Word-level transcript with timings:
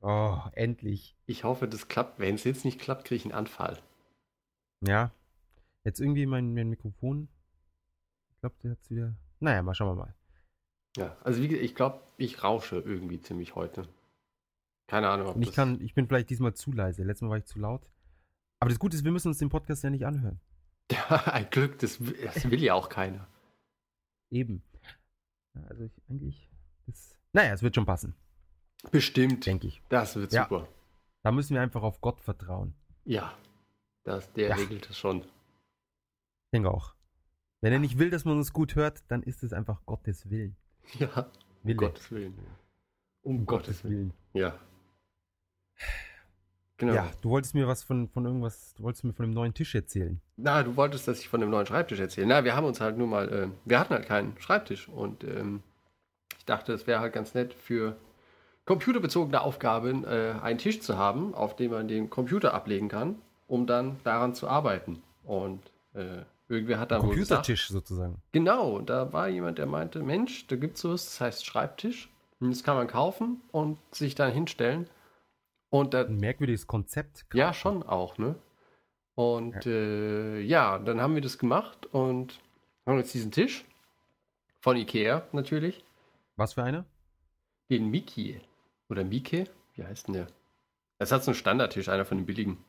Oh, 0.00 0.38
endlich. 0.52 1.16
Ich 1.26 1.44
hoffe, 1.44 1.66
das 1.66 1.88
klappt. 1.88 2.18
Wenn 2.18 2.34
es 2.34 2.44
jetzt 2.44 2.64
nicht 2.64 2.80
klappt, 2.80 3.06
kriege 3.06 3.16
ich 3.16 3.24
einen 3.24 3.34
Anfall. 3.34 3.78
Ja. 4.86 5.12
Jetzt 5.84 6.00
irgendwie 6.00 6.26
mein, 6.26 6.52
mein 6.54 6.68
Mikrofon. 6.68 7.28
Ich 8.30 8.40
glaube, 8.40 8.56
der 8.62 8.72
hat 8.72 8.90
wieder. 8.90 9.14
Naja, 9.40 9.62
mal 9.62 9.74
schauen 9.74 9.96
wir 9.96 10.04
mal. 10.04 10.14
Ja, 10.96 11.16
also 11.24 11.42
wie 11.42 11.48
gesagt, 11.48 11.64
ich 11.64 11.74
glaube, 11.74 12.00
ich 12.18 12.42
rausche 12.42 12.76
irgendwie 12.76 13.20
ziemlich 13.20 13.54
heute. 13.54 13.88
Keine 14.86 15.08
Ahnung, 15.08 15.28
ob 15.28 15.40
ich 15.40 15.46
das 15.46 15.56
kann, 15.56 15.80
ich 15.80 15.94
bin 15.94 16.06
vielleicht 16.06 16.30
diesmal 16.30 16.54
zu 16.54 16.70
leise. 16.70 17.02
Letztes 17.02 17.22
Mal 17.22 17.30
war 17.30 17.38
ich 17.38 17.46
zu 17.46 17.58
laut. 17.58 17.82
Aber 18.60 18.68
das 18.68 18.78
Gute 18.78 18.96
ist, 18.96 19.04
wir 19.04 19.12
müssen 19.12 19.28
uns 19.28 19.38
den 19.38 19.48
Podcast 19.48 19.82
ja 19.82 19.90
nicht 19.90 20.06
anhören. 20.06 20.40
Ja, 20.90 21.08
ein 21.32 21.48
Glück, 21.50 21.78
das, 21.78 21.98
das 21.98 22.50
will 22.50 22.62
ja 22.62 22.74
auch 22.74 22.88
keiner. 22.88 23.26
Eben. 24.30 24.62
Also 25.54 25.84
ich 25.84 26.02
eigentlich. 26.08 26.50
Das, 26.86 27.18
naja, 27.32 27.52
es 27.54 27.62
wird 27.62 27.74
schon 27.74 27.86
passen. 27.86 28.14
Bestimmt. 28.90 29.46
Denke 29.46 29.68
ich. 29.68 29.82
Das 29.88 30.16
wird 30.16 30.32
ja. 30.32 30.44
super. 30.44 30.68
Da 31.22 31.32
müssen 31.32 31.54
wir 31.54 31.62
einfach 31.62 31.82
auf 31.82 32.00
Gott 32.00 32.20
vertrauen. 32.20 32.74
Ja. 33.04 33.36
Das, 34.04 34.32
der 34.34 34.50
ja. 34.50 34.54
regelt 34.56 34.88
es 34.90 34.98
schon. 34.98 35.22
Ich 35.22 36.50
denke 36.52 36.70
auch. 36.70 36.94
Wenn 37.60 37.72
er 37.72 37.78
nicht 37.78 37.98
will, 37.98 38.10
dass 38.10 38.24
man 38.24 38.36
uns 38.36 38.52
gut 38.52 38.74
hört, 38.74 39.02
dann 39.08 39.22
ist 39.22 39.42
es 39.42 39.52
einfach 39.52 39.84
Gottes 39.86 40.30
Willen. 40.30 40.56
Ja. 40.98 41.30
Um 41.62 41.76
Gottes 41.76 42.10
Willen. 42.10 42.34
Um, 43.22 43.38
um 43.38 43.46
Gottes, 43.46 43.78
Gottes 43.78 43.84
Willen. 43.84 44.12
Ja. 44.34 44.58
Genau. 46.76 46.92
Ja, 46.92 47.10
du 47.22 47.30
wolltest 47.30 47.54
mir 47.54 47.68
was 47.68 47.82
von, 47.82 48.08
von 48.08 48.26
irgendwas, 48.26 48.74
du 48.74 48.82
wolltest 48.82 49.04
mir 49.04 49.12
von 49.12 49.26
dem 49.26 49.32
neuen 49.32 49.54
Tisch 49.54 49.74
erzählen. 49.74 50.20
Na, 50.36 50.62
du 50.62 50.76
wolltest, 50.76 51.06
dass 51.06 51.20
ich 51.20 51.28
von 51.28 51.40
dem 51.40 51.48
neuen 51.48 51.66
Schreibtisch 51.66 52.00
erzähle. 52.00 52.26
Na, 52.26 52.44
wir 52.44 52.54
haben 52.56 52.66
uns 52.66 52.80
halt 52.80 52.98
nur 52.98 53.06
mal, 53.06 53.32
äh, 53.32 53.48
wir 53.64 53.78
hatten 53.78 53.94
halt 53.94 54.06
keinen 54.06 54.38
Schreibtisch 54.38 54.88
und 54.88 55.24
ähm, 55.24 55.62
ich 56.36 56.44
dachte, 56.44 56.72
es 56.72 56.86
wäre 56.86 57.00
halt 57.00 57.12
ganz 57.14 57.32
nett 57.32 57.54
für 57.54 57.96
computerbezogene 58.64 59.40
Aufgaben 59.40 60.04
äh, 60.04 60.34
einen 60.42 60.58
Tisch 60.58 60.80
zu 60.80 60.96
haben, 60.96 61.34
auf 61.34 61.56
dem 61.56 61.70
man 61.72 61.88
den 61.88 62.10
Computer 62.10 62.54
ablegen 62.54 62.88
kann, 62.88 63.16
um 63.46 63.66
dann 63.66 64.00
daran 64.04 64.34
zu 64.34 64.48
arbeiten. 64.48 65.02
Und 65.24 65.60
äh, 65.94 66.22
irgendwer 66.48 66.78
hat 66.78 66.90
da 66.90 66.98
Computertisch 66.98 67.68
sozusagen. 67.68 68.16
Genau, 68.32 68.80
da 68.80 69.12
war 69.12 69.28
jemand, 69.28 69.58
der 69.58 69.66
meinte, 69.66 70.02
Mensch, 70.02 70.46
da 70.46 70.56
gibt 70.56 70.76
es 70.76 70.82
sowas, 70.82 71.04
das 71.04 71.20
heißt 71.20 71.46
Schreibtisch. 71.46 72.10
Und 72.40 72.50
das 72.50 72.62
kann 72.64 72.76
man 72.76 72.88
kaufen 72.88 73.40
und 73.52 73.78
sich 73.90 74.14
dann 74.14 74.32
hinstellen. 74.32 74.88
Und 75.70 75.94
da, 75.94 76.02
Ein 76.04 76.18
merkwürdiges 76.18 76.66
Konzept. 76.66 77.26
Ja, 77.32 77.54
schon 77.54 77.82
auch, 77.82 78.18
ne? 78.18 78.34
Und 79.14 79.64
ja. 79.64 79.70
Äh, 79.70 80.40
ja, 80.40 80.78
dann 80.78 81.00
haben 81.00 81.14
wir 81.14 81.22
das 81.22 81.38
gemacht 81.38 81.86
und 81.86 82.40
haben 82.86 82.98
jetzt 82.98 83.14
diesen 83.14 83.30
Tisch 83.30 83.64
von 84.60 84.76
Ikea 84.76 85.22
natürlich. 85.32 85.84
Was 86.36 86.54
für 86.54 86.64
einer? 86.64 86.84
Den 87.70 87.90
Miki. 87.90 88.40
Oder 88.94 89.02
Mike? 89.02 89.50
Wie 89.74 89.82
heißt 89.82 90.06
denn 90.06 90.14
der? 90.14 90.28
Es 90.98 91.10
hat 91.10 91.24
so 91.24 91.32
einen 91.32 91.34
Standardtisch, 91.34 91.88
einer 91.88 92.04
von 92.04 92.16
den 92.16 92.26
billigen. 92.26 92.64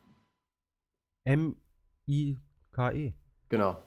M-I-K-E. 1.23 3.13
Genau. 3.47 3.83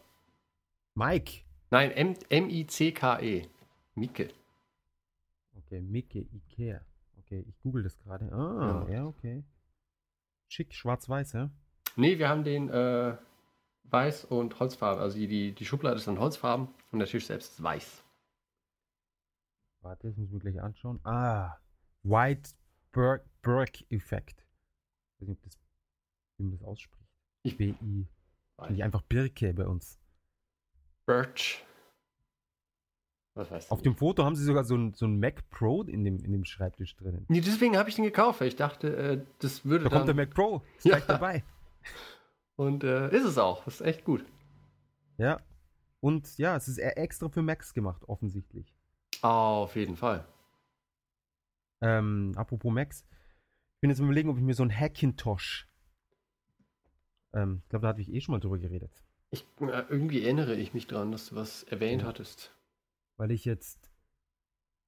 Mike. 0.95 1.41
Nein, 1.71 1.91
M-I-C-K-E. 1.91 3.49
Mike. 3.97 4.33
Okay, 5.57 5.81
Mike, 5.81 6.29
Ikea. 6.33 6.81
Okay, 7.19 7.45
ich 7.49 7.61
google 7.61 7.83
das 7.83 7.99
gerade. 7.99 8.33
Ah, 8.33 8.87
ja, 8.87 8.95
ja 8.99 9.07
okay. 9.07 9.43
Schick, 10.47 10.73
schwarz-weiß, 10.73 11.33
ja? 11.33 11.51
Nee, 11.97 12.21
wir 12.21 12.29
haben 12.29 12.45
den 12.45 12.71
äh, 12.71 13.17
weiß 13.83 14.27
und 14.27 14.61
Holzfarben. 14.61 15.03
Also 15.03 15.19
die, 15.19 15.57
die 15.57 15.65
Schublade 15.65 15.97
ist 15.97 16.07
dann 16.07 16.21
Holzfarben 16.21 16.69
und 16.93 17.01
der 17.01 17.09
Tisch 17.09 17.27
selbst 17.27 17.55
ist 17.55 17.63
weiß. 17.65 18.05
Warte, 19.81 20.07
das 20.07 20.17
müssen 20.17 20.35
wir 20.35 20.39
gleich 20.39 20.63
anschauen. 20.63 21.01
Ah, 21.03 21.59
White 22.09 22.51
Burke-Effekt. 22.93 24.47
Ich 25.15 25.21
weiß 25.21 25.29
nicht, 25.29 25.39
ob 25.39 25.43
das, 25.43 25.59
wie 26.37 26.45
man 26.45 26.53
das 26.53 26.63
ausspricht. 26.63 27.09
Ich 27.43 27.57
B-I. 27.57 28.07
Nicht 28.71 28.83
einfach 28.83 29.03
Birke 29.03 29.55
bei 29.55 29.67
uns. 29.67 29.99
Birch. 31.07 31.65
Was 33.35 33.51
heißt 33.51 33.71
Auf 33.71 33.83
dem 33.83 33.95
Foto 33.95 34.25
haben 34.25 34.35
sie 34.35 34.45
sogar 34.45 34.65
so 34.65 34.77
ein, 34.77 34.95
so 34.95 35.07
ein 35.07 35.21
Mac 35.21 35.49
Pro 35.49 35.83
in 35.85 36.03
dem, 36.05 36.19
in 36.25 36.33
dem 36.33 36.45
Schreibtisch 36.45 36.97
drin. 36.97 37.25
Nee, 37.29 37.41
deswegen 37.41 37.77
habe 37.77 37.89
ich 37.89 37.95
den 37.95 38.05
gekauft, 38.05 38.41
weil 38.41 38.49
ich 38.49 38.57
dachte, 38.57 38.97
äh, 38.97 39.25
das 39.39 39.65
würde 39.65 39.85
da 39.85 39.91
dann... 39.91 39.99
kommt 39.99 40.09
der 40.09 40.15
Mac 40.17 40.35
Pro, 40.35 40.63
ist 40.77 40.87
ja. 40.87 40.97
gleich 40.97 41.07
dabei. 41.07 41.45
Und 42.57 42.83
äh, 42.83 43.15
ist 43.15 43.25
es 43.25 43.39
auch, 43.39 43.65
das 43.65 43.75
ist 43.75 43.87
echt 43.87 44.05
gut. 44.05 44.25
Ja, 45.17 45.41
und 46.01 46.39
ja, 46.39 46.57
es 46.57 46.69
ist 46.69 46.79
extra 46.79 47.29
für 47.29 47.43
Macs 47.43 47.75
gemacht, 47.75 48.03
offensichtlich. 48.09 48.75
Auf 49.23 49.75
jeden 49.77 49.97
Fall. 49.97 50.25
Ähm, 51.81 52.33
apropos 52.37 52.73
Macs, 52.73 53.05
ich 53.75 53.81
bin 53.81 53.91
jetzt 53.91 54.01
überlegen, 54.01 54.29
ob 54.29 54.37
ich 54.37 54.43
mir 54.43 54.55
so 54.55 54.63
ein 54.63 54.75
Hackintosh. 54.75 55.69
Ähm, 57.33 57.61
ich 57.63 57.69
glaube, 57.69 57.83
da 57.83 57.89
hatte 57.89 58.01
ich 58.01 58.13
eh 58.13 58.21
schon 58.21 58.33
mal 58.33 58.41
drüber 58.41 58.59
geredet. 58.59 58.91
Ich, 59.31 59.47
äh, 59.61 59.85
irgendwie 59.89 60.23
erinnere 60.23 60.57
ich 60.57 60.75
mich 60.75 60.87
dran, 60.87 61.13
dass 61.13 61.29
du 61.29 61.37
was 61.37 61.63
erwähnt 61.65 62.03
ja. 62.03 62.09
hattest 62.09 62.53
weil 63.19 63.33
ich 63.33 63.45
jetzt 63.45 63.93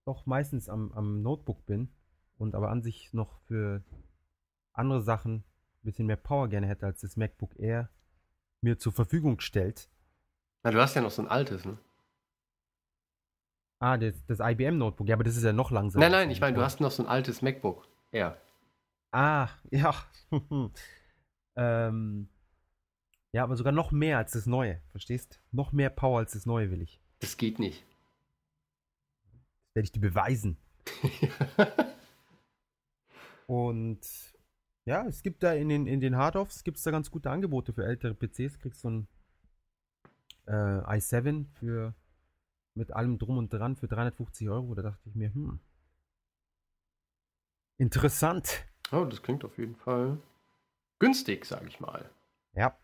doch 0.07 0.25
meistens 0.25 0.71
am, 0.71 0.93
am 0.93 1.21
Notebook 1.21 1.67
bin 1.67 1.91
und 2.39 2.55
aber 2.55 2.71
an 2.71 2.83
sich 2.83 3.13
noch 3.13 3.39
für 3.43 3.85
andere 4.73 5.03
Sachen 5.03 5.35
ein 5.35 5.45
bisschen 5.83 6.07
mehr 6.07 6.17
Power 6.17 6.49
gerne 6.49 6.67
hätte, 6.67 6.87
als 6.87 7.01
das 7.01 7.17
MacBook 7.17 7.59
Air 7.59 7.91
mir 8.63 8.79
zur 8.79 8.93
Verfügung 8.93 9.41
stellt. 9.41 9.91
Na, 10.63 10.71
du 10.71 10.81
hast 10.81 10.95
ja 10.95 11.03
noch 11.03 11.11
so 11.11 11.23
ein 11.23 11.29
altes, 11.29 11.65
ne? 11.65 11.77
Ah, 13.81 13.97
das, 13.97 14.15
das 14.27 14.39
IBM 14.41 14.79
Notebook, 14.79 15.09
ja, 15.09 15.17
aber 15.17 15.25
das 15.25 15.37
ist 15.37 15.43
ja 15.43 15.53
noch 15.53 15.71
langsamer. 15.71 16.05
Nein, 16.05 16.13
nein, 16.13 16.31
ich 16.31 16.41
meine, 16.41 16.55
du 16.57 16.63
hast 16.63 16.81
noch 16.81 16.91
so 16.91 17.03
ein 17.03 17.09
altes 17.09 17.43
MacBook 17.43 17.89
Air. 18.13 18.37
Ah, 19.11 19.49
ja. 19.71 19.95
ähm, 21.57 22.29
ja, 23.33 23.43
aber 23.43 23.57
sogar 23.57 23.73
noch 23.73 23.91
mehr 23.91 24.19
als 24.19 24.33
das 24.33 24.47
neue, 24.47 24.81
verstehst? 24.91 25.41
Noch 25.51 25.73
mehr 25.73 25.91
Power 25.91 26.19
als 26.19 26.33
das 26.33 26.47
neue 26.47 26.71
will 26.71 26.83
ich. 26.83 27.01
Das 27.21 27.37
geht 27.37 27.59
nicht 27.59 27.85
werde 29.75 29.85
ich 29.85 29.93
dir 29.93 30.01
beweisen. 30.01 30.57
Und 33.47 34.01
ja, 34.85 35.07
es 35.07 35.23
gibt 35.23 35.43
da 35.43 35.53
in 35.53 35.69
den, 35.69 35.87
in 35.87 36.01
den 36.01 36.17
Hard-Offs 36.17 36.65
gibt 36.65 36.79
es 36.79 36.83
da 36.83 36.91
ganz 36.91 37.11
gute 37.11 37.31
Angebote 37.31 37.73
für 37.73 37.85
ältere 37.85 38.15
PCs. 38.15 38.59
Kriegst 38.59 38.81
so 38.81 38.91
ein 38.91 39.09
äh, 40.47 40.53
i7 40.53 41.47
für 41.55 41.95
mit 42.75 42.93
allem 42.93 43.19
drum 43.19 43.39
und 43.39 43.53
dran 43.53 43.77
für 43.77 43.89
350 43.89 44.49
Euro. 44.49 44.75
Da 44.75 44.83
dachte 44.83 45.09
ich 45.09 45.15
mir, 45.15 45.33
hm, 45.33 45.61
interessant. 47.79 48.65
Oh, 48.93 49.05
das 49.05 49.23
klingt 49.23 49.45
auf 49.45 49.59
jeden 49.59 49.77
Fall 49.77 50.19
günstig, 50.99 51.45
sage 51.45 51.67
ich 51.69 51.81
mal. 51.81 52.09
Ja. 52.55 52.77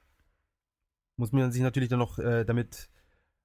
Muss 1.16 1.32
man 1.32 1.50
sich 1.50 1.62
natürlich 1.62 1.88
dann 1.88 1.98
noch 1.98 2.18
äh, 2.18 2.44
damit 2.44 2.90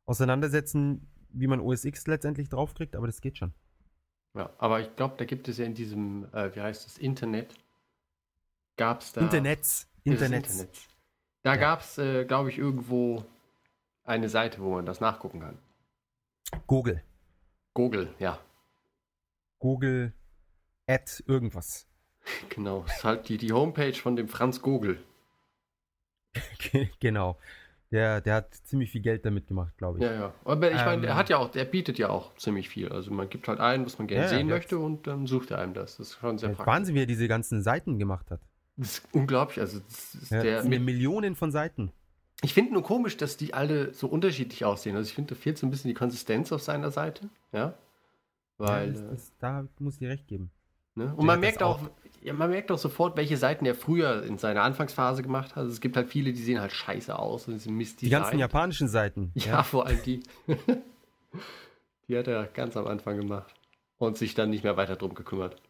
auseinandersetzen, 0.05 1.07
wie 1.29 1.47
man 1.47 1.59
OS 1.59 1.85
X 1.85 2.07
letztendlich 2.07 2.49
draufkriegt, 2.49 2.95
aber 2.95 3.07
das 3.07 3.21
geht 3.21 3.37
schon. 3.37 3.53
Ja, 4.33 4.49
aber 4.57 4.79
ich 4.79 4.95
glaube, 4.95 5.15
da 5.17 5.25
gibt 5.25 5.47
es 5.47 5.57
ja 5.57 5.65
in 5.65 5.73
diesem, 5.73 6.25
äh, 6.33 6.55
wie 6.55 6.61
heißt 6.61 6.85
das, 6.85 6.97
Internet, 6.97 7.53
gab 8.77 9.01
es 9.01 9.13
da. 9.13 9.21
Internets. 9.21 9.89
Internets. 10.03 10.51
Internet. 10.53 10.87
Da 11.43 11.55
ja. 11.55 11.59
gab 11.59 11.81
es, 11.81 11.97
äh, 11.97 12.25
glaube 12.25 12.49
ich, 12.49 12.57
irgendwo 12.57 13.23
eine 14.03 14.29
Seite, 14.29 14.61
wo 14.61 14.75
man 14.75 14.85
das 14.85 14.99
nachgucken 14.99 15.41
kann. 15.41 15.57
Google. 16.67 17.01
Google, 17.73 18.13
ja. 18.19 18.39
Google 19.59 20.13
at 20.87 21.23
irgendwas. 21.27 21.87
Genau, 22.49 22.83
das 22.83 22.97
ist 22.97 23.03
halt 23.03 23.29
die, 23.29 23.37
die 23.37 23.51
Homepage 23.51 23.93
von 23.93 24.15
dem 24.15 24.27
Franz 24.27 24.61
Google. 24.61 25.03
genau. 26.99 27.37
Der, 27.91 28.21
der 28.21 28.35
hat 28.35 28.53
ziemlich 28.53 28.91
viel 28.91 29.01
Geld 29.01 29.25
damit 29.25 29.47
gemacht, 29.47 29.77
glaube 29.77 29.97
ich. 29.97 30.05
Ja, 30.05 30.13
ja. 30.13 30.33
Aber 30.45 30.71
ich 30.71 30.79
ähm, 30.79 30.85
meine, 30.85 31.01
der 31.01 31.15
hat 31.15 31.29
ja 31.29 31.37
auch, 31.37 31.49
der 31.49 31.65
bietet 31.65 31.97
ja 31.97 32.09
auch 32.09 32.33
ziemlich 32.35 32.69
viel. 32.69 32.89
Also 32.89 33.11
man 33.11 33.29
gibt 33.29 33.47
halt 33.49 33.59
ein, 33.59 33.85
was 33.85 33.97
man 33.97 34.07
gerne 34.07 34.25
ja, 34.25 34.29
sehen 34.29 34.47
möchte 34.47 34.77
und 34.77 35.07
dann 35.07 35.27
sucht 35.27 35.51
er 35.51 35.57
einem 35.57 35.73
das. 35.73 35.97
Das 35.97 36.07
ist 36.07 36.19
schon 36.19 36.37
sehr 36.37 36.49
praktisch. 36.49 36.67
Wahnsinn, 36.67 36.95
wie 36.95 37.01
er 37.01 37.05
diese 37.05 37.27
ganzen 37.27 37.61
Seiten 37.61 37.99
gemacht 37.99 38.31
hat. 38.31 38.39
Das 38.77 38.99
ist 38.99 39.07
unglaublich. 39.11 39.59
Also 39.59 39.79
das 39.79 40.15
ist 40.15 40.31
ja, 40.31 40.41
der 40.41 40.57
das 40.57 40.67
mit 40.67 40.81
Millionen 40.81 41.35
von 41.35 41.51
Seiten. 41.51 41.91
Ich 42.43 42.53
finde 42.53 42.73
nur 42.73 42.83
komisch, 42.83 43.17
dass 43.17 43.37
die 43.37 43.53
alle 43.53 43.93
so 43.93 44.07
unterschiedlich 44.07 44.65
aussehen. 44.65 44.95
Also 44.95 45.07
ich 45.07 45.13
finde, 45.13 45.35
da 45.35 45.39
fehlt 45.39 45.57
so 45.57 45.67
ein 45.67 45.69
bisschen 45.69 45.89
die 45.89 45.95
Konsistenz 45.95 46.51
auf 46.51 46.61
seiner 46.61 46.89
Seite. 46.89 47.29
Ja. 47.51 47.75
Weil. 48.57 48.95
Ja, 48.95 49.01
das, 49.01 49.09
das, 49.09 49.31
da 49.39 49.67
muss 49.79 49.93
ich 49.93 49.99
dir 49.99 50.09
recht 50.09 50.27
geben. 50.27 50.51
Ne? 50.95 51.13
Und 51.15 51.25
man 51.25 51.39
merkt 51.39 51.63
auch, 51.63 51.81
auch 51.81 51.89
ja, 52.21 52.33
man 52.33 52.49
merkt 52.49 52.71
auch 52.71 52.77
sofort, 52.77 53.17
welche 53.17 53.37
Seiten 53.37 53.65
er 53.65 53.75
früher 53.75 54.23
in 54.23 54.37
seiner 54.37 54.63
Anfangsphase 54.63 55.23
gemacht 55.23 55.51
hat. 55.51 55.57
Also 55.57 55.71
es 55.71 55.81
gibt 55.81 55.95
halt 55.95 56.09
viele, 56.09 56.33
die 56.33 56.41
sehen 56.41 56.59
halt 56.59 56.71
scheiße 56.71 57.17
aus 57.17 57.47
und 57.47 57.59
sind 57.59 57.75
Mist 57.75 58.01
Die 58.01 58.09
ganzen 58.09 58.37
japanischen 58.39 58.87
Seiten. 58.87 59.31
Ja, 59.35 59.45
ja. 59.45 59.63
vor 59.63 59.87
allem 59.87 60.01
die. 60.03 60.21
die 62.07 62.17
hat 62.17 62.27
er 62.27 62.45
ganz 62.45 62.77
am 62.77 62.87
Anfang 62.87 63.17
gemacht 63.17 63.53
und 63.97 64.17
sich 64.17 64.35
dann 64.35 64.49
nicht 64.49 64.63
mehr 64.63 64.77
weiter 64.77 64.95
drum 64.95 65.15
gekümmert. 65.15 65.61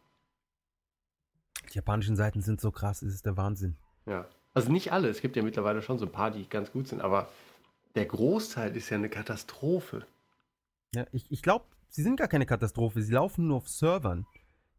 Die 1.71 1.75
japanischen 1.75 2.17
Seiten 2.17 2.41
sind 2.41 2.59
so 2.59 2.71
krass, 2.71 3.01
es 3.01 3.13
ist 3.13 3.25
der 3.25 3.37
Wahnsinn. 3.37 3.77
Ja. 4.05 4.27
Also 4.53 4.71
nicht 4.71 4.91
alle, 4.91 5.09
es 5.09 5.21
gibt 5.21 5.35
ja 5.35 5.43
mittlerweile 5.43 5.81
schon 5.81 5.97
so 5.97 6.05
ein 6.05 6.11
paar, 6.11 6.31
die 6.31 6.47
ganz 6.47 6.71
gut 6.71 6.87
sind, 6.87 7.01
aber 7.01 7.29
der 7.95 8.05
Großteil 8.05 8.75
ist 8.75 8.89
ja 8.89 8.97
eine 8.97 9.09
Katastrophe. 9.09 10.05
Ja, 10.93 11.05
ich, 11.11 11.25
ich 11.29 11.41
glaube, 11.41 11.65
sie 11.87 12.03
sind 12.03 12.17
gar 12.17 12.27
keine 12.27 12.45
Katastrophe, 12.45 13.01
sie 13.01 13.13
laufen 13.13 13.47
nur 13.47 13.57
auf 13.57 13.69
Servern 13.69 14.25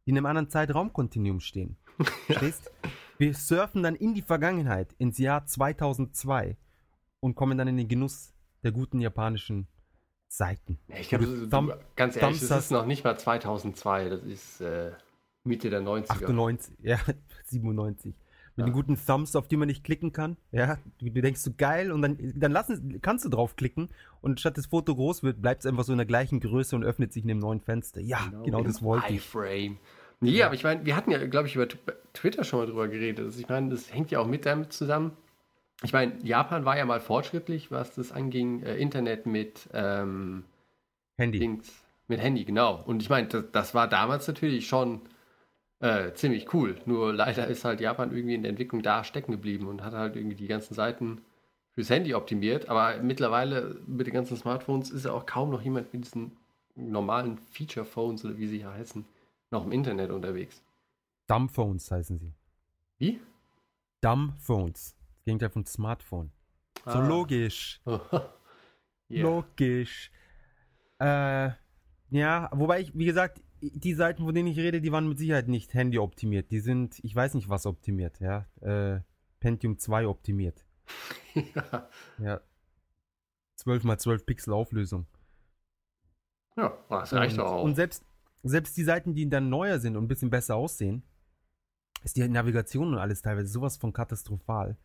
die 0.05 0.11
in 0.11 0.17
einem 0.17 0.27
anderen 0.27 0.51
Zeitraumkontinuum 0.51 1.41
stehen. 1.41 1.77
Verstehst? 2.27 2.71
Wir 3.19 3.35
surfen 3.35 3.83
dann 3.83 3.95
in 3.95 4.15
die 4.15 4.23
Vergangenheit, 4.23 4.95
ins 4.99 5.19
Jahr 5.19 5.47
2002 5.47 6.57
und 7.21 7.35
kommen 7.35 7.57
dann 7.57 7.69
in 7.69 7.77
den 7.77 7.89
Genuss 7.89 8.35
der 8.65 8.73
guten 8.73 9.01
japanischen 9.01 9.69
Seiten. 10.27 10.79
Ja, 10.89 10.97
ich 10.97 11.09
glaube, 11.09 11.25
Thumb- 11.25 11.77
ganz 11.95 12.17
ehrlich, 12.17 12.39
Thumbs 12.39 12.49
das 12.49 12.65
ist 12.65 12.71
noch 12.71 12.87
nicht 12.87 13.05
mal 13.05 13.19
2002, 13.19 14.09
das 14.09 14.23
ist 14.23 14.61
äh, 14.61 14.93
Mitte 15.45 15.71
der 15.71 15.83
90er. 15.83 16.11
98, 16.11 16.75
ja, 16.81 16.99
97. 17.45 18.15
Mit 18.57 18.67
Ja. 18.67 18.71
den 18.71 18.75
guten 18.75 18.99
Thumbs, 19.07 19.35
auf 19.35 19.49
die 19.49 19.57
man 19.57 19.67
nicht 19.69 19.83
klicken 19.83 20.13
kann. 20.13 20.37
Ja, 20.51 20.77
du, 20.99 21.09
du 21.11 21.23
denkst 21.23 21.41
so 21.41 21.53
geil 21.57 21.91
und 21.91 22.03
dann, 22.03 22.19
dann 22.35 22.53
lassen, 22.53 23.01
kannst 23.01 23.25
du 23.25 23.29
draufklicken 23.31 23.89
und 24.21 24.41
statt 24.41 24.59
das 24.59 24.67
Foto 24.67 24.95
groß 24.95 25.23
wird, 25.23 25.41
bleibt 25.41 25.61
es 25.61 25.67
einfach 25.67 25.85
so 25.85 25.93
in 25.93 25.99
der 25.99 26.07
gleichen 26.07 26.39
Größe 26.41 26.77
und 26.77 26.85
öffnet 26.85 27.13
sich 27.13 27.25
in 27.25 27.31
einem 27.31 27.41
neuen 27.41 27.61
Fenster. 27.61 28.01
Ja, 28.01 28.31
genau, 28.45 28.59
im 28.59 28.65
das 28.65 28.83
wollte 28.83 29.07
ich. 29.13 29.17
iFrame. 29.17 29.79
Nee, 30.21 30.43
aber 30.43 30.55
ich 30.55 30.63
meine, 30.65 30.85
wir 30.85 30.95
hatten 30.95 31.11
ja, 31.11 31.27
glaube 31.27 31.49
ich, 31.49 31.57
über 31.57 31.65
Tw- 31.65 31.93
Twitter 32.13 32.45
schon 32.45 32.61
mal 32.61 32.67
drüber 32.67 32.89
geredet. 32.89 33.25
Also 33.25 33.41
ich 33.41 33.49
meine, 33.49 33.71
das 33.71 33.93
hängt 33.93 34.11
ja 34.11 34.21
auch 34.21 34.27
mit 34.27 34.47
damit 34.47 34.73
zusammen. 34.73 35.13
Ich 35.83 35.93
meine, 35.93 36.13
Japan 36.23 36.65
war 36.65 36.77
ja 36.79 36.85
mal 36.85 37.01
fortschrittlich, 37.01 37.73
was 37.73 37.95
das 37.97 38.13
anging, 38.13 38.63
äh, 38.63 38.77
Internet 38.77 39.27
mit 39.27 39.69
ähm, 39.73 40.45
Handy. 41.19 41.41
Dings, 41.41 41.73
mit 42.07 42.21
Handy, 42.21 42.45
genau. 42.45 42.81
Und 42.87 43.03
ich 43.03 43.11
meine, 43.11 43.27
das, 43.27 43.45
das 43.51 43.75
war 43.75 43.89
damals 43.89 44.29
natürlich 44.29 44.69
schon 44.69 45.01
äh, 45.83 46.15
ziemlich 46.15 46.55
cool. 46.55 46.77
Nur 46.87 47.13
leider 47.13 47.47
ist 47.47 47.65
halt 47.67 47.81
Japan 47.81 48.11
irgendwie 48.13 48.35
in 48.35 48.43
der 48.43 48.51
Entwicklung 48.51 48.83
da 48.83 49.05
stecken 49.05 49.33
geblieben 49.33 49.67
und 49.67 49.83
hat 49.85 49.93
halt 49.93 50.17
irgendwie 50.17 50.37
die 50.37 50.47
ganzen 50.47 50.73
Seiten 50.75 51.21
fürs 51.73 51.91
Handy 51.91 52.15
optimiert. 52.15 52.69
Aber 52.71 52.97
mittlerweile 53.03 53.79
mit 53.87 54.07
den 54.07 54.15
ganzen 54.15 54.37
Smartphones 54.37 54.91
ist 54.91 55.05
ja 55.05 55.13
auch 55.13 55.27
kaum 55.27 55.51
noch 55.51 55.61
jemand 55.63 55.93
mit 55.93 56.05
diesen 56.05 56.33
normalen 56.75 57.37
Feature-Phones 57.37 58.25
oder 58.25 58.39
wie 58.39 58.47
sie 58.47 58.59
hier 58.59 58.73
heißen, 58.73 59.05
noch 59.51 59.65
im 59.67 59.73
Internet 59.73 60.11
unterwegs. 60.11 60.63
Dumbphones 61.27 61.91
heißen 61.91 62.17
sie. 62.19 62.33
Wie? 62.99 63.21
Dumbphones. 64.01 64.95
Das 65.17 65.25
Gegenteil 65.25 65.51
von 65.51 65.67
Smartphone. 65.67 66.31
So 66.85 66.91
Ah. 66.93 67.07
logisch. 67.07 67.81
Ja. 69.09 69.25
Logisch. 69.25 70.11
Äh, 70.99 71.51
ja, 72.09 72.49
wobei 72.55 72.81
ich, 72.81 72.97
wie 72.97 73.05
gesagt, 73.05 73.43
die 73.63 73.95
Seiten, 73.95 74.25
von 74.25 74.35
denen 74.35 74.49
ich 74.49 74.59
rede, 74.59 74.81
die 74.81 74.93
waren 74.93 75.09
mit 75.09 75.19
Sicherheit 75.19 75.49
nicht 75.49 75.73
Handy 75.75 75.99
optimiert. 75.99 76.51
Die 76.51 76.61
sind, 76.61 76.99
ich 77.03 77.15
weiß 77.15 77.35
nicht 77.35 77.49
was 77.49 77.67
optimiert, 77.67 78.21
ja. 78.21 78.47
Äh, 78.61 79.01
Pentium 79.41 79.79
2 79.79 80.07
optimiert. 80.07 80.65
ja. 81.35 81.89
Ja. 82.19 82.41
12 83.57 83.85
mal 83.85 83.99
12 83.99 84.27
Pixel 84.27 84.53
Auflösung. 84.53 85.07
Ja, 86.57 86.77
das 86.89 87.13
reicht 87.13 87.39
und, 87.39 87.45
doch 87.45 87.53
auch. 87.53 87.65
Und 87.65 87.77
selbst, 87.77 88.05
selbst 88.43 88.77
die 88.77 88.85
Seiten, 88.85 89.15
die 89.15 89.29
dann 89.29 89.49
neuer 89.49 89.79
sind 89.79 89.97
und 89.97 90.05
ein 90.05 90.09
bisschen 90.09 90.31
besser 90.31 90.57
aussehen, 90.57 91.03
ist 92.03 92.17
die 92.17 92.29
Navigation 92.29 92.93
und 92.93 92.99
alles 92.99 93.23
teilweise 93.23 93.49
sowas 93.49 93.77
von 93.77 93.93
katastrophal. 93.93 94.77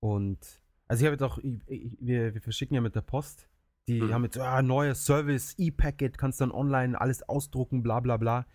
Und 0.00 0.60
also 0.88 1.02
ich 1.02 1.06
habe 1.06 1.14
jetzt 1.14 1.22
auch, 1.22 1.38
ich, 1.38 1.60
ich, 1.68 1.96
wir, 2.00 2.34
wir 2.34 2.40
verschicken 2.40 2.74
ja 2.74 2.80
mit 2.80 2.96
der 2.96 3.02
Post. 3.02 3.48
Die 3.88 4.00
Mhm. 4.00 4.12
haben 4.12 4.24
jetzt, 4.24 4.38
ah, 4.38 4.62
neues 4.62 5.04
Service, 5.04 5.54
E-Packet, 5.58 6.16
kannst 6.16 6.40
dann 6.40 6.52
online 6.52 7.00
alles 7.00 7.22
ausdrucken, 7.28 7.82
bla 7.82 8.00
bla 8.00 8.16
bla. 8.16 8.46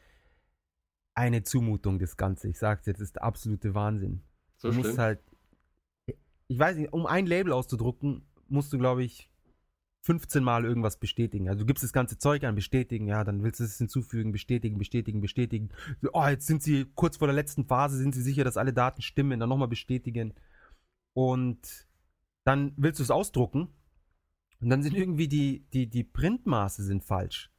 Eine 1.16 1.44
Zumutung, 1.44 2.00
das 2.00 2.16
Ganze. 2.16 2.48
Ich 2.50 2.60
sag's 2.60 2.86
jetzt, 2.86 3.02
ist 3.02 3.16
der 3.16 3.24
absolute 3.24 3.74
Wahnsinn. 3.76 4.24
so 4.58 4.70
du 4.70 4.76
musst 4.76 4.90
schlimm. 4.92 5.00
halt, 5.02 5.20
ich 6.48 6.58
weiß 6.58 6.78
nicht, 6.78 6.94
um 6.94 7.06
ein 7.06 7.26
Label 7.28 7.52
auszudrucken, 7.54 8.26
musst 8.48 8.72
du, 8.74 8.78
glaube 8.80 9.04
ich, 9.04 9.30
15 10.04 10.44
Mal 10.44 10.64
irgendwas 10.64 10.98
bestätigen. 10.98 11.50
Also 11.50 11.60
du 11.60 11.66
gibst 11.66 11.84
das 11.84 11.92
ganze 11.92 12.18
Zeug 12.18 12.44
an, 12.46 12.56
bestätigen, 12.56 13.08
ja, 13.08 13.24
dann 13.26 13.44
willst 13.44 13.60
du 13.60 13.66
es 13.66 13.78
hinzufügen, 13.78 14.32
bestätigen, 14.32 14.78
bestätigen, 14.78 15.20
bestätigen. 15.22 15.70
Oh, 16.14 16.26
jetzt 16.26 16.48
sind 16.48 16.64
sie 16.64 16.86
kurz 16.96 17.18
vor 17.18 17.28
der 17.28 17.36
letzten 17.36 17.66
Phase, 17.66 17.98
sind 17.98 18.16
sie 18.16 18.22
sicher, 18.22 18.44
dass 18.46 18.56
alle 18.58 18.72
Daten 18.74 19.02
stimmen, 19.02 19.40
dann 19.40 19.50
nochmal 19.50 19.68
bestätigen. 19.68 20.34
Und 21.14 21.88
dann 22.46 22.72
willst 22.78 23.00
du 23.00 23.04
es 23.04 23.12
ausdrucken 23.12 23.68
und 24.60 24.70
dann 24.70 24.84
sind 24.84 24.96
irgendwie 24.96 25.28
die, 25.28 25.66
die, 25.74 25.88
die 25.88 26.04
Printmaße 26.04 26.84
sind 26.84 27.04
falsch. 27.04 27.52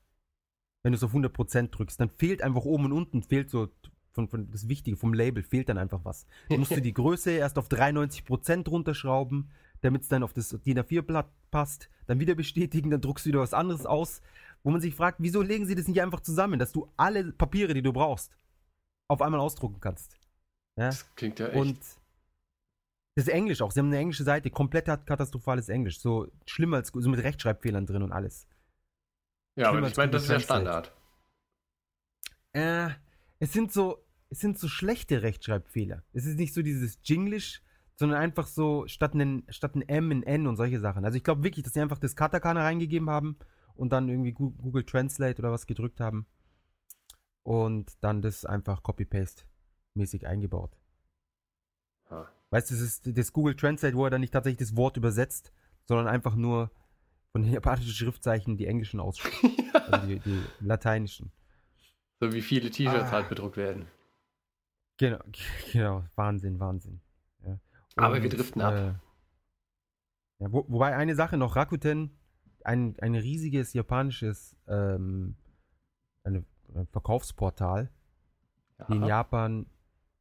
Wenn 0.83 0.93
du 0.93 0.97
es 0.97 1.05
auf 1.05 1.15
100% 1.15 1.69
drückst, 1.71 2.01
dann 2.01 2.11
fehlt 2.11 2.43
einfach 2.43 2.65
oben 2.65 2.87
und 2.87 2.93
unten, 2.93 3.23
fehlt 3.23 3.51
so 3.51 3.69
von, 4.13 4.29
von 4.29 4.51
das 4.51 4.69
Wichtige, 4.69 4.97
vom 4.97 5.13
Label 5.15 5.43
fehlt 5.43 5.69
dann 5.69 5.79
einfach 5.79 6.05
was. 6.05 6.27
Dann 6.49 6.61
musst 6.61 6.73
du 6.73 6.81
die 6.81 6.93
Größe 6.93 7.31
erst 7.31 7.59
auf 7.59 7.69
93% 7.69 8.69
runterschrauben, 8.69 9.51
damit 9.81 10.03
es 10.03 10.09
dann 10.09 10.23
auf 10.23 10.33
das 10.33 10.49
DIN 10.49 10.79
A4-Blatt 10.79 11.31
passt, 11.51 11.89
dann 12.07 12.19
wieder 12.19 12.35
bestätigen, 12.35 12.91
dann 12.91 13.01
druckst 13.01 13.27
du 13.27 13.29
wieder 13.29 13.41
was 13.41 13.55
anderes 13.55 13.87
aus, 13.87 14.21
wo 14.65 14.71
man 14.71 14.81
sich 14.81 14.95
fragt, 14.95 15.19
wieso 15.21 15.43
legen 15.43 15.67
sie 15.67 15.75
das 15.75 15.87
nicht 15.87 16.03
einfach 16.03 16.21
zusammen, 16.21 16.59
dass 16.59 16.73
du 16.73 16.91
alle 16.97 17.33
Papiere, 17.33 17.75
die 17.75 17.83
du 17.83 17.93
brauchst, 17.93 18.37
auf 19.09 19.23
einmal 19.23 19.41
ausdrucken 19.41 19.81
kannst. 19.81 20.19
Ja? 20.77 20.87
Das 20.87 21.15
klingt 21.15 21.39
ja 21.39 21.49
echt. 21.49 21.57
Und 21.57 21.79
das 23.19 23.27
ist 23.27 23.35
Englisch 23.35 23.63
auch. 23.63 23.73
Sie 23.73 23.81
haben 23.81 23.89
eine 23.89 23.99
englische 23.99 24.23
Seite, 24.23 24.49
komplett 24.49 24.85
katastrophales 24.85 25.69
Englisch. 25.69 25.99
So 25.99 26.31
schlimmer 26.47 26.77
als 26.77 26.93
so 26.95 27.11
mit 27.11 27.21
Rechtschreibfehlern 27.21 27.85
drin 27.85 28.05
und 28.05 28.13
alles. 28.13 28.47
ja, 29.57 29.67
aber 29.67 29.79
schlimmer 29.79 29.87
ich 29.89 29.91
als 29.91 29.97
meine, 29.97 30.13
das 30.13 30.23
ist 30.23 30.29
Translate. 30.29 30.63
Standard. 30.63 30.97
Äh, 32.53 32.91
es 33.41 33.53
sind 33.53 33.73
so, 33.73 34.07
es 34.31 34.39
sind 34.39 34.57
so 34.57 34.69
schlechte 34.69 35.23
Rechtschreibfehler. 35.23 36.05
Es 36.13 36.27
ist 36.27 36.39
nicht 36.39 36.55
so 36.55 36.63
dieses 36.63 37.01
Jinglish, 37.03 37.61
sondern 37.97 38.21
einfach 38.21 38.47
so 38.47 38.87
statt 38.87 39.15
ein, 39.15 39.43
statt 39.49 39.75
ein 39.75 39.83
M 39.83 40.13
ein 40.13 40.23
N 40.23 40.47
und 40.47 40.57
solche 40.57 40.79
Sachen. 40.79 41.05
Also 41.05 41.17
ich 41.17 41.25
glaube 41.25 41.43
wirklich, 41.43 41.65
dass 41.65 41.73
sie 41.73 41.81
einfach 41.81 41.99
das 41.99 42.15
Katakana 42.15 42.63
reingegeben 42.63 43.11
haben 43.11 43.37
und 43.75 43.91
dann 43.93 44.09
irgendwie 44.09 44.31
Google 44.33 44.85
Translate 44.85 45.43
oder 45.43 45.51
was 45.51 45.67
gedrückt 45.67 45.99
haben 45.99 46.29
und 47.43 47.97
dann 48.01 48.23
das 48.23 48.45
einfach 48.45 48.85
Copy-Paste-mäßig 48.85 50.25
eingebaut. 50.25 50.79
Ja. 52.13 52.31
Weißt 52.51 52.71
du, 52.71 52.75
das 52.75 52.83
ist 52.83 53.03
das 53.19 53.33
Google 53.33 53.55
Translate, 53.57 53.95
wo 53.97 54.05
er 54.05 54.11
dann 54.11 54.21
nicht 54.21 54.33
tatsächlich 54.33 54.67
das 54.69 54.77
Wort 54.77 54.97
übersetzt, 54.97 55.53
sondern 55.85 56.07
einfach 56.09 56.35
nur 56.35 56.71
von 57.33 57.43
den 57.43 57.53
japanischen 57.53 57.93
Schriftzeichen 57.93 58.57
die 58.57 58.67
englischen 58.67 59.01
ausspricht. 59.01 59.37
also 59.75 60.07
die, 60.07 60.19
die 60.21 60.43
lateinischen. 60.61 61.31
So 62.21 62.33
wie 62.33 62.43
viele 62.43 62.71
T-Shirts 62.71 63.09
Ah. 63.11 63.13
halt 63.13 63.29
bedruckt 63.29 63.57
werden. 63.57 63.87
Genau, 64.97 65.19
genau, 65.73 66.05
Wahnsinn, 66.17 66.59
Wahnsinn. 66.59 67.01
Ja. 67.47 67.59
Aber 67.97 68.23
wir 68.23 68.29
driften 68.31 68.63
ab. 68.63 68.75
Äh, 68.75 68.95
ja, 70.43 70.53
wo, 70.53 70.65
wobei 70.69 70.97
eine 70.97 71.15
Sache 71.15 71.37
noch, 71.37 71.55
Rakuten, 71.55 72.19
ein, 72.65 72.97
ein 73.01 73.15
riesiges 73.15 73.73
japanisches 73.75 74.57
ähm, 74.67 75.37
eine, 76.25 76.45
ein 76.75 76.87
Verkaufsportal, 76.89 77.91
die 78.89 78.95
in 78.95 79.03
Ja. 79.03 79.09
Japan, 79.09 79.67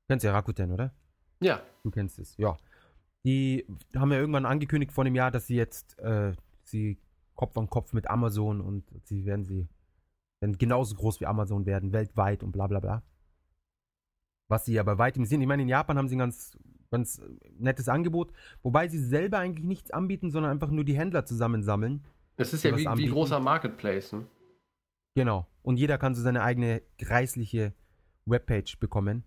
kennst 0.07 0.23
ja 0.23 0.31
Rakuten, 0.31 0.71
oder? 0.71 0.93
Ja. 1.39 1.61
Du 1.83 1.91
kennst 1.91 2.19
es, 2.19 2.35
ja. 2.37 2.57
Die 3.25 3.65
haben 3.95 4.11
ja 4.11 4.19
irgendwann 4.19 4.45
angekündigt 4.45 4.91
vor 4.91 5.03
dem 5.03 5.15
Jahr, 5.15 5.31
dass 5.31 5.47
sie 5.47 5.55
jetzt 5.55 5.99
äh, 5.99 6.33
sie 6.63 6.97
Kopf 7.35 7.57
an 7.57 7.69
Kopf 7.69 7.93
mit 7.93 8.09
Amazon 8.09 8.61
und 8.61 8.83
sie 9.03 9.25
werden 9.25 9.45
sie 9.45 9.67
werden 10.39 10.57
genauso 10.57 10.95
groß 10.95 11.19
wie 11.19 11.25
Amazon 11.25 11.65
werden, 11.65 11.93
weltweit 11.93 12.43
und 12.43 12.51
bla 12.51 12.67
bla 12.67 12.79
bla. 12.79 13.03
Was 14.49 14.65
sie 14.65 14.73
ja 14.73 14.83
bei 14.83 14.97
weitem 14.97 15.25
sind. 15.25 15.41
Ich 15.41 15.47
meine, 15.47 15.63
in 15.63 15.69
Japan 15.69 15.97
haben 15.97 16.07
sie 16.07 16.15
ein 16.15 16.19
ganz, 16.19 16.57
ganz 16.89 17.21
nettes 17.57 17.89
Angebot, 17.89 18.31
wobei 18.63 18.87
sie 18.87 18.99
selber 18.99 19.39
eigentlich 19.39 19.65
nichts 19.65 19.91
anbieten, 19.91 20.31
sondern 20.31 20.51
einfach 20.51 20.69
nur 20.69 20.85
die 20.85 20.95
Händler 20.97 21.25
zusammensammeln. 21.25 22.05
Das 22.37 22.53
ist 22.53 22.63
ja 22.63 22.75
wie, 22.77 22.81
wie 22.81 22.87
anbieten. 22.87 23.11
großer 23.11 23.39
Marketplace. 23.39 24.13
Ne? 24.13 24.27
Genau. 25.15 25.47
Und 25.63 25.77
jeder 25.77 25.97
kann 25.97 26.15
so 26.15 26.21
seine 26.21 26.43
eigene 26.43 26.81
greisliche 26.97 27.73
Webpage 28.25 28.79
bekommen, 28.79 29.23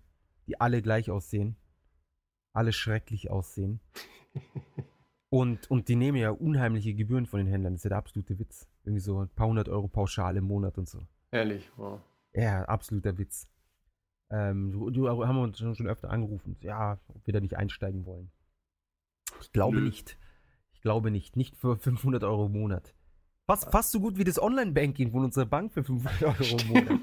die 0.47 0.61
alle 0.61 0.81
gleich 0.81 1.11
aussehen. 1.11 1.57
Alle 2.53 2.73
schrecklich 2.73 3.31
aussehen. 3.31 3.81
und, 5.31 5.71
und 5.71 5.89
die 5.89 5.97
nehmen 5.97 6.19
ja 6.19 6.31
unheimliche 6.31 6.95
Gebühren 6.95 7.27
von 7.27 7.39
den 7.39 7.47
Händlern. 7.47 7.75
Das 7.75 7.81
ist 7.81 7.85
ja 7.85 7.91
der 7.91 7.99
absolute 7.99 8.39
Witz. 8.39 8.69
Irgendwie 8.85 9.01
so 9.01 9.21
ein 9.23 9.29
paar 9.29 9.49
hundert 9.49 9.69
Euro 9.69 9.89
pauschal 9.89 10.37
im 10.37 10.45
Monat 10.45 10.79
und 10.79 10.89
so. 10.89 11.07
Ehrlich. 11.31 11.71
Wow. 11.77 12.01
Ja, 12.33 12.65
absoluter 12.65 13.19
Witz. 13.19 13.49
Ähm, 14.31 14.73
du, 14.73 14.91
du 14.91 15.09
haben 15.09 15.37
wir 15.37 15.43
uns 15.43 15.59
schon, 15.59 15.75
schon 15.75 15.89
öfter 15.89 16.11
angerufen. 16.11 16.57
Ja, 16.61 16.99
ob 17.09 17.27
wir 17.27 17.35
da 17.35 17.41
nicht 17.41 17.57
einsteigen 17.57 18.07
wollen. 18.07 18.31
Ich 19.41 19.53
glaube 19.53 19.77
Nö. 19.79 19.83
nicht. 19.85 20.19
Ich 20.73 20.81
glaube 20.81 21.11
nicht. 21.11 21.37
Nicht 21.37 21.57
für 21.57 21.77
500 21.77 22.25
Euro 22.25 22.47
im 22.47 22.53
Monat. 22.53 22.95
Fast, 23.47 23.71
fast 23.71 23.91
so 23.91 24.01
gut 24.01 24.17
wie 24.17 24.25
das 24.25 24.41
Online-Banking 24.41 25.11
von 25.11 25.25
unserer 25.25 25.47
Bank 25.47 25.73
für 25.73 25.83
500 25.83 26.23
Euro 26.23 26.61
im 26.61 26.69
Monat. 26.69 27.01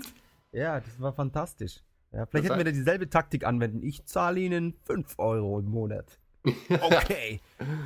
Ja, 0.51 0.79
das 0.79 0.99
war 0.99 1.11
fantastisch. 1.13 1.83
Ja, 2.11 2.25
vielleicht 2.25 2.33
Das 2.33 2.43
hätten 2.51 2.57
wir 2.59 2.65
da 2.65 2.71
dieselbe 2.71 3.09
Taktik 3.09 3.45
anwenden. 3.45 3.83
Ich 3.83 4.05
zahle 4.05 4.39
Ihnen 4.39 4.73
5 4.85 5.15
Euro 5.17 5.59
im 5.59 5.69
Monat. 5.69 6.19
Okay, 6.69 7.41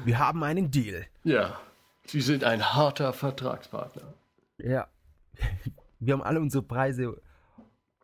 wir 0.06 0.20
haben 0.20 0.44
einen 0.44 0.70
Deal. 0.70 1.06
Ja. 1.24 1.60
Sie 2.06 2.22
sind 2.22 2.44
ein 2.44 2.74
harter 2.74 3.13
Vertragspartner. 3.13 4.13
Ja. 4.58 4.88
Wir 6.04 6.13
haben 6.13 6.24
alle 6.24 6.40
unsere 6.42 6.63
Preise 6.63 7.22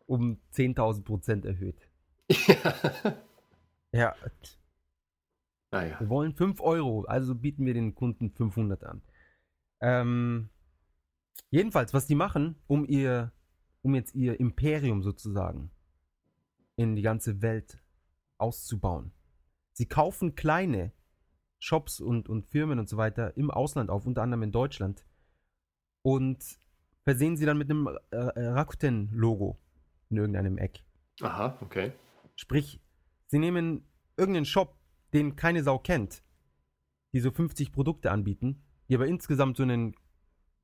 um 0.05 0.39
10.000 0.53 1.03
Prozent 1.03 1.45
erhöht. 1.45 1.87
Ja, 3.93 4.13
naja. 5.71 5.99
wir 5.99 6.09
wollen 6.09 6.33
5 6.33 6.59
Euro, 6.61 7.05
also 7.05 7.33
bieten 7.33 7.65
wir 7.65 7.73
den 7.73 7.95
Kunden 7.95 8.31
500 8.31 8.83
an. 8.83 9.01
Ähm, 9.79 10.49
jedenfalls, 11.49 11.93
was 11.93 12.05
die 12.05 12.13
machen, 12.13 12.55
um 12.67 12.85
ihr, 12.85 13.31
um 13.81 13.95
jetzt 13.95 14.13
ihr 14.13 14.39
Imperium 14.39 15.01
sozusagen 15.01 15.71
in 16.77 16.95
die 16.95 17.01
ganze 17.01 17.41
Welt 17.41 17.83
auszubauen. 18.37 19.11
Sie 19.73 19.87
kaufen 19.87 20.35
kleine 20.35 20.93
Shops 21.59 21.99
und, 21.99 22.29
und 22.29 22.45
Firmen 22.45 22.79
und 22.79 22.87
so 22.87 22.97
weiter 22.97 23.35
im 23.35 23.51
Ausland 23.51 23.89
auf, 23.89 24.05
unter 24.05 24.21
anderem 24.21 24.43
in 24.43 24.51
Deutschland, 24.51 25.05
und 26.03 26.43
versehen 27.03 27.35
sie 27.35 27.45
dann 27.45 27.57
mit 27.57 27.69
einem 27.69 27.87
äh, 28.11 28.15
äh 28.15 28.47
Rakuten-Logo 28.47 29.59
in 30.09 30.17
irgendeinem 30.17 30.57
Eck. 30.57 30.83
Aha, 31.21 31.57
okay. 31.61 31.91
Sprich, 32.35 32.79
sie 33.25 33.39
nehmen 33.39 33.85
irgendeinen 34.15 34.45
Shop, 34.45 34.77
den 35.13 35.35
keine 35.35 35.63
Sau 35.63 35.79
kennt, 35.79 36.23
die 37.13 37.19
so 37.19 37.31
50 37.31 37.71
Produkte 37.71 38.11
anbieten, 38.11 38.63
die 38.87 38.95
aber 38.95 39.07
insgesamt 39.07 39.57
so 39.57 39.63
einen 39.63 39.95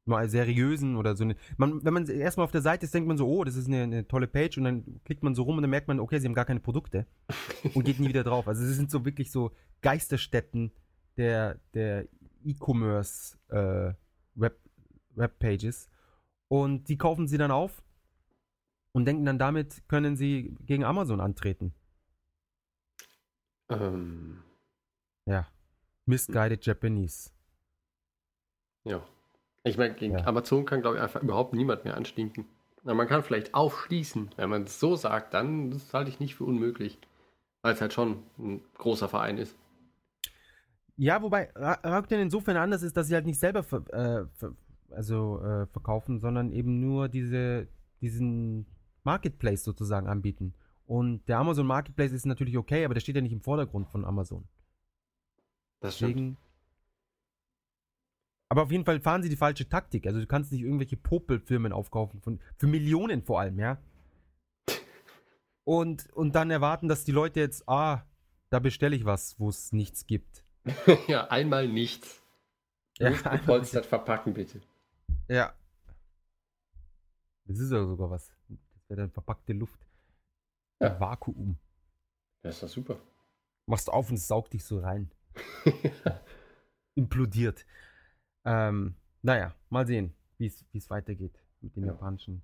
mal 0.05 0.29
seriösen 0.29 0.95
oder 0.95 1.15
so 1.15 1.23
eine. 1.23 1.35
Man, 1.57 1.83
wenn 1.83 1.93
man 1.93 2.07
erstmal 2.07 2.43
auf 2.43 2.51
der 2.51 2.61
Seite 2.61 2.85
ist, 2.85 2.93
denkt 2.93 3.07
man 3.07 3.17
so, 3.17 3.27
oh, 3.27 3.43
das 3.43 3.55
ist 3.55 3.67
eine, 3.67 3.83
eine, 3.83 4.07
tolle 4.07 4.27
Page 4.27 4.57
und 4.57 4.65
dann 4.65 5.01
klickt 5.05 5.23
man 5.23 5.35
so 5.35 5.43
rum 5.43 5.57
und 5.57 5.63
dann 5.63 5.69
merkt 5.69 5.87
man, 5.87 5.99
okay, 5.99 6.19
sie 6.19 6.27
haben 6.27 6.33
gar 6.33 6.45
keine 6.45 6.59
Produkte 6.59 7.07
und 7.73 7.83
geht 7.83 7.99
nie 7.99 8.09
wieder 8.09 8.23
drauf. 8.23 8.47
Also 8.47 8.63
es 8.63 8.75
sind 8.75 8.91
so 8.91 9.05
wirklich 9.05 9.31
so 9.31 9.51
Geisterstätten 9.81 10.71
der, 11.17 11.59
der 11.73 12.07
E-Commerce 12.43 13.37
äh, 13.49 13.93
Web, 14.35 14.59
Webpages 15.15 15.89
und 16.47 16.89
die 16.89 16.97
kaufen 16.97 17.27
sie 17.27 17.37
dann 17.37 17.51
auf 17.51 17.83
und 18.91 19.05
denken 19.05 19.25
dann 19.25 19.39
damit 19.39 19.87
können 19.87 20.15
sie 20.15 20.55
gegen 20.65 20.83
Amazon 20.83 21.21
antreten. 21.21 21.73
Ähm. 23.69 24.43
Ja. 25.25 25.47
Misguided 26.05 26.65
Japanese. 26.65 27.31
Ja. 28.83 29.01
Ich 29.63 29.77
meine, 29.77 29.93
gegen 29.93 30.17
ja. 30.17 30.25
Amazon 30.25 30.65
kann, 30.65 30.81
glaube 30.81 30.97
ich, 30.97 31.01
einfach 31.01 31.21
überhaupt 31.21 31.53
niemand 31.53 31.85
mehr 31.85 31.95
anstinken. 31.95 32.45
Na, 32.83 32.93
man 32.93 33.07
kann 33.07 33.23
vielleicht 33.23 33.53
aufschließen. 33.53 34.31
Wenn 34.35 34.49
man 34.49 34.63
es 34.63 34.79
so 34.79 34.95
sagt, 34.95 35.33
dann 35.33 35.71
das 35.71 35.93
halte 35.93 36.09
ich 36.09 36.19
nicht 36.19 36.35
für 36.35 36.43
unmöglich. 36.43 36.97
Weil 37.61 37.73
es 37.73 37.81
halt 37.81 37.93
schon 37.93 38.23
ein 38.37 38.61
großer 38.77 39.07
Verein 39.07 39.37
ist. 39.37 39.55
Ja, 40.97 41.21
wobei 41.21 41.49
Rakuten 41.55 42.19
insofern 42.19 42.57
anders 42.57 42.83
ist, 42.83 42.97
dass 42.97 43.07
sie 43.07 43.15
halt 43.15 43.25
nicht 43.25 43.39
selber 43.39 43.63
ver, 43.63 43.83
äh, 43.93 44.25
ver, 44.33 44.53
also, 44.91 45.41
äh, 45.41 45.65
verkaufen, 45.67 46.19
sondern 46.19 46.51
eben 46.51 46.81
nur 46.81 47.07
diese, 47.07 47.67
diesen 48.01 48.67
Marketplace 49.03 49.63
sozusagen 49.63 50.07
anbieten. 50.07 50.53
Und 50.85 51.27
der 51.29 51.39
Amazon 51.39 51.65
Marketplace 51.65 52.11
ist 52.11 52.25
natürlich 52.25 52.57
okay, 52.57 52.83
aber 52.83 52.93
der 52.93 53.01
steht 53.01 53.15
ja 53.15 53.21
nicht 53.21 53.31
im 53.31 53.41
Vordergrund 53.41 53.87
von 53.87 54.05
Amazon. 54.05 54.43
Das 55.79 55.97
Deswegen, 55.97 56.19
stimmt. 56.19 56.37
Aber 58.53 58.61
auf 58.61 58.71
jeden 58.71 58.85
Fall 58.85 58.99
fahren 58.99 59.23
sie 59.23 59.29
die 59.29 59.35
falsche 59.35 59.67
Taktik. 59.67 60.05
Also 60.05 60.19
du 60.19 60.27
kannst 60.27 60.51
nicht 60.51 60.61
irgendwelche 60.61 60.95
Popelfirmen 60.95 61.73
aufkaufen, 61.73 62.21
von, 62.21 62.39
für 62.55 62.67
Millionen 62.67 63.23
vor 63.23 63.39
allem, 63.39 63.57
ja. 63.57 63.81
Und, 65.63 66.13
und 66.13 66.35
dann 66.35 66.51
erwarten, 66.51 66.87
dass 66.87 67.03
die 67.03 67.11
Leute 67.11 67.39
jetzt, 67.39 67.67
ah, 67.67 68.05
da 68.51 68.59
bestelle 68.59 68.95
ich 68.95 69.05
was, 69.05 69.39
wo 69.39 69.49
es 69.49 69.71
nichts 69.71 70.05
gibt. 70.05 70.45
ja, 71.07 71.31
einmal 71.31 71.67
nichts. 71.67 72.21
Ja, 72.99 73.09
Polstert 73.37 73.87
verpacken, 73.87 74.35
bitte. 74.35 74.61
Ja. 75.27 75.55
Das 77.45 77.57
ist 77.57 77.71
ja 77.71 77.83
sogar 77.87 78.11
was. 78.11 78.31
Das 78.49 78.87
wäre 78.87 79.01
dann 79.01 79.09
verpackte 79.09 79.53
Luft. 79.53 79.87
Ja. 80.79 80.99
Vakuum. 80.99 81.57
Das 82.43 82.53
ist 82.53 82.61
doch 82.61 82.69
super. 82.69 82.99
Machst 83.65 83.89
auf 83.89 84.11
und 84.11 84.17
saugt 84.17 84.53
dich 84.53 84.63
so 84.63 84.77
rein. 84.77 85.09
Implodiert. 86.93 87.65
Ähm, 88.45 88.95
naja, 89.21 89.53
mal 89.69 89.87
sehen, 89.87 90.13
wie 90.37 90.47
es 90.47 90.89
weitergeht 90.89 91.39
mit 91.61 91.75
den 91.75 91.83
ja. 91.83 91.91
japanischen 91.91 92.41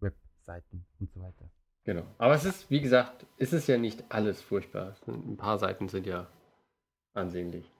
Webseiten 0.00 0.86
und 0.98 1.10
so 1.12 1.20
weiter. 1.20 1.50
Genau. 1.84 2.06
Aber 2.18 2.34
es 2.34 2.44
ist, 2.44 2.70
wie 2.70 2.80
gesagt, 2.80 3.26
es 3.38 3.52
ist 3.52 3.66
ja 3.66 3.76
nicht 3.76 4.04
alles 4.08 4.40
furchtbar. 4.40 4.96
Ein 5.06 5.36
paar 5.36 5.58
Seiten 5.58 5.88
sind 5.88 6.06
ja 6.06 6.28
ansehnlich. 7.12 7.70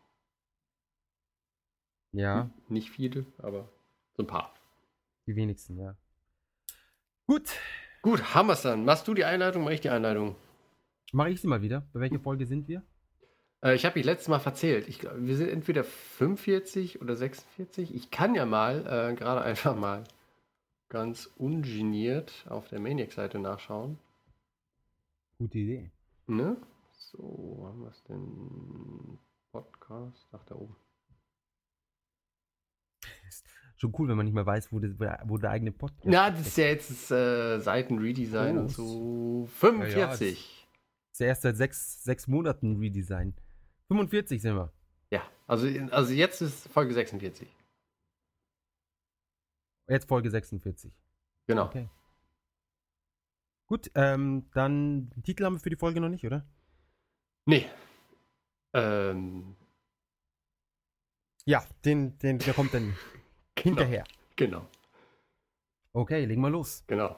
Ja. 2.12 2.50
Nicht 2.69 2.91
viele, 2.91 3.26
aber 3.38 3.69
so 4.14 4.23
ein 4.25 4.26
paar. 4.26 4.55
Die 5.26 5.37
wenigsten, 5.37 5.79
ja. 5.79 5.97
Gut. 7.26 7.49
Gut, 8.02 8.35
haben 8.35 8.49
wir 8.49 8.55
es 8.55 8.62
dann. 8.62 8.85
Machst 8.85 9.07
du 9.07 9.14
die 9.14 9.25
Einleitung, 9.25 9.62
mach 9.62 9.71
ich 9.71 9.81
die 9.81 9.91
Einleitung. 9.91 10.35
Mache 11.12 11.31
ich 11.31 11.41
sie 11.41 11.47
mal 11.47 11.62
wieder. 11.62 11.87
Bei 11.93 12.00
welcher 12.00 12.19
Folge 12.19 12.47
sind 12.47 12.67
wir? 12.67 12.83
Äh, 13.62 13.75
ich 13.75 13.85
habe 13.85 13.99
mich 13.99 14.04
letztes 14.04 14.28
Mal 14.28 14.40
verzählt. 14.40 14.88
Ich 14.88 15.02
wir 15.02 15.37
sind 15.37 15.49
entweder 15.49 15.85
45 15.85 17.00
oder 17.00 17.16
46. 17.16 17.95
Ich 17.95 18.11
kann 18.11 18.35
ja 18.35 18.45
mal 18.45 18.81
äh, 18.87 19.14
gerade 19.14 19.42
einfach 19.42 19.76
mal 19.76 20.04
ganz 20.88 21.31
ungeniert 21.38 22.45
auf 22.49 22.69
der 22.69 22.81
Maniac-Seite 22.81 23.38
nachschauen. 23.38 23.99
Gute 25.38 25.59
Idee. 25.59 25.90
Ne? 26.26 26.57
So, 26.92 27.64
haben 27.66 27.83
wir 27.83 27.88
es 27.88 28.02
denn? 28.04 29.19
Podcast? 29.50 30.28
Ach, 30.33 30.45
da 30.45 30.54
oben. 30.54 30.76
Schon 33.76 33.92
cool, 33.99 34.09
wenn 34.09 34.16
man 34.16 34.26
nicht 34.26 34.35
mehr 34.35 34.47
weiß, 34.47 34.73
wo, 34.73 34.78
das, 34.78 34.92
wo 35.25 35.38
der 35.38 35.50
eigene 35.50 35.73
Podcast 35.73 36.07
ist. 36.07 36.12
Ja, 36.12 36.31
das 36.31 36.47
ist 36.47 36.57
ja 36.57 36.66
jetzt 36.66 36.90
das 36.90 37.11
äh, 37.11 37.59
Seitenredesign 37.59 38.57
oh, 38.57 38.61
und 38.61 38.69
so. 38.69 39.49
45. 39.59 39.97
Ja, 39.97 40.00
ja, 40.00 40.07
das 40.07 41.12
ist 41.14 41.21
ja 41.21 41.26
erst 41.26 41.42
seit 41.42 41.57
sechs, 41.57 42.04
sechs 42.04 42.28
Monaten 42.28 42.76
Redesign. 42.76 43.35
45 43.93 44.41
sind 44.41 44.57
wir. 44.57 44.73
Ja, 45.11 45.23
also, 45.47 45.67
also 45.91 46.13
jetzt 46.13 46.41
ist 46.41 46.69
Folge 46.69 46.95
46. 46.95 47.49
Jetzt 49.89 50.09
Folge 50.09 50.31
46. 50.31 50.91
Genau. 51.47 51.67
Okay. 51.67 51.89
Gut, 53.67 53.91
ähm, 53.95 54.49
dann 54.55 55.11
den 55.11 55.23
Titel 55.23 55.45
haben 55.45 55.55
wir 55.55 55.61
für 55.61 55.71
die 55.71 55.77
Folge 55.77 56.01
noch 56.01 56.09
nicht, 56.09 56.25
oder? 56.25 56.45
Nee. 57.47 57.69
Ähm. 58.73 59.57
Ja, 61.45 61.65
den, 61.85 62.19
den, 62.19 62.39
der 62.39 62.55
kommt 62.55 62.73
dann 62.73 62.95
genau. 63.55 63.77
hinterher. 63.81 64.05
Genau. 64.37 64.67
Okay, 65.93 66.25
legen 66.25 66.41
wir 66.41 66.51
los. 66.51 66.85
Genau. 66.87 67.17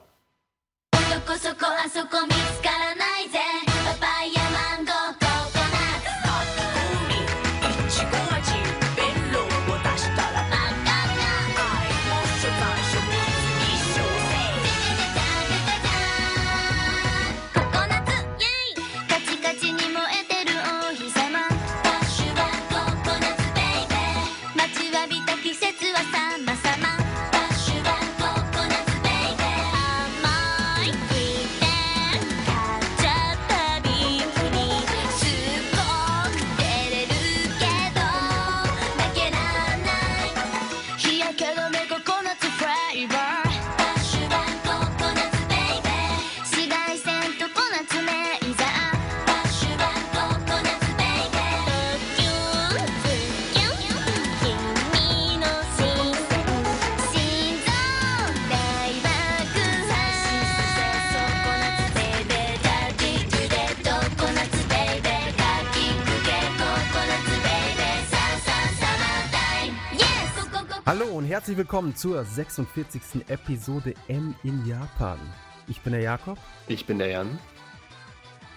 Herzlich 71.35 71.57
willkommen 71.57 71.93
zur 71.93 72.23
46. 72.23 73.27
Episode 73.27 73.93
M 74.07 74.33
in 74.43 74.65
Japan. 74.65 75.19
Ich 75.67 75.81
bin 75.81 75.91
der 75.91 76.01
Jakob. 76.01 76.37
Ich 76.69 76.85
bin 76.85 76.97
der 76.97 77.09
Jan. 77.09 77.37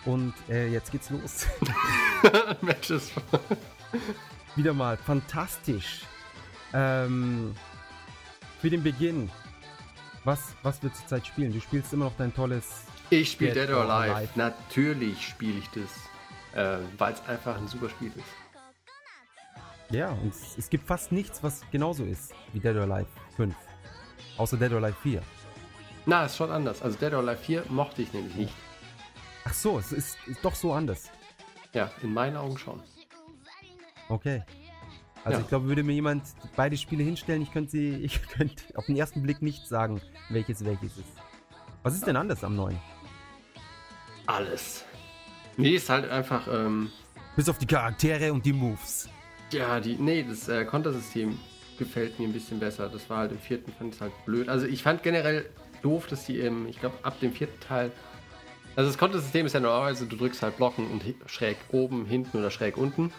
Und 0.05 0.33
äh, 0.49 0.69
jetzt 0.69 0.93
geht's 0.93 1.11
los. 1.11 1.49
Matches. 2.61 3.11
Wieder 4.55 4.73
mal 4.75 4.97
fantastisch. 4.97 6.03
Ähm, 6.73 7.53
für 8.61 8.71
den 8.71 8.85
Beginn, 8.85 9.29
was, 10.23 10.55
was 10.63 10.81
wir 10.81 10.93
zurzeit 10.93 11.27
spielen? 11.27 11.53
Du 11.53 11.61
spielst 11.61 11.93
immer 11.93 12.05
noch 12.05 12.17
dein 12.17 12.33
tolles. 12.33 12.85
Ich 13.11 13.33
spiele 13.33 13.55
Dead 13.55 13.71
or 13.71 13.91
Alive. 13.91 14.29
Natürlich 14.37 15.27
spiele 15.27 15.59
ich 15.59 15.69
das, 15.71 16.55
äh, 16.55 16.79
weil 16.97 17.15
es 17.15 17.27
einfach 17.27 17.57
ein 17.57 17.67
super 17.67 17.89
Spiel 17.89 18.13
ist. 18.15 18.48
Ja, 19.91 20.11
und 20.11 20.35
es, 20.35 20.69
gibt 20.69 20.87
fast 20.87 21.13
nichts, 21.13 21.43
was 21.43 21.63
genauso 21.71 22.05
ist 22.05 22.35
wie 22.53 22.61
Dead 22.61 22.77
or 22.77 22.83
Alive 22.83 23.09
5. 23.37 23.55
Außer 24.37 24.57
Dead 24.59 24.71
or 24.73 24.79
Alive 24.79 24.97
4. 25.03 25.23
Na, 26.07 26.25
ist 26.25 26.37
schon 26.37 26.51
anders. 26.51 26.83
Also 26.83 26.99
Dead 26.99 27.13
or 27.15 27.21
Alive 27.21 27.39
4 27.39 27.65
mochte 27.71 28.03
ich 28.03 28.13
nämlich 28.13 28.35
nicht. 28.35 28.55
Ach 29.45 29.55
so, 29.55 29.79
es 29.79 29.93
ist, 29.93 30.19
ist 30.27 30.45
doch 30.45 30.55
so 30.55 30.73
anders. 30.75 31.11
Ja, 31.73 31.91
in 32.03 32.13
meinen 32.13 32.37
Augen 32.37 32.59
schon. 32.59 32.83
Okay. 34.09 34.43
Also 35.25 35.39
Ja. 35.39 35.43
ich 35.43 35.49
glaube, 35.49 35.67
würde 35.69 35.83
mir 35.83 35.93
jemand 35.95 36.25
beide 36.55 36.77
Spiele 36.77 37.03
hinstellen, 37.03 37.43
ich 37.43 37.53
könnte 37.53 37.71
sie, 37.71 37.95
ich 38.03 38.23
könnte 38.29 38.63
auf 38.77 38.87
den 38.87 38.97
ersten 38.97 39.23
Blick 39.23 39.41
nicht 39.41 39.67
sagen, 39.67 40.01
welches 40.29 40.65
welches 40.65 40.99
ist. 40.99 41.13
Was 41.83 41.95
ist 41.95 42.07
denn 42.07 42.17
anders 42.17 42.45
am 42.45 42.57
neuen? 42.57 42.79
Alles. 44.27 44.85
Nee, 45.57 45.71
ist 45.77 45.89
halt 45.89 46.11
einfach, 46.11 46.47
ähm, 46.49 46.91
Bis 47.37 47.49
auf 47.49 47.59
die 47.59 47.67
Charaktere 47.67 48.33
und 48.33 48.45
die 48.45 48.53
Moves. 48.53 49.09
Ja, 49.53 49.81
die, 49.81 49.95
nee, 49.97 50.25
das 50.29 50.49
äh, 50.49 50.65
Kontersystem 50.65 51.39
gefällt 51.79 52.19
mir 52.19 52.27
ein 52.29 52.33
bisschen 52.33 52.59
besser. 52.59 52.89
Das 52.89 53.09
war 53.09 53.19
halt 53.19 53.33
im 53.33 53.39
vierten, 53.39 53.73
fand 53.73 53.95
ich 53.95 54.01
halt 54.01 54.13
blöd. 54.27 54.49
Also 54.49 54.67
ich 54.67 54.83
fand 54.83 55.03
generell 55.03 55.49
doof, 55.83 56.07
dass 56.09 56.27
die 56.27 56.41
im, 56.41 56.67
ich 56.67 56.81
glaube, 56.81 56.97
ab 57.03 57.21
dem 57.21 57.33
vierten 57.33 57.59
Teil, 57.61 57.93
also 58.77 58.91
das 58.91 58.99
Kontersystem 58.99 59.47
ist 59.47 59.53
ja 59.55 59.61
normalerweise, 59.61 60.07
du 60.07 60.17
drückst 60.17 60.43
halt 60.43 60.57
Blocken 60.57 60.89
und 60.91 61.03
schräg 61.27 61.57
oben, 61.71 62.05
hinten 62.07 62.39
oder 62.39 62.51
schräg 62.51 62.77
unten. 62.77 63.13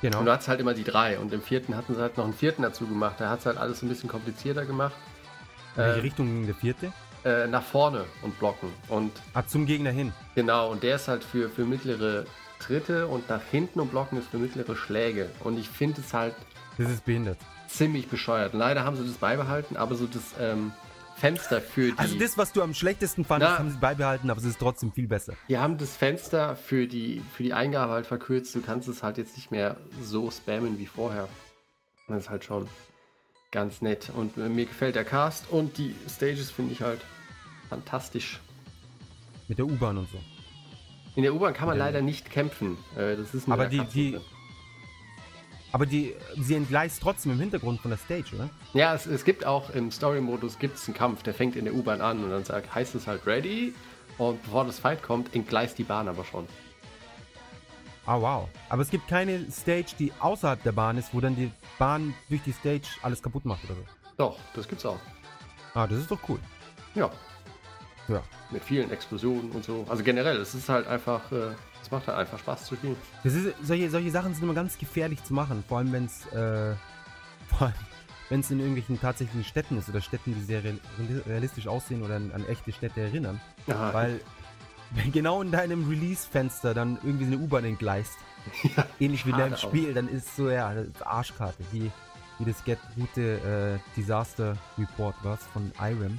Genau. 0.00 0.20
Und 0.20 0.26
du 0.26 0.32
hattest 0.32 0.48
halt 0.48 0.60
immer 0.60 0.74
die 0.74 0.84
drei. 0.84 1.18
Und 1.18 1.32
im 1.32 1.42
vierten 1.42 1.74
hatten 1.76 1.94
sie 1.94 2.00
halt 2.00 2.16
noch 2.16 2.24
einen 2.24 2.34
vierten 2.34 2.62
dazu 2.62 2.86
gemacht. 2.86 3.16
Da 3.18 3.30
hat 3.30 3.40
es 3.40 3.46
halt 3.46 3.56
alles 3.58 3.82
ein 3.82 3.88
bisschen 3.88 4.08
komplizierter 4.08 4.64
gemacht. 4.64 4.94
In 5.76 5.82
welche 5.82 5.98
äh, 5.98 6.02
Richtung 6.02 6.26
ging 6.26 6.46
der 6.46 6.54
vierte? 6.54 6.92
Äh, 7.24 7.46
nach 7.48 7.64
vorne 7.64 8.04
und 8.22 8.38
blocken. 8.38 8.68
Und 8.88 9.10
Ah, 9.34 9.42
zum 9.44 9.66
Gegner 9.66 9.90
hin. 9.90 10.12
genau, 10.36 10.70
und 10.70 10.82
der 10.84 10.96
ist 10.96 11.08
halt 11.08 11.24
für, 11.24 11.48
für 11.50 11.64
mittlere 11.64 12.26
Tritte 12.58 13.06
und 13.08 13.28
nach 13.28 13.42
hinten 13.50 13.80
und 13.80 13.90
blocken 13.90 14.18
ist 14.18 14.28
für 14.28 14.38
mittlere 14.38 14.76
Schläge. 14.76 15.30
Und 15.44 15.58
ich 15.58 15.68
finde 15.68 16.00
es 16.00 16.12
halt 16.12 16.34
Das 16.76 16.90
ist 16.90 17.04
behindert. 17.04 17.38
ziemlich 17.68 18.08
bescheuert. 18.08 18.54
Leider 18.54 18.84
haben 18.84 18.96
sie 18.96 19.06
das 19.06 19.16
beibehalten, 19.16 19.76
aber 19.76 19.94
so 19.94 20.06
das 20.06 20.22
ähm, 20.40 20.72
Fenster 21.16 21.60
für 21.60 21.92
die. 21.92 21.98
Also 21.98 22.18
das, 22.18 22.38
was 22.38 22.52
du 22.52 22.62
am 22.62 22.74
schlechtesten 22.74 23.24
fandest, 23.24 23.52
Na. 23.52 23.58
haben 23.58 23.70
sie 23.70 23.78
beibehalten, 23.78 24.30
aber 24.30 24.38
es 24.40 24.46
ist 24.46 24.58
trotzdem 24.58 24.92
viel 24.92 25.08
besser. 25.08 25.34
Die 25.48 25.58
haben 25.58 25.76
das 25.78 25.96
Fenster 25.96 26.54
für 26.56 26.86
die, 26.86 27.22
für 27.34 27.42
die 27.42 27.52
Eingabe 27.52 27.92
halt 27.92 28.06
verkürzt. 28.06 28.54
Du 28.54 28.60
kannst 28.60 28.88
es 28.88 29.02
halt 29.02 29.18
jetzt 29.18 29.36
nicht 29.36 29.50
mehr 29.50 29.76
so 30.02 30.30
spammen 30.30 30.78
wie 30.78 30.86
vorher. 30.86 31.28
Das 32.06 32.24
ist 32.24 32.30
halt 32.30 32.44
schon 32.44 32.68
ganz 33.50 33.82
nett. 33.82 34.10
Und 34.14 34.36
äh, 34.36 34.48
mir 34.48 34.66
gefällt 34.66 34.94
der 34.94 35.04
Cast 35.04 35.50
und 35.50 35.76
die 35.78 35.94
Stages 36.08 36.50
finde 36.50 36.72
ich 36.72 36.82
halt 36.82 37.00
fantastisch. 37.68 38.40
Mit 39.48 39.58
der 39.58 39.66
U-Bahn 39.66 39.98
und 39.98 40.08
so. 40.10 40.18
In 41.18 41.24
der 41.24 41.34
U-Bahn 41.34 41.52
kann 41.52 41.66
man 41.66 41.76
Ja. 41.76 41.86
leider 41.86 42.00
nicht 42.00 42.30
kämpfen. 42.30 42.78
Äh, 42.94 43.16
das 43.16 43.34
ist 43.34 43.50
Aber 43.50 43.66
die- 43.66 43.80
die-. 43.86 44.20
Aber 45.72 45.84
die, 45.84 46.14
sie 46.40 46.54
entgleist 46.54 47.02
trotzdem 47.02 47.32
im 47.32 47.40
Hintergrund 47.40 47.80
von 47.80 47.90
der 47.90 47.98
Stage, 47.98 48.36
oder? 48.36 48.48
Ja, 48.72 48.94
es, 48.94 49.04
es 49.06 49.24
gibt 49.24 49.44
auch 49.44 49.70
im 49.70 49.90
Story-Modus 49.90 50.60
gibt's 50.60 50.86
einen 50.86 50.96
Kampf, 50.96 51.24
der 51.24 51.34
fängt 51.34 51.56
in 51.56 51.64
der 51.64 51.74
U-Bahn 51.74 52.00
an 52.02 52.22
und 52.22 52.30
dann 52.30 52.44
sagt, 52.44 52.72
heißt 52.72 52.94
es 52.94 53.08
halt 53.08 53.26
ready. 53.26 53.74
Und 54.16 54.40
bevor 54.44 54.64
das 54.64 54.78
Fight 54.78 55.02
kommt, 55.02 55.34
entgleist 55.34 55.76
die 55.78 55.82
Bahn 55.82 56.06
aber 56.06 56.24
schon. 56.24 56.46
Ah, 58.06 58.20
wow. 58.20 58.48
Aber 58.68 58.82
es 58.82 58.88
gibt 58.88 59.08
keine 59.08 59.50
Stage, 59.50 59.96
die 59.98 60.12
außerhalb 60.20 60.62
der 60.62 60.70
Bahn 60.72 60.98
ist, 60.98 61.12
wo 61.12 61.20
dann 61.20 61.34
die 61.34 61.50
Bahn 61.80 62.14
durch 62.28 62.42
die 62.44 62.52
Stage 62.52 62.86
alles 63.02 63.20
kaputt 63.20 63.44
macht 63.44 63.64
oder 63.64 63.74
so. 63.74 63.84
Doch, 64.18 64.38
das 64.54 64.68
gibt's 64.68 64.86
auch. 64.86 65.00
Ah, 65.74 65.88
das 65.88 65.98
ist 65.98 66.12
doch 66.12 66.20
cool. 66.28 66.38
Ja, 66.94 67.10
Ja. 68.08 68.22
mit 68.50 68.62
vielen 68.64 68.90
Explosionen 68.90 69.50
und 69.52 69.64
so. 69.64 69.86
Also 69.88 70.02
generell, 70.02 70.36
es 70.38 70.54
ist 70.54 70.68
halt 70.68 70.86
einfach, 70.86 71.30
äh, 71.32 71.50
es 71.82 71.90
macht 71.90 72.06
halt 72.08 72.18
einfach 72.18 72.38
Spaß 72.38 72.64
zu 72.66 72.74
spielen. 72.76 72.96
Das 73.24 73.34
ist, 73.34 73.54
solche, 73.62 73.90
solche 73.90 74.10
Sachen 74.10 74.32
sind 74.34 74.42
immer 74.44 74.54
ganz 74.54 74.78
gefährlich 74.78 75.22
zu 75.24 75.34
machen, 75.34 75.62
vor 75.68 75.78
allem 75.78 75.92
wenn 75.92 76.06
es 76.06 76.26
äh, 76.32 76.74
allem, 77.60 77.72
wenn's 78.30 78.50
in 78.50 78.58
irgendwelchen 78.60 79.00
tatsächlichen 79.00 79.44
Städten 79.44 79.78
ist 79.78 79.88
oder 79.88 80.00
Städten, 80.00 80.34
die 80.34 80.42
sehr 80.42 80.64
real- 80.64 80.80
realistisch 81.26 81.66
aussehen 81.66 82.02
oder 82.02 82.16
an, 82.16 82.30
an 82.34 82.46
echte 82.46 82.72
Städte 82.72 83.00
erinnern. 83.00 83.40
Ja, 83.66 83.92
Weil 83.92 84.20
wenn 84.92 85.12
genau 85.12 85.42
in 85.42 85.50
deinem 85.50 85.86
Release-Fenster 85.88 86.72
dann 86.72 86.98
irgendwie 87.02 87.26
so 87.26 87.32
eine 87.32 87.42
U-Bahn 87.42 87.64
entgleist, 87.64 88.14
Ja, 88.76 88.86
ähnlich 88.98 89.26
wie 89.26 89.30
in 89.30 89.36
deinem 89.36 89.54
auch. 89.54 89.58
Spiel, 89.58 89.92
dann 89.92 90.08
ist 90.08 90.34
so, 90.34 90.48
ja, 90.48 90.72
Arschkarte, 91.04 91.62
wie, 91.72 91.90
wie 92.38 92.44
das 92.46 92.64
Get 92.64 92.78
gute 92.96 93.80
äh, 93.84 93.94
Disaster 93.96 94.56
Report 94.78 95.14
was 95.22 95.40
von 95.52 95.70
IREM. 95.78 96.18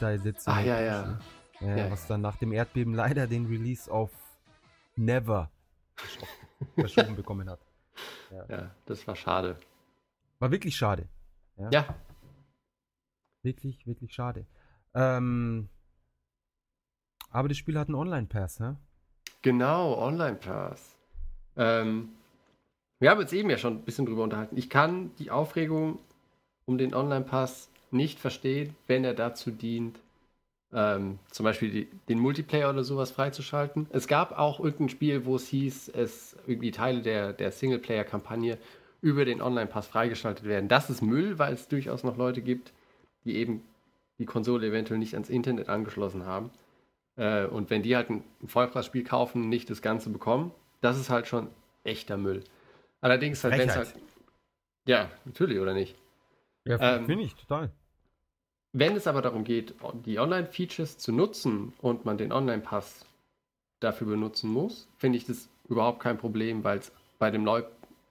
Da 0.00 0.18
sitzt 0.18 0.46
Ah, 0.48 0.60
ja, 0.60 0.80
ja. 0.80 1.18
ja, 1.60 1.76
Ja, 1.76 1.90
was 1.90 2.06
dann 2.06 2.20
nach 2.20 2.36
dem 2.36 2.52
Erdbeben 2.52 2.94
leider 2.94 3.26
den 3.26 3.46
Release 3.46 3.90
auf 3.90 4.10
Never 4.96 5.50
verschoben 6.74 7.16
bekommen 7.16 7.48
hat. 7.48 7.60
ja, 8.48 8.70
das 8.86 9.06
war 9.06 9.16
schade. 9.16 9.58
War 10.38 10.50
wirklich 10.50 10.76
schade. 10.76 11.08
Ja, 11.70 11.94
Wirklich, 13.42 13.86
wirklich 13.86 14.12
schade. 14.14 14.46
Ähm, 14.94 15.68
aber 17.30 17.48
das 17.48 17.56
Spiel 17.56 17.78
hat 17.78 17.88
einen 17.88 17.96
Online-Pass, 17.96 18.60
hä? 18.60 18.74
genau, 19.42 19.98
Online 19.98 20.36
Pass. 20.36 20.96
Ähm, 21.56 22.10
wir 23.00 23.10
haben 23.10 23.18
uns 23.20 23.32
eben 23.32 23.50
ja 23.50 23.58
schon 23.58 23.78
ein 23.78 23.84
bisschen 23.84 24.06
drüber 24.06 24.22
unterhalten. 24.22 24.56
Ich 24.56 24.70
kann 24.70 25.14
die 25.16 25.30
Aufregung 25.32 25.98
um 26.66 26.78
den 26.78 26.94
Online 26.94 27.24
Pass 27.24 27.68
nicht 27.92 28.18
verstehen, 28.18 28.74
wenn 28.86 29.04
er 29.04 29.14
dazu 29.14 29.50
dient, 29.50 29.98
ähm, 30.72 31.18
zum 31.30 31.44
Beispiel 31.44 31.70
die, 31.70 31.88
den 32.08 32.18
Multiplayer 32.18 32.70
oder 32.70 32.84
sowas 32.84 33.10
freizuschalten. 33.10 33.86
Es 33.90 34.06
gab 34.06 34.38
auch 34.38 34.58
irgendein 34.60 34.88
Spiel, 34.88 35.24
wo 35.26 35.36
es 35.36 35.48
hieß, 35.48 35.88
es 35.90 36.36
irgendwie 36.46 36.70
Teile 36.70 37.02
der, 37.02 37.32
der 37.32 37.52
Singleplayer-Kampagne 37.52 38.58
über 39.02 39.24
den 39.24 39.42
Online-Pass 39.42 39.88
freigeschaltet 39.88 40.44
werden. 40.46 40.68
Das 40.68 40.88
ist 40.88 41.02
Müll, 41.02 41.38
weil 41.38 41.52
es 41.52 41.68
durchaus 41.68 42.04
noch 42.04 42.16
Leute 42.16 42.40
gibt, 42.40 42.72
die 43.24 43.36
eben 43.36 43.62
die 44.18 44.26
Konsole 44.26 44.68
eventuell 44.68 44.98
nicht 44.98 45.14
ans 45.14 45.28
Internet 45.28 45.68
angeschlossen 45.68 46.24
haben. 46.24 46.50
Äh, 47.16 47.46
und 47.46 47.70
wenn 47.70 47.82
die 47.82 47.96
halt 47.96 48.10
ein, 48.10 48.24
ein 48.42 48.48
Vollpreisspiel 48.48 49.04
kaufen, 49.04 49.48
nicht 49.48 49.68
das 49.68 49.82
Ganze 49.82 50.10
bekommen, 50.10 50.52
das 50.80 50.98
ist 50.98 51.10
halt 51.10 51.26
schon 51.26 51.48
echter 51.84 52.16
Müll. 52.16 52.42
Allerdings 53.00 53.42
halt, 53.44 53.58
wenn 53.58 53.68
es 53.68 53.76
halt. 53.76 53.94
Ja, 54.86 55.10
natürlich, 55.24 55.58
oder 55.58 55.74
nicht? 55.74 55.96
Ja, 56.64 56.78
Ähm, 56.80 57.06
finde 57.06 57.24
ich, 57.24 57.34
total. 57.34 57.70
Wenn 58.72 58.96
es 58.96 59.06
aber 59.06 59.20
darum 59.20 59.44
geht, 59.44 59.74
die 60.06 60.18
Online-Features 60.18 60.96
zu 60.96 61.12
nutzen 61.12 61.74
und 61.82 62.04
man 62.04 62.16
den 62.16 62.32
Online-Pass 62.32 63.04
dafür 63.80 64.06
benutzen 64.06 64.50
muss, 64.50 64.88
finde 64.96 65.18
ich 65.18 65.26
das 65.26 65.48
überhaupt 65.68 66.00
kein 66.00 66.16
Problem, 66.16 66.64
weil 66.64 66.78
es 66.78 66.92
bei 67.18 67.30
dem 67.30 67.44
neu, 67.44 67.64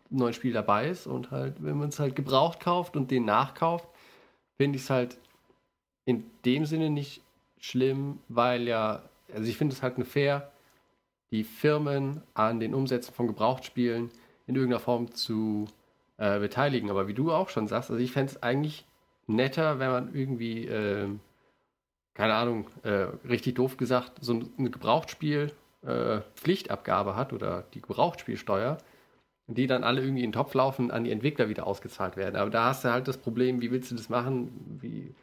neuen 0.10 0.34
Spiel 0.34 0.54
dabei 0.54 0.89
ist 0.89 1.08
und 1.08 1.32
halt, 1.32 1.63
wenn 1.63 1.78
man 1.78 1.89
es 1.89 2.00
halt 2.00 2.15
gebraucht 2.15 2.60
kauft 2.60 2.95
und 2.95 3.10
den 3.10 3.26
nachkauft, 3.26 3.88
finde 4.58 4.78
ich 4.78 4.84
es 4.84 4.89
halt 4.89 5.17
in 6.06 6.30
dem 6.45 6.65
Sinne 6.65 6.89
nicht 6.89 7.21
schlimm, 7.60 8.19
weil 8.28 8.67
ja, 8.67 9.04
also 9.34 9.47
ich 9.47 9.58
finde 9.58 9.74
es 9.74 9.82
halt 9.82 9.97
nur 9.97 10.06
fair, 10.06 10.52
die 11.32 11.43
Firmen 11.43 12.21
an 12.34 12.60
den 12.60 12.76
Umsätzen 12.76 13.13
von 13.13 13.28
Gebrauchtspielen 13.28 14.12
in 14.47 14.56
irgendeiner 14.56 14.82
Form 14.82 15.12
zu 15.13 15.65
äh, 16.17 16.39
beteiligen. 16.39 16.89
Aber 16.89 17.08
wie 17.08 17.13
du 17.13 17.32
auch 17.32 17.50
schon 17.50 17.67
sagst, 17.67 17.89
also 17.89 18.04
ich 18.04 18.12
fände 18.12 18.34
es 18.34 18.43
eigentlich 18.43 18.86
netter, 19.27 19.79
wenn 19.79 19.91
man 19.91 20.15
irgendwie, 20.15 20.65
ähm, 20.65 21.19
keine 22.13 22.34
Ahnung, 22.34 22.67
äh, 22.84 23.07
richtig 23.27 23.55
doof 23.55 23.77
gesagt, 23.77 24.13
so 24.21 24.34
ein 24.34 24.49
eine 24.57 24.69
Gebrauchtspiel 24.69 25.51
äh, 25.86 26.21
Pflichtabgabe 26.36 27.15
hat 27.15 27.34
oder 27.34 27.63
die 27.73 27.81
Gebrauchtspielsteuer, 27.81 28.77
die 29.47 29.67
dann 29.67 29.84
alle 29.84 30.01
irgendwie 30.01 30.23
in 30.23 30.31
den 30.31 30.34
Topf 30.34 30.53
laufen, 30.53 30.91
an 30.91 31.03
die 31.03 31.12
Entwickler 31.12 31.49
wieder 31.49 31.67
ausgezahlt 31.67 32.17
werden. 32.17 32.36
Aber 32.36 32.49
da 32.49 32.65
hast 32.65 32.84
du 32.84 32.91
halt 32.91 33.07
das 33.07 33.17
Problem, 33.17 33.62
wie 33.62 33.71
willst 33.71 33.91
du 33.91 33.95
das 33.95 34.10
machen? 34.10 34.79
Wie, 34.81 35.13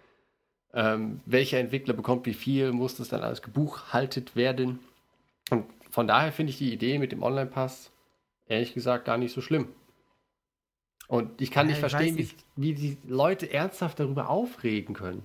ähm, 0.75 1.21
welcher 1.27 1.59
Entwickler 1.59 1.95
bekommt 1.95 2.27
wie 2.27 2.35
viel? 2.35 2.73
Muss 2.73 2.97
das 2.97 3.09
dann 3.09 3.23
alles 3.23 3.43
gebuchhaltet 3.43 4.37
werden? 4.37 4.81
Und 5.51 5.67
von 5.91 6.07
daher 6.07 6.33
finde 6.33 6.51
ich 6.51 6.59
die 6.59 6.73
Idee 6.73 6.99
mit 6.99 7.13
dem 7.13 7.23
Online-Pass 7.23 7.91
ehrlich 8.47 8.75
gesagt 8.75 9.05
gar 9.05 9.19
nicht 9.19 9.33
so 9.33 9.41
schlimm. 9.41 9.69
Und 11.09 11.41
ich 11.41 11.51
kann 11.51 11.67
Ja, 11.67 11.75
nicht 11.75 11.85
ich 11.85 11.91
verstehen, 11.91 12.17
wie, 12.17 12.29
wie 12.57 12.75
die 12.75 12.99
Leute 13.09 13.53
ernsthaft 13.53 13.99
darüber 13.99 14.29
aufregen 14.29 14.95
können. 14.95 15.23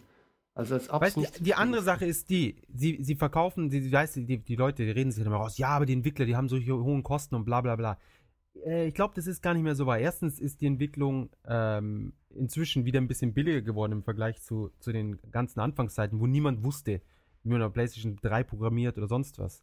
Also 0.55 0.75
als 0.75 0.89
Weißt, 0.89 1.17
nicht 1.17 1.39
die, 1.39 1.43
die 1.43 1.55
andere 1.55 1.81
Sache 1.81 2.05
ist 2.05 2.29
die, 2.29 2.55
sie, 2.73 2.99
sie 3.01 3.15
verkaufen, 3.15 3.69
die, 3.69 3.91
weißt, 3.91 4.15
die, 4.15 4.37
die 4.37 4.55
Leute 4.55 4.85
die 4.85 4.91
reden 4.91 5.11
sich 5.11 5.25
immer 5.25 5.37
raus, 5.37 5.57
ja, 5.57 5.69
aber 5.69 5.85
die 5.85 5.93
Entwickler, 5.93 6.25
die 6.25 6.35
haben 6.35 6.47
solche 6.47 6.73
hohen 6.73 7.03
Kosten 7.03 7.35
und 7.35 7.43
bla 7.43 7.61
bla 7.61 7.75
bla. 7.75 7.97
Äh, 8.65 8.87
ich 8.87 8.93
glaube, 8.93 9.13
das 9.15 9.27
ist 9.27 9.41
gar 9.41 9.53
nicht 9.53 9.63
mehr 9.63 9.75
so 9.75 9.85
wahr. 9.85 9.99
Erstens 9.99 10.39
ist 10.39 10.61
die 10.61 10.67
Entwicklung 10.67 11.31
ähm, 11.45 12.13
inzwischen 12.29 12.85
wieder 12.85 13.01
ein 13.01 13.07
bisschen 13.07 13.33
billiger 13.33 13.61
geworden 13.61 13.93
im 13.93 14.03
Vergleich 14.03 14.41
zu, 14.41 14.71
zu 14.79 14.91
den 14.91 15.19
ganzen 15.31 15.59
Anfangszeiten, 15.59 16.19
wo 16.19 16.27
niemand 16.27 16.63
wusste, 16.63 17.01
wie 17.43 17.49
man 17.49 17.61
auf 17.63 17.73
PlayStation 17.73 18.17
3 18.21 18.43
programmiert 18.43 18.97
oder 18.97 19.07
sonst 19.07 19.39
was. 19.39 19.61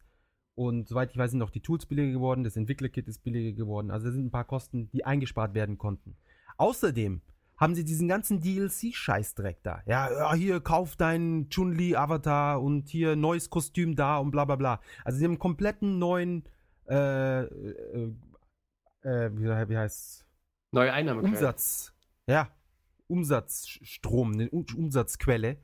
Und 0.55 0.87
soweit 0.87 1.11
ich 1.11 1.17
weiß, 1.17 1.31
sind 1.31 1.41
auch 1.41 1.49
die 1.49 1.61
Tools 1.61 1.85
billiger 1.85 2.11
geworden, 2.11 2.43
das 2.43 2.57
Entwicklerkit 2.57 3.07
ist 3.07 3.23
billiger 3.23 3.55
geworden. 3.55 3.89
Also 3.89 4.07
da 4.07 4.11
sind 4.13 4.25
ein 4.25 4.31
paar 4.31 4.45
Kosten, 4.45 4.89
die 4.91 5.05
eingespart 5.05 5.53
werden 5.53 5.77
konnten. 5.77 6.17
Außerdem 6.57 7.21
haben 7.57 7.75
sie 7.75 7.85
diesen 7.85 8.07
ganzen 8.07 8.41
DLC-Scheißdreck 8.41 9.61
da. 9.63 9.81
Ja, 9.85 10.11
ja, 10.11 10.33
hier, 10.33 10.59
kauf 10.59 10.95
deinen 10.95 11.49
Chun-Li-Avatar 11.49 12.61
und 12.61 12.89
hier 12.89 13.15
neues 13.15 13.49
Kostüm 13.49 13.95
da 13.95 14.17
und 14.17 14.31
bla 14.31 14.45
bla 14.45 14.55
bla. 14.55 14.81
Also 15.05 15.19
sie 15.19 15.25
haben 15.25 15.31
einen 15.31 15.39
kompletten 15.39 15.99
neuen, 15.99 16.43
äh, 16.89 17.43
äh, 17.43 18.13
äh, 19.03 19.31
wie, 19.33 19.69
wie 19.69 19.77
heißt's? 19.77 20.25
neue 20.71 20.91
Einnahmequellen. 20.91 21.35
Umsatz, 21.35 21.93
ja, 22.27 22.49
Umsatzstrom, 23.07 24.33
eine 24.33 24.49
Um- 24.49 24.65
Umsatzquelle, 24.75 25.57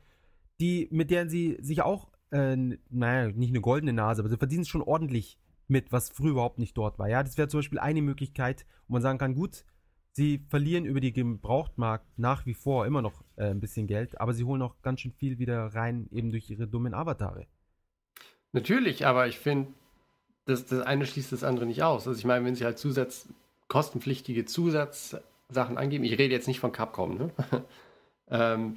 die, 0.60 0.88
mit 0.92 1.12
der 1.12 1.30
sie 1.30 1.58
sich 1.62 1.82
auch 1.82 2.12
äh, 2.32 2.56
naja, 2.90 3.32
nicht 3.32 3.50
eine 3.50 3.62
goldene 3.62 3.94
Nase, 3.94 4.22
aber 4.22 4.30
sie 4.30 4.38
verdienen 4.38 4.62
es 4.62 4.68
schon 4.68 4.82
ordentlich 4.82 5.38
mit, 5.68 5.92
was 5.92 6.10
früher 6.10 6.32
überhaupt 6.32 6.60
nicht 6.60 6.78
dort 6.78 6.98
war. 7.00 7.10
Ja, 7.10 7.24
das 7.24 7.38
wäre 7.38 7.48
zum 7.48 7.60
Beispiel 7.60 7.80
eine 7.80 8.02
Möglichkeit, 8.02 8.66
wo 8.88 8.94
man 8.94 9.02
sagen 9.02 9.18
kann, 9.18 9.36
gut, 9.36 9.66
sie 10.12 10.46
verlieren 10.50 10.86
über 10.86 11.00
die 11.00 11.14
Gebrauchtmarkt 11.14 12.06
nach 12.18 12.46
wie 12.46 12.54
vor 12.54 12.86
immer 12.86 13.02
noch 13.02 13.24
äh, 13.36 13.50
ein 13.50 13.60
bisschen 13.60 13.88
Geld, 13.88 14.20
aber 14.20 14.34
sie 14.34 14.44
holen 14.44 14.62
auch 14.62 14.82
ganz 14.82 15.02
schön 15.02 15.12
viel 15.12 15.40
wieder 15.40 15.68
rein, 15.68 16.08
eben 16.12 16.32
durch 16.32 16.50
ihre 16.50 16.68
dummen 16.68 16.94
Avatare. 16.94 17.48
Natürlich, 18.54 19.06
aber 19.06 19.28
ich 19.28 19.38
finde, 19.38 19.74
das, 20.46 20.66
das 20.66 20.82
eine 20.82 21.06
schließt 21.06 21.32
das 21.32 21.44
andere 21.44 21.66
nicht 21.66 21.84
aus. 21.84 22.08
Also 22.08 22.18
ich 22.18 22.26
meine, 22.26 22.46
wenn 22.46 22.56
sie 22.56 22.66
halt 22.66 22.80
Zusatz, 22.80 23.28
kostenpflichtige 23.68 24.46
Zusatzsachen 24.46 25.78
angeben, 25.78 26.06
ich 26.06 26.18
rede 26.18 26.34
jetzt 26.34 26.48
nicht 26.48 26.62
von 26.62 26.72
Capcom, 26.72 27.18
ne? 27.18 27.32
ähm, 28.30 28.76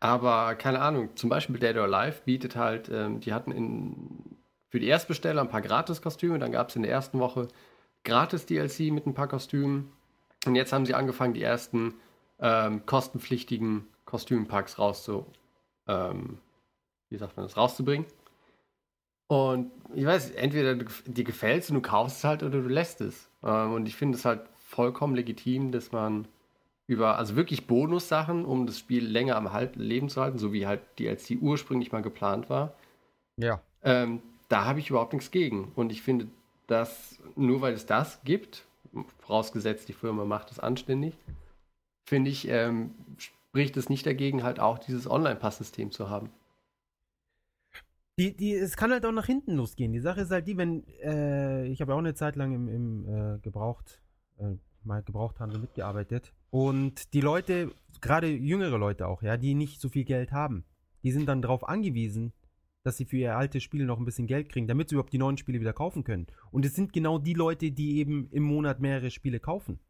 aber 0.00 0.54
keine 0.54 0.80
Ahnung, 0.80 1.16
zum 1.16 1.30
Beispiel 1.30 1.58
Dead 1.58 1.76
or 1.76 1.84
Alive 1.84 2.22
bietet 2.24 2.56
halt, 2.56 2.88
ähm, 2.88 3.20
die 3.20 3.32
hatten 3.32 3.52
in, 3.52 4.36
für 4.68 4.80
die 4.80 4.88
Erstbesteller 4.88 5.40
ein 5.40 5.48
paar 5.48 5.62
Gratis-Kostüme, 5.62 6.38
dann 6.38 6.52
gab 6.52 6.68
es 6.68 6.76
in 6.76 6.82
der 6.82 6.92
ersten 6.92 7.18
Woche 7.18 7.48
Gratis-DLC 8.04 8.92
mit 8.92 9.06
ein 9.06 9.14
paar 9.14 9.28
Kostümen 9.28 9.92
und 10.46 10.54
jetzt 10.54 10.72
haben 10.72 10.86
sie 10.86 10.94
angefangen, 10.94 11.34
die 11.34 11.42
ersten 11.42 11.94
ähm, 12.38 12.84
kostenpflichtigen 12.86 13.86
Kostümpacks 14.04 14.78
rauszu, 14.78 15.26
ähm, 15.88 16.38
wie 17.08 17.16
sagt 17.16 17.36
man 17.36 17.46
das, 17.46 17.56
rauszubringen. 17.56 18.06
Und 19.28 19.72
ich 19.94 20.06
weiß, 20.06 20.30
entweder 20.32 20.76
dir 20.76 21.24
gefällt 21.24 21.64
es 21.64 21.70
und 21.70 21.76
du 21.76 21.82
kaufst 21.82 22.18
es 22.18 22.24
halt 22.24 22.42
oder 22.42 22.60
du 22.60 22.68
lässt 22.68 23.00
es. 23.00 23.28
Ähm, 23.42 23.72
und 23.72 23.88
ich 23.88 23.96
finde 23.96 24.16
es 24.16 24.24
halt 24.24 24.42
vollkommen 24.54 25.16
legitim, 25.16 25.72
dass 25.72 25.90
man 25.90 26.28
über, 26.86 27.18
also 27.18 27.36
wirklich 27.36 27.66
Bonussachen, 27.66 28.44
um 28.44 28.66
das 28.66 28.78
Spiel 28.78 29.04
länger 29.04 29.36
am 29.36 29.48
Leben 29.74 30.08
zu 30.08 30.20
halten, 30.20 30.38
so 30.38 30.52
wie 30.52 30.66
halt 30.66 30.80
die 30.98 31.08
als 31.08 31.24
die 31.24 31.38
ursprünglich 31.38 31.92
mal 31.92 32.02
geplant 32.02 32.48
war. 32.48 32.74
Ja. 33.36 33.60
Ähm, 33.82 34.22
da 34.48 34.64
habe 34.64 34.78
ich 34.78 34.90
überhaupt 34.90 35.12
nichts 35.12 35.30
gegen. 35.30 35.72
Und 35.74 35.90
ich 35.90 36.02
finde, 36.02 36.28
dass 36.66 37.18
nur 37.34 37.60
weil 37.60 37.74
es 37.74 37.86
das 37.86 38.22
gibt, 38.24 38.64
vorausgesetzt 39.18 39.88
die 39.88 39.92
Firma 39.92 40.24
macht 40.24 40.50
es 40.50 40.58
anständig, 40.58 41.14
finde 42.08 42.30
ich, 42.30 42.48
ähm, 42.48 42.94
spricht 43.18 43.76
es 43.76 43.88
nicht 43.88 44.06
dagegen, 44.06 44.42
halt 44.42 44.60
auch 44.60 44.78
dieses 44.78 45.10
Online-Pass-System 45.10 45.90
zu 45.90 46.08
haben. 46.08 46.30
Die, 48.18 48.34
die, 48.34 48.54
es 48.54 48.76
kann 48.76 48.92
halt 48.92 49.04
auch 49.04 49.12
nach 49.12 49.26
hinten 49.26 49.52
losgehen. 49.56 49.92
Die 49.92 50.00
Sache 50.00 50.22
ist 50.22 50.30
halt 50.30 50.46
die, 50.46 50.56
wenn, 50.56 50.86
äh, 51.02 51.66
ich 51.66 51.80
habe 51.80 51.92
ja 51.92 51.96
auch 51.96 52.00
eine 52.00 52.14
Zeit 52.14 52.36
lang 52.36 52.54
im, 52.54 52.68
im 52.68 53.34
äh, 53.34 53.38
Gebraucht, 53.40 54.00
äh, 54.38 54.54
mal 54.84 55.02
Gebrauchthandel 55.02 55.58
mitgearbeitet. 55.58 56.32
Und 56.50 57.12
die 57.12 57.20
Leute, 57.20 57.72
gerade 58.00 58.28
jüngere 58.28 58.78
Leute 58.78 59.06
auch, 59.08 59.22
ja, 59.22 59.36
die 59.36 59.54
nicht 59.54 59.80
so 59.80 59.88
viel 59.88 60.04
Geld 60.04 60.32
haben, 60.32 60.64
die 61.02 61.12
sind 61.12 61.26
dann 61.26 61.42
darauf 61.42 61.68
angewiesen, 61.68 62.32
dass 62.82 62.96
sie 62.96 63.04
für 63.04 63.16
ihr 63.16 63.36
altes 63.36 63.62
Spiel 63.62 63.84
noch 63.84 63.98
ein 63.98 64.04
bisschen 64.04 64.26
Geld 64.26 64.48
kriegen, 64.48 64.68
damit 64.68 64.88
sie 64.88 64.94
überhaupt 64.94 65.12
die 65.12 65.18
neuen 65.18 65.36
Spiele 65.36 65.60
wieder 65.60 65.72
kaufen 65.72 66.04
können. 66.04 66.26
Und 66.50 66.64
es 66.64 66.74
sind 66.74 66.92
genau 66.92 67.18
die 67.18 67.34
Leute, 67.34 67.72
die 67.72 67.98
eben 67.98 68.28
im 68.30 68.44
Monat 68.44 68.80
mehrere 68.80 69.10
Spiele 69.10 69.40
kaufen. 69.40 69.80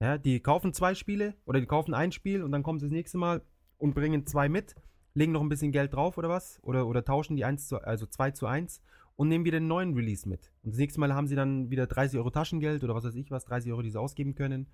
Ja, 0.00 0.18
die 0.18 0.40
kaufen 0.40 0.72
zwei 0.72 0.94
Spiele 0.94 1.34
oder 1.44 1.60
die 1.60 1.66
kaufen 1.66 1.94
ein 1.94 2.12
Spiel 2.12 2.42
und 2.42 2.52
dann 2.52 2.62
kommen 2.62 2.78
sie 2.78 2.86
das 2.86 2.92
nächste 2.92 3.18
Mal 3.18 3.42
und 3.78 3.94
bringen 3.94 4.26
zwei 4.26 4.48
mit 4.48 4.74
legen 5.14 5.32
noch 5.32 5.40
ein 5.40 5.48
bisschen 5.48 5.72
Geld 5.72 5.94
drauf 5.94 6.18
oder 6.18 6.28
was, 6.28 6.58
oder, 6.62 6.86
oder 6.86 7.04
tauschen 7.04 7.36
die 7.36 7.44
1 7.44 7.68
zu, 7.68 7.78
also 7.78 8.06
2 8.06 8.32
zu 8.32 8.46
1 8.46 8.82
und 9.16 9.28
nehmen 9.28 9.44
wieder 9.44 9.58
einen 9.58 9.68
neuen 9.68 9.94
Release 9.94 10.28
mit. 10.28 10.52
Und 10.62 10.72
das 10.72 10.78
nächste 10.78 11.00
Mal 11.00 11.14
haben 11.14 11.28
sie 11.28 11.36
dann 11.36 11.70
wieder 11.70 11.86
30 11.86 12.18
Euro 12.18 12.30
Taschengeld 12.30 12.82
oder 12.82 12.94
was 12.94 13.04
weiß 13.04 13.14
ich 13.14 13.30
was, 13.30 13.44
30 13.44 13.70
Euro, 13.70 13.82
die 13.82 13.90
sie 13.90 14.00
ausgeben 14.00 14.34
können. 14.34 14.66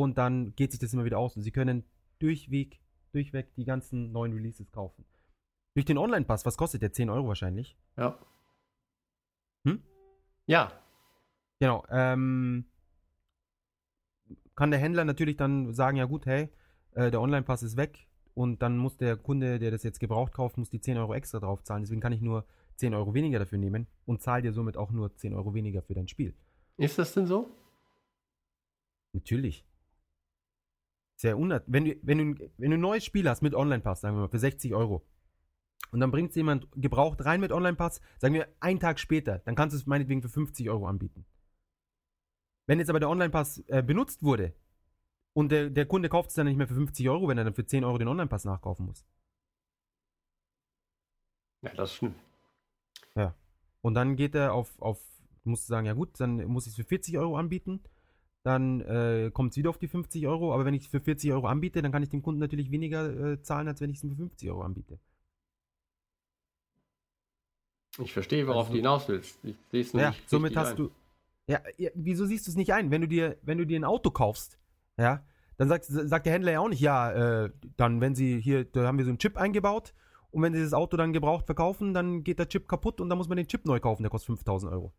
Und 0.00 0.16
dann 0.16 0.54
geht 0.56 0.70
sich 0.70 0.80
das 0.80 0.92
immer 0.92 1.04
wieder 1.04 1.18
aus. 1.18 1.36
Und 1.36 1.42
sie 1.42 1.50
können 1.50 1.84
durchweg, 2.18 2.80
durchweg 3.12 3.54
die 3.54 3.64
ganzen 3.64 4.12
neuen 4.12 4.32
Releases 4.32 4.70
kaufen. 4.72 5.04
Durch 5.74 5.84
den 5.84 5.98
Online-Pass, 5.98 6.46
was 6.46 6.56
kostet 6.56 6.82
der? 6.82 6.92
10 6.92 7.10
Euro 7.10 7.28
wahrscheinlich. 7.28 7.76
Ja. 7.96 8.18
Hm? 9.64 9.82
Ja. 10.46 10.72
Genau. 11.58 11.84
Ähm, 11.90 12.64
kann 14.56 14.70
der 14.70 14.80
Händler 14.80 15.04
natürlich 15.04 15.36
dann 15.36 15.74
sagen, 15.74 15.98
ja 15.98 16.06
gut, 16.06 16.24
hey, 16.24 16.48
äh, 16.92 17.10
der 17.10 17.20
Online-Pass 17.20 17.62
ist 17.62 17.76
weg, 17.76 18.08
und 18.34 18.62
dann 18.62 18.78
muss 18.78 18.96
der 18.96 19.18
Kunde, 19.18 19.58
der 19.58 19.70
das 19.70 19.82
jetzt 19.82 20.00
gebraucht 20.00 20.32
kauft, 20.32 20.56
muss 20.56 20.70
die 20.70 20.80
10 20.80 20.96
Euro 20.96 21.12
extra 21.14 21.40
drauf 21.40 21.62
zahlen. 21.62 21.82
Deswegen 21.82 22.00
kann 22.00 22.12
ich 22.12 22.22
nur 22.22 22.46
10 22.76 22.94
Euro 22.94 23.12
weniger 23.12 23.38
dafür 23.38 23.58
nehmen 23.58 23.86
und 24.06 24.22
zahle 24.22 24.40
dir 24.40 24.52
somit 24.54 24.78
auch 24.78 24.90
nur 24.92 25.14
10 25.14 25.34
Euro 25.34 25.52
weniger 25.52 25.82
für 25.82 25.92
dein 25.92 26.08
Spiel. 26.08 26.34
Ist 26.78 26.98
das 26.98 27.12
denn 27.12 27.26
so? 27.26 27.54
Natürlich. 29.12 29.66
Sehr 31.20 31.36
unnat 31.36 31.64
wenn 31.66 31.84
du, 31.84 31.96
wenn, 32.00 32.16
du, 32.16 32.50
wenn 32.56 32.70
du 32.70 32.78
ein 32.78 32.80
neues 32.80 33.04
Spiel 33.04 33.28
hast 33.28 33.42
mit 33.42 33.54
Online-Pass, 33.54 34.00
sagen 34.00 34.16
wir 34.16 34.22
mal, 34.22 34.30
für 34.30 34.38
60 34.38 34.74
Euro, 34.74 35.06
und 35.90 36.00
dann 36.00 36.10
bringt 36.10 36.30
es 36.30 36.36
jemand 36.36 36.66
gebraucht 36.72 37.22
rein 37.26 37.40
mit 37.40 37.52
Online-Pass, 37.52 38.00
sagen 38.16 38.32
wir 38.32 38.48
einen 38.60 38.80
Tag 38.80 38.98
später, 38.98 39.40
dann 39.40 39.54
kannst 39.54 39.74
du 39.74 39.78
es 39.78 39.84
meinetwegen 39.84 40.22
für 40.22 40.30
50 40.30 40.70
Euro 40.70 40.86
anbieten. 40.86 41.26
Wenn 42.66 42.78
jetzt 42.78 42.88
aber 42.88 43.00
der 43.00 43.10
Online-Pass 43.10 43.62
äh, 43.66 43.82
benutzt 43.82 44.22
wurde, 44.22 44.54
und 45.34 45.52
der, 45.52 45.68
der 45.68 45.84
Kunde 45.84 46.08
kauft 46.08 46.30
es 46.30 46.36
dann 46.36 46.46
nicht 46.46 46.56
mehr 46.56 46.66
für 46.66 46.74
50 46.74 47.06
Euro, 47.10 47.28
wenn 47.28 47.36
er 47.36 47.44
dann 47.44 47.54
für 47.54 47.66
10 47.66 47.84
Euro 47.84 47.98
den 47.98 48.08
Online-Pass 48.08 48.46
nachkaufen 48.46 48.86
muss. 48.86 49.04
Ja, 51.60 51.74
das 51.74 51.96
stimmt. 51.96 52.16
Ja. 53.14 53.34
Und 53.82 53.92
dann 53.92 54.16
geht 54.16 54.34
er 54.34 54.54
auf, 54.54 54.80
auf 54.80 55.04
musst 55.44 55.68
du 55.68 55.68
sagen, 55.68 55.86
ja 55.86 55.92
gut, 55.92 56.18
dann 56.18 56.46
muss 56.46 56.66
ich 56.66 56.72
es 56.72 56.76
für 56.76 56.84
40 56.84 57.18
Euro 57.18 57.36
anbieten. 57.36 57.82
Dann 58.42 58.80
äh, 58.80 59.30
kommt 59.32 59.52
es 59.52 59.56
wieder 59.58 59.70
auf 59.70 59.78
die 59.78 59.88
50 59.88 60.26
Euro. 60.26 60.54
Aber 60.54 60.64
wenn 60.64 60.74
ich 60.74 60.82
es 60.82 60.88
für 60.88 61.00
40 61.00 61.32
Euro 61.32 61.46
anbiete, 61.46 61.82
dann 61.82 61.92
kann 61.92 62.02
ich 62.02 62.08
dem 62.08 62.22
Kunden 62.22 62.40
natürlich 62.40 62.70
weniger 62.70 63.32
äh, 63.32 63.42
zahlen, 63.42 63.68
als 63.68 63.80
wenn 63.80 63.90
ich 63.90 63.96
es 63.96 64.08
für 64.08 64.16
50 64.16 64.50
Euro 64.50 64.62
anbiete. 64.62 64.98
Ich 67.98 68.12
verstehe, 68.12 68.46
worauf 68.46 68.66
also, 68.66 68.72
du 68.72 68.76
hinaus 68.78 69.08
willst. 69.08 69.38
Ich 69.44 69.56
sehe 69.70 69.80
es 69.82 69.92
Ja, 69.92 70.14
somit 70.26 70.56
hast 70.56 70.70
ein. 70.70 70.76
du. 70.76 70.90
Ja, 71.46 71.60
ja, 71.76 71.90
wieso 71.94 72.26
siehst 72.26 72.46
du 72.46 72.52
es 72.52 72.56
nicht 72.56 72.72
ein? 72.72 72.90
Wenn 72.90 73.00
du 73.00 73.08
dir, 73.08 73.36
wenn 73.42 73.58
du 73.58 73.66
dir 73.66 73.78
ein 73.78 73.84
Auto 73.84 74.10
kaufst, 74.10 74.58
ja, 74.96 75.24
dann 75.56 75.68
sagt, 75.68 75.84
sagt 75.86 76.26
der 76.26 76.32
Händler 76.32 76.52
ja 76.52 76.60
auch 76.60 76.68
nicht, 76.68 76.80
ja, 76.80 77.44
äh, 77.44 77.50
dann, 77.76 78.00
wenn 78.00 78.14
sie 78.14 78.40
hier, 78.40 78.64
da 78.64 78.86
haben 78.86 78.98
wir 78.98 79.04
so 79.04 79.10
einen 79.10 79.18
Chip 79.18 79.36
eingebaut 79.36 79.92
und 80.30 80.42
wenn 80.42 80.54
sie 80.54 80.62
das 80.62 80.72
Auto 80.72 80.96
dann 80.96 81.12
gebraucht 81.12 81.46
verkaufen, 81.46 81.92
dann 81.92 82.22
geht 82.22 82.38
der 82.38 82.48
Chip 82.48 82.68
kaputt 82.68 83.00
und 83.00 83.08
dann 83.08 83.18
muss 83.18 83.28
man 83.28 83.36
den 83.36 83.48
Chip 83.48 83.66
neu 83.66 83.80
kaufen, 83.80 84.02
der 84.02 84.10
kostet 84.10 84.28
5000 84.28 84.72
Euro. 84.72 84.92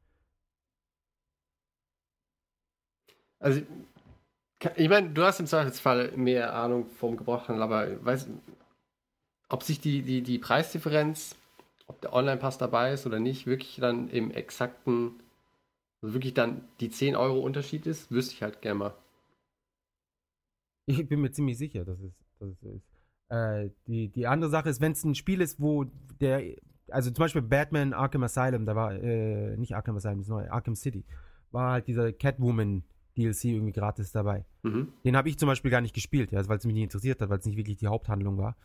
Also, 3.41 3.62
ich 4.75 4.89
meine, 4.89 5.10
du 5.10 5.23
hast 5.23 5.39
im 5.39 5.47
Zweifelsfall 5.47 6.15
mehr 6.15 6.54
Ahnung 6.54 6.86
vom 6.86 7.17
Gebrauchthandel, 7.17 7.63
aber 7.63 8.06
weiß, 8.06 8.30
ob 9.49 9.63
sich 9.63 9.80
die, 9.80 10.04
die, 10.04 10.21
die 10.21 10.38
Preisdifferenz, 10.38 11.36
ob 11.88 11.99
der 12.01 12.13
Online-Pass 12.13 12.60
dabei 12.60 12.93
ist 12.93 13.08
oder 13.08 13.19
nicht, 13.19 13.47
wirklich 13.47 13.77
dann 13.77 14.10
im 14.10 14.30
exakten, 14.30 15.15
also 16.01 16.13
wirklich 16.13 16.36
dann 16.36 16.63
die 16.80 16.91
10 16.91 17.15
Euro 17.15 17.39
Unterschied 17.39 17.88
ist, 17.88 18.12
wüsste 18.12 18.36
ich 18.36 18.43
halt 18.43 18.62
gerne 18.62 18.80
mal. 18.80 18.93
Ich 20.86 21.10
bin 21.10 21.21
mir 21.21 21.32
ziemlich 21.32 21.58
sicher, 21.58 21.84
dass 21.84 21.99
es, 21.99 22.13
dass 22.39 22.49
es 22.49 22.60
so 22.60 22.69
ist. 22.69 22.88
Äh, 23.30 23.71
die, 23.88 24.10
die 24.10 24.27
andere 24.27 24.51
Sache 24.51 24.69
ist, 24.69 24.82
wenn 24.82 24.91
es 24.91 25.04
ein 25.04 25.15
Spiel 25.15 25.41
ist, 25.41 25.60
wo 25.60 25.86
der, 26.19 26.43
also 26.89 27.10
zum 27.10 27.23
Beispiel 27.23 27.41
Batman 27.41 27.93
Arkham 27.93 28.23
Asylum, 28.23 28.65
da 28.67 28.75
war, 28.75 28.93
äh, 28.93 29.58
nicht 29.58 29.75
Arkham 29.75 29.95
Asylum, 29.95 30.19
das 30.19 30.27
neue, 30.27 30.51
Arkham 30.51 30.75
City, 30.75 31.04
war 31.51 31.71
halt 31.71 31.88
dieser 31.88 32.13
Catwoman 32.13 32.84
DLC 33.17 33.45
irgendwie 33.45 33.74
gratis 33.74 34.12
dabei. 34.12 34.45
Mhm. 34.63 34.93
Den 35.04 35.17
habe 35.17 35.30
ich 35.30 35.38
zum 35.38 35.47
Beispiel 35.47 35.71
gar 35.71 35.82
nicht 35.82 35.93
gespielt, 35.93 36.32
ja, 36.32 36.47
weil 36.47 36.58
es 36.58 36.65
mich 36.65 36.74
nicht 36.74 36.84
interessiert 36.84 37.21
hat, 37.21 37.30
weil 37.30 37.39
es 37.39 37.45
nicht 37.45 37.58
wirklich 37.58 37.78
die 37.78 37.88
Haupthandlung 37.88 38.38
war. 38.38 38.56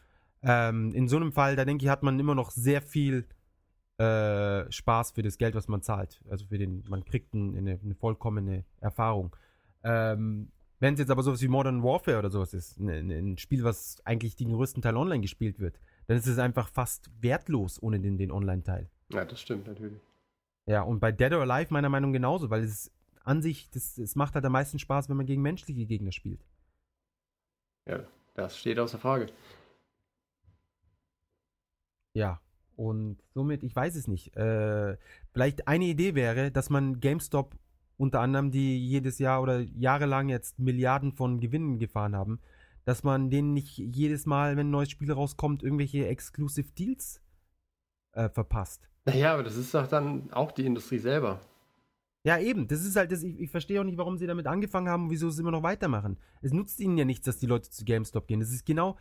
Ähm, 0.43 0.93
in 0.95 1.09
so 1.09 1.17
einem 1.17 1.33
Fall, 1.33 1.57
da 1.57 1.65
denke 1.65 1.85
ich, 1.85 1.91
hat 1.91 2.03
man 2.03 2.19
immer 2.19 2.35
noch 2.35 2.51
sehr 2.51 2.83
viel 2.83 3.27
äh, 3.99 4.71
Spaß 4.71 5.13
für 5.13 5.23
das 5.23 5.39
Geld, 5.39 5.55
was 5.55 5.69
man 5.69 5.83
zahlt. 5.83 6.21
Also 6.29 6.47
für 6.47 6.59
den, 6.59 6.85
man 6.89 7.05
kriegt 7.05 7.35
ein, 7.35 7.57
eine, 7.57 7.81
eine, 7.83 7.95
vollkommene 7.95 8.65
Erfahrung. 8.81 9.35
Ähm, 9.83 10.51
wenn 10.81 10.95
es 10.95 11.01
jetzt 11.01 11.11
aber 11.11 11.23
sowas 11.23 11.41
wie 11.41 11.49
Modern 11.49 11.83
Warfare 11.83 12.19
oder 12.19 12.31
sowas 12.31 12.53
ist, 12.53 12.79
ein, 12.79 13.11
ein, 13.11 13.39
Spiel, 13.39 13.65
was 13.65 13.97
eigentlich 14.05 14.37
den 14.37 14.53
größten 14.53 14.83
Teil 14.83 14.97
online 14.97 15.23
gespielt 15.23 15.59
wird, 15.59 15.81
dann 16.07 16.19
ist 16.19 16.27
es 16.27 16.39
einfach 16.39 16.69
fast 16.69 17.11
wertlos 17.21 17.83
ohne 17.83 17.99
den, 17.99 18.19
den 18.19 18.31
Online-Teil. 18.31 18.91
Ja, 19.13 19.25
das 19.25 19.41
stimmt 19.41 19.67
natürlich. 19.67 20.01
Ja, 20.67 20.83
und 20.83 21.01
bei 21.01 21.13
Dead 21.13 21.33
or 21.33 21.41
Alive 21.43 21.73
meiner 21.73 21.89
Meinung 21.89 22.11
nach 22.11 22.17
genauso, 22.17 22.51
weil 22.51 22.65
es 22.65 22.93
an 23.27 23.43
sich, 23.43 23.69
das, 23.71 23.99
es 23.99 24.15
macht 24.15 24.35
halt 24.35 24.45
am 24.45 24.53
meisten 24.53 24.79
Spaß, 24.79 25.09
wenn 25.09 25.17
man 25.17 25.27
gegen 25.27 25.43
menschliche 25.43 25.85
Gegner 25.85 26.12
spielt. 26.12 26.45
Ja, 27.89 28.07
das 28.35 28.57
steht 28.57 28.79
außer 28.79 28.99
Frage. 28.99 29.27
Ja, 32.15 32.41
und 32.77 33.19
somit, 33.35 33.62
ich 33.62 33.75
weiß 33.75 33.97
es 33.97 34.07
nicht. 34.07 34.37
Äh, 34.37 34.97
vielleicht 35.33 35.67
eine 35.67 35.87
Idee 35.87 36.15
wäre, 36.15 36.51
dass 36.51 36.71
man 36.71 37.01
GameStop 37.01 37.57
unter 37.97 38.21
anderem, 38.21 38.51
die 38.51 38.79
jedes 38.79 39.19
Jahr 39.19 39.43
oder 39.43 39.61
jahrelang 39.61 40.29
jetzt 40.29 40.59
Milliarden 40.59 41.12
von 41.12 41.41
Gewinnen 41.41 41.79
gefahren 41.79 42.15
haben, 42.15 42.41
dass 42.85 43.03
man 43.03 43.31
denen 43.31 43.55
nicht 43.55 43.79
jedes 43.79 44.27
Mal, 44.27 44.57
wenn 44.57 44.69
ein 44.69 44.71
neues 44.71 44.91
Spiel 44.91 45.11
rauskommt, 45.11 45.62
irgendwelche 45.62 46.07
Exclusive 46.07 46.71
Deals 46.73 47.21
äh, 48.12 48.29
verpasst. 48.29 48.89
Naja, 49.05 49.33
aber 49.35 49.43
das 49.43 49.57
ist 49.57 49.75
doch 49.75 49.87
dann 49.87 50.33
auch 50.33 50.53
die 50.53 50.67
Industrie 50.67 50.99
selber. 50.99 51.41
Ja, 52.27 52.39
eben. 52.39 52.67
Das 52.67 52.85
ist 52.85 52.97
halt, 52.97 53.12
das, 53.12 53.23
ich, 53.23 53.39
ich 53.39 53.51
verstehe 53.51 53.81
auch 53.81 53.85
nicht, 53.85 53.99
warum 53.99 54.19
sie 54.19 54.27
damit 54.27 54.47
angefangen 54.49 54.89
haben 54.89 55.05
und 55.05 55.11
wieso 55.11 55.31
sie 55.31 55.43
immer 55.43 55.53
noch 55.53 55.62
weitermachen. 55.62 56.17
Es 56.43 56.53
nutzt 56.53 56.81
ihnen 56.81 56.99
ja 56.99 57.05
nichts, 57.05 57.25
dass 57.25 57.39
die 57.39 57.47
Leute 57.47 57.71
zu 57.71 57.85
GameStop 57.85 58.27
gehen. 58.27 58.41
Das 58.41 58.51
ist 58.51 58.67
genau, 58.67 58.97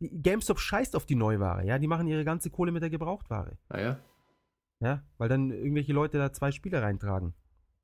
GameStop 0.00 0.58
scheißt 0.60 0.94
auf 0.94 1.06
die 1.06 1.14
Neuware, 1.14 1.64
ja. 1.64 1.78
Die 1.78 1.86
machen 1.86 2.06
ihre 2.06 2.24
ganze 2.24 2.50
Kohle 2.50 2.70
mit 2.70 2.82
der 2.82 2.90
Gebrauchtware. 2.90 3.56
Ah 3.70 3.80
ja? 3.80 3.98
Ja, 4.80 5.02
weil 5.16 5.28
dann 5.30 5.50
irgendwelche 5.50 5.92
Leute 5.94 6.18
da 6.18 6.30
zwei 6.32 6.52
Spiele 6.52 6.82
reintragen. 6.82 7.32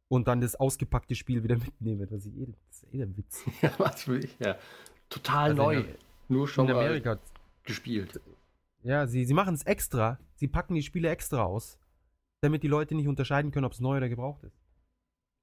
Und 0.08 0.28
dann 0.28 0.42
das 0.42 0.54
ausgepackte 0.54 1.14
Spiel 1.14 1.42
wieder 1.42 1.56
mitnehmen. 1.66 2.06
Was 2.10 2.26
ich 2.26 2.36
eh, 2.36 2.46
das 2.68 2.82
ist 2.82 2.94
eh 2.94 2.98
der 2.98 3.16
Witz. 3.16 3.42
Ja, 3.62 3.72
was 3.78 4.06
will 4.06 4.22
ich? 4.24 4.38
Ja. 4.38 4.56
Total 5.08 5.50
Also 5.50 5.62
neu. 5.62 5.76
in 5.80 5.86
Nur 6.28 6.46
schon 6.46 6.68
In 6.68 6.74
Amerika. 6.76 7.18
gespielt. 7.64 8.20
Ja, 8.82 9.06
sie, 9.06 9.24
sie 9.24 9.34
machen 9.34 9.54
es 9.54 9.62
extra. 9.62 10.18
Sie 10.34 10.46
packen 10.46 10.74
die 10.74 10.82
Spiele 10.82 11.08
extra 11.08 11.42
aus, 11.42 11.78
damit 12.42 12.62
die 12.62 12.68
Leute 12.68 12.94
nicht 12.94 13.08
unterscheiden 13.08 13.50
können, 13.50 13.64
ob 13.64 13.72
es 13.72 13.80
neu 13.80 13.96
oder 13.96 14.10
gebraucht 14.10 14.44
ist. 14.44 14.60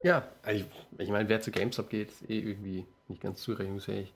Ja, 0.03 0.27
also 0.43 0.63
ich, 0.65 0.99
ich 0.99 1.09
meine, 1.09 1.29
wer 1.29 1.41
zu 1.41 1.51
GameStop 1.51 1.89
geht, 1.89 2.09
ist 2.09 2.29
eh 2.29 2.39
irgendwie 2.39 2.85
nicht 3.07 3.21
ganz 3.21 3.41
zurechnungsfähig. 3.41 4.13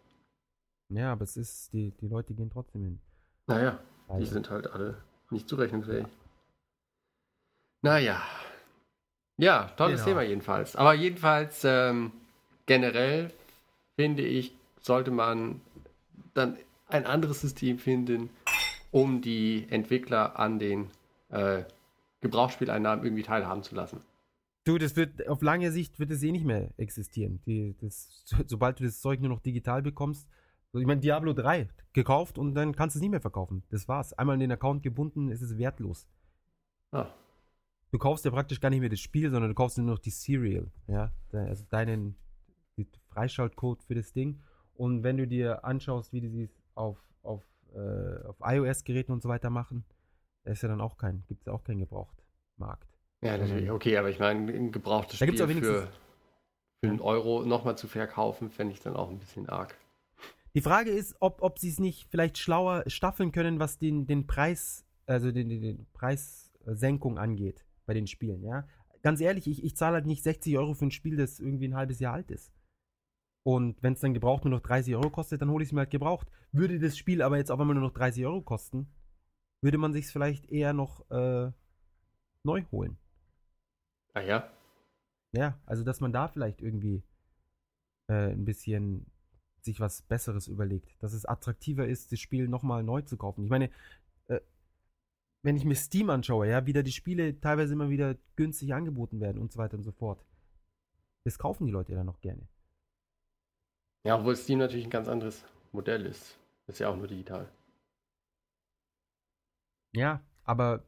Ja, 0.89 1.12
aber 1.12 1.24
es 1.24 1.38
ist, 1.38 1.74
die, 1.74 1.91
die 2.02 2.08
Leute 2.08 2.34
gehen 2.34 2.50
trotzdem 2.50 2.84
hin. 2.84 3.00
Naja, 3.48 3.80
die 4.08 4.13
Also, 4.13 4.34
sind 4.34 4.50
halt 4.50 4.67
alle 4.67 4.98
nicht 5.30 5.48
zurechnungsfähig. 5.50 6.08
Naja. 7.82 8.21
Ja, 9.38 9.65
tolles 9.78 10.04
Genau. 10.04 10.06
Thema 10.19 10.21
jedenfalls. 10.24 10.76
Aber 10.76 10.93
jedenfalls 10.93 11.63
ähm, 11.65 12.12
generell 12.65 13.32
finde 13.95 14.24
ich, 14.24 14.56
sollte 14.82 15.12
man 15.12 15.62
dann 16.34 16.58
ein 16.88 17.06
anderes 17.06 17.41
System 17.41 17.80
finden, 17.80 18.30
um 18.91 19.21
die 19.21 19.67
Entwickler 19.69 20.39
an 20.39 20.58
den 20.60 20.89
äh, 21.30 21.63
Gebrauchsspieleinnahmen 22.21 23.04
irgendwie 23.04 23.24
teilhaben 23.24 23.63
zu 23.63 23.76
lassen. 23.76 24.02
Du, 24.65 24.78
das 24.78 24.95
wird 24.95 25.28
auf 25.28 25.41
lange 25.41 25.71
Sicht 25.71 25.99
wird 25.99 26.12
es 26.12 26.23
eh 26.23 26.32
nicht 26.32 26.45
mehr 26.45 26.71
existieren. 26.78 27.41
Die, 27.45 27.75
das, 27.80 28.23
so, 28.25 28.38
sobald 28.45 28.80
du 28.80 28.84
das 28.84 28.99
Zeug 28.99 29.19
nur 29.21 29.30
noch 29.30 29.39
digital 29.39 29.82
bekommst. 29.82 30.28
Ich 30.73 30.86
meine, 30.86 30.99
Diablo 30.99 31.32
3 31.32 31.69
gekauft 31.93 32.38
und 32.38 32.54
dann 32.56 32.75
kannst 32.75 32.95
du 32.95 32.97
es 32.97 33.01
nicht 33.01 33.12
mehr 33.12 33.21
verkaufen. 33.21 33.63
Das 33.69 33.88
war's. 33.88 34.12
Einmal 34.13 34.34
in 34.34 34.41
den 34.41 34.51
Account 34.51 34.84
gebunden, 34.84 35.30
ist 35.30 35.41
es 35.41 35.58
wertlos. 35.58 36.08
Ah, 36.91 37.08
Du 37.95 37.99
kaufst 37.99 38.25
ja 38.25 38.32
praktisch 38.32 38.60
gar 38.60 38.69
nicht 38.71 38.82
mehr 38.82 38.89
das 38.89 38.99
Spiel, 38.99 39.32
sondern 39.32 39.51
du 39.51 39.56
kaufst 39.56 39.78
nur 39.78 39.88
noch 39.88 39.99
die 39.99 40.10
Serial. 40.10 40.69
Ja, 40.88 41.13
also 41.32 41.63
deinen 41.69 42.17
Freischaltcode 43.08 43.84
für 43.84 43.95
das 43.95 44.12
Ding. 44.12 44.41
Und 44.73 45.04
wenn 45.04 45.15
du 45.15 45.25
dir 45.25 45.63
anschaust, 45.63 46.12
wie 46.12 46.19
die 46.19 46.43
es 46.43 46.62
auf, 46.73 46.97
auf, 47.23 47.41
äh, 47.73 48.25
auf 48.25 48.36
iOS-Geräten 48.41 49.13
und 49.13 49.23
so 49.23 49.30
weiter 49.30 49.49
machen, 49.49 49.86
da 50.43 50.51
ist 50.51 50.62
ja 50.62 50.67
dann 50.67 50.82
auch 50.82 50.97
kein, 50.97 51.23
gibt 51.28 51.43
es 51.43 51.45
ja 51.45 51.54
auch 51.54 51.63
keinen 51.63 51.80
Gebrauchtmarkt. 51.80 52.95
Ja, 53.26 53.38
natürlich. 53.38 53.72
Okay, 53.72 53.98
aber 53.98 54.10
ich 54.10 54.20
meine, 54.20 54.52
ein 54.52 54.72
gebrauchtes 54.72 55.20
Da 55.20 55.26
gibt's 55.26 55.42
Spiel 55.42 55.56
für, 55.56 55.88
für 56.84 56.90
einen 56.90 57.02
Euro 57.02 57.44
nochmal 57.44 57.78
zu 57.78 57.88
verkaufen, 57.88 58.50
fände 58.50 58.74
ich 58.74 58.80
dann 58.82 58.96
auch 58.96 59.10
ein 59.10 59.20
bisschen 59.20 59.50
arg. 59.50 59.76
Die 60.54 60.62
Frage 60.62 60.90
ist, 60.90 61.16
ob, 61.20 61.42
ob 61.42 61.60
sie 61.60 61.70
es 61.70 61.80
nicht 61.80 62.08
vielleicht 62.10 62.38
schlauer 62.38 62.84
staffeln 62.88 63.32
können, 63.32 63.60
was 63.60 63.78
den, 63.78 64.08
den 64.08 64.26
Preis, 64.26 64.86
also 65.06 65.32
den, 65.32 65.50
den, 65.50 65.62
den 65.62 65.88
Preissenkung 65.92 67.18
angeht 67.18 67.66
bei 67.86 67.94
den 67.94 68.08
Spielen, 68.08 68.44
ja. 68.44 68.68
Ganz 69.02 69.22
ehrlich, 69.22 69.48
ich, 69.48 69.64
ich 69.64 69.76
zahle 69.76 69.96
halt 69.96 70.06
nicht 70.06 70.24
60 70.24 70.58
Euro 70.58 70.74
für 70.74 70.86
ein 70.86 70.92
Spiel, 70.92 71.18
das 71.18 71.40
irgendwie 71.40 71.68
ein 71.68 71.76
halbes 71.76 72.00
Jahr 72.00 72.14
alt 72.14 72.32
ist. 72.32 72.52
Und 73.44 73.84
wenn 73.84 73.94
es 73.94 74.00
dann 74.00 74.16
gebraucht 74.16 74.44
nur 74.46 74.56
noch 74.56 74.62
30 74.62 74.96
Euro 74.96 75.12
kostet, 75.12 75.42
dann 75.42 75.52
hole 75.52 75.64
ich 75.64 75.70
es 75.70 75.74
mir 75.74 75.82
halt 75.82 75.92
gebraucht. 75.92 76.32
Würde 76.52 76.80
das 76.80 76.98
Spiel 76.98 77.22
aber 77.22 77.38
jetzt 77.38 77.52
auf 77.52 77.60
einmal 77.60 77.76
nur 77.76 77.84
noch 77.84 77.94
30 77.94 78.26
Euro 78.26 78.42
kosten, 78.42 78.88
würde 79.62 79.78
man 79.78 79.94
sich 79.94 80.06
es 80.06 80.12
vielleicht 80.12 80.50
eher 80.50 80.74
noch 80.74 81.10
äh, 81.12 81.52
neu 82.44 82.64
holen. 82.72 82.98
Ah 84.15 84.21
ja? 84.21 84.49
Ja, 85.34 85.60
also 85.65 85.84
dass 85.84 85.99
man 85.99 86.13
da 86.13 86.28
vielleicht 86.28 86.62
irgendwie 86.62 87.04
äh, 88.08 88.32
ein 88.32 88.45
bisschen 88.45 89.12
sich 89.62 89.80
was 89.80 90.01
Besseres 90.04 90.47
überlegt, 90.47 90.95
dass 91.04 91.13
es 91.13 91.25
attraktiver 91.25 91.88
ist, 91.88 92.12
das 92.12 92.19
Spiel 92.19 92.47
nochmal 92.47 92.84
neu 92.84 93.01
zu 93.01 93.17
kaufen. 93.17 93.43
Ich 93.43 93.49
meine, 93.49 93.69
äh, 94.28 94.39
wenn 95.43 95.58
ich 95.58 95.65
mir 95.65 95.75
Steam 95.75 96.10
anschaue, 96.10 96.47
ja, 96.47 96.65
wie 96.65 96.73
da 96.73 96.82
die 96.82 96.91
Spiele 96.91 97.39
teilweise 97.41 97.73
immer 97.73 97.89
wieder 97.89 98.15
günstig 98.36 98.73
angeboten 98.73 99.19
werden 99.19 99.41
und 99.41 99.51
so 99.51 99.60
weiter 99.60 99.75
und 99.75 99.84
so 99.84 99.91
fort. 99.91 100.23
Das 101.25 101.38
kaufen 101.38 101.65
die 101.65 101.71
Leute 101.71 101.91
ja 101.91 101.97
dann 101.97 102.06
noch 102.06 102.21
gerne. 102.21 102.47
Ja, 104.06 104.17
obwohl 104.17 104.36
Steam 104.36 104.60
natürlich 104.60 104.86
ein 104.86 104.91
ganz 104.91 105.08
anderes 105.08 105.43
Modell 105.71 106.06
ist. 106.06 106.38
Ist 106.67 106.80
ja 106.80 106.89
auch 106.89 106.95
nur 106.95 107.08
digital. 107.08 107.49
Ja, 109.93 110.21
aber 110.43 110.86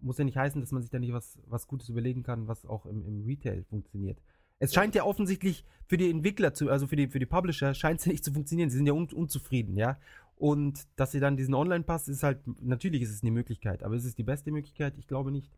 muss 0.00 0.18
ja 0.18 0.24
nicht 0.24 0.36
heißen, 0.36 0.60
dass 0.60 0.72
man 0.72 0.82
sich 0.82 0.90
da 0.90 0.98
nicht 0.98 1.12
was, 1.12 1.38
was 1.46 1.66
Gutes 1.66 1.88
überlegen 1.88 2.22
kann, 2.22 2.48
was 2.48 2.66
auch 2.66 2.86
im, 2.86 3.04
im 3.04 3.24
Retail 3.24 3.64
funktioniert. 3.64 4.20
Es 4.60 4.74
scheint 4.74 4.94
ja 4.94 5.04
offensichtlich 5.04 5.64
für 5.86 5.96
die 5.96 6.10
Entwickler 6.10 6.52
zu, 6.52 6.68
also 6.70 6.86
für 6.86 6.96
die, 6.96 7.08
für 7.08 7.20
die 7.20 7.26
Publisher, 7.26 7.74
scheint 7.74 8.00
es 8.00 8.06
ja 8.06 8.12
nicht 8.12 8.24
zu 8.24 8.32
funktionieren. 8.32 8.70
Sie 8.70 8.76
sind 8.76 8.86
ja 8.86 8.92
un, 8.92 9.08
unzufrieden, 9.12 9.76
ja. 9.76 9.98
Und 10.36 10.86
dass 10.96 11.12
sie 11.12 11.20
dann 11.20 11.36
diesen 11.36 11.54
Online-Pass 11.54 12.08
ist 12.08 12.22
halt, 12.22 12.38
natürlich 12.62 13.02
ist 13.02 13.10
es 13.10 13.22
eine 13.22 13.32
Möglichkeit, 13.32 13.82
aber 13.82 13.94
ist 13.94 14.04
es 14.04 14.14
die 14.14 14.22
beste 14.22 14.50
Möglichkeit? 14.50 14.94
Ich 14.98 15.06
glaube 15.06 15.32
nicht. 15.32 15.52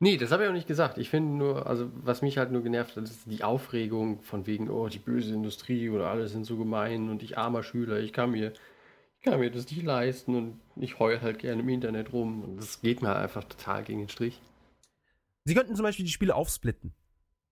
Nee, 0.00 0.16
das 0.16 0.30
habe 0.30 0.44
ich 0.44 0.48
auch 0.48 0.54
nicht 0.54 0.68
gesagt. 0.68 0.98
Ich 0.98 1.10
finde 1.10 1.36
nur, 1.36 1.66
also 1.66 1.90
was 2.04 2.22
mich 2.22 2.38
halt 2.38 2.52
nur 2.52 2.62
genervt 2.62 2.96
hat, 2.96 3.04
ist 3.04 3.26
die 3.26 3.42
Aufregung 3.42 4.22
von 4.22 4.46
wegen, 4.46 4.70
oh, 4.70 4.88
die 4.88 5.00
böse 5.00 5.34
Industrie 5.34 5.90
oder 5.90 6.08
alle 6.08 6.28
sind 6.28 6.44
so 6.44 6.56
gemein 6.56 7.08
und 7.08 7.22
ich 7.22 7.36
armer 7.36 7.64
Schüler, 7.64 7.98
ich 7.98 8.12
kann 8.12 8.30
mir, 8.30 8.52
kann 9.22 9.40
mir 9.40 9.50
das 9.50 9.70
nicht 9.70 9.82
leisten 9.82 10.34
und 10.34 10.60
ich 10.76 10.98
heule 10.98 11.20
halt 11.20 11.38
gerne 11.38 11.62
im 11.62 11.68
Internet 11.68 12.12
rum. 12.12 12.42
Und 12.44 12.56
das 12.56 12.80
geht 12.80 13.02
mir 13.02 13.14
einfach 13.16 13.44
total 13.44 13.84
gegen 13.84 14.00
den 14.00 14.08
Strich. 14.08 14.40
Sie 15.44 15.54
könnten 15.54 15.74
zum 15.76 15.82
Beispiel 15.82 16.04
die 16.04 16.12
Spiele 16.12 16.34
aufsplitten. 16.34 16.92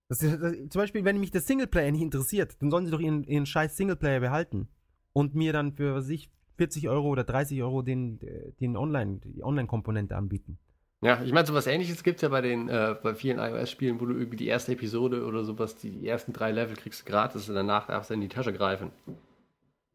Das 0.09 0.19
das, 0.19 0.39
zum 0.39 0.69
Beispiel, 0.81 1.03
wenn 1.03 1.19
mich 1.19 1.31
der 1.31 1.41
Singleplayer 1.41 1.91
nicht 1.91 2.01
interessiert, 2.01 2.55
dann 2.61 2.71
sollen 2.71 2.85
sie 2.85 2.91
doch 2.91 2.99
ihren, 2.99 3.23
ihren 3.25 3.45
scheiß 3.45 3.75
Singleplayer 3.75 4.19
behalten. 4.21 4.67
Und 5.13 5.35
mir 5.35 5.51
dann 5.51 5.73
für, 5.73 5.95
was 5.95 6.07
ich, 6.09 6.29
40 6.57 6.89
Euro 6.89 7.09
oder 7.09 7.23
30 7.23 7.61
Euro 7.61 7.81
den, 7.81 8.19
den 8.59 8.77
Online, 8.77 9.19
die 9.23 9.43
Online-Komponente 9.43 10.15
anbieten. 10.15 10.57
Ja, 11.01 11.21
ich 11.23 11.31
meine, 11.31 11.45
sowas 11.45 11.67
ähnliches 11.67 12.03
gibt 12.03 12.17
es 12.17 12.21
ja 12.23 12.29
bei 12.29 12.41
den, 12.41 12.69
äh, 12.69 12.95
bei 13.03 13.13
vielen 13.13 13.37
iOS-Spielen, 13.37 13.99
wo 13.99 14.05
du 14.05 14.13
irgendwie 14.15 14.37
die 14.37 14.47
erste 14.47 14.71
Episode 14.71 15.25
oder 15.25 15.43
sowas, 15.43 15.75
die, 15.75 15.91
die 15.91 16.07
ersten 16.07 16.33
drei 16.33 16.51
Level 16.51 16.75
kriegst 16.75 17.01
du 17.01 17.11
gratis 17.11 17.47
und 17.49 17.55
danach 17.55 17.87
darfst 17.87 18.09
du 18.09 18.15
in 18.15 18.21
die 18.21 18.29
Tasche 18.29 18.53
greifen. 18.53 18.91
Das 19.05 19.15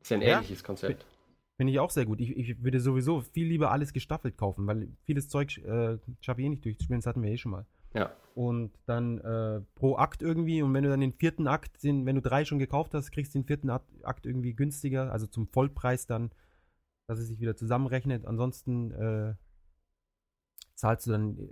ist 0.02 0.10
ja 0.10 0.16
ein 0.18 0.22
Ja. 0.22 0.36
ähnliches 0.36 0.62
Konzept. 0.62 1.04
Finde 1.56 1.72
ich 1.72 1.78
auch 1.78 1.90
sehr 1.90 2.06
gut. 2.06 2.20
Ich, 2.20 2.36
ich 2.36 2.62
würde 2.62 2.80
sowieso 2.80 3.20
viel 3.20 3.46
lieber 3.46 3.70
alles 3.70 3.92
gestaffelt 3.92 4.36
kaufen, 4.36 4.66
weil 4.66 4.88
vieles 5.04 5.28
Zeug 5.28 5.58
äh, 5.58 5.98
schaffe 6.20 6.40
ich 6.40 6.46
eh 6.46 6.50
nicht 6.50 6.64
durchzuspielen, 6.64 7.00
das 7.00 7.06
hatten 7.06 7.22
wir 7.22 7.30
eh 7.30 7.36
schon 7.36 7.52
mal. 7.52 7.66
Ja. 7.94 8.16
Und 8.34 8.72
dann 8.86 9.18
äh, 9.18 9.60
pro 9.74 9.96
Akt 9.96 10.22
irgendwie, 10.22 10.62
und 10.62 10.72
wenn 10.72 10.84
du 10.84 10.90
dann 10.90 11.00
den 11.00 11.12
vierten 11.12 11.46
Akt, 11.46 11.82
den, 11.82 12.06
wenn 12.06 12.16
du 12.16 12.22
drei 12.22 12.44
schon 12.44 12.58
gekauft 12.58 12.94
hast, 12.94 13.10
kriegst 13.10 13.34
du 13.34 13.40
den 13.40 13.46
vierten 13.46 13.68
Akt, 13.68 14.24
irgendwie 14.24 14.54
günstiger, 14.54 15.12
also 15.12 15.26
zum 15.26 15.48
Vollpreis 15.48 16.06
dann, 16.06 16.30
dass 17.06 17.18
es 17.18 17.28
sich 17.28 17.40
wieder 17.40 17.56
zusammenrechnet. 17.56 18.24
Ansonsten 18.24 18.90
äh, 18.92 19.34
zahlst 20.74 21.06
du 21.06 21.10
dann 21.10 21.30
ein 21.32 21.50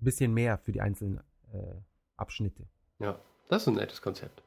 bisschen 0.00 0.32
mehr 0.32 0.58
für 0.58 0.70
die 0.70 0.80
einzelnen 0.80 1.18
äh, 1.52 1.74
Abschnitte. 2.16 2.68
Ja, 3.00 3.20
das 3.48 3.62
ist 3.62 3.68
ein 3.68 3.74
nettes 3.74 4.00
Konzept. 4.00 4.44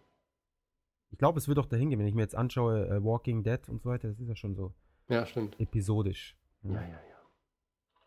Ich 1.11 1.17
glaube, 1.17 1.37
es 1.37 1.47
wird 1.47 1.59
auch 1.59 1.65
dahin 1.65 1.89
gehen, 1.89 1.99
wenn 1.99 2.07
ich 2.07 2.15
mir 2.15 2.21
jetzt 2.21 2.35
anschaue, 2.35 2.87
äh, 2.87 3.03
Walking 3.03 3.43
Dead 3.43 3.67
und 3.67 3.81
so 3.81 3.89
weiter, 3.89 4.07
das 4.07 4.19
ist 4.19 4.29
ja 4.29 4.35
schon 4.35 4.55
so 4.55 4.73
Ja, 5.09 5.25
stimmt. 5.25 5.59
episodisch. 5.59 6.37
Ja, 6.63 6.81
ja, 6.81 6.87
ja. 6.87 7.13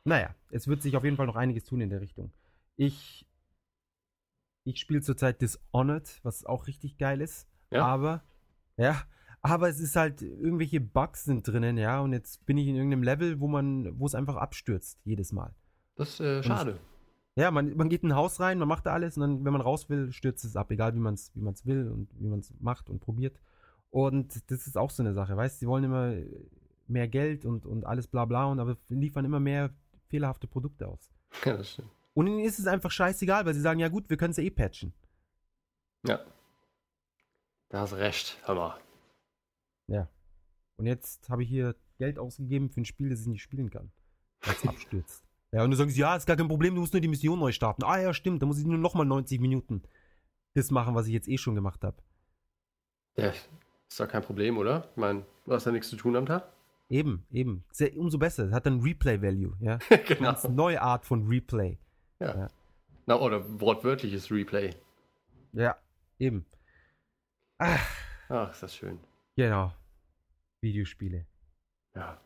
Naja, 0.05 0.35
es 0.51 0.69
wird 0.69 0.83
sich 0.83 0.97
auf 0.97 1.05
jeden 1.05 1.17
Fall 1.17 1.27
noch 1.27 1.37
einiges 1.37 1.65
tun 1.65 1.81
in 1.81 1.91
der 1.91 2.01
Richtung. 2.01 2.33
Ich, 2.77 3.27
ich 4.65 4.79
spiele 4.79 5.03
zurzeit 5.03 5.43
Dishonored, 5.43 6.21
was 6.23 6.47
auch 6.47 6.67
richtig 6.67 6.97
geil 6.97 7.21
ist. 7.21 7.49
Ja. 7.71 7.85
Aber, 7.85 8.23
ja, 8.77 9.03
aber 9.43 9.69
es 9.69 9.81
ist 9.81 9.97
halt, 9.97 10.23
irgendwelche 10.23 10.81
Bugs 10.81 11.25
sind 11.25 11.47
drinnen, 11.47 11.77
ja, 11.77 12.01
und 12.01 12.13
jetzt 12.13 12.47
bin 12.47 12.57
ich 12.57 12.69
in 12.69 12.77
irgendeinem 12.77 13.03
Level, 13.03 13.41
wo 13.41 13.49
man, 13.49 13.99
wo 13.99 14.07
es 14.07 14.15
einfach 14.15 14.37
abstürzt, 14.37 15.01
jedes 15.05 15.33
Mal. 15.33 15.55
Das 15.97 16.11
ist 16.11 16.21
äh, 16.21 16.43
schade. 16.43 16.79
Ja, 17.37 17.51
man, 17.51 17.77
man 17.77 17.89
geht 17.89 18.03
in 18.03 18.13
ein 18.13 18.17
Haus 18.17 18.41
rein, 18.41 18.59
man 18.59 18.69
macht 18.69 18.87
da 18.87 18.93
alles 18.93 19.17
und 19.17 19.21
dann, 19.21 19.45
wenn 19.45 19.53
man 19.53 19.61
raus 19.61 19.91
will, 19.91 20.11
stürzt 20.13 20.45
es 20.45 20.57
ab, 20.57 20.71
egal 20.71 20.95
wie 20.95 21.01
man 21.01 21.15
es 21.15 21.33
wie 21.35 21.43
man's 21.43 21.67
will 21.67 21.91
und 21.91 22.09
wie 22.19 22.29
man 22.29 22.41
es 22.41 22.55
macht 22.61 22.89
und 22.89 23.01
probiert. 23.01 23.39
Und 23.91 24.51
das 24.51 24.67
ist 24.67 24.79
auch 24.79 24.91
so 24.91 25.03
eine 25.03 25.13
Sache, 25.13 25.37
weißt 25.37 25.57
du, 25.57 25.59
sie 25.61 25.67
wollen 25.67 25.85
immer 25.85 26.15
mehr 26.89 27.09
Geld 27.09 27.45
und, 27.45 27.67
und 27.67 27.85
alles 27.85 28.07
bla 28.07 28.25
bla, 28.25 28.47
und 28.47 28.61
aber 28.61 28.77
liefern 28.89 29.25
immer 29.25 29.41
mehr 29.41 29.75
fehlerhafte 30.09 30.47
Produkte 30.47 30.89
aus. 30.89 31.11
Ja, 31.45 31.57
das 31.57 31.73
stimmt. 31.73 31.91
Und 32.15 32.29
ihnen 32.29 32.41
ist 32.41 32.59
es 32.59 32.67
einfach 32.67 32.91
scheißegal, 32.91 33.45
weil 33.45 33.53
sie 33.53 33.61
sagen, 33.61 33.79
ja 33.79 33.89
gut, 33.89 34.09
wir 34.09 34.17
können 34.17 34.31
es 34.31 34.39
ja 34.39 34.45
eh 34.45 34.51
patchen. 34.51 34.95
Ja. 36.07 36.25
Da 37.69 37.81
hast 37.81 37.93
recht, 37.93 38.39
hör 38.45 38.55
mal. 38.55 38.81
Ja. 39.87 40.09
Und 40.77 40.87
jetzt 40.87 41.29
habe 41.29 41.43
ich 41.43 41.49
hier 41.49 41.77
Geld 41.99 42.19
ausgegeben 42.19 42.71
für 42.71 42.81
ein 42.81 42.87
Spiel, 42.87 43.11
das 43.11 43.21
ich 43.21 43.27
nicht 43.27 43.43
spielen 43.43 43.69
kann. 43.69 43.93
Weil 44.41 44.55
es 44.55 44.65
abstürzt. 44.69 45.25
Ja, 45.53 45.63
und 45.63 45.71
du 45.71 45.77
sagst, 45.77 45.97
ja, 45.97 46.17
ist 46.17 46.27
gar 46.27 46.37
kein 46.37 46.49
Problem, 46.49 46.75
du 46.75 46.81
musst 46.81 46.95
nur 46.95 47.01
die 47.01 47.09
Mission 47.09 47.39
neu 47.39 47.53
starten. 47.53 47.85
Ah 47.85 48.01
ja, 48.01 48.15
stimmt, 48.15 48.41
da 48.41 48.47
muss 48.47 48.59
ich 48.59 48.65
nur 48.65 48.79
nochmal 48.79 49.07
90 49.07 49.41
Minuten 49.41 49.83
das 50.55 50.71
machen, 50.71 50.95
was 50.95 51.07
ich 51.07 51.13
jetzt 51.13 51.29
eh 51.29 51.39
schon 51.39 51.55
gemacht 51.55 51.85
habe. 51.85 51.97
Ja, 53.17 53.33
ist 53.89 54.01
doch 54.01 54.09
kein 54.09 54.23
Problem, 54.23 54.59
oder? 54.59 54.89
Ich 54.91 54.97
meine, 54.97 55.25
du 55.45 55.53
hast 55.53 55.67
ja 55.67 55.73
nichts 55.73 55.89
zu 55.89 55.97
tun 55.97 56.17
am 56.17 56.27
Tag. 56.27 56.51
Eben, 56.89 57.27
eben. 57.33 57.65
Sehr, 57.73 57.97
umso 57.97 58.19
besser. 58.19 58.45
Es 58.47 58.53
hat 58.53 58.67
dann 58.67 58.81
Replay-Value, 58.81 59.57
ja. 59.61 59.79
genau. 60.07 60.21
Ganz 60.21 60.45
neue 60.49 60.81
Art 60.81 61.05
von 61.05 61.27
Replay. 61.27 61.79
Ja. 62.21 62.37
Ja. 62.39 62.49
Na, 63.07 63.21
oder 63.21 63.61
wortwörtliches 63.61 64.31
Replay. 64.31 64.75
Ja, 65.53 65.77
eben. 66.19 66.45
Ach, 67.59 67.89
Ach, 68.29 68.51
ist 68.53 68.63
das 68.63 68.75
schön. 68.77 68.99
genau. 69.37 69.73
Videospiele. 70.61 71.27
Ja. 71.95 72.21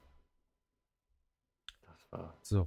Das 1.83 2.13
war. 2.13 2.35
So. 2.43 2.67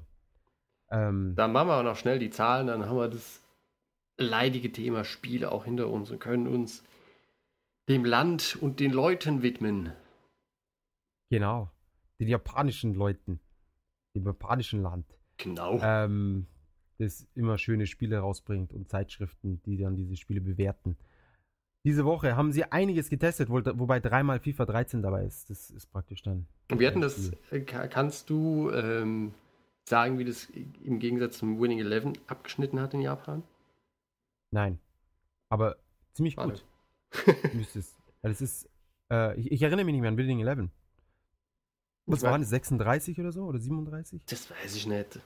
Ähm, 0.92 1.34
Dann 1.36 1.52
machen 1.52 1.68
wir 1.70 1.78
auch 1.78 1.84
noch 1.84 1.98
schnell 1.98 2.20
die 2.20 2.30
Zahlen, 2.30 2.68
dann 2.68 2.86
haben 2.86 2.98
wir 2.98 3.08
das 3.10 3.42
leidige 4.18 4.72
Thema 4.72 5.04
Spiele 5.04 5.52
auch 5.52 5.66
hinter 5.66 5.90
uns 5.90 6.12
und 6.12 6.20
können 6.20 6.48
uns 6.48 6.84
dem 7.90 8.06
Land 8.06 8.56
und 8.62 8.80
den 8.80 8.92
Leuten 8.92 9.42
widmen. 9.42 9.92
genau. 11.30 11.70
Den 12.20 12.28
japanischen 12.30 12.94
Leuten. 12.94 13.40
Dem 14.16 14.26
japanischen 14.26 14.82
Land. 14.82 15.06
Genau. 15.38 15.80
ähm, 15.82 16.46
das 17.00 17.28
immer 17.34 17.58
schöne 17.58 17.88
Spiele 17.88 18.20
rausbringt 18.20 18.72
und 18.72 18.88
Zeitschriften, 18.88 19.62
die 19.64 19.78
dann 19.78 19.96
diese 19.96 20.16
Spiele 20.16 20.42
bewerten. 20.42 20.96
Diese 21.86 22.06
Woche 22.06 22.36
haben 22.38 22.52
sie 22.52 22.64
einiges 22.72 23.10
getestet, 23.10 23.50
wo, 23.50 23.56
wobei 23.80 24.00
dreimal 24.00 24.40
FIFA 24.40 24.66
13 24.66 25.02
dabei 25.02 25.26
ist. 25.26 25.50
Das 25.50 25.70
ist 25.72 25.88
praktisch 25.88 26.22
dann. 26.22 26.48
Und 26.72 26.80
wir 26.80 26.88
hatten 26.88 27.02
das, 27.02 27.32
äh, 27.52 27.62
ka- 27.62 27.88
kannst 27.88 28.30
du 28.30 28.70
ähm, 28.72 29.34
sagen, 29.90 30.18
wie 30.20 30.24
das 30.24 30.46
im 30.84 31.00
Gegensatz 31.00 31.40
zum 31.40 31.60
Winning 31.60 31.80
Eleven 31.80 32.14
abgeschnitten 32.28 32.80
hat 32.80 32.94
in 32.94 33.02
Japan? 33.02 33.44
Nein. 34.52 34.80
Aber 35.50 35.76
ziemlich 36.14 36.36
Schade. 36.36 36.54
gut 36.54 37.54
müsste 37.54 37.80
es. 37.80 37.98
Ja, 38.22 38.30
das 38.30 38.40
ist. 38.40 38.70
Äh, 39.12 39.38
ich, 39.40 39.52
ich 39.52 39.62
erinnere 39.64 39.84
mich 39.86 39.94
nicht 39.94 40.02
mehr 40.02 40.10
an 40.10 40.16
Building 40.16 40.40
11. 40.40 40.70
Was 42.06 42.22
waren 42.24 42.42
das? 42.42 42.50
36 42.50 43.20
oder 43.20 43.32
so? 43.32 43.44
Oder 43.46 43.60
37? 43.60 44.22
Das 44.26 44.50
weiß 44.50 44.76
ich 44.76 44.88
nicht. 44.88 45.20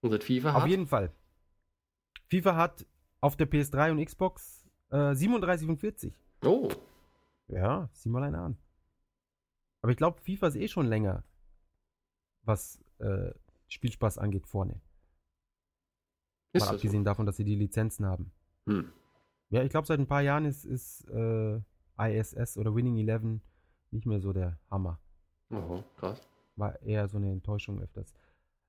Unser 0.00 0.20
FIFA 0.20 0.54
Auf 0.54 0.62
hat. 0.62 0.68
jeden 0.68 0.86
Fall. 0.86 1.12
FIFA 2.28 2.56
hat 2.56 2.86
auf 3.20 3.36
der 3.36 3.48
PS3 3.50 3.90
und 3.92 4.04
Xbox 4.04 4.68
äh, 4.90 5.14
37 5.14 5.68
und 5.68 5.78
40. 5.78 6.14
Oh, 6.44 6.68
Ja, 7.48 7.88
sieh 7.92 8.08
mal 8.08 8.22
einer 8.22 8.40
an. 8.42 8.56
Aber 9.82 9.90
ich 9.92 9.96
glaube, 9.96 10.20
FIFA 10.20 10.48
ist 10.48 10.56
eh 10.56 10.68
schon 10.68 10.86
länger, 10.86 11.24
was 12.42 12.82
äh, 12.98 13.32
Spielspaß 13.68 14.18
angeht, 14.18 14.46
vorne. 14.46 14.80
ist 16.52 16.60
Mal 16.60 16.66
das 16.66 16.74
abgesehen 16.76 17.04
davon, 17.04 17.26
dass 17.26 17.36
sie 17.36 17.44
die 17.44 17.54
Lizenzen 17.56 18.06
haben. 18.06 18.32
so? 18.66 18.72
Hm. 18.72 18.92
Ja, 19.50 19.62
ich 19.62 19.70
glaube, 19.70 19.86
seit 19.86 20.00
ein 20.00 20.08
paar 20.08 20.22
Jahren 20.22 20.44
ist, 20.44 20.64
ist 20.64 21.08
äh, 21.08 21.60
ISS 21.98 22.58
oder 22.58 22.74
Winning 22.74 22.96
Eleven 22.98 23.42
nicht 23.92 24.06
mehr 24.06 24.20
so 24.20 24.32
der 24.32 24.58
Hammer. 24.70 24.98
Oho, 25.50 25.84
krass. 25.96 26.20
War 26.56 26.80
eher 26.82 27.08
so 27.08 27.18
eine 27.18 27.30
Enttäuschung 27.30 27.80
öfters. 27.80 28.12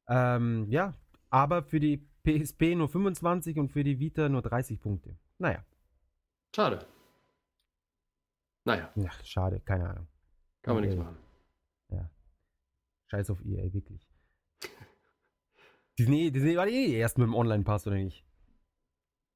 Ähm, 0.08 0.66
ja, 0.70 0.94
aber 1.30 1.64
für 1.64 1.80
die 1.80 1.98
PSP 2.24 2.76
nur 2.76 2.90
25 2.90 3.58
und 3.58 3.72
für 3.72 3.84
die 3.84 4.00
Vita 4.00 4.30
nur 4.30 4.42
30 4.42 4.80
Punkte. 4.80 5.18
Naja, 5.38 5.64
Schade. 6.56 6.86
Naja, 8.66 8.92
ja, 8.96 9.12
schade, 9.24 9.60
keine 9.62 9.90
Ahnung. 9.90 10.08
kann 10.62 10.76
man 10.76 10.84
nichts 10.84 10.98
Okay. 10.98 11.06
machen. 11.06 11.28
Scheiß 13.10 13.30
auf 13.30 13.40
EA, 13.46 13.72
wirklich. 13.74 14.06
Die 15.98 16.04
sind, 16.04 16.14
eh, 16.14 16.30
die 16.32 16.40
sind 16.42 16.50
eh 16.50 16.70
eh 16.70 16.98
erst 16.98 17.18
mit 17.18 17.26
dem 17.26 17.36
Online-Pass, 17.36 17.88
oder 17.88 17.96
nicht? 17.96 18.26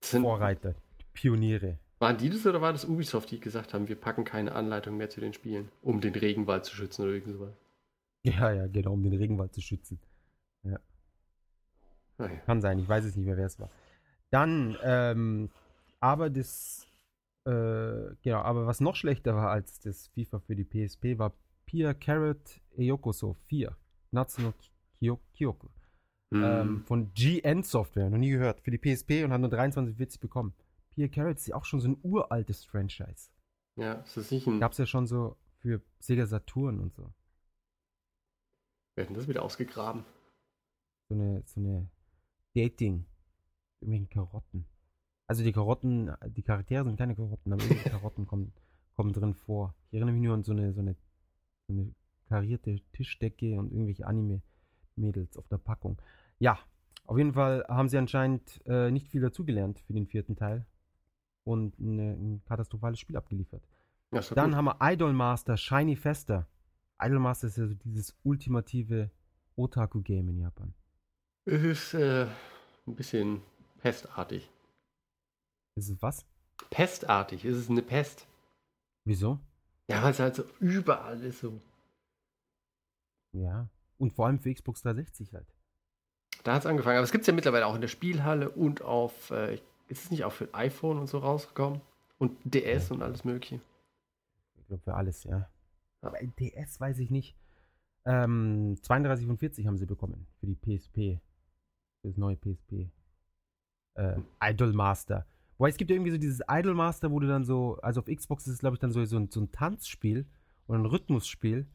Vorreiter, 0.03 0.75
Pioniere. 1.13 1.79
Waren 2.01 2.17
die 2.17 2.29
das 2.29 2.45
oder 2.45 2.61
war 2.61 2.73
das 2.73 2.85
Ubisoft, 2.85 3.31
die 3.31 3.39
gesagt 3.39 3.73
haben, 3.73 3.87
wir 3.87 3.95
packen 3.95 4.23
keine 4.23 4.53
Anleitung 4.53 4.97
mehr 4.97 5.09
zu 5.09 5.21
den 5.21 5.33
Spielen, 5.33 5.69
um 5.81 6.01
den 6.01 6.15
Regenwald 6.15 6.65
zu 6.65 6.75
schützen 6.75 7.03
oder 7.03 7.11
irgend 7.13 7.33
sowas? 7.33 7.53
Ja, 8.23 8.51
ja, 8.51 8.67
genau, 8.67 8.93
um 8.93 9.03
den 9.03 9.13
Regenwald 9.13 9.53
zu 9.53 9.61
schützen. 9.61 9.99
Naja. 10.63 10.79
Kann 12.45 12.61
sein, 12.61 12.79
ich 12.79 12.87
weiß 12.87 13.05
es 13.05 13.15
nicht 13.15 13.25
mehr, 13.25 13.37
wer 13.37 13.45
es 13.45 13.59
war. 13.59 13.69
Dann, 14.31 14.77
ähm, 14.83 15.49
aber 15.99 16.29
das, 16.29 16.87
äh, 17.45 18.15
genau, 18.21 18.41
aber 18.41 18.65
was 18.65 18.79
noch 18.79 18.95
schlechter 18.95 19.35
war 19.35 19.49
als 19.49 19.79
das 19.79 20.07
FIFA 20.09 20.39
für 20.39 20.55
die 20.55 20.63
PSP, 20.63 21.17
war 21.17 21.33
Pia 21.65 21.93
Carrot 21.93 22.61
Eyokoso 22.77 23.35
4. 23.45 23.75
Natsu 24.11 24.41
no 24.41 24.53
Kyo- 24.99 25.19
Kyoku. 25.35 25.67
Hm. 26.33 26.43
Ähm, 26.43 26.83
von 26.85 27.13
GN 27.13 27.63
Software, 27.63 28.09
noch 28.09 28.17
nie 28.17 28.29
gehört. 28.31 28.61
Für 28.61 28.71
die 28.71 28.77
PSP 28.77 29.23
und 29.23 29.31
hat 29.33 29.41
nur 29.41 29.49
23,40 29.49 30.19
bekommen. 30.19 30.53
Pia 30.91 31.07
Carrot 31.07 31.37
ist 31.37 31.47
ja 31.47 31.55
auch 31.55 31.65
schon 31.65 31.79
so 31.79 31.89
ein 31.89 31.97
uraltes 32.03 32.65
Franchise. 32.65 33.29
ja, 33.75 33.93
ist 33.93 34.17
das 34.17 34.31
nicht 34.31 34.47
ein. 34.47 34.59
Gab 34.59 34.73
es 34.73 34.77
ja 34.77 34.85
schon 34.85 35.07
so 35.07 35.37
für 35.59 35.81
Sega 35.99 36.25
Saturn 36.25 36.79
und 36.79 36.93
so. 36.93 37.13
Wir 38.95 39.05
hätten 39.05 39.13
das 39.13 39.27
wieder 39.27 39.43
ausgegraben. 39.43 40.03
So 41.09 41.15
eine, 41.15 41.43
so 41.45 41.61
eine 41.61 41.89
Dating. 42.53 43.05
Irgendwelchen 43.79 44.09
Karotten. 44.09 44.65
Also 45.27 45.43
die 45.43 45.53
Karotten, 45.53 46.13
die 46.27 46.43
Charaktere 46.43 46.83
sind 46.83 46.97
keine 46.97 47.15
Karotten, 47.15 47.53
aber 47.53 47.63
irgendwelche 47.63 47.89
Karotten 47.89 48.27
kommen, 48.27 48.53
kommen 48.95 49.13
drin 49.13 49.33
vor. 49.33 49.73
Ich 49.89 49.93
erinnere 49.93 50.13
mich 50.13 50.23
nur 50.23 50.33
an 50.33 50.43
so 50.43 50.51
eine, 50.51 50.73
so 50.73 50.81
eine, 50.81 50.95
so 51.67 51.73
eine 51.73 51.95
karierte 52.27 52.81
Tischdecke 52.91 53.57
und 53.57 53.71
irgendwelche 53.71 54.05
Anime-Mädels 54.05 55.37
auf 55.37 55.47
der 55.47 55.57
Packung. 55.57 56.01
Ja, 56.39 56.59
auf 57.05 57.17
jeden 57.17 57.33
Fall 57.33 57.65
haben 57.69 57.87
sie 57.87 57.97
anscheinend 57.97 58.61
äh, 58.65 58.91
nicht 58.91 59.07
viel 59.07 59.21
dazugelernt 59.21 59.79
für 59.79 59.93
den 59.93 60.07
vierten 60.07 60.35
Teil 60.35 60.65
und 61.43 61.79
eine, 61.79 62.13
ein 62.13 62.43
katastrophales 62.45 62.99
Spiel 62.99 63.17
abgeliefert. 63.17 63.63
Ja, 64.11 64.21
Dann 64.35 64.49
gut. 64.51 64.55
haben 64.57 64.65
wir 64.65 64.77
Idolmaster 64.81 65.57
Shiny 65.57 65.95
Fester. 65.95 66.47
Idolmaster 67.01 67.47
ist 67.47 67.57
ja 67.57 67.67
so 67.67 67.73
dieses 67.73 68.15
ultimative 68.23 69.09
Otaku-Game 69.55 70.29
in 70.29 70.39
Japan. 70.39 70.73
Es 71.45 71.63
ist 71.63 71.93
äh, 71.93 72.27
ein 72.87 72.95
bisschen 72.95 73.41
pestartig. 73.79 74.49
Ist 75.75 75.89
es 75.89 76.01
was? 76.01 76.25
Pestartig, 76.69 77.45
es 77.45 77.57
ist 77.57 77.69
eine 77.69 77.81
Pest. 77.81 78.27
Wieso? 79.05 79.39
Ja, 79.87 80.03
weil 80.03 80.11
es 80.11 80.19
halt 80.19 80.35
so 80.35 80.43
überall 80.59 81.21
ist 81.23 81.39
so. 81.39 81.59
Ja. 83.33 83.67
Und 83.97 84.13
vor 84.13 84.27
allem 84.27 84.39
für 84.39 84.53
Xbox 84.53 84.81
360 84.83 85.33
halt. 85.33 85.47
Da 86.43 86.53
hat 86.53 86.61
es 86.61 86.65
angefangen. 86.65 86.97
Aber 86.97 87.03
es 87.03 87.11
gibt 87.11 87.21
es 87.23 87.27
ja 87.27 87.33
mittlerweile 87.33 87.65
auch 87.67 87.75
in 87.75 87.81
der 87.81 87.87
Spielhalle 87.87 88.49
und 88.49 88.81
auf, 88.81 89.31
äh, 89.31 89.59
ist 89.91 90.05
es 90.05 90.11
nicht 90.11 90.23
auch 90.23 90.31
für 90.31 90.53
iPhone 90.53 90.97
und 90.97 91.07
so 91.07 91.19
rausgekommen? 91.19 91.81
Und 92.17 92.37
DS 92.43 92.89
Ja. 92.89 92.95
und 92.95 93.01
alles 93.01 93.23
mögliche. 93.23 93.59
Ich 94.57 94.67
glaube 94.67 94.83
für 94.83 94.93
alles, 94.93 95.23
ja. 95.23 95.49
Aber 96.01 96.17
DS 96.39 96.79
weiß 96.79 96.99
ich 96.99 97.11
nicht. 97.11 97.35
Ähm, 98.05 98.77
32 98.81 99.27
von 99.27 99.37
40 99.37 99.67
haben 99.67 99.77
sie 99.77 99.85
bekommen 99.85 100.27
für 100.39 100.47
die 100.47 100.55
PSP. 100.55 101.19
Für 102.01 102.07
das 102.07 102.17
neue 102.17 102.35
PSP. 102.37 102.89
Äh, 103.95 104.19
Idolmaster. 104.41 105.25
Wobei 105.57 105.69
es 105.69 105.77
gibt 105.77 105.91
ja 105.91 105.95
irgendwie 105.95 106.11
so 106.11 106.17
dieses 106.17 106.41
Idolmaster, 106.49 107.11
wo 107.11 107.19
du 107.19 107.27
dann 107.27 107.43
so, 107.45 107.77
also 107.81 107.99
auf 107.99 108.07
Xbox 108.07 108.47
ist 108.47 108.53
es 108.53 108.59
glaube 108.59 108.75
ich 108.75 108.79
dann 108.79 108.91
so, 108.91 109.03
so, 109.05 109.17
ein, 109.17 109.29
so 109.29 109.41
ein 109.41 109.51
Tanzspiel 109.51 110.25
oder 110.67 110.79
ein 110.79 110.85
Rhythmusspiel. 110.85 111.67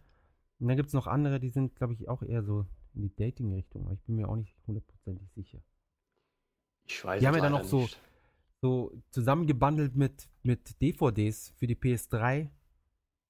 Und 0.58 0.68
dann 0.68 0.76
gibt 0.76 0.88
es 0.88 0.94
noch 0.94 1.06
andere, 1.06 1.38
die 1.38 1.50
sind 1.50 1.76
glaube 1.76 1.92
ich 1.92 2.08
auch 2.08 2.22
eher 2.22 2.42
so 2.42 2.66
in 2.94 3.02
die 3.02 3.14
Dating-Richtung. 3.14 3.84
Aber 3.84 3.92
ich 3.94 4.02
bin 4.02 4.16
mir 4.16 4.28
auch 4.28 4.36
nicht 4.36 4.56
hundertprozentig 4.66 5.30
sicher. 5.32 5.58
Ich 6.86 7.04
weiß 7.04 7.20
Die 7.20 7.26
haben 7.26 7.34
ja 7.34 7.42
dann 7.42 7.52
noch 7.52 7.64
so- 7.64 7.82
nicht. 7.82 7.98
so 8.62 8.92
zusammengebundelt 9.10 9.94
mit, 9.96 10.28
mit 10.42 10.80
DVDs 10.80 11.50
für 11.56 11.66
die 11.66 11.76
PS3 11.76 12.48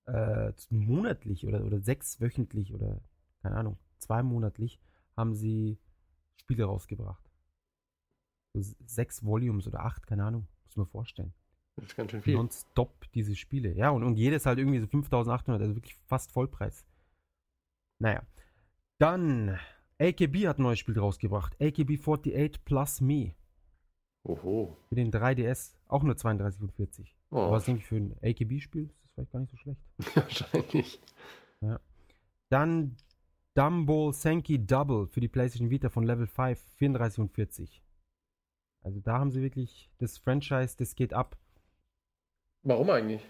äh, 0.07 0.53
monatlich 0.71 1.47
oder, 1.47 1.65
oder 1.65 1.81
sechs 1.81 2.21
wöchentlich 2.21 2.73
oder 2.73 3.01
keine 3.43 3.57
Ahnung, 3.57 3.79
zwei 3.99 4.23
monatlich 4.23 4.81
haben 5.17 5.35
sie 5.35 5.79
Spiele 6.37 6.65
rausgebracht. 6.65 7.25
So 8.55 8.63
sechs 8.87 9.25
Volumes 9.25 9.67
oder 9.67 9.81
acht, 9.85 10.07
keine 10.07 10.25
Ahnung, 10.25 10.47
muss 10.65 10.77
man 10.77 10.87
vorstellen. 10.87 11.33
Das 11.77 11.87
ist 11.87 11.97
ganz 11.97 12.11
schön 12.11 12.23
viel. 12.23 12.35
Nonstop 12.35 13.11
diese 13.13 13.35
Spiele. 13.37 13.75
Ja, 13.75 13.91
und, 13.91 14.03
und 14.03 14.17
jedes 14.17 14.47
halt 14.47 14.59
irgendwie 14.59 14.79
so 14.81 14.87
5800, 14.87 15.61
also 15.61 15.75
wirklich 15.75 15.95
fast 16.07 16.33
Vollpreis. 16.33 16.87
Naja. 17.99 18.23
Dann, 18.99 19.59
AKB 20.01 20.47
hat 20.49 20.59
ein 20.59 20.63
neues 20.63 20.79
Spiel 20.79 20.99
rausgebracht. 20.99 21.55
AKB 21.61 21.99
48 22.01 22.65
Plus 22.65 23.01
Me. 23.03 23.35
Oho. 24.27 24.77
Für 24.89 24.95
den 24.95 25.13
3DS 25.13 25.75
auch 25.89 26.03
nur 26.03 26.17
32 26.17 26.61
und 26.63 26.73
40. 26.73 27.17
Oh, 27.31 27.39
Aber 27.39 27.53
was 27.53 27.65
denke 27.65 27.81
ich 27.81 27.87
für 27.87 27.97
ein 27.97 28.17
AKB-Spiel? 28.23 28.85
ist 28.85 29.05
das 29.05 29.13
vielleicht 29.13 29.33
gar 29.33 29.41
nicht 29.41 29.51
so 29.51 29.57
schlecht. 29.57 29.81
wahrscheinlich. 30.15 31.01
Dann 32.49 32.97
Dumble 33.55 34.13
Senki 34.13 34.65
Double 34.65 35.07
für 35.07 35.21
die 35.21 35.29
PlayStation 35.29 35.71
Vita 35.71 35.89
von 35.89 36.05
Level 36.05 36.27
5, 36.27 36.61
34 36.77 37.21
und 37.21 37.33
40. 37.33 37.83
Also 38.83 39.01
da 39.01 39.19
haben 39.19 39.31
sie 39.31 39.43
wirklich 39.43 39.91
das 39.99 40.19
Franchise, 40.19 40.77
das 40.77 40.95
geht 40.95 41.13
ab. 41.15 41.37
Warum 42.63 42.91
eigentlich? 42.91 43.23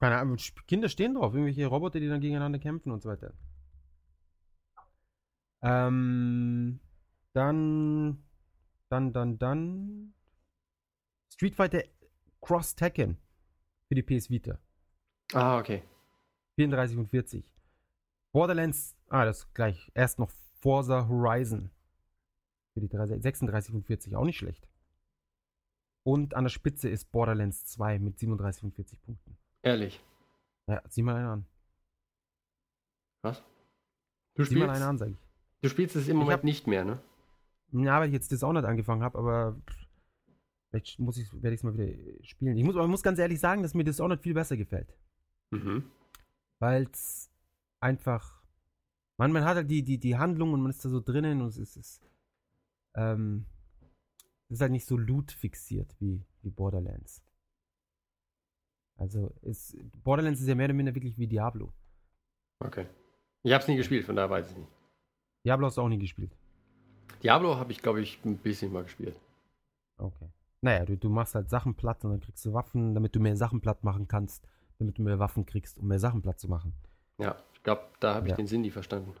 Keine 0.00 0.18
Ahnung, 0.18 0.36
Kinder 0.66 0.88
stehen 0.88 1.14
drauf, 1.14 1.34
irgendwelche 1.34 1.66
Roboter, 1.66 1.98
die 1.98 2.08
dann 2.08 2.20
gegeneinander 2.20 2.58
kämpfen 2.58 2.92
und 2.92 3.02
so 3.02 3.08
weiter. 3.08 3.32
Ähm, 5.62 6.78
dann, 7.32 8.22
dann, 8.90 9.12
dann, 9.12 9.38
dann 9.38 10.14
Street 11.32 11.54
Fighter 11.54 11.82
Cross 12.40 12.74
Tekken 12.74 13.16
für 13.88 13.94
die 13.94 14.02
PS 14.02 14.30
Vita. 14.30 14.58
Ah, 15.32 15.58
okay. 15.58 15.82
34 16.56 16.96
und 16.98 17.08
40. 17.08 17.44
Borderlands, 18.32 18.96
ah, 19.08 19.24
das 19.24 19.38
ist 19.40 19.54
gleich. 19.54 19.90
Erst 19.94 20.18
noch 20.18 20.30
Forza 20.60 21.08
Horizon. 21.08 21.70
Für 22.74 22.80
die 22.80 22.88
3 22.88 23.18
36 23.20 23.74
und 23.74 23.86
40, 23.86 24.16
auch 24.16 24.24
nicht 24.24 24.38
schlecht. 24.38 24.66
Und 26.04 26.34
an 26.34 26.44
der 26.44 26.50
Spitze 26.50 26.88
ist 26.88 27.10
Borderlands 27.12 27.64
2 27.66 27.98
mit 27.98 28.18
37 28.18 28.64
und 28.64 28.74
40 28.74 29.00
Punkten. 29.02 29.38
Ehrlich. 29.62 30.02
Ja, 30.66 30.82
sieh 30.88 31.02
mal 31.02 31.16
einen 31.16 31.26
an. 31.28 31.46
Was? 33.22 33.42
Du 34.34 34.44
Sieh 34.44 34.56
mal 34.56 34.64
spielst, 34.64 34.76
eine 34.76 34.86
an, 34.86 34.98
sag 34.98 35.08
ich. 35.10 35.16
du 35.62 35.68
spielst 35.68 35.96
es 35.96 36.08
im 36.08 36.16
Moment 36.16 36.38
hab- 36.38 36.44
nicht 36.44 36.66
mehr, 36.66 36.84
ne? 36.84 37.00
Ja, 37.82 37.98
weil 38.00 38.08
ich 38.08 38.14
jetzt 38.14 38.30
Dishonored 38.30 38.64
angefangen 38.64 39.02
habe, 39.02 39.18
aber 39.18 39.60
vielleicht 40.70 40.98
muss 41.00 41.16
ich, 41.16 41.32
werde 41.32 41.54
ich 41.54 41.60
es 41.60 41.64
mal 41.64 41.76
wieder 41.76 41.92
spielen. 42.22 42.56
Ich 42.56 42.64
muss, 42.64 42.76
aber 42.76 42.86
muss 42.86 43.02
ganz 43.02 43.18
ehrlich 43.18 43.40
sagen, 43.40 43.62
dass 43.62 43.74
mir 43.74 43.84
Dishonored 43.84 44.22
viel 44.22 44.34
besser 44.34 44.56
gefällt. 44.56 44.96
Mhm. 45.50 45.90
Weil 46.60 46.84
es 46.84 47.30
einfach. 47.80 48.42
Man, 49.18 49.32
man 49.32 49.44
hat 49.44 49.56
halt 49.56 49.70
die, 49.70 49.82
die, 49.82 49.98
die 49.98 50.16
Handlung 50.16 50.52
und 50.52 50.62
man 50.62 50.70
ist 50.70 50.84
da 50.84 50.88
so 50.88 51.00
drinnen 51.00 51.40
und 51.40 51.48
es 51.48 51.58
ist. 51.58 51.76
Es, 51.76 52.00
ähm, 52.94 53.46
es 54.48 54.56
ist 54.56 54.60
halt 54.60 54.72
nicht 54.72 54.86
so 54.86 54.96
loot 54.96 55.32
fixiert 55.32 55.96
wie, 55.98 56.24
wie 56.42 56.50
Borderlands. 56.50 57.24
Also 58.96 59.34
ist, 59.42 59.76
Borderlands 60.04 60.40
ist 60.40 60.46
ja 60.46 60.54
mehr 60.54 60.66
oder 60.66 60.74
minder 60.74 60.94
wirklich 60.94 61.18
wie 61.18 61.26
Diablo. 61.26 61.72
Okay. 62.60 62.86
Ich 63.42 63.52
hab's 63.52 63.66
nie 63.66 63.76
gespielt, 63.76 64.04
von 64.04 64.14
daher 64.14 64.30
weiß 64.30 64.52
ich 64.52 64.58
nicht. 64.58 64.70
Diablo 65.44 65.66
hast 65.66 65.76
du 65.76 65.82
auch 65.82 65.88
nie 65.88 65.98
gespielt. 65.98 66.36
Diablo 67.24 67.56
habe 67.56 67.72
ich, 67.72 67.80
glaube 67.82 68.02
ich, 68.02 68.22
ein 68.24 68.36
bisschen 68.36 68.72
mal 68.72 68.84
gespielt. 68.84 69.18
Okay. 69.96 70.28
Naja, 70.60 70.84
du, 70.84 70.96
du 70.96 71.08
machst 71.08 71.34
halt 71.34 71.48
Sachen 71.48 71.74
platt 71.74 72.04
und 72.04 72.10
dann 72.10 72.20
kriegst 72.20 72.44
du 72.44 72.52
Waffen, 72.52 72.94
damit 72.94 73.14
du 73.16 73.20
mehr 73.20 73.36
Sachen 73.36 73.60
platt 73.60 73.82
machen 73.82 74.06
kannst, 74.08 74.46
damit 74.78 74.98
du 74.98 75.02
mehr 75.02 75.18
Waffen 75.18 75.46
kriegst, 75.46 75.78
um 75.78 75.88
mehr 75.88 75.98
Sachen 75.98 76.22
platt 76.22 76.38
zu 76.38 76.48
machen. 76.48 76.74
Ja, 77.18 77.36
ich 77.54 77.62
glaube, 77.62 77.82
da 78.00 78.14
habe 78.14 78.26
ich 78.26 78.30
Ja. 78.32 78.36
den 78.36 78.46
Sinn 78.46 78.60
nie 78.62 78.70
verstanden. 78.70 79.12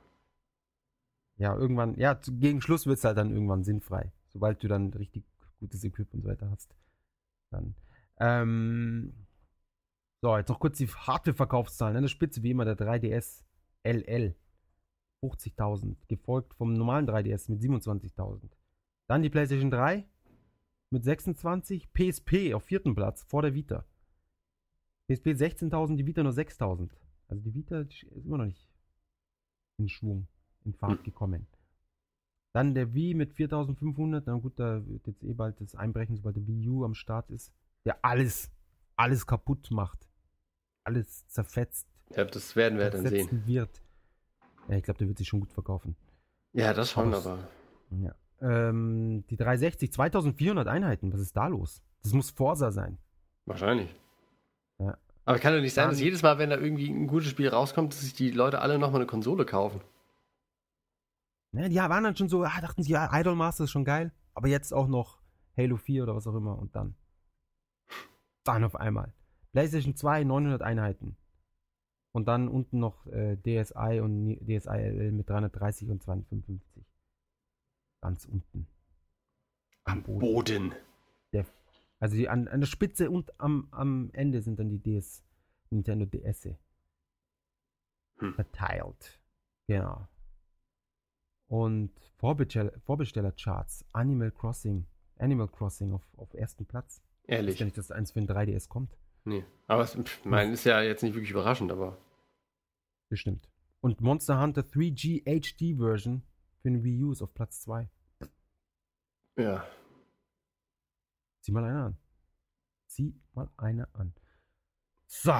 Ja, 1.36 1.56
irgendwann, 1.56 1.96
ja, 1.98 2.14
gegen 2.14 2.60
Schluss 2.60 2.86
wird 2.86 2.98
es 2.98 3.04
halt 3.04 3.18
dann 3.18 3.30
irgendwann 3.32 3.64
sinnfrei. 3.64 4.12
Sobald 4.28 4.62
du 4.62 4.68
dann 4.68 4.92
richtig 4.92 5.24
gutes 5.58 5.82
Equip 5.84 6.12
und 6.12 6.22
so 6.22 6.28
weiter 6.28 6.50
hast. 6.50 6.74
Dann. 7.50 7.74
Ähm, 8.20 9.14
so, 10.20 10.36
jetzt 10.36 10.48
noch 10.48 10.60
kurz 10.60 10.78
die 10.78 10.88
Hardware-Verkaufszahlen. 10.88 11.96
An 11.96 12.02
der 12.02 12.08
Spitze 12.08 12.42
wie 12.42 12.50
immer 12.50 12.64
der 12.64 12.76
3DS 12.76 13.44
LL. 13.82 14.34
50.000. 15.28 15.96
Gefolgt 16.08 16.54
vom 16.54 16.74
normalen 16.74 17.06
3DS 17.08 17.50
mit 17.50 17.60
27.000. 17.60 18.50
Dann 19.06 19.22
die 19.22 19.30
PlayStation 19.30 19.70
3 19.70 20.04
mit 20.90 21.04
26. 21.04 21.92
PSP 21.92 22.54
auf 22.54 22.64
vierten 22.64 22.94
Platz 22.94 23.22
vor 23.24 23.42
der 23.42 23.54
Vita. 23.54 23.84
PSP 25.08 25.28
16.000, 25.28 25.96
die 25.96 26.06
Vita 26.06 26.22
nur 26.22 26.32
6.000. 26.32 26.90
Also 27.28 27.42
die 27.42 27.54
Vita 27.54 27.80
ist 27.80 28.02
immer 28.24 28.38
noch 28.38 28.46
nicht 28.46 28.68
in 29.78 29.88
Schwung, 29.88 30.28
in 30.64 30.72
Fahrt 30.74 30.98
Hm. 30.98 31.04
gekommen. 31.04 31.46
Dann 32.52 32.74
der 32.74 32.94
Wii 32.94 33.14
mit 33.14 33.32
4500. 33.34 34.26
Na 34.26 34.34
gut, 34.34 34.58
da 34.60 34.86
wird 34.86 35.06
jetzt 35.08 35.24
eh 35.24 35.32
bald 35.34 35.60
das 35.60 35.74
Einbrechen, 35.74 36.16
sobald 36.16 36.36
der 36.36 36.46
Wii 36.46 36.68
U 36.68 36.84
am 36.84 36.94
Start 36.94 37.30
ist. 37.30 37.52
Der 37.84 38.02
alles, 38.04 38.50
alles 38.96 39.26
kaputt 39.26 39.70
macht. 39.72 40.08
Alles 40.84 41.26
zerfetzt. 41.26 41.88
Ja, 42.14 42.24
das 42.24 42.54
werden 42.54 42.78
wir 42.78 42.90
dann 42.90 43.08
sehen. 43.08 43.46
wird. 43.46 43.82
Ja, 44.68 44.76
ich 44.76 44.82
glaube, 44.82 44.98
der 44.98 45.08
wird 45.08 45.18
sich 45.18 45.28
schon 45.28 45.40
gut 45.40 45.52
verkaufen. 45.52 45.96
Ja, 46.52 46.72
das 46.72 46.90
schon, 46.90 47.08
Aber 47.08 47.18
es- 47.18 47.26
aber. 47.26 47.48
Ja. 47.90 48.14
Ähm, 48.40 49.24
die 49.30 49.36
360, 49.36 49.92
2400 49.92 50.66
Einheiten. 50.68 51.12
Was 51.12 51.20
ist 51.20 51.36
da 51.36 51.46
los? 51.46 51.82
Das 52.02 52.12
muss 52.12 52.30
Forsa 52.30 52.70
sein. 52.72 52.98
Wahrscheinlich. 53.46 53.94
Ja. 54.78 54.96
Aber 55.24 55.38
kann 55.38 55.54
doch 55.54 55.60
nicht 55.60 55.72
sein, 55.74 55.88
dass 55.88 56.00
jedes 56.00 56.22
Mal, 56.22 56.38
wenn 56.38 56.50
da 56.50 56.56
irgendwie 56.56 56.88
ein 56.90 57.06
gutes 57.06 57.28
Spiel 57.30 57.48
rauskommt, 57.48 57.92
dass 57.92 58.00
sich 58.00 58.12
die 58.14 58.30
Leute 58.30 58.60
alle 58.60 58.78
nochmal 58.78 59.00
eine 59.00 59.06
Konsole 59.06 59.44
kaufen. 59.46 59.80
Ne, 61.52 61.68
die 61.68 61.76
waren 61.76 62.04
dann 62.04 62.16
schon 62.16 62.28
so, 62.28 62.42
ah, 62.42 62.60
dachten 62.60 62.82
sie, 62.82 62.92
ja, 62.92 63.08
Idol 63.18 63.36
Master 63.36 63.64
ist 63.64 63.70
schon 63.70 63.84
geil. 63.84 64.12
Aber 64.34 64.48
jetzt 64.48 64.72
auch 64.74 64.88
noch 64.88 65.18
Halo 65.56 65.76
4 65.76 66.02
oder 66.02 66.16
was 66.16 66.26
auch 66.26 66.34
immer. 66.34 66.58
Und 66.58 66.74
dann. 66.74 66.94
Dann 68.42 68.64
auf 68.64 68.76
einmal. 68.76 69.14
PlayStation 69.52 69.94
2, 69.94 70.24
900 70.24 70.62
Einheiten. 70.62 71.16
Und 72.14 72.28
dann 72.28 72.48
unten 72.48 72.78
noch 72.78 73.06
äh, 73.08 73.36
DSi 73.36 74.00
und 74.00 74.38
DSi 74.46 74.70
LL 74.70 75.12
mit 75.12 75.28
330 75.28 75.90
und 75.90 76.02
255. 76.02 76.84
Ganz 78.00 78.24
unten. 78.26 78.68
Am 79.84 80.02
Boden. 80.02 80.74
Also 82.04 82.16
die, 82.16 82.28
an, 82.28 82.48
an 82.48 82.60
der 82.60 82.66
Spitze 82.66 83.10
und 83.10 83.40
am, 83.40 83.68
am 83.70 84.10
Ende 84.12 84.42
sind 84.42 84.58
dann 84.58 84.68
die 84.68 84.78
DS, 84.78 85.24
Nintendo 85.70 86.04
DS 86.04 86.50
Hm. 88.18 88.34
verteilt. 88.34 89.20
Genau. 89.66 90.06
Und 91.46 91.92
Vorbestell 92.16 92.78
Vorbestellercharts, 92.84 93.86
Animal 93.92 94.30
Crossing, 94.32 94.86
Animal 95.16 95.48
Crossing 95.48 95.94
auf, 95.94 96.02
auf 96.18 96.34
ersten 96.34 96.66
Platz. 96.66 97.02
Ich 97.22 97.30
weiß 97.30 97.36
Ehrlich. 97.38 97.60
nicht, 97.60 97.78
dass 97.78 97.90
eins 97.90 98.12
für 98.12 98.20
ein 98.20 98.28
3DS 98.28 98.68
kommt. 98.68 98.94
Nee. 99.24 99.44
Aber 99.66 99.82
es, 99.82 99.94
pff, 99.94 100.24
mein, 100.24 100.52
ist 100.52 100.64
ja 100.64 100.82
jetzt 100.82 101.02
nicht 101.02 101.14
wirklich 101.14 101.30
überraschend, 101.30 101.72
aber. 101.72 101.96
Bestimmt. 103.08 103.48
Und 103.80 104.00
Monster 104.00 104.40
Hunter 104.40 104.62
3G 104.62 105.24
HD 105.24 105.78
Version 105.78 106.22
für 106.60 106.70
den 106.70 106.82
Wii 106.82 107.02
U 107.04 107.12
ist 107.12 107.22
auf 107.22 107.34
Platz 107.34 107.60
2. 107.62 107.88
Ja. 109.36 109.66
Sieh 111.40 111.52
mal 111.52 111.64
einer 111.64 111.86
an. 111.86 111.98
Sieh 112.86 113.14
mal 113.34 113.48
einer 113.56 113.88
an. 113.94 114.14
So, 115.06 115.34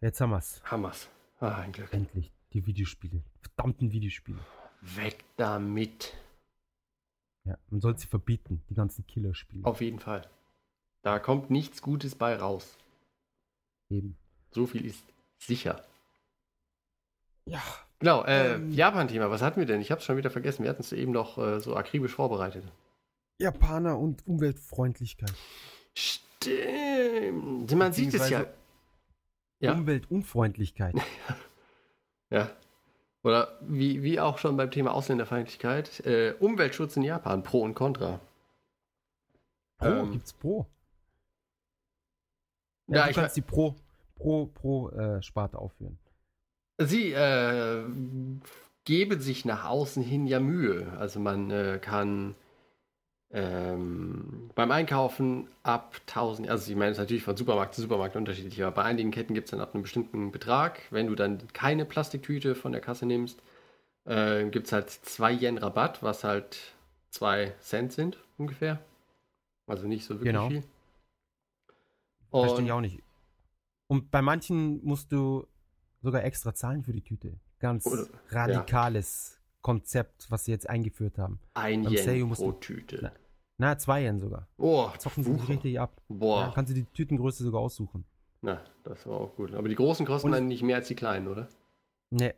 jetzt 0.00 0.20
haben 0.20 0.30
wir's. 0.30 0.62
Hammers. 0.64 1.08
Ah, 1.38 1.60
ein 1.60 1.72
Glück. 1.72 1.92
Endlich. 1.92 2.32
Die 2.52 2.66
Videospiele. 2.66 3.22
Verdammten 3.40 3.92
Videospiele. 3.92 4.40
Weg 4.80 5.24
damit. 5.36 6.16
Ja, 7.44 7.58
man 7.68 7.80
soll 7.80 7.98
sie 7.98 8.06
verbieten, 8.06 8.62
die 8.70 8.74
ganzen 8.74 9.06
Killerspiele. 9.06 9.64
Auf 9.64 9.80
jeden 9.80 9.98
Fall. 9.98 10.28
Da 11.02 11.18
kommt 11.18 11.50
nichts 11.50 11.82
Gutes 11.82 12.14
bei 12.14 12.36
raus. 12.36 12.78
Eben. 13.90 14.16
So 14.50 14.66
viel 14.66 14.84
ist 14.86 15.04
sicher. 15.38 15.84
Ja. 17.46 17.62
Genau, 17.98 18.24
äh, 18.24 18.54
Ähm. 18.54 18.72
Japan-Thema, 18.72 19.30
was 19.30 19.42
hatten 19.42 19.60
wir 19.60 19.66
denn? 19.66 19.80
Ich 19.80 19.90
hab's 19.90 20.04
schon 20.04 20.16
wieder 20.16 20.30
vergessen. 20.30 20.62
Wir 20.62 20.70
hatten 20.70 20.82
es 20.82 20.92
eben 20.92 21.12
noch 21.12 21.38
äh, 21.38 21.60
so 21.60 21.76
akribisch 21.76 22.12
vorbereitet. 22.14 22.64
Japaner 23.38 23.98
und 23.98 24.26
Umweltfreundlichkeit. 24.26 25.32
Stimmt. 25.94 27.74
Man 27.74 27.92
sieht 27.92 28.14
es 28.14 28.28
ja. 28.30 28.46
Ja. 29.60 29.72
Umweltunfreundlichkeit. 29.72 30.94
Ja. 32.30 32.50
Oder 33.22 33.58
wie, 33.60 34.02
wie 34.02 34.18
auch 34.18 34.38
schon 34.38 34.56
beim 34.56 34.70
Thema 34.70 34.92
Ausländerfeindlichkeit, 34.92 36.00
äh, 36.04 36.34
Umweltschutz 36.40 36.96
in 36.96 37.04
Japan, 37.04 37.42
Pro 37.44 37.60
und 37.62 37.74
Contra. 37.74 38.18
Pro, 39.78 39.86
Ähm. 39.86 40.12
gibt's 40.12 40.32
Pro? 40.32 40.66
Ja, 42.88 42.96
Ja, 42.96 43.04
du 43.04 43.10
ich 43.10 43.16
kannst 43.16 43.36
die 43.36 43.42
Pro, 43.42 43.74
Pro, 44.16 44.46
Pro 44.46 44.90
äh, 44.90 45.22
Sparte 45.22 45.58
aufführen. 45.58 45.98
Sie 46.78 47.12
äh, 47.12 47.84
geben 48.84 49.20
sich 49.20 49.44
nach 49.44 49.64
außen 49.64 50.02
hin 50.02 50.26
ja 50.26 50.40
Mühe. 50.40 50.92
Also 50.98 51.20
man 51.20 51.50
äh, 51.50 51.78
kann 51.80 52.34
ähm, 53.30 54.50
beim 54.54 54.70
Einkaufen 54.70 55.48
ab 55.62 55.96
1000, 56.06 56.48
also 56.48 56.70
ich 56.70 56.76
meine, 56.76 56.90
es 56.92 56.98
ist 56.98 57.02
natürlich 57.02 57.22
von 57.22 57.36
Supermarkt 57.36 57.74
zu 57.74 57.80
Supermarkt 57.80 58.16
unterschiedlich, 58.16 58.62
aber 58.62 58.72
bei 58.76 58.82
einigen 58.84 59.10
Ketten 59.10 59.34
gibt 59.34 59.46
es 59.46 59.50
dann 59.50 59.60
ab 59.60 59.74
einem 59.74 59.82
bestimmten 59.82 60.30
Betrag. 60.30 60.80
Wenn 60.90 61.06
du 61.08 61.14
dann 61.14 61.38
keine 61.52 61.84
Plastiktüte 61.84 62.54
von 62.54 62.72
der 62.72 62.80
Kasse 62.80 63.06
nimmst, 63.06 63.42
äh, 64.04 64.44
gibt 64.50 64.66
es 64.66 64.72
halt 64.72 64.90
2 64.90 65.32
Yen 65.32 65.58
Rabatt, 65.58 66.02
was 66.02 66.22
halt 66.24 66.58
2 67.10 67.54
Cent 67.60 67.92
sind 67.92 68.18
ungefähr. 68.36 68.78
Also 69.66 69.86
nicht 69.88 70.04
so 70.04 70.14
wirklich 70.14 70.26
Genau. 70.26 70.48
viel. 70.48 70.62
Verstehe 72.40 72.58
Und 72.58 72.66
ich 72.66 72.72
auch 72.72 72.80
nicht. 72.80 73.02
Und 73.86 74.10
bei 74.10 74.22
manchen 74.22 74.84
musst 74.84 75.12
du 75.12 75.46
sogar 76.02 76.24
extra 76.24 76.54
zahlen 76.54 76.82
für 76.82 76.92
die 76.92 77.02
Tüte. 77.02 77.38
Ganz 77.58 77.86
Oder- 77.86 78.06
radikales 78.30 79.40
Konzept, 79.62 80.30
was 80.30 80.44
sie 80.44 80.50
jetzt 80.50 80.68
eingeführt 80.68 81.18
haben. 81.18 81.38
ein 81.54 81.84
beim 81.84 81.96
Seiyu 81.96 82.20
Yen 82.20 82.28
musst 82.28 82.40
pro 82.40 82.52
du- 82.52 82.58
Tüte. 82.60 82.98
Na, 83.02 83.12
Na, 83.56 83.78
zwei 83.78 84.02
Yen 84.04 84.18
sogar. 84.18 84.48
Oh, 84.58 84.90
Zocken 84.98 85.22
sie 85.24 85.30
richtig 85.52 85.78
ab. 85.80 86.00
Boah. 86.08 86.40
Ja, 86.46 86.52
kannst 86.52 86.70
du 86.70 86.74
die 86.74 86.84
Tütengröße 86.84 87.44
sogar 87.44 87.60
aussuchen. 87.60 88.04
Na, 88.42 88.60
das 88.82 89.06
war 89.06 89.20
auch 89.20 89.36
gut. 89.36 89.54
Aber 89.54 89.68
die 89.68 89.74
großen 89.76 90.04
kosten 90.04 90.26
Und- 90.28 90.32
dann 90.32 90.48
nicht 90.48 90.62
mehr 90.62 90.76
als 90.76 90.88
die 90.88 90.96
kleinen, 90.96 91.28
oder? 91.28 91.48
Ne. 92.10 92.34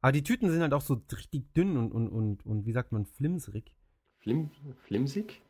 Aber 0.00 0.12
die 0.12 0.22
Tüten 0.22 0.50
sind 0.50 0.60
halt 0.62 0.72
auch 0.74 0.80
so 0.82 1.00
richtig 1.12 1.52
dünn 1.54 1.76
und, 1.76 1.92
und, 1.92 2.08
und, 2.08 2.44
und 2.46 2.66
wie 2.66 2.72
sagt 2.72 2.92
man, 2.92 3.04
flimsrig. 3.06 3.74
Flim 4.20 4.50
flimsig? 4.86 5.42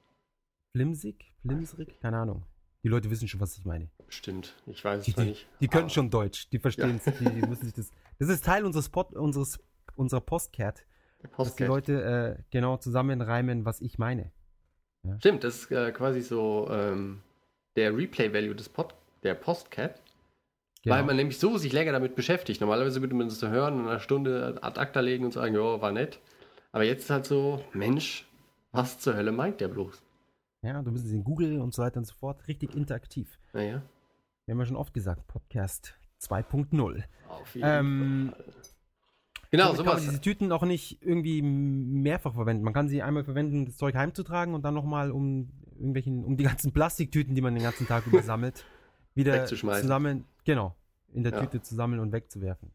Flimsig? 0.72 1.32
Flimsrig? 1.42 1.98
Keine 2.00 2.18
Ahnung. 2.18 2.42
Die 2.84 2.88
Leute 2.88 3.10
wissen 3.10 3.26
schon, 3.26 3.40
was 3.40 3.56
ich 3.56 3.64
meine. 3.64 3.88
Stimmt. 4.08 4.54
Ich 4.66 4.84
weiß 4.84 5.08
es 5.08 5.14
zwar 5.14 5.24
die, 5.24 5.30
nicht. 5.30 5.46
die 5.60 5.68
können 5.68 5.90
schon 5.90 6.10
Deutsch. 6.10 6.48
Die 6.50 6.58
verstehen 6.58 7.00
es. 7.04 7.18
Die, 7.18 7.24
die 7.24 7.40
müssen 7.40 7.64
sich 7.64 7.74
das. 7.74 7.90
Das 8.18 8.28
ist 8.28 8.44
Teil 8.44 8.64
unseres, 8.64 8.90
Pod, 8.90 9.14
unseres 9.14 9.58
unserer 9.96 10.20
Postcat, 10.20 10.84
dass 11.22 11.30
die 11.30 11.36
Postcat. 11.36 11.68
Leute 11.68 12.36
äh, 12.38 12.42
genau 12.50 12.76
zusammenreimen, 12.76 13.64
was 13.64 13.80
ich 13.80 13.98
meine. 13.98 14.32
Stimmt, 15.18 15.44
das 15.44 15.56
ist 15.56 15.70
äh, 15.70 15.92
quasi 15.92 16.22
so 16.22 16.68
ähm, 16.70 17.20
der 17.76 17.96
Replay-Value 17.96 18.54
des 18.54 18.68
Pod 18.68 18.94
der 19.22 19.34
Postcat. 19.34 20.00
Genau. 20.82 20.96
Weil 20.96 21.04
man 21.04 21.16
nämlich 21.16 21.38
so 21.38 21.56
sich 21.56 21.72
länger 21.72 21.92
damit 21.92 22.14
beschäftigt. 22.14 22.60
Normalerweise 22.60 23.00
würde 23.00 23.14
man 23.14 23.28
das 23.28 23.40
so 23.40 23.48
hören, 23.48 23.80
in 23.80 23.86
einer 23.86 24.00
Stunde 24.00 24.58
ad 24.60 24.78
acta 24.78 25.00
legen 25.00 25.24
und 25.24 25.32
sagen, 25.32 25.54
ja, 25.54 25.80
war 25.80 25.92
nett. 25.92 26.18
Aber 26.72 26.84
jetzt 26.84 27.04
ist 27.04 27.10
halt 27.10 27.24
so, 27.24 27.64
Mensch, 27.72 28.26
was 28.72 28.98
zur 28.98 29.16
Hölle 29.16 29.32
meint 29.32 29.60
der 29.60 29.68
bloß? 29.68 30.02
Ja, 30.64 30.82
du 30.82 30.90
müssen 30.90 31.06
sie 31.08 31.16
in 31.16 31.24
Google 31.24 31.60
und 31.60 31.74
so 31.74 31.82
weiter 31.82 31.98
und 31.98 32.04
so 32.06 32.14
fort. 32.14 32.46
Richtig 32.48 32.74
interaktiv. 32.74 33.38
Naja, 33.52 33.82
Wir 34.46 34.52
haben 34.52 34.60
ja 34.60 34.66
schon 34.66 34.76
oft 34.76 34.92
gesagt, 34.94 35.26
Podcast 35.28 35.94
2.0. 36.20 37.02
auf 37.28 37.54
jeden 37.54 37.66
Ähm, 37.68 38.32
Fall. 38.34 38.44
Genau, 39.50 39.66
Somit 39.66 39.76
kann 39.78 39.86
man 39.86 39.96
sowas. 39.98 40.10
diese 40.10 40.20
Tüten 40.20 40.50
auch 40.50 40.62
nicht 40.64 41.00
irgendwie 41.02 41.40
mehrfach 41.40 42.34
verwenden. 42.34 42.64
Man 42.64 42.72
kann 42.74 42.88
sie 42.88 43.02
einmal 43.02 43.22
verwenden, 43.24 43.58
um 43.60 43.66
das 43.66 43.76
Zeug 43.76 43.94
heimzutragen 43.94 44.52
und 44.54 44.62
dann 44.64 44.74
nochmal 44.74 45.12
um 45.12 45.48
irgendwelchen, 45.76 46.24
um 46.24 46.36
die 46.36 46.42
ganzen 46.44 46.72
Plastiktüten, 46.72 47.34
die 47.36 47.40
man 47.40 47.54
den 47.54 47.62
ganzen 47.62 47.86
Tag 47.86 48.04
über 48.08 48.22
sammelt, 48.22 48.64
wieder 49.14 49.46
zusammen, 49.46 50.24
genau, 50.44 50.74
in 51.12 51.22
der 51.22 51.32
Ja. 51.32 51.40
Tüte 51.40 51.62
zu 51.62 51.74
sammeln 51.76 52.00
und 52.00 52.10
wegzuwerfen. 52.12 52.72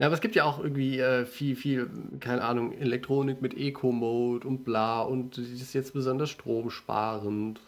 Ja, 0.00 0.06
aber 0.06 0.14
es 0.14 0.20
gibt 0.20 0.34
ja 0.34 0.44
auch 0.44 0.58
irgendwie 0.58 0.98
äh, 0.98 1.24
viel, 1.24 1.54
viel, 1.56 1.88
keine 2.20 2.42
Ahnung, 2.42 2.72
Elektronik 2.72 3.40
mit 3.40 3.54
Eco-Mode 3.56 4.46
und 4.46 4.64
bla 4.64 5.02
und 5.02 5.38
das 5.38 5.46
ist 5.48 5.72
jetzt 5.72 5.92
besonders 5.94 6.30
stromsparend. 6.30 7.60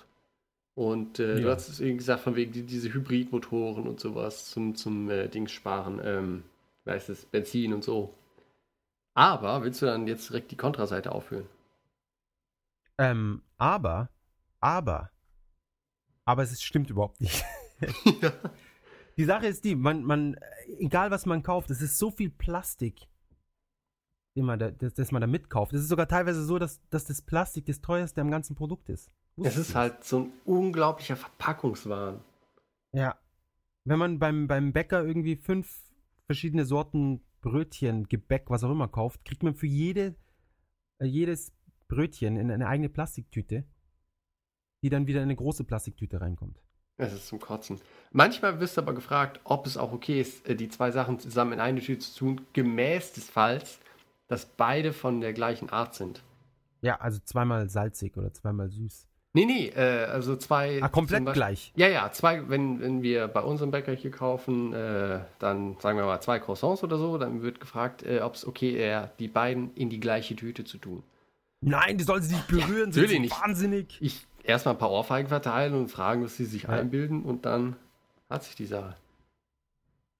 Und 0.76 1.20
äh, 1.20 1.40
du 1.40 1.48
Ja. 1.48 1.50
hast 1.50 1.68
es 1.68 1.80
irgendwie 1.80 1.98
gesagt, 1.98 2.22
von 2.22 2.36
wegen 2.36 2.52
die, 2.52 2.62
diese 2.64 2.92
Hybridmotoren 2.94 3.86
und 3.88 4.00
sowas 4.00 4.50
zum, 4.50 4.76
zum 4.76 5.10
äh, 5.10 5.28
Dings 5.28 5.52
sparen, 5.52 6.00
ähm, 6.04 6.44
wie 6.84 6.92
heißt 6.92 7.10
es, 7.10 7.26
Benzin 7.26 7.74
und 7.74 7.84
so. 7.84 8.14
Aber 9.14 9.64
willst 9.64 9.82
du 9.82 9.86
dann 9.86 10.06
jetzt 10.06 10.30
direkt 10.30 10.52
die 10.52 10.56
Kontraseite 10.56 11.10
aufführen? 11.10 11.48
Ähm, 12.98 13.42
aber, 13.58 14.10
aber, 14.60 15.10
aber 16.24 16.42
es 16.42 16.62
stimmt 16.62 16.90
überhaupt 16.90 17.20
nicht. 17.20 17.44
ja. 18.22 18.32
Die 19.18 19.24
Sache 19.24 19.46
ist 19.46 19.64
die, 19.64 19.74
man, 19.74 20.04
man, 20.04 20.36
egal 20.78 21.10
was 21.10 21.24
man 21.24 21.42
kauft, 21.42 21.70
es 21.70 21.80
ist 21.80 21.98
so 21.98 22.10
viel 22.10 22.30
Plastik, 22.30 23.08
den 24.36 24.44
man 24.44 24.58
da, 24.58 24.70
das, 24.70 24.94
das 24.94 25.10
man 25.10 25.22
da 25.22 25.26
mitkauft. 25.26 25.72
Es 25.72 25.82
ist 25.82 25.88
sogar 25.88 26.06
teilweise 26.06 26.44
so, 26.44 26.58
dass, 26.58 26.86
dass 26.90 27.06
das 27.06 27.22
Plastik 27.22 27.64
das 27.66 27.80
teuerste 27.80 28.20
am 28.20 28.30
ganzen 28.30 28.56
Produkt 28.56 28.90
ist. 28.90 29.10
Es 29.42 29.56
ist 29.56 29.74
halt 29.74 30.04
so 30.04 30.20
ein 30.20 30.32
unglaublicher 30.44 31.16
Verpackungswahn. 31.16 32.22
Ja. 32.92 33.18
Wenn 33.84 33.98
man 33.98 34.18
beim, 34.18 34.48
beim 34.48 34.72
Bäcker 34.72 35.04
irgendwie 35.04 35.36
fünf 35.36 35.92
verschiedene 36.26 36.64
Sorten 36.64 37.22
Brötchen, 37.40 38.08
Gebäck, 38.08 38.50
was 38.50 38.64
auch 38.64 38.70
immer 38.70 38.88
kauft, 38.88 39.24
kriegt 39.24 39.42
man 39.42 39.54
für 39.54 39.66
jede, 39.66 40.16
äh, 40.98 41.06
jedes 41.06 41.52
Brötchen 41.88 42.36
in 42.36 42.50
eine 42.50 42.66
eigene 42.66 42.88
Plastiktüte, 42.88 43.64
die 44.82 44.90
dann 44.90 45.06
wieder 45.06 45.20
in 45.20 45.24
eine 45.24 45.36
große 45.36 45.64
Plastiktüte 45.64 46.20
reinkommt. 46.20 46.60
Es 46.98 47.12
ist 47.12 47.28
zum 47.28 47.40
Kotzen. 47.40 47.80
Manchmal 48.12 48.58
wirst 48.60 48.76
du 48.76 48.80
aber 48.80 48.94
gefragt, 48.94 49.40
ob 49.44 49.66
es 49.66 49.76
auch 49.76 49.92
okay 49.92 50.20
ist, 50.20 50.48
äh, 50.48 50.54
die 50.56 50.68
zwei 50.68 50.90
Sachen 50.90 51.18
zusammen 51.18 51.54
in 51.54 51.60
eine 51.60 51.80
Tüte 51.80 52.00
zu 52.00 52.18
tun, 52.18 52.40
gemäß 52.54 53.12
des 53.12 53.28
Falls, 53.28 53.78
dass 54.28 54.46
beide 54.46 54.92
von 54.92 55.20
der 55.20 55.32
gleichen 55.32 55.68
Art 55.70 55.94
sind. 55.94 56.22
Ja, 56.80 56.96
also 57.00 57.18
zweimal 57.24 57.68
salzig 57.68 58.16
oder 58.16 58.32
zweimal 58.32 58.70
süß. 58.70 59.06
Nee, 59.34 59.44
nee, 59.44 59.66
äh, 59.68 60.04
also 60.06 60.34
zwei. 60.36 60.80
Ah, 60.82 60.88
komplett 60.88 61.24
Beispiel- 61.26 61.34
gleich. 61.42 61.72
Ja, 61.76 61.88
ja, 61.88 62.10
zwei, 62.10 62.48
wenn, 62.48 62.80
wenn 62.80 63.02
wir 63.02 63.28
bei 63.28 63.42
unserem 63.42 63.70
Bäcker 63.70 63.92
hier 63.92 64.10
kaufen, 64.10 64.72
äh, 64.72 65.20
dann 65.38 65.76
sagen 65.80 65.98
wir 65.98 66.06
mal 66.06 66.22
zwei 66.22 66.38
Croissants 66.38 66.82
oder 66.82 66.96
so, 66.96 67.18
dann 67.18 67.42
wird 67.42 67.60
gefragt, 67.60 68.02
äh, 68.02 68.20
ob 68.20 68.34
es 68.36 68.46
okay 68.46 68.74
wäre, 68.76 69.10
die 69.18 69.28
beiden 69.28 69.74
in 69.74 69.90
die 69.90 70.00
gleiche 70.00 70.34
Tüte 70.36 70.64
zu 70.64 70.78
tun. 70.78 71.02
Nein, 71.60 71.98
die 71.98 72.04
sollen 72.04 72.22
sie 72.22 72.34
nicht 72.34 72.48
berühren, 72.48 72.88
natürlich 72.88 72.92
sind 72.92 73.08
sie 73.10 73.18
nicht. 73.20 73.40
wahnsinnig. 73.42 73.98
Ich 74.00 74.26
erstmal 74.46 74.74
ein 74.74 74.78
paar 74.78 74.90
Ohrfeigen 74.90 75.28
verteilen 75.28 75.74
und 75.74 75.88
fragen, 75.88 76.24
was 76.24 76.36
sie 76.36 76.44
sich 76.44 76.64
Ja. 76.64 76.70
einbilden 76.70 77.22
und 77.24 77.44
dann 77.46 77.76
hat 78.30 78.44
sich 78.44 78.54
die 78.56 78.66
Sache. 78.66 78.96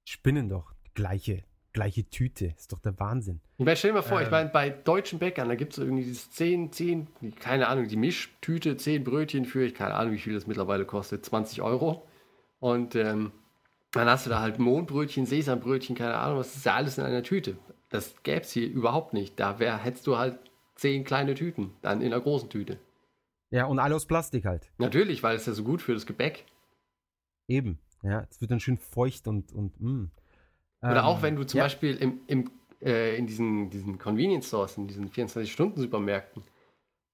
Spinnen 0.08 0.48
doch. 0.48 0.72
Gleiche, 0.94 1.42
gleiche 1.72 2.04
Tüte. 2.08 2.54
Ist 2.56 2.72
doch 2.72 2.78
der 2.78 2.98
Wahnsinn. 2.98 3.40
Ich 3.58 3.64
meine, 3.64 3.76
stell 3.76 3.90
dir 3.90 3.96
mal 3.96 4.02
vor, 4.02 4.20
ich 4.20 4.26
Ähm. 4.26 4.30
meine, 4.32 4.48
bei 4.50 4.70
deutschen 4.70 5.18
Bäckern, 5.18 5.48
da 5.48 5.54
gibt 5.56 5.72
es 5.72 5.78
irgendwie 5.78 6.04
dieses 6.04 6.30
10, 6.30 6.72
10, 6.72 7.06
keine 7.40 7.68
Ahnung, 7.68 7.88
die 7.88 7.96
Mischtüte, 7.96 8.76
10 8.76 9.04
Brötchen 9.04 9.44
für, 9.44 9.64
ich 9.64 9.74
keine 9.74 9.94
Ahnung, 9.94 10.12
wie 10.12 10.18
viel 10.18 10.34
das 10.34 10.46
mittlerweile 10.46 10.84
kostet, 10.84 11.24
20 11.24 11.62
Euro. 11.62 12.06
Und 12.60 12.94
ähm, 12.94 13.32
dann 13.92 14.08
hast 14.08 14.26
du 14.26 14.30
da 14.30 14.40
halt 14.40 14.58
Mohnbrötchen, 14.58 15.26
Sesambrötchen, 15.26 15.96
keine 15.96 16.16
Ahnung, 16.16 16.38
was 16.38 16.54
ist 16.56 16.64
ja 16.66 16.74
alles 16.74 16.98
in 16.98 17.04
einer 17.04 17.22
Tüte. 17.22 17.56
Das 17.88 18.14
gäbe 18.22 18.40
es 18.42 18.52
hier 18.52 18.68
überhaupt 18.68 19.12
nicht. 19.12 19.38
Da 19.38 19.58
wär, 19.58 19.76
hättest 19.78 20.06
du 20.06 20.16
halt 20.18 20.38
10 20.76 21.04
kleine 21.04 21.34
Tüten, 21.34 21.72
dann 21.82 22.00
in 22.00 22.12
einer 22.12 22.20
großen 22.22 22.48
Tüte. 22.50 22.78
Ja, 23.50 23.66
und 23.66 23.78
alle 23.78 23.94
aus 23.96 24.06
Plastik 24.06 24.44
halt. 24.44 24.70
Natürlich, 24.78 25.22
weil 25.22 25.36
es 25.36 25.44
ja 25.46 25.52
so 25.52 25.64
gut 25.64 25.82
für 25.82 25.92
das 25.92 26.06
Gebäck. 26.06 26.46
Eben. 27.48 27.78
Ja, 28.02 28.26
es 28.30 28.40
wird 28.40 28.50
dann 28.50 28.60
schön 28.60 28.76
feucht 28.78 29.26
und, 29.28 29.52
und 29.52 29.80
mh. 29.80 30.10
Oder 30.88 31.00
Ähm, 31.00 31.04
auch 31.04 31.22
wenn 31.22 31.36
du 31.36 31.44
zum 31.44 31.58
ja, 31.58 31.64
Beispiel 31.64 31.96
im, 31.96 32.20
im, 32.26 32.50
äh, 32.80 33.16
in 33.16 33.26
diesen, 33.26 33.70
diesen 33.70 33.98
Convenience 33.98 34.48
Stores, 34.48 34.76
in 34.76 34.86
diesen 34.86 35.10
24-Stunden-Supermärkten, 35.10 36.42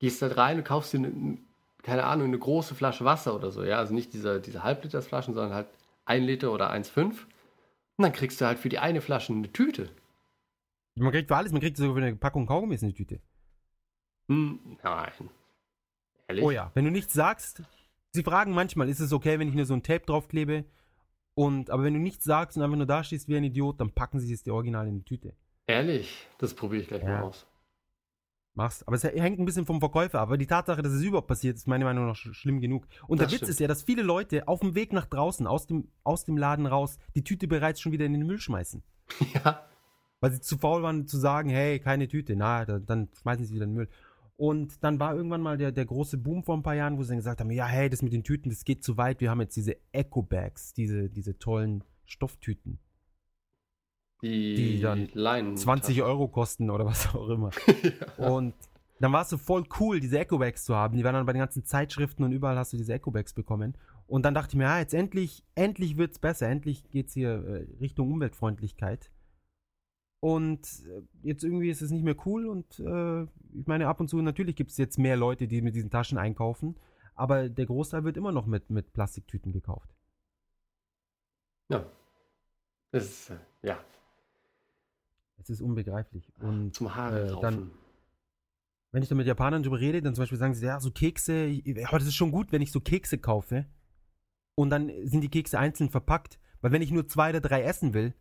gehst 0.01 0.22
halt 0.22 0.37
rein 0.37 0.59
und 0.59 0.64
kaufst 0.64 0.93
dir, 0.93 0.99
eine, 0.99 1.39
keine 1.83 2.05
Ahnung, 2.05 2.28
eine 2.28 2.39
große 2.39 2.74
Flasche 2.74 3.05
Wasser 3.05 3.35
oder 3.35 3.51
so, 3.51 3.64
ja, 3.64 3.78
also 3.78 3.95
nicht 3.95 4.12
diese, 4.12 4.41
diese 4.41 4.64
Halblitersflaschen, 4.64 5.35
sondern 5.35 5.55
halt 5.55 5.68
1 6.07 6.26
Liter 6.26 6.53
oder 6.53 6.70
1,5 6.72 6.97
und 7.97 8.05
dann 8.05 8.12
kriegst 8.12 8.41
du 8.41 8.47
halt 8.47 8.59
für 8.59 8.68
die 8.68 8.78
eine 8.78 9.01
Flasche 9.01 9.33
eine 9.33 9.53
Tüte. 9.53 9.91
Man 10.95 11.12
kriegt 11.12 11.28
für 11.28 11.37
alles, 11.37 11.53
man 11.53 11.61
kriegt 11.61 11.76
sogar 11.76 11.95
für 11.97 12.03
eine 12.03 12.16
Packung 12.16 12.47
Kaugummis 12.47 12.83
eine 12.83 12.95
Tüte. 12.95 13.20
Hm, 14.28 14.78
nein. 14.83 15.30
Ehrlich? 16.33 16.45
Oh 16.45 16.51
ja, 16.51 16.70
wenn 16.74 16.85
du 16.85 16.91
nichts 16.91 17.12
sagst, 17.14 17.62
sie 18.12 18.22
fragen 18.22 18.53
manchmal, 18.53 18.89
ist 18.89 19.01
es 19.01 19.12
okay, 19.12 19.39
wenn 19.39 19.49
ich 19.49 19.55
nur 19.55 19.64
so 19.66 19.74
ein 19.74 19.83
Tape 19.83 20.05
draufklebe? 20.07 20.64
Und, 21.35 21.70
aber 21.70 21.85
wenn 21.85 21.95
du 21.95 22.01
nichts 22.01 22.24
sagst 22.24 22.57
und 22.57 22.62
einfach 22.62 22.76
nur 22.76 22.87
da 22.87 23.03
stehst 23.05 23.28
wie 23.28 23.37
ein 23.37 23.45
Idiot, 23.45 23.80
dann 23.80 23.91
packen 23.91 24.20
sie 24.20 24.33
es 24.33 24.43
dir 24.43 24.53
original 24.55 24.87
in 24.87 24.97
die 24.97 25.05
Tüte. 25.05 25.35
Ehrlich? 25.66 26.26
Das 26.39 26.55
probiere 26.55 26.83
ich 26.83 26.89
gleich 26.89 27.03
Ja. 27.03 27.09
mal 27.09 27.22
aus. 27.22 27.47
Machst. 28.55 28.87
Aber 28.87 28.97
es 28.97 29.05
hängt 29.05 29.39
ein 29.39 29.47
bisschen 29.47 29.64
vom 29.64 29.80
Verkäufer 29.80 30.20
ab. 30.20 30.28
Aber 30.28 30.37
die 30.37 30.47
Tatsache, 30.47 30.83
dass 30.83 30.93
es 30.93 31.03
überhaupt 31.03 31.28
passiert, 31.28 31.57
ist 31.57 31.66
meiner 31.66 31.87
Meinung 31.87 32.07
nach 32.07 32.16
sch 32.16 32.35
schlimm 32.35 32.61
genug. 32.61 32.87
Und 33.07 33.18
Das 33.18 33.28
der 33.28 33.33
Witz 33.33 33.37
stimmt. 33.39 33.51
ist 33.51 33.61
ja, 33.61 33.66
dass 33.68 33.83
viele 33.83 34.03
Leute 34.03 34.47
auf 34.47 34.61
dem 34.61 34.74
Weg 34.74 34.93
nach 34.93 35.07
draußen, 35.07 35.47
aus 35.47 35.66
dem, 35.66 35.89
aus 36.05 36.24
dem 36.26 36.37
Laden 36.37 36.66
raus, 36.66 36.99
die 37.14 37.24
Tüte 37.24 37.49
bereits 37.49 37.80
schon 37.80 37.93
wieder 37.93 38.05
in 38.05 38.12
den 38.12 38.26
Müll 38.26 38.39
schmeißen. 38.39 38.83
ja. 39.35 39.64
Weil 40.20 40.33
sie 40.33 40.41
zu 40.41 40.59
faul 40.59 40.83
waren 40.83 41.07
zu 41.07 41.16
sagen, 41.16 41.49
hey, 41.49 41.80
keine 41.80 42.09
Tüte. 42.09 42.37
Na, 42.37 42.66
da, 42.66 42.78
dann 42.78 43.09
schmeißen 43.22 43.47
sie 43.47 43.55
wieder 43.55 43.64
in 43.64 43.70
den 43.70 43.76
Müll. 43.76 43.89
Und 44.43 44.82
dann 44.82 44.99
war 44.99 45.14
irgendwann 45.14 45.40
mal 45.40 45.57
der, 45.57 45.70
der 45.70 45.84
große 45.84 46.18
Boom 46.18 46.43
vor 46.43 46.57
ein 46.57 46.64
paar 46.64 46.74
Jahren, 46.74 46.99
wo 46.99 47.05
sie 47.05 47.11
dann 47.11 47.18
gesagt 47.18 47.38
haben, 47.38 47.53
ja, 47.53 47.64
hey, 47.64 47.88
das 47.88 48.03
mit 48.03 48.12
den 48.12 48.24
Tüten, 48.24 48.51
das 48.51 48.64
geht 48.64 48.82
zu 48.82 48.97
weit. 48.97 49.20
Wir 49.20 49.30
haben 49.30 49.40
jetzt 49.40 49.55
diese 49.55 49.76
Eco-Bags, 49.93 50.72
diese, 50.72 51.09
diese 51.09 51.38
tollen 51.38 51.84
Stofftüten, 52.07 52.80
Die, 54.20 54.57
Die 54.57 54.80
dann 54.80 55.09
Leinen. 55.12 55.57
20 55.57 56.03
Euro 56.03 56.26
kosten 56.26 56.70
oder 56.70 56.84
was 56.84 57.14
auch 57.14 57.28
immer. 57.28 57.51
Und 58.16 58.55
dann 58.99 59.12
war 59.12 59.22
es 59.22 59.28
so 59.28 59.38
voll 59.38 59.62
cool, 59.78 60.01
diese 60.01 60.18
Eco-Bags 60.18 60.64
zu 60.64 60.74
haben. 60.74 60.97
Die 60.97 61.05
waren 61.05 61.14
dann 61.14 61.24
bei 61.24 61.34
den 61.34 61.38
ganzen 61.38 61.64
Zeitschriften 61.64 62.24
und 62.24 62.32
überall 62.32 62.59
hast 62.59 62.72
du 62.72 62.76
diese 62.76 62.95
Eco-Bags 62.95 63.34
bekommen. 63.34 63.78
Und 64.09 64.24
dann 64.24 64.34
dachte 64.34 64.55
ich 64.55 64.57
mir, 64.57 64.64
ja, 64.64 64.80
jetzt 64.80 64.93
endlich, 64.93 65.45
endlich 65.55 65.99
wird's 65.99 66.18
besser. 66.18 66.49
Endlich 66.49 66.90
geht's 66.90 67.14
hier 67.14 67.30
äh, 67.30 67.76
Richtung 67.78 68.11
Umweltfreundlichkeit. 68.11 69.12
Und 70.23 70.61
äh, 70.87 71.03
jetzt 71.25 71.43
irgendwie 71.43 71.68
ist 71.68 71.83
es 71.83 71.91
nicht 71.91 72.05
mehr 72.05 72.14
cool. 72.27 72.47
Und 72.47 72.79
äh, 72.79 73.23
ich 73.59 73.66
meine, 73.66 73.89
ab 73.89 73.99
und 73.99 74.07
zu, 74.07 74.23
natürlich 74.23 74.55
gibt 74.55 74.70
es 74.70 74.77
jetzt 74.77 74.97
mehr 74.97 75.16
Leute, 75.16 75.49
die 75.49 75.61
mit 75.62 75.75
diesen 75.75 75.91
Taschen 75.91 76.16
einkaufen. 76.16 76.77
Aber 77.16 77.49
der 77.49 77.66
Großteil 77.66 78.05
wird 78.05 78.16
immer 78.16 78.31
noch 78.31 78.47
mit, 78.47 78.70
mit 78.70 78.93
Plastiktüten 78.93 79.51
gekauft. 79.53 79.91
Ja. 81.68 81.85
Das 82.93 83.05
ist, 83.05 83.31
äh, 83.31 83.39
ja, 83.62 83.79
Es 85.39 85.51
ist 85.51 85.61
unbegreiflich. 85.61 86.33
Und 86.39 86.73
zum 86.77 86.95
Haare 86.95 87.27
äh, 87.37 87.41
dann- 87.41 87.73
wenn 88.93 89.03
ich 89.03 89.09
dann 89.09 89.18
mit 89.18 89.27
Japanern 89.27 89.62
drüber 89.64 89.81
rede, 89.81 90.03
dann 90.03 90.14
zum 90.14 90.23
Beispiel 90.23 90.39
sagen 90.39 90.55
sie, 90.55 90.66
ja, 90.66 90.79
so 90.79 90.91
Kekse, 90.93 91.51
aber 91.89 91.99
das 91.99 92.07
ist 92.07 92.14
schon 92.14 92.31
gut, 92.31 92.53
wenn 92.53 92.62
ich 92.62 92.70
so 92.70 92.79
Kekse 92.81 93.18
kaufe 93.18 93.66
und 94.55 94.70
dann 94.70 94.89
sind 95.05 95.23
die 95.23 95.31
Kekse 95.31 95.59
einzeln 95.59 95.89
verpackt, 95.91 96.39
weil 96.61 96.70
wenn 96.73 96.83
ich 96.83 96.93
nur 96.93 97.09
zwei 97.09 97.31
oder 97.31 97.41
drei 97.41 97.62
essen 97.62 97.93
will, 97.95 98.14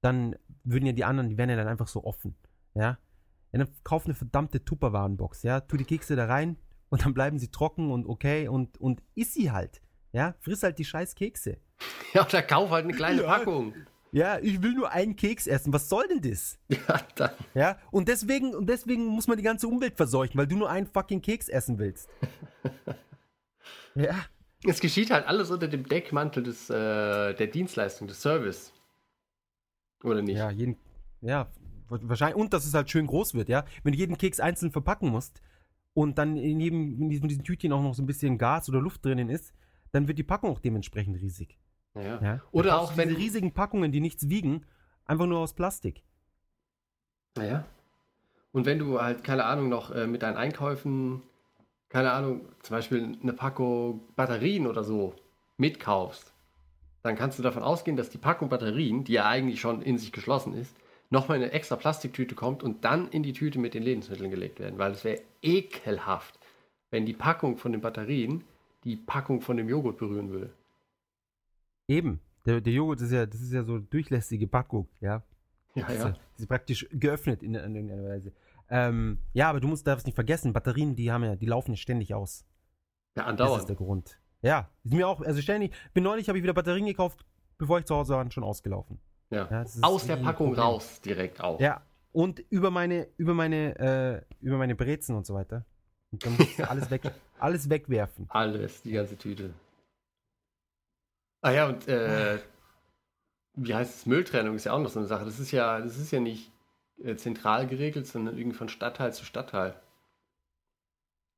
dann 0.00 0.36
würden 0.64 0.86
ja 0.86 0.92
die 0.92 1.04
anderen, 1.04 1.28
die 1.28 1.38
wären 1.38 1.50
ja 1.50 1.56
dann 1.56 1.68
einfach 1.68 1.88
so 1.88 2.04
offen, 2.04 2.36
ja. 2.74 2.98
Ja, 3.52 3.60
dann 3.60 3.68
kauf 3.84 4.04
eine 4.04 4.14
verdammte 4.14 4.64
Tupperwarenbox, 4.64 5.42
ja, 5.42 5.60
tu 5.60 5.76
die 5.76 5.84
Kekse 5.84 6.16
da 6.16 6.26
rein 6.26 6.56
und 6.88 7.04
dann 7.04 7.14
bleiben 7.14 7.38
sie 7.38 7.50
trocken 7.50 7.90
und 7.90 8.06
okay 8.06 8.48
und, 8.48 8.78
und 8.80 9.02
iss 9.14 9.34
sie 9.34 9.50
halt, 9.52 9.80
ja, 10.12 10.34
friss 10.40 10.62
halt 10.62 10.78
die 10.78 10.84
scheiß 10.84 11.14
Kekse. 11.14 11.58
Ja, 12.14 12.24
oder 12.24 12.40
kauf 12.42 12.70
halt 12.70 12.84
eine 12.84 12.94
kleine 12.94 13.22
Ja. 13.24 13.28
Packung. 13.38 13.74
Ja, 14.12 14.38
ich 14.38 14.62
will 14.62 14.72
nur 14.72 14.90
einen 14.90 15.16
Keks 15.16 15.46
essen, 15.46 15.72
was 15.72 15.88
soll 15.90 16.06
denn 16.08 16.22
das? 16.22 16.58
Ja, 16.68 17.00
dann. 17.16 17.30
Ja, 17.54 17.78
und 17.90 18.08
deswegen, 18.08 18.54
und 18.54 18.66
deswegen 18.68 19.06
muss 19.06 19.26
man 19.26 19.36
die 19.36 19.42
ganze 19.42 19.68
Umwelt 19.68 19.96
verseuchen, 19.96 20.38
weil 20.38 20.46
du 20.46 20.56
nur 20.56 20.70
einen 20.70 20.86
fucking 20.86 21.20
Keks 21.20 21.48
essen 21.48 21.78
willst. 21.78 22.08
ja. 23.94 24.14
Es 24.64 24.80
geschieht 24.80 25.10
halt 25.10 25.26
alles 25.26 25.50
unter 25.50 25.68
dem 25.68 25.86
Deckmantel 25.86 26.42
des, 26.42 26.70
äh, 26.70 27.34
der 27.34 27.46
Dienstleistung, 27.48 28.08
des 28.08 28.22
Service. 28.22 28.72
Oder 30.04 30.22
nicht? 30.22 30.36
Ja, 30.36 30.50
jeden, 30.50 30.76
ja, 31.20 31.48
wa- 31.88 31.98
wahrscheinlich, 32.02 32.36
und 32.36 32.52
dass 32.52 32.64
es 32.66 32.74
halt 32.74 32.90
schön 32.90 33.06
groß 33.06 33.34
wird, 33.34 33.48
ja. 33.48 33.64
Wenn 33.82 33.92
du 33.92 33.98
jeden 33.98 34.18
Keks 34.18 34.40
einzeln 34.40 34.70
verpacken 34.72 35.10
musst 35.10 35.40
und 35.94 36.18
dann 36.18 36.36
in 36.36 36.60
jedem, 36.60 37.00
in 37.02 37.08
diesem, 37.10 37.28
diesen 37.28 37.44
Tütchen 37.44 37.72
auch 37.72 37.82
noch 37.82 37.94
so 37.94 38.02
ein 38.02 38.06
bisschen 38.06 38.38
Gas 38.38 38.68
oder 38.68 38.80
Luft 38.80 39.04
drinnen 39.04 39.28
ist, 39.30 39.54
dann 39.92 40.08
wird 40.08 40.18
die 40.18 40.22
Packung 40.24 40.50
auch 40.50 40.60
dementsprechend 40.60 41.20
riesig. 41.20 41.58
Ja. 41.94 42.20
Ja? 42.22 42.42
Oder 42.52 42.80
auch 42.80 42.96
wenn- 42.96 43.08
Diese 43.08 43.20
riesigen 43.20 43.52
Packungen, 43.52 43.92
die 43.92 44.00
nichts 44.00 44.28
wiegen, 44.28 44.66
einfach 45.06 45.26
nur 45.26 45.38
aus 45.38 45.54
Plastik. 45.54 46.02
Naja. 47.36 47.64
Und 48.52 48.64
wenn 48.66 48.78
du 48.78 49.00
halt, 49.00 49.24
keine 49.24 49.44
Ahnung, 49.44 49.68
noch 49.68 49.90
äh, 49.90 50.06
mit 50.06 50.22
deinen 50.22 50.36
Einkäufen, 50.36 51.22
keine 51.88 52.12
Ahnung, 52.12 52.42
zum 52.62 52.76
Beispiel 52.76 53.16
eine 53.22 53.32
Packung 53.32 54.00
Batterien 54.16 54.66
oder 54.66 54.82
so 54.84 55.14
mitkaufst, 55.58 56.32
dann 57.06 57.16
kannst 57.16 57.38
du 57.38 57.42
davon 57.42 57.62
ausgehen, 57.62 57.96
dass 57.96 58.10
die 58.10 58.18
Packung 58.18 58.48
Batterien, 58.48 59.04
die 59.04 59.14
ja 59.14 59.26
eigentlich 59.28 59.60
schon 59.60 59.80
in 59.82 59.98
sich 59.98 60.12
geschlossen 60.12 60.54
ist, 60.54 60.74
nochmal 61.10 61.38
in 61.38 61.44
eine 61.44 61.52
extra 61.52 61.76
Plastiktüte 61.76 62.34
kommt 62.34 62.62
und 62.62 62.84
dann 62.84 63.08
in 63.08 63.22
die 63.22 63.32
Tüte 63.32 63.58
mit 63.58 63.74
den 63.74 63.82
Lebensmitteln 63.82 64.30
gelegt 64.30 64.58
werden. 64.58 64.78
Weil 64.78 64.92
es 64.92 65.04
wäre 65.04 65.22
ekelhaft, 65.42 66.38
wenn 66.90 67.06
die 67.06 67.12
Packung 67.12 67.56
von 67.56 67.72
den 67.72 67.80
Batterien 67.80 68.44
die 68.84 68.96
Packung 68.96 69.40
von 69.40 69.56
dem 69.56 69.68
Joghurt 69.68 69.98
berühren 69.98 70.30
würde. 70.30 70.50
Eben. 71.88 72.20
Der, 72.44 72.60
der 72.60 72.72
Joghurt 72.72 73.00
ist 73.00 73.12
ja, 73.12 73.26
das 73.26 73.40
ist 73.40 73.52
ja 73.52 73.64
so 73.64 73.78
durchlässige 73.78 74.46
Packung, 74.46 74.88
ja. 75.00 75.22
Ja, 75.74 75.82
Das 75.86 75.94
ist 75.94 76.04
ja. 76.04 76.10
Die 76.38 76.42
ist 76.42 76.48
praktisch 76.48 76.86
geöffnet 76.92 77.42
in, 77.42 77.54
in 77.54 77.74
irgendeiner 77.74 78.04
Weise. 78.04 78.32
Ähm, 78.68 79.18
ja, 79.32 79.48
aber 79.50 79.60
du 79.60 79.68
musst 79.68 79.86
darfst 79.86 80.06
nicht 80.06 80.14
vergessen, 80.14 80.52
Batterien, 80.52 80.96
die 80.96 81.10
haben 81.10 81.24
ja, 81.24 81.36
die 81.36 81.46
laufen 81.46 81.72
ja 81.72 81.76
ständig 81.76 82.14
aus. 82.14 82.44
Ja, 83.16 83.22
Das 83.22 83.24
ist 83.24 83.30
andauernd. 83.30 83.68
der 83.68 83.76
Grund. 83.76 84.18
Ja, 84.46 84.68
ist 84.84 84.92
mir 84.94 85.08
auch, 85.08 85.20
also 85.20 85.40
ständig, 85.42 85.74
bin 85.92 86.04
neulich, 86.04 86.28
habe 86.28 86.38
ich 86.38 86.44
wieder 86.44 86.54
Batterien 86.54 86.86
gekauft, 86.86 87.24
bevor 87.58 87.78
ich 87.80 87.84
zu 87.86 87.94
Hause 87.96 88.14
war, 88.14 88.30
schon 88.30 88.44
ausgelaufen. 88.44 89.00
Ja. 89.30 89.48
Ja, 89.50 89.64
Aus 89.82 90.06
der 90.06 90.16
Packung 90.16 90.48
Problem. 90.54 90.64
raus, 90.64 91.00
direkt 91.00 91.40
auch. 91.40 91.58
Ja, 91.60 91.82
und 92.12 92.38
über 92.50 92.70
meine, 92.70 93.08
über 93.16 93.34
meine, 93.34 93.78
äh, 93.78 94.34
über 94.44 94.56
meine 94.56 94.76
Brezen 94.76 95.16
und 95.16 95.26
so 95.26 95.34
weiter. 95.34 95.64
Und 96.12 96.24
dann 96.24 96.36
muss 96.36 96.46
ich 96.46 96.64
alles 96.70 96.90
weg, 96.90 97.02
alles 97.38 97.68
wegwerfen. 97.68 98.26
Alles, 98.28 98.82
die 98.82 98.92
ganze 98.92 99.18
Tüte. 99.18 99.52
Ah 101.42 101.50
ja, 101.50 101.66
und 101.66 101.86
äh, 101.88 102.38
wie 103.54 103.74
heißt 103.74 103.94
es? 103.96 104.06
Mülltrennung 104.06 104.54
ist 104.54 104.64
ja 104.64 104.72
auch 104.72 104.78
noch 104.80 104.90
so 104.90 104.98
eine 105.00 105.08
Sache. 105.08 105.24
Das 105.24 105.38
ist 105.40 105.50
ja, 105.50 105.80
das 105.80 105.98
ist 105.98 106.10
ja 106.12 106.20
nicht 106.20 106.52
äh, 107.02 107.16
zentral 107.16 107.66
geregelt, 107.66 108.06
sondern 108.06 108.38
irgendwie 108.38 108.56
von 108.56 108.68
Stadtteil 108.68 109.12
zu 109.12 109.24
Stadtteil. 109.24 109.74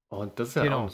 Und 0.08 0.38
das 0.38 0.48
ist 0.50 0.54
ja 0.56 0.62
Genau. 0.64 0.86
auch. 0.86 0.92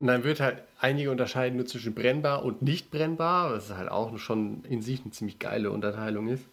Und 0.00 0.06
dann 0.06 0.24
wird 0.24 0.40
halt 0.40 0.62
einige 0.78 1.10
unterscheiden 1.10 1.56
nur 1.58 1.66
zwischen 1.66 1.94
brennbar 1.94 2.42
und 2.44 2.62
nicht 2.62 2.90
brennbar, 2.90 3.52
was 3.52 3.74
halt 3.76 3.90
auch 3.90 4.16
schon 4.18 4.64
in 4.64 4.80
sich 4.80 5.02
eine 5.02 5.10
ziemlich 5.10 5.38
geile 5.38 5.70
Unterteilung 5.70 6.28
ist. 6.28 6.48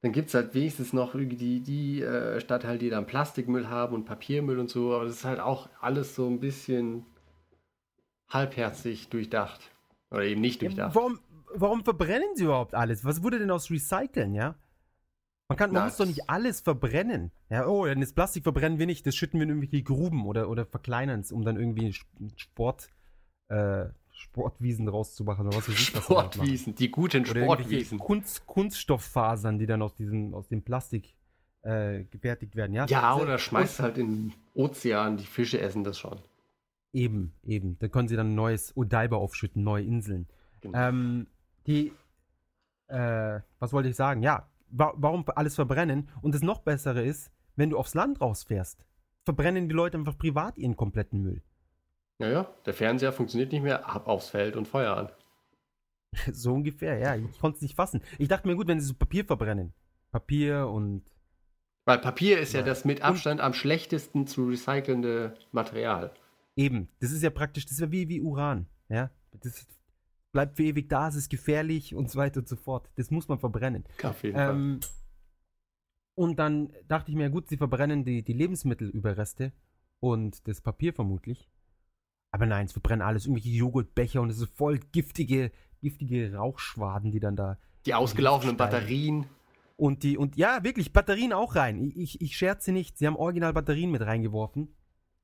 Dann 0.00 0.12
gibt 0.12 0.28
es 0.28 0.34
halt 0.34 0.54
wenigstens 0.54 0.92
noch 0.94 1.14
die, 1.14 1.60
die 1.60 2.02
äh, 2.02 2.40
Stadtteile, 2.40 2.78
die 2.78 2.88
dann 2.90 3.06
Plastikmüll 3.06 3.68
haben 3.68 3.94
und 3.94 4.04
Papiermüll 4.06 4.58
und 4.58 4.70
so, 4.70 4.94
aber 4.94 5.04
das 5.04 5.14
ist 5.16 5.24
halt 5.24 5.40
auch 5.40 5.68
alles 5.80 6.14
so 6.14 6.26
ein 6.26 6.40
bisschen 6.40 7.04
halbherzig 8.28 9.08
durchdacht. 9.08 9.60
Oder 10.10 10.24
eben 10.24 10.40
nicht 10.40 10.62
Ja, 10.62 10.68
durchdacht. 10.68 10.94
warum, 10.94 11.20
warum 11.54 11.84
verbrennen 11.84 12.34
sie 12.34 12.44
überhaupt 12.44 12.74
alles? 12.74 13.04
Was 13.04 13.22
wurde 13.22 13.38
denn 13.38 13.50
aus 13.50 13.70
Recyceln, 13.70 14.34
ja? 14.34 14.54
Man, 15.48 15.56
kann, 15.56 15.72
man 15.72 15.84
muss 15.84 15.96
doch 15.96 16.06
nicht 16.06 16.28
alles 16.28 16.60
verbrennen. 16.60 17.30
Ja, 17.50 17.66
oh, 17.68 17.86
dann 17.86 18.00
das 18.00 18.12
Plastik 18.12 18.42
verbrennen 18.42 18.78
wir 18.78 18.86
nicht, 18.86 19.06
das 19.06 19.14
schütten 19.14 19.38
wir 19.38 19.44
in 19.44 19.50
irgendwelche 19.50 19.84
Gruben 19.84 20.26
oder, 20.26 20.48
oder 20.48 20.66
verkleinern 20.66 21.20
es, 21.20 21.30
um 21.30 21.44
dann 21.44 21.56
irgendwie 21.56 21.94
Sport, 22.36 22.88
äh, 23.48 23.86
Sportwiesen 24.10 24.88
rauszumachen 24.88 25.46
oder 25.46 25.58
was 25.58 25.68
weiß 25.68 25.78
ich, 25.78 25.94
was. 25.94 26.04
Sportwiesen, 26.04 26.74
die 26.74 26.90
guten 26.90 27.28
Oder 27.28 27.42
Sportwiesen. 27.42 27.98
Kunst, 27.98 28.46
Kunststofffasern, 28.46 29.58
die 29.58 29.66
dann 29.66 29.82
aus 29.82 29.94
diesem, 29.94 30.34
aus 30.34 30.48
dem 30.48 30.62
Plastik 30.62 31.14
äh, 31.62 32.04
gefertigt 32.04 32.56
werden, 32.56 32.72
ja? 32.72 32.86
Ja, 32.86 33.12
Also, 33.12 33.22
oder 33.22 33.38
schmeißt 33.38 33.78
halt 33.80 33.98
in 33.98 34.30
den 34.30 34.34
Ozean, 34.54 35.16
die 35.16 35.26
Fische 35.26 35.60
essen 35.60 35.84
das 35.84 35.98
schon. 35.98 36.18
Eben, 36.92 37.34
eben. 37.44 37.78
Da 37.78 37.88
können 37.88 38.08
sie 38.08 38.16
dann 38.16 38.32
ein 38.32 38.34
neues 38.34 38.76
Odaiba 38.76 39.16
aufschütten, 39.16 39.62
neue 39.62 39.84
Inseln. 39.84 40.26
Genau. 40.60 40.78
Ähm, 40.78 41.26
die, 41.66 41.92
äh, 42.88 43.40
was 43.58 43.72
wollte 43.72 43.90
ich 43.90 43.96
sagen? 43.96 44.22
Ja, 44.22 44.48
wa 44.68 44.92
warum 44.96 45.24
alles 45.34 45.54
verbrennen? 45.54 46.08
Und 46.22 46.34
das 46.34 46.42
noch 46.42 46.60
bessere 46.60 47.02
ist, 47.04 47.30
wenn 47.56 47.70
du 47.70 47.78
aufs 47.78 47.94
Land 47.94 48.20
rausfährst, 48.20 48.84
verbrennen 49.24 49.68
die 49.68 49.74
Leute 49.74 49.96
einfach 49.98 50.18
privat 50.18 50.58
ihren 50.58 50.76
kompletten 50.76 51.22
Müll. 51.22 51.42
Ja, 52.18 52.28
ja, 52.28 52.54
der 52.64 52.74
Fernseher 52.74 53.12
funktioniert 53.12 53.52
nicht 53.52 53.62
mehr, 53.62 53.88
ab 53.88 54.06
aufs 54.08 54.30
Feld 54.30 54.56
und 54.56 54.66
Feuer 54.68 54.96
an. 54.96 55.10
so 56.32 56.54
ungefähr, 56.54 56.98
ja. 56.98 57.14
Ich 57.16 57.38
konnte 57.38 57.56
es 57.56 57.62
nicht 57.62 57.76
fassen. 57.76 58.02
Ich 58.18 58.28
dachte 58.28 58.48
mir, 58.48 58.56
gut, 58.56 58.68
wenn 58.68 58.80
sie 58.80 58.86
so 58.86 58.94
Papier 58.94 59.24
verbrennen. 59.24 59.74
Papier 60.12 60.68
und. 60.68 61.02
Weil 61.84 61.98
Papier 61.98 62.38
ist 62.40 62.52
ja, 62.52 62.60
Ja. 62.60 62.66
das 62.66 62.84
mit 62.84 63.02
Abstand 63.02 63.40
am 63.40 63.52
schlechtesten 63.52 64.26
zu 64.26 64.46
recycelnde 64.48 65.34
Material. 65.52 66.10
Eben, 66.56 66.88
das 67.00 67.10
ist 67.12 67.22
ja 67.22 67.30
praktisch, 67.30 67.64
das 67.64 67.72
ist 67.72 67.80
ja 67.80 67.92
wie, 67.92 68.08
wie 68.08 68.22
Uran, 68.22 68.66
ja. 68.88 69.10
Das 69.42 69.66
bleibt 70.36 70.56
für 70.58 70.64
ewig 70.64 70.90
da, 70.90 71.08
es 71.08 71.14
ist 71.14 71.30
gefährlich 71.30 71.94
und 71.94 72.10
so 72.10 72.18
weiter 72.18 72.40
und 72.40 72.46
so 72.46 72.56
fort. 72.56 72.90
Das 72.96 73.10
muss 73.10 73.26
man 73.26 73.38
verbrennen. 73.38 73.84
Fall. 73.96 74.14
Ähm, 74.22 74.80
und 76.14 76.38
dann 76.38 76.74
dachte 76.88 77.10
ich 77.10 77.16
mir, 77.16 77.30
gut, 77.30 77.48
sie 77.48 77.56
verbrennen 77.56 78.04
die, 78.04 78.22
die 78.22 78.34
Lebensmittelüberreste 78.34 79.54
und 79.98 80.46
das 80.46 80.60
Papier 80.60 80.92
vermutlich. 80.92 81.48
Aber 82.32 82.44
nein, 82.44 82.66
es 82.66 82.72
verbrennen 82.72 83.00
alles, 83.00 83.24
irgendwelche 83.24 83.48
Joghurtbecher 83.48 84.20
und 84.20 84.28
es 84.28 84.38
ist 84.38 84.54
voll 84.54 84.78
giftige, 84.92 85.52
giftige 85.80 86.34
Rauchschwaden, 86.34 87.12
die 87.12 87.20
dann 87.20 87.36
da. 87.36 87.58
Die 87.86 87.94
ausgelaufenen 87.94 88.56
Steine. 88.56 88.70
Batterien. 88.70 89.26
Und 89.76 90.02
die, 90.02 90.18
und 90.18 90.36
ja, 90.36 90.62
wirklich, 90.62 90.92
Batterien 90.92 91.32
auch 91.32 91.54
rein. 91.54 91.82
Ich, 91.82 91.96
ich, 91.96 92.20
ich 92.20 92.36
scherze 92.36 92.72
nicht, 92.72 92.98
sie 92.98 93.06
haben 93.06 93.16
original 93.16 93.54
Batterien 93.54 93.90
mit 93.90 94.02
reingeworfen. 94.02 94.74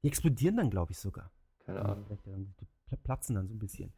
Die 0.02 0.08
explodieren 0.08 0.56
dann, 0.56 0.70
glaube 0.70 0.92
ich, 0.92 0.98
sogar. 0.98 1.30
Keine 1.66 1.84
Ahnung. 1.84 2.06
Die 2.08 2.64
pl- 2.94 3.02
platzen 3.02 3.34
dann 3.34 3.48
so 3.48 3.54
ein 3.54 3.58
bisschen. 3.58 3.92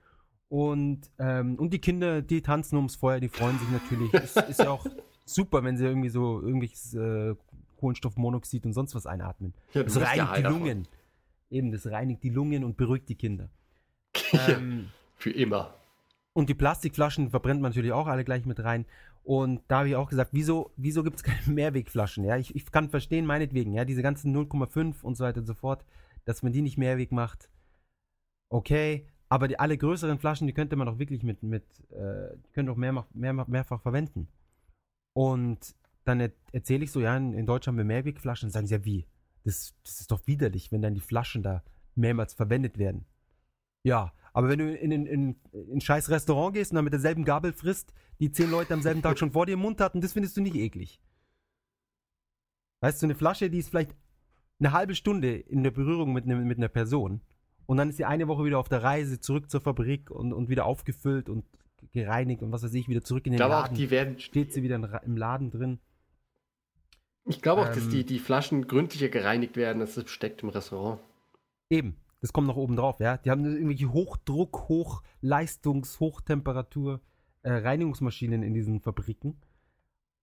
Und, 0.49 1.11
ähm, 1.19 1.57
und 1.57 1.73
die 1.73 1.81
Kinder, 1.81 2.23
die 2.23 2.43
tanzen 2.43 2.77
ums 2.77 2.97
Feuer, 2.97 3.19
die 3.21 3.29
freuen 3.29 3.59
sich 3.59 3.69
natürlich. 3.71 4.13
ist, 4.15 4.37
ist 4.37 4.61
ja 4.61 4.71
auch 4.71 4.87
super, 5.25 5.65
wenn 5.65 5.77
sie 5.77 5.85
irgendwie 5.85 6.11
so 6.11 6.41
irgendwelches 6.41 6.95
äh, 6.95 7.35
Kohlenstoffmonoxid 7.79 8.65
und 8.67 8.73
sonst 8.73 8.95
was 8.95 9.07
einatmen. 9.07 9.55
Ja, 9.73 9.83
Das 9.83 10.01
reinigt 10.01 10.37
die 10.37 10.43
davon. 10.43 10.59
Lungen. 10.61 10.89
Eben, 11.51 11.73
das 11.73 11.87
reinigt 11.91 12.23
die 12.23 12.31
Lungen 12.31 12.63
und 12.65 12.77
beruhigt 12.77 13.09
die 13.09 13.17
Kinder. 13.17 13.51
Ähm, 14.49 14.91
für 15.17 15.31
immer. 15.31 15.75
und 16.35 16.49
die 16.49 16.55
Plastikflaschen 16.55 17.31
verbrennt 17.31 17.61
man 17.61 17.71
natürlich 17.71 17.93
auch 17.93 18.07
alle 18.07 18.25
gleich 18.25 18.45
mit 18.47 18.63
rein. 18.63 18.85
Und 19.23 19.63
da 19.69 19.79
habe 19.79 19.89
ich 19.89 19.97
auch 19.97 20.09
gesagt, 20.11 20.31
wieso, 20.33 20.71
wieso 20.77 21.03
gibt 21.03 21.17
es 21.17 21.23
keine 21.23 21.41
Mehrwegflaschen? 21.47 22.25
Ja, 22.25 22.37
ich, 22.37 22.55
ich 22.55 22.71
kann 22.71 22.91
verstehen, 22.91 23.27
meinetwegen, 23.27 23.73
ja, 23.73 23.85
diese 23.85 24.03
ganzen 24.03 24.35
0,5 24.37 25.03
und 25.03 25.17
so 25.17 25.25
weiter 25.25 25.41
und 25.41 25.47
so 25.47 25.55
fort, 25.55 25.85
dass 26.27 26.43
man 26.43 26.53
die 26.53 26.63
nicht 26.63 26.79
Mehrweg 26.79 27.11
macht. 27.13 27.49
Okay, 28.51 29.07
aber 29.29 29.49
die 29.49 29.59
alle 29.59 29.77
größeren 29.77 30.19
Flaschen, 30.19 30.47
die 30.47 30.53
könnte 30.53 30.77
man 30.77 30.87
doch 30.87 30.99
wirklich 30.99 31.23
mit, 31.23 31.43
mit 31.43 31.65
äh, 31.91 32.37
die 32.37 32.53
können 32.53 32.69
doch 32.69 32.77
mehr, 32.77 33.07
mehr, 33.13 33.33
mehrfach 33.33 33.81
verwenden. 33.81 34.29
Und 35.15 35.75
dann 36.05 36.21
er, 36.21 36.33
erzähle 36.53 36.85
ich 36.85 36.93
so, 36.93 37.01
ja, 37.01 37.17
in, 37.17 37.33
in 37.33 37.47
Deutschland 37.47 37.75
haben 37.75 37.89
wir 37.89 37.95
Mehrwegflaschen, 37.95 38.51
sagen 38.51 38.67
sie 38.67 38.75
ja, 38.75 38.85
wie? 38.85 39.07
Das, 39.45 39.75
das 39.83 40.01
ist 40.01 40.11
doch 40.11 40.27
widerlich, 40.27 40.73
wenn 40.73 40.83
dann 40.83 40.95
die 40.95 41.01
Flaschen 41.01 41.43
da 41.43 41.63
mehrmals 41.95 42.35
verwendet 42.35 42.79
werden. 42.79 43.07
Ja, 43.85 44.13
aber 44.33 44.49
wenn 44.49 44.59
du 44.59 44.75
in, 44.75 45.07
in 45.07 45.37
ein 45.55 45.81
scheiß 45.81 46.11
Restaurant 46.11 46.55
gehst 46.55 46.73
und 46.73 46.77
dann 46.77 46.85
mit 46.85 46.93
derselben 46.93 47.25
Gabel 47.25 47.53
frisst, 47.53 47.93
die 48.19 48.33
zehn 48.33 48.51
Leute 48.51 48.75
am 48.75 48.83
selben 48.83 49.03
Tag 49.03 49.19
schon 49.19 49.33
vor 49.33 49.47
dir 49.47 49.53
im 49.53 49.61
Mund 49.61 49.81
hatten, 49.81 50.01
das 50.01 50.13
findest 50.13 50.37
du 50.37 50.41
nicht 50.41 50.57
eklig. 50.57 51.01
Weißt 52.81 53.01
du, 53.01 53.07
eine 53.07 53.15
Flasche, 53.15 53.51
die 53.51 53.59
ist 53.59 53.69
vielleicht 53.69 53.95
eine 54.59 54.73
halbe 54.73 54.95
Stunde 54.95 55.37
in 55.37 55.63
der 55.63 55.71
Berührung 55.71 56.13
mit, 56.13 56.27
ne, 56.27 56.37
mit 56.37 56.59
einer 56.59 56.69
Person 56.69 57.21
und 57.67 57.77
dann 57.77 57.89
ist 57.91 57.97
sie 57.97 58.05
eine 58.05 58.29
Woche 58.29 58.45
wieder 58.45 58.59
auf 58.59 58.69
der 58.69 58.83
Reise 58.83 59.21
zurück 59.21 59.51
zur 59.51 59.61
Fabrik 59.61 60.11
und, 60.11 60.33
und 60.33 60.49
wieder 60.49 60.67
aufgefüllt 60.67 61.29
und 61.29 61.45
gereinigt 61.93 62.43
und 62.43 62.53
was 62.53 62.63
weiß 62.63 62.75
ich, 62.75 62.89
wieder 62.89 63.03
zurück 63.03 63.27
in 63.27 63.33
Ich 63.33 63.37
den 63.39 63.47
glaube 63.47 63.57
auch, 63.57 63.63
Laden. 63.63 63.77
die 63.77 63.91
werden. 63.91 64.19
Steht 64.19 64.53
sie 64.53 64.63
wieder 64.63 64.77
im 65.05 65.17
Laden 65.17 65.51
drin. 65.51 65.79
Ich 67.27 67.41
glaube 67.41 67.63
auch, 67.63 67.69
dass 67.69 67.85
Ähm, 67.85 67.91
die, 67.91 68.05
die 68.05 68.19
Flaschen 68.19 68.67
gründlicher 68.67 69.09
gereinigt 69.09 69.57
werden 69.57 69.81
als 69.81 69.95
das 69.95 70.05
Besteck 70.05 70.43
im 70.43 70.51
Restaurant. 70.51 71.01
Eben, 71.71 71.97
das 72.21 72.33
kommt 72.33 72.47
noch 72.47 72.57
oben 72.57 72.77
drauf, 72.77 73.01
ja. 73.01 73.17
Die 73.17 73.31
haben 73.31 73.45
irgendwelche 73.45 73.93
Hochdruck, 73.93 74.69
Hochleistungs-, 74.69 76.01
Hochtemperatur 76.01 77.01
äh, 77.43 77.53
Reinigungsmaschinen 77.53 78.43
in 78.43 78.55
diesen 78.55 78.81
Fabriken. 78.81 79.41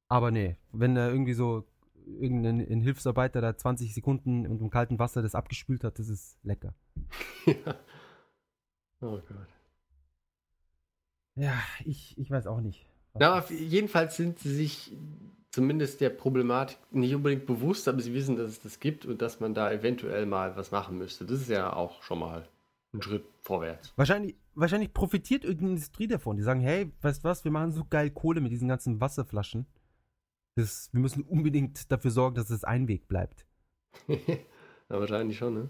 Aber 0.07 0.29
nee, 0.31 0.57
wenn 0.71 0.93
da 0.95 1.09
irgendwie 1.09 1.33
so 1.33 1.65
irgendein 2.05 2.59
ein 2.59 2.81
Hilfsarbeiter 2.81 3.41
da 3.41 3.55
20 3.55 3.93
Sekunden 3.93 4.45
unter 4.47 4.63
dem 4.65 4.69
kalten 4.69 4.99
Wasser 4.99 5.21
das 5.21 5.35
abgespült 5.35 5.83
hat, 5.83 5.99
das 5.99 6.09
ist 6.09 6.37
lecker. 6.43 6.73
ja. 7.45 7.75
Oh 9.01 9.19
Gott. 9.27 9.47
Ja, 11.35 11.53
ich, 11.85 12.17
ich 12.17 12.29
weiß 12.29 12.47
auch 12.47 12.61
nicht. 12.61 12.85
das- 13.13 13.49
jedenfalls 13.49 14.15
sind 14.17 14.39
sie 14.39 14.53
sich 14.53 14.95
zumindest 15.49 16.01
der 16.01 16.09
Problematik 16.09 16.77
nicht 16.91 17.13
unbedingt 17.15 17.45
bewusst, 17.45 17.87
aber 17.87 17.99
sie 18.01 18.13
wissen, 18.13 18.35
dass 18.37 18.49
es 18.49 18.61
das 18.61 18.79
gibt 18.79 19.05
und 19.05 19.21
dass 19.21 19.39
man 19.39 19.53
da 19.53 19.71
eventuell 19.71 20.25
mal 20.25 20.55
was 20.55 20.71
machen 20.71 20.97
müsste. 20.97 21.25
Das 21.25 21.41
ist 21.41 21.49
ja 21.49 21.73
auch 21.73 22.01
schon 22.03 22.19
mal 22.19 22.47
ein 22.93 23.01
Schritt 23.01 23.25
vorwärts. 23.41 23.93
Wahrscheinlich, 23.95 24.35
wahrscheinlich 24.55 24.93
profitiert 24.93 25.43
irgendeine 25.43 25.71
Industrie 25.71 26.07
davon. 26.07 26.37
Die 26.37 26.43
sagen, 26.43 26.61
hey, 26.61 26.91
weißt 27.01 27.23
du 27.23 27.27
was, 27.27 27.43
wir 27.43 27.51
machen 27.51 27.71
so 27.71 27.85
geil 27.89 28.11
Kohle 28.11 28.39
mit 28.41 28.51
diesen 28.51 28.67
ganzen 28.67 29.01
Wasserflaschen. 29.01 29.65
Das, 30.55 30.89
wir 30.91 30.99
müssen 30.99 31.23
unbedingt 31.23 31.91
dafür 31.91 32.11
sorgen, 32.11 32.35
dass 32.35 32.49
es 32.49 32.63
Einweg 32.63 33.07
bleibt. 33.07 33.45
ja, 34.07 34.17
wahrscheinlich 34.87 35.37
schon, 35.37 35.53
ne? 35.53 35.69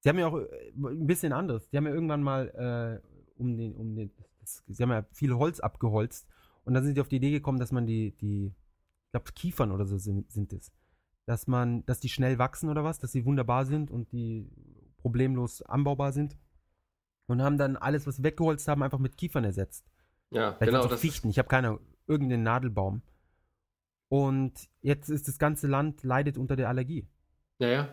Sie 0.00 0.08
haben 0.08 0.18
ja 0.18 0.26
auch 0.26 0.38
äh, 0.38 0.72
ein 0.74 1.06
bisschen 1.06 1.32
anderes. 1.32 1.68
Die 1.70 1.76
haben 1.76 1.86
ja 1.86 1.94
irgendwann 1.94 2.22
mal 2.22 3.02
äh, 3.02 3.08
um 3.38 3.56
den, 3.56 3.74
um 3.76 3.94
den, 3.94 4.10
das, 4.40 4.62
sie 4.66 4.82
haben 4.82 4.90
ja 4.90 5.06
viel 5.12 5.32
Holz 5.34 5.60
abgeholzt 5.60 6.28
und 6.64 6.74
dann 6.74 6.84
sind 6.84 6.94
sie 6.94 7.00
auf 7.00 7.08
die 7.08 7.16
Idee 7.16 7.30
gekommen, 7.30 7.58
dass 7.58 7.72
man 7.72 7.86
die, 7.86 8.16
die, 8.18 8.46
ich 9.04 9.10
glaube 9.12 9.32
Kiefern 9.32 9.70
oder 9.70 9.86
so 9.86 9.98
sind, 9.98 10.30
sind 10.30 10.52
es, 10.52 10.72
dass 11.26 11.46
man, 11.46 11.84
dass 11.86 12.00
die 12.00 12.08
schnell 12.08 12.38
wachsen 12.38 12.68
oder 12.68 12.84
was, 12.84 12.98
dass 12.98 13.12
sie 13.12 13.24
wunderbar 13.24 13.64
sind 13.64 13.90
und 13.90 14.12
die 14.12 14.50
problemlos 14.98 15.62
anbaubar 15.62 16.12
sind 16.12 16.36
und 17.26 17.42
haben 17.42 17.58
dann 17.58 17.76
alles, 17.76 18.06
was 18.06 18.16
sie 18.16 18.24
weggeholzt 18.24 18.68
haben, 18.68 18.82
einfach 18.82 18.98
mit 18.98 19.16
Kiefern 19.16 19.44
ersetzt. 19.44 19.86
Ja, 20.30 20.54
Vielleicht 20.54 20.72
genau. 20.72 20.86
Das 20.86 21.00
Fichten. 21.00 21.28
Ich 21.28 21.38
habe 21.38 21.48
keine 21.48 21.78
irgendeinen 22.06 22.42
Nadelbaum. 22.42 23.02
Und 24.12 24.68
jetzt 24.82 25.08
ist 25.08 25.26
das 25.26 25.38
ganze 25.38 25.66
Land 25.68 26.02
leidet 26.02 26.36
unter 26.36 26.54
der 26.54 26.68
Allergie. 26.68 27.06
Naja. 27.58 27.88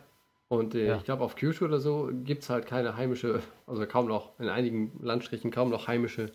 Und 0.49 0.75
äh, 0.75 0.87
Ja. 0.87 0.97
ich 0.97 1.05
glaube, 1.05 1.23
auf 1.23 1.37
Kyushu 1.37 1.63
oder 1.63 1.79
so 1.79 2.09
gibt 2.25 2.43
es 2.43 2.49
halt 2.49 2.65
keine 2.65 2.97
heimische, 2.97 3.41
also 3.65 3.85
kaum 3.87 4.07
noch, 4.09 4.37
in 4.37 4.49
einigen 4.49 4.99
Landstrichen 5.01 5.49
kaum 5.49 5.69
noch 5.69 5.87
heimische 5.87 6.33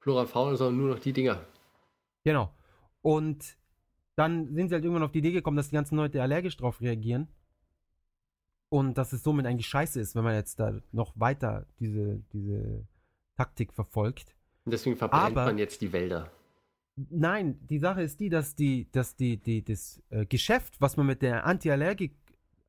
Flora 0.00 0.20
und 0.22 0.28
Fauna, 0.28 0.56
sondern 0.56 0.76
nur 0.76 0.90
noch 0.90 0.98
die 0.98 1.14
Dinger. 1.14 1.40
Genau. 2.24 2.52
Und 3.00 3.56
dann 4.16 4.52
sind 4.54 4.68
sie 4.68 4.74
halt 4.74 4.84
irgendwann 4.84 5.04
auf 5.04 5.12
die 5.12 5.20
Idee 5.20 5.32
gekommen, 5.32 5.56
dass 5.56 5.70
die 5.70 5.76
ganzen 5.76 5.96
Leute 5.96 6.20
allergisch 6.20 6.58
drauf 6.58 6.82
reagieren. 6.82 7.28
Und 8.68 8.98
dass 8.98 9.14
es 9.14 9.22
somit 9.22 9.46
eigentlich 9.46 9.68
scheiße 9.68 9.98
ist, 9.98 10.14
wenn 10.14 10.24
man 10.24 10.34
jetzt 10.34 10.60
da 10.60 10.78
noch 10.92 11.18
weiter 11.18 11.64
diese, 11.80 12.22
diese 12.34 12.86
Taktik 13.38 13.72
verfolgt. 13.72 14.36
Und 14.66 14.72
deswegen 14.72 14.96
verbrennt 14.96 15.24
Aber- 15.24 15.46
man 15.46 15.56
jetzt 15.56 15.80
die 15.80 15.94
Wälder. 15.94 16.30
Nein, 16.96 17.58
die 17.68 17.78
Sache 17.78 18.02
ist 18.02 18.20
die, 18.20 18.28
dass 18.30 18.54
die, 18.54 18.90
dass 18.90 19.16
die, 19.16 19.36
die, 19.36 19.62
das 19.62 20.02
äh, 20.10 20.24
Geschäft, 20.24 20.80
was 20.80 20.96
man 20.96 21.06
mit 21.06 21.20
der 21.22 21.44
Antiallergik, 21.44 22.14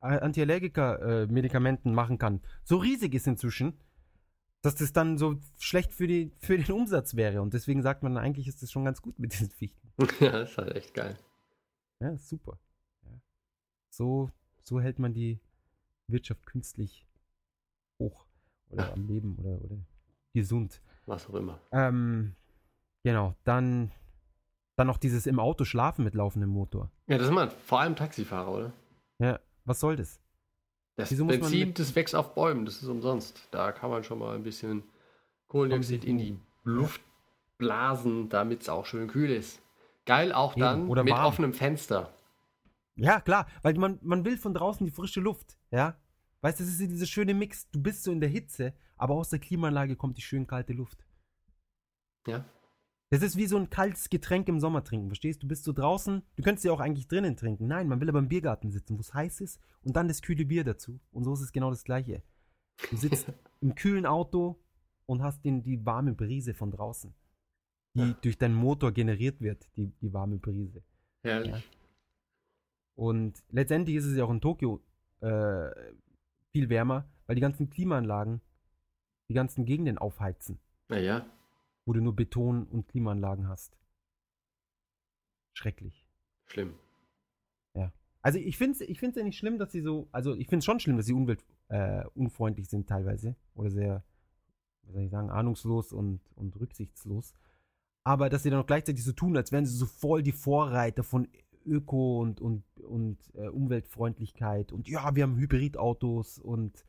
äh, 0.02 0.18
Antiallergiker-Medikamenten 0.18 1.94
machen 1.94 2.18
kann, 2.18 2.42
so 2.62 2.76
riesig 2.76 3.14
ist 3.14 3.26
inzwischen, 3.26 3.78
dass 4.60 4.74
das 4.74 4.92
dann 4.92 5.16
so 5.18 5.40
schlecht 5.58 5.94
für, 5.94 6.06
die, 6.06 6.30
für 6.40 6.58
den 6.58 6.70
Umsatz 6.72 7.14
wäre. 7.16 7.40
Und 7.40 7.54
deswegen 7.54 7.80
sagt 7.82 8.02
man, 8.02 8.18
eigentlich 8.18 8.48
ist 8.48 8.62
das 8.62 8.70
schon 8.70 8.84
ganz 8.84 9.00
gut 9.00 9.18
mit 9.18 9.32
diesen 9.32 9.50
Fichten. 9.50 9.88
ja, 10.20 10.30
das 10.32 10.50
ist 10.50 10.58
halt 10.58 10.76
echt 10.76 10.94
geil. 10.94 11.16
Ja, 12.00 12.16
super. 12.18 12.58
Ja. 13.04 13.20
So, 13.90 14.30
so 14.62 14.80
hält 14.80 14.98
man 14.98 15.14
die 15.14 15.40
Wirtschaft 16.06 16.44
künstlich 16.46 17.06
hoch 17.98 18.26
oder 18.68 18.88
Ja. 18.88 18.92
am 18.92 19.06
Leben 19.06 19.36
oder, 19.38 19.64
oder 19.64 19.78
gesund. 20.34 20.82
Was 21.06 21.28
auch 21.28 21.34
immer. 21.34 21.60
Ähm, 21.72 22.34
genau, 23.02 23.34
dann, 23.44 23.90
dann 24.78 24.86
noch 24.86 24.98
dieses 24.98 25.26
im 25.26 25.40
Auto 25.40 25.64
schlafen 25.64 26.04
mit 26.04 26.14
laufendem 26.14 26.50
Motor. 26.50 26.90
Ja, 27.08 27.18
das 27.18 27.26
ist 27.26 27.32
man 27.32 27.50
vor 27.50 27.80
allem 27.80 27.96
Taxifahrer, 27.96 28.52
oder? 28.52 28.72
Ja, 29.18 29.40
was 29.64 29.80
soll 29.80 29.96
das? 29.96 30.20
Das 30.94 31.10
Wieso 31.10 31.26
Benzin, 31.26 31.74
das 31.74 31.94
wächst 31.96 32.14
auf 32.14 32.34
Bäumen, 32.34 32.64
das 32.64 32.82
ist 32.82 32.88
umsonst. 32.88 33.48
Da 33.50 33.72
kann 33.72 33.90
man 33.90 34.04
schon 34.04 34.20
mal 34.20 34.36
ein 34.36 34.44
bisschen 34.44 34.84
Kohlendioxid 35.48 36.04
in 36.04 36.18
die 36.18 36.38
Luft 36.62 37.00
blasen, 37.56 38.28
damit 38.28 38.62
es 38.62 38.68
auch 38.68 38.86
schön 38.86 39.08
kühl 39.08 39.30
ist. 39.30 39.60
Geil 40.06 40.32
auch 40.32 40.54
dann 40.54 40.88
oder 40.88 41.02
mit 41.02 41.12
warm. 41.12 41.26
offenem 41.26 41.52
Fenster. 41.54 42.12
Ja, 42.94 43.20
klar, 43.20 43.46
weil 43.62 43.74
man, 43.74 43.98
man 44.02 44.24
will 44.24 44.38
von 44.38 44.54
draußen 44.54 44.86
die 44.86 44.92
frische 44.92 45.20
Luft, 45.20 45.58
ja? 45.70 45.96
Weißt 46.40 46.60
du, 46.60 46.64
das 46.64 46.72
ist 46.72 46.80
dieser 46.80 47.06
schöne 47.06 47.34
Mix. 47.34 47.68
Du 47.70 47.82
bist 47.82 48.04
so 48.04 48.12
in 48.12 48.20
der 48.20 48.28
Hitze, 48.28 48.74
aber 48.96 49.14
aus 49.14 49.30
der 49.30 49.40
Klimaanlage 49.40 49.96
kommt 49.96 50.18
die 50.18 50.22
schön 50.22 50.46
kalte 50.46 50.72
Luft. 50.72 51.04
Ja. 52.28 52.44
Das 53.10 53.22
ist 53.22 53.36
wie 53.36 53.46
so 53.46 53.56
ein 53.56 53.70
kaltes 53.70 54.10
Getränk 54.10 54.48
im 54.48 54.60
Sommer 54.60 54.84
trinken, 54.84 55.08
verstehst 55.08 55.42
du? 55.42 55.46
Du 55.46 55.48
bist 55.48 55.64
so 55.64 55.72
draußen, 55.72 56.22
du 56.36 56.42
könntest 56.42 56.64
ja 56.64 56.72
auch 56.72 56.80
eigentlich 56.80 57.08
drinnen 57.08 57.36
trinken. 57.36 57.66
Nein, 57.66 57.88
man 57.88 58.00
will 58.00 58.08
aber 58.10 58.18
im 58.18 58.28
Biergarten 58.28 58.70
sitzen, 58.70 58.96
wo 58.96 59.00
es 59.00 59.14
heiß 59.14 59.40
ist 59.40 59.60
und 59.82 59.96
dann 59.96 60.08
das 60.08 60.20
kühle 60.20 60.44
Bier 60.44 60.62
dazu. 60.64 61.00
Und 61.10 61.24
so 61.24 61.32
ist 61.32 61.40
es 61.40 61.52
genau 61.52 61.70
das 61.70 61.84
Gleiche. 61.84 62.22
Du 62.90 62.96
sitzt 62.96 63.26
im 63.60 63.74
kühlen 63.74 64.04
Auto 64.04 64.60
und 65.06 65.22
hast 65.22 65.42
den, 65.44 65.62
die 65.62 65.84
warme 65.86 66.12
Brise 66.12 66.52
von 66.52 66.70
draußen, 66.70 67.14
die 67.94 68.00
Ja. 68.00 68.16
durch 68.20 68.36
deinen 68.36 68.54
Motor 68.54 68.92
generiert 68.92 69.40
wird, 69.40 69.66
die, 69.76 69.86
die 70.02 70.12
warme 70.12 70.36
Brise. 70.38 70.82
Herrlich. 71.22 71.52
Ja. 71.52 71.62
Und 72.94 73.42
letztendlich 73.50 73.96
ist 73.96 74.04
es 74.06 74.16
ja 74.16 74.24
auch 74.24 74.30
in 74.30 74.40
Tokio 74.40 74.82
äh, 75.20 75.70
viel 76.52 76.68
wärmer, 76.68 77.08
weil 77.26 77.36
die 77.36 77.40
ganzen 77.40 77.70
Klimaanlagen 77.70 78.40
die 79.30 79.34
ganzen 79.34 79.64
Gegenden 79.66 79.98
aufheizen, 79.98 80.58
Naja, 80.88 81.26
wo 81.88 81.94
du 81.94 82.00
nur 82.00 82.14
Beton 82.14 82.66
und 82.66 82.86
Klimaanlagen 82.88 83.48
hast. 83.48 83.78
Schrecklich. 85.54 86.06
schlimm. 86.46 86.74
Also 88.20 88.38
ich 88.38 88.58
finde 88.58 88.72
es 88.72 88.80
ich 88.80 88.98
find's 88.98 89.16
ja 89.16 89.24
nicht 89.24 89.38
schlimm, 89.38 89.58
dass 89.58 89.72
sie 89.72 89.80
so, 89.80 90.08
also 90.12 90.34
ich 90.34 90.48
finde 90.48 90.58
es 90.58 90.64
schon 90.66 90.80
schlimm, 90.80 90.96
dass 90.96 91.06
sie 91.06 91.14
umweltunfreundlich 91.14 92.66
äh, 92.66 92.68
sind 92.68 92.88
teilweise 92.88 93.36
oder 93.54 93.70
sehr, 93.70 94.04
wie 94.82 94.92
soll 94.92 95.02
ich 95.04 95.10
sagen, 95.10 95.30
ahnungslos 95.30 95.92
und, 95.92 96.20
und 96.34 96.58
rücksichtslos. 96.60 97.32
Aber 98.04 98.28
dass 98.28 98.42
sie 98.42 98.50
dann 98.50 98.60
auch 98.60 98.66
gleichzeitig 98.66 99.04
so 99.04 99.12
tun, 99.12 99.36
als 99.36 99.52
wären 99.52 99.64
sie 99.64 99.74
so 99.74 99.86
voll 99.86 100.22
die 100.22 100.32
Vorreiter 100.32 101.04
von 101.04 101.28
Öko 101.64 102.20
und, 102.20 102.40
und, 102.40 102.64
und 102.80 103.18
äh, 103.34 103.48
Umweltfreundlichkeit 103.48 104.72
und 104.72 104.88
ja, 104.88 105.14
wir 105.16 105.22
haben 105.22 105.36
Hybridautos 105.36 106.38
und 106.38 106.84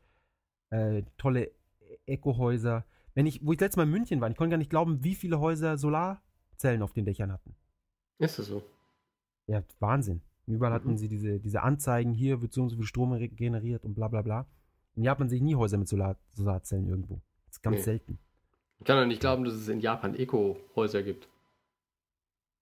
äh, 0.70 1.04
tolle 1.16 1.52
Eco-Häuser. 2.06 2.84
Wenn 3.14 3.26
ich, 3.26 3.44
wo 3.44 3.52
ich 3.52 3.60
letztes 3.60 3.76
Mal 3.76 3.84
in 3.84 3.90
München 3.90 4.20
war, 4.20 4.30
ich 4.30 4.36
konnte 4.36 4.50
gar 4.52 4.58
nicht 4.58 4.70
glauben, 4.70 5.02
wie 5.04 5.14
viele 5.14 5.40
Häuser 5.40 5.76
Solarzellen 5.78 6.82
auf 6.82 6.92
den 6.92 7.04
Dächern 7.04 7.32
hatten. 7.32 7.54
Ist 8.18 8.38
das 8.38 8.46
so? 8.46 8.62
Ja, 9.46 9.62
Wahnsinn. 9.80 10.20
Überall 10.46 10.70
Mhm. 10.70 10.74
hatten 10.74 10.98
sie 10.98 11.08
diese, 11.08 11.40
diese 11.40 11.62
Anzeigen, 11.62 12.12
hier 12.12 12.40
wird 12.42 12.52
so 12.52 12.62
und 12.62 12.68
so 12.70 12.76
viel 12.76 12.84
Strom 12.86 13.16
generiert 13.36 13.84
und 13.84 13.94
bla 13.94 14.08
bla 14.08 14.22
bla. 14.22 14.46
In 14.96 15.04
Japan 15.04 15.28
sehe 15.28 15.36
ich 15.36 15.42
nie 15.42 15.54
Häuser 15.54 15.78
mit 15.78 15.88
Solar 15.88 16.16
Solarzellen 16.34 16.88
irgendwo. 16.88 17.20
Das 17.46 17.56
ist 17.56 17.62
ganz 17.62 17.76
Nee. 17.78 17.82
selten. 17.82 18.18
Ich 18.78 18.84
kann 18.86 18.96
doch 18.98 19.06
nicht 19.06 19.20
glauben, 19.20 19.44
dass 19.44 19.54
es 19.54 19.68
in 19.68 19.80
Japan 19.80 20.14
Eco-Häuser 20.14 21.02
gibt. 21.02 21.28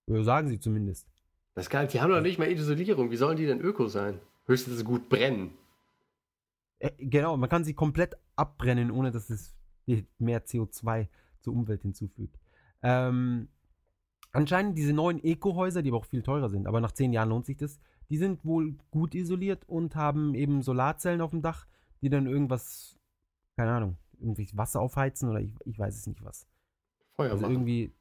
Oder 0.06 0.24
sagen 0.24 0.48
sie 0.48 0.58
zumindest. 0.58 1.06
Das 1.54 1.68
kann, 1.70 1.88
die 1.88 2.00
haben 2.00 2.10
doch 2.10 2.20
nicht 2.20 2.38
mal 2.38 2.50
Isolierung. 2.50 3.10
Wie 3.10 3.16
sollen 3.16 3.36
die 3.36 3.46
denn 3.46 3.60
Öko 3.60 3.88
sein? 3.88 4.18
Höchstens 4.46 4.84
gut 4.84 5.08
brennen. 5.08 5.52
Äh, 6.78 6.90
genau, 6.98 7.36
man 7.36 7.48
kann 7.48 7.64
sie 7.64 7.74
komplett 7.74 8.16
abbrennen, 8.36 8.90
ohne 8.90 9.10
dass 9.10 9.28
es 9.30 9.54
mehr 10.18 10.44
CO2 10.44 11.08
zur 11.40 11.54
Umwelt 11.54 11.82
hinzufügt. 11.82 12.38
Ähm, 12.82 13.48
anscheinend 14.32 14.78
diese 14.78 14.92
neuen 14.92 15.22
Eco-Häuser, 15.22 15.82
die 15.82 15.90
aber 15.90 15.98
auch 15.98 16.04
viel 16.04 16.22
teurer 16.22 16.48
sind, 16.48 16.66
aber 16.66 16.80
nach 16.80 16.92
zehn 16.92 17.12
Jahren 17.12 17.28
lohnt 17.30 17.46
sich 17.46 17.56
das, 17.56 17.78
die 18.10 18.18
sind 18.18 18.44
wohl 18.44 18.76
gut 18.90 19.14
isoliert 19.14 19.64
und 19.68 19.94
haben 19.96 20.34
eben 20.34 20.62
Solarzellen 20.62 21.20
auf 21.20 21.30
dem 21.30 21.42
Dach, 21.42 21.66
die 22.00 22.08
dann 22.08 22.26
irgendwas, 22.26 22.96
keine 23.56 23.72
Ahnung, 23.72 23.96
irgendwie 24.20 24.48
Wasser 24.54 24.80
aufheizen 24.80 25.28
oder 25.28 25.40
ich, 25.40 25.52
ich 25.64 25.78
weiß 25.78 25.96
es 25.96 26.06
nicht 26.06 26.24
was. 26.24 26.46
Feuer 27.16 27.30
Also 27.32 27.42
machen. 27.42 27.52
irgendwie, 27.52 27.92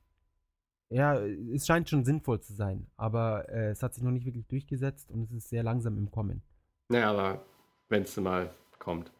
ja, 0.89 1.19
es 1.19 1.65
scheint 1.67 1.89
schon 1.89 2.05
sinnvoll 2.05 2.39
zu 2.39 2.53
sein, 2.53 2.87
aber 2.95 3.49
äh, 3.49 3.69
es 3.71 3.83
hat 3.83 3.93
sich 3.93 4.03
noch 4.03 4.11
nicht 4.11 4.25
wirklich 4.25 4.47
durchgesetzt 4.47 5.11
und 5.11 5.23
es 5.23 5.31
ist 5.31 5.49
sehr 5.49 5.63
langsam 5.63 5.97
im 5.97 6.09
Kommen. 6.11 6.41
Naja, 6.89 7.11
aber 7.11 7.45
wenn 7.89 8.03
es 8.03 8.15
mal 8.17 8.49
kommt. 8.79 9.11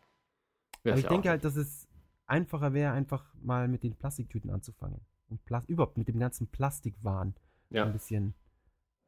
Aber 0.85 0.97
ich 0.97 1.05
denke 1.07 1.29
halt, 1.29 1.43
dass 1.43 1.57
es 1.57 1.86
einfacher 2.27 2.73
wäre, 2.73 2.91
einfach 2.93 3.33
mal 3.41 3.67
mit 3.67 3.83
den 3.83 3.95
Plastiktüten 3.95 4.49
anzufangen. 4.49 5.01
Und 5.29 5.43
Plas 5.45 5.65
überhaupt 5.65 5.97
mit 5.97 6.07
dem 6.07 6.19
ganzen 6.19 6.47
Plastikwahn 6.47 7.35
Ja. 7.69 7.85
ein 7.85 7.93
bisschen 7.93 8.33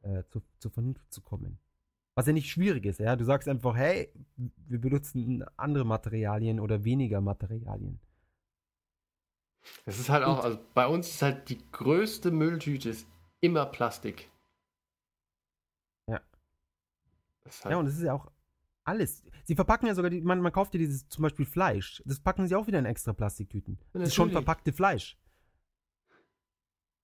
äh, 0.02 0.24
zu, 0.28 0.42
zur 0.58 0.70
Vernunft 0.70 1.12
zu 1.12 1.20
kommen. 1.22 1.58
Was 2.14 2.26
ja 2.26 2.32
nicht 2.32 2.50
schwierig 2.50 2.84
ist, 2.86 2.98
ja. 3.00 3.16
Du 3.16 3.24
sagst 3.24 3.48
einfach, 3.48 3.76
hey, 3.76 4.12
wir 4.36 4.80
benutzen 4.80 5.44
andere 5.56 5.84
Materialien 5.84 6.60
oder 6.60 6.84
weniger 6.84 7.20
Materialien. 7.20 8.00
Es 9.84 9.98
ist 9.98 10.08
halt 10.08 10.24
auch, 10.24 10.42
also 10.42 10.58
bei 10.74 10.86
uns 10.86 11.08
ist 11.08 11.22
halt 11.22 11.48
die 11.48 11.58
größte 11.70 12.30
Mülltüte 12.30 12.88
ist 12.90 13.06
immer 13.40 13.66
Plastik. 13.66 14.30
Ja. 16.08 16.20
Das 17.44 17.64
halt, 17.64 17.72
Ja, 17.72 17.78
und 17.78 17.86
es 17.86 17.96
ist 17.96 18.02
ja 18.02 18.12
auch 18.14 18.30
alles. 18.84 19.22
Sie 19.44 19.54
verpacken 19.54 19.86
ja 19.86 19.94
sogar, 19.94 20.10
die, 20.10 20.20
man, 20.20 20.40
man 20.40 20.52
kauft 20.52 20.74
ja 20.74 20.78
dieses 20.78 21.08
zum 21.08 21.22
Beispiel 21.22 21.44
Fleisch. 21.46 22.02
Das 22.06 22.18
packen 22.20 22.46
sie 22.48 22.54
auch 22.54 22.66
wieder 22.66 22.78
in 22.78 22.86
extra 22.86 23.12
Plastiktüten. 23.12 23.78
Das 23.92 24.08
ist 24.08 24.14
schon 24.14 24.28
Natürlich. 24.28 24.44
verpackte 24.44 24.72
Fleisch. 24.72 25.16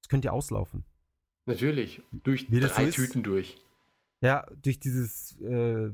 Das 0.03 0.09
könnte 0.09 0.27
ja 0.27 0.33
auslaufen. 0.33 0.85
natürlich, 1.47 2.03
durch 2.13 2.51
Wie 2.51 2.61
drei 2.61 2.87
so. 2.91 2.93
Tüten 2.93 3.23
durch. 3.23 3.59
Ja, 4.21 4.47
durch 4.63 4.79
dieses 4.81 5.39
äh, 5.41 5.91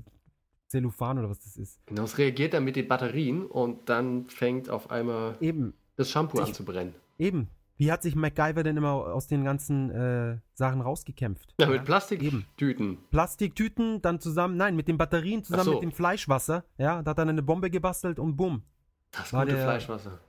Zellophan 0.68 1.18
oder 1.18 1.28
was 1.30 1.40
das 1.40 1.56
ist. 1.56 1.84
Genau, 1.86 2.04
es 2.04 2.16
reagiert 2.18 2.54
dann 2.54 2.64
mit 2.64 2.76
den 2.76 2.88
Batterien 2.88 3.44
und 3.46 3.88
dann 3.88 4.26
fängt 4.26 4.70
auf 4.70 4.90
einmal 4.90 5.36
Eben, 5.40 5.74
das 5.96 6.10
Shampoo 6.10 6.38
Ich- 6.40 6.46
an 6.48 6.54
zu 6.54 6.64
brennen. 6.64 6.94
eben. 7.18 7.48
Wie 7.82 7.90
hat 7.90 8.00
sich 8.04 8.14
MacGyver 8.14 8.62
denn 8.62 8.76
immer 8.76 8.92
aus 8.92 9.26
den 9.26 9.42
ganzen 9.42 9.90
äh, 9.90 10.38
Sachen 10.54 10.80
rausgekämpft? 10.82 11.52
Ja, 11.58 11.66
mit 11.66 11.78
eben. 11.78 11.84
Plastiktüten. 11.84 12.98
Plastiktüten, 13.10 14.00
dann 14.02 14.20
zusammen, 14.20 14.56
nein, 14.56 14.76
mit 14.76 14.86
den 14.86 14.96
Batterien 14.98 15.42
zusammen 15.42 15.64
so. 15.64 15.72
mit 15.72 15.82
dem 15.82 15.90
Fleischwasser. 15.90 16.64
Ja, 16.78 17.02
da 17.02 17.10
hat 17.10 17.18
er 17.18 17.22
eine 17.26 17.42
Bombe 17.42 17.70
gebastelt 17.70 18.20
und 18.20 18.36
bumm. 18.36 18.62
Das 19.10 19.32
War 19.32 19.44
gute 19.46 19.56
der- 19.56 19.64
Fleischwasser. 19.64 20.20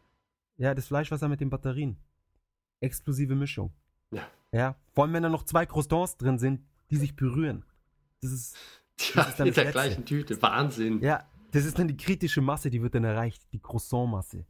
Ja, 0.58 0.74
das 0.74 0.88
Fleischwasser 0.88 1.28
mit 1.30 1.42
den 1.42 1.52
Batterien. 1.52 1.98
Explosive 2.80 3.36
Mischung. 3.36 3.72
Ja. 4.10 4.24
Ja, 4.52 4.76
vor 4.94 5.04
allem 5.04 5.14
wenn 5.14 5.22
da 5.22 5.30
noch 5.30 5.44
zwei 5.44 5.68
Crostons 5.68 6.18
drin 6.18 6.40
sind, 6.40 6.62
die 6.90 6.98
sich 6.98 7.16
berühren. 7.16 7.66
Das 8.22 8.32
ist, 8.32 8.58
Tja, 8.98 9.22
ist 9.26 9.40
dann 9.40 9.48
in 9.48 9.54
der 9.54 9.66
das 9.66 9.74
Letzte. 9.76 9.90
gleichen 9.90 10.06
Tüte. 10.06 10.42
Wahnsinn. 10.42 11.02
ja, 11.04 11.24
das 11.52 11.66
ist 11.66 11.78
dann 11.78 11.88
die 11.88 11.98
kritische 11.98 12.42
Masse, 12.42 12.72
die 12.72 12.82
wird 12.82 12.96
dann 12.96 13.04
erreicht, 13.04 13.44
die 13.54 13.60
Croissant-Masse. 13.60 14.44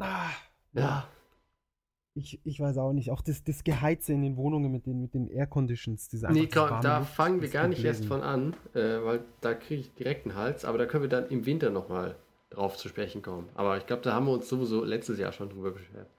Ah, 0.00 0.30
Ja. 0.72 1.08
Ich, 2.14 2.40
ich 2.44 2.58
weiß 2.58 2.78
auch 2.78 2.92
nicht. 2.92 3.10
Auch 3.12 3.20
das, 3.20 3.44
das 3.44 3.62
Geheize 3.62 4.12
in 4.12 4.22
den 4.22 4.36
Wohnungen 4.36 4.72
mit 4.72 4.86
den, 4.86 5.00
mit 5.00 5.14
den 5.14 5.28
Air 5.28 5.46
Conditions. 5.46 6.08
Diese 6.08 6.26
Nee, 6.32 6.48
komm, 6.48 6.80
da 6.80 6.98
Luft, 6.98 7.12
fangen 7.14 7.40
wir 7.40 7.48
gar 7.48 7.68
nicht 7.68 7.84
erst 7.84 8.06
von 8.06 8.22
an, 8.22 8.54
äh, 8.74 8.80
weil 9.04 9.24
da 9.40 9.54
kriege 9.54 9.82
ich 9.82 9.94
direkt 9.94 10.26
einen 10.26 10.34
Hals, 10.34 10.64
aber 10.64 10.78
da 10.78 10.86
können 10.86 11.04
wir 11.04 11.08
dann 11.08 11.28
im 11.28 11.46
Winter 11.46 11.70
nochmal 11.70 12.16
drauf 12.50 12.76
zu 12.76 12.88
sprechen 12.88 13.22
kommen. 13.22 13.48
Aber 13.54 13.76
ich 13.78 13.86
glaube, 13.86 14.02
da 14.02 14.14
haben 14.14 14.26
wir 14.26 14.32
uns 14.32 14.48
sowieso 14.48 14.82
letztes 14.84 15.18
Jahr 15.20 15.30
schon 15.32 15.48
drüber 15.50 15.70
beschwert. 15.70 16.10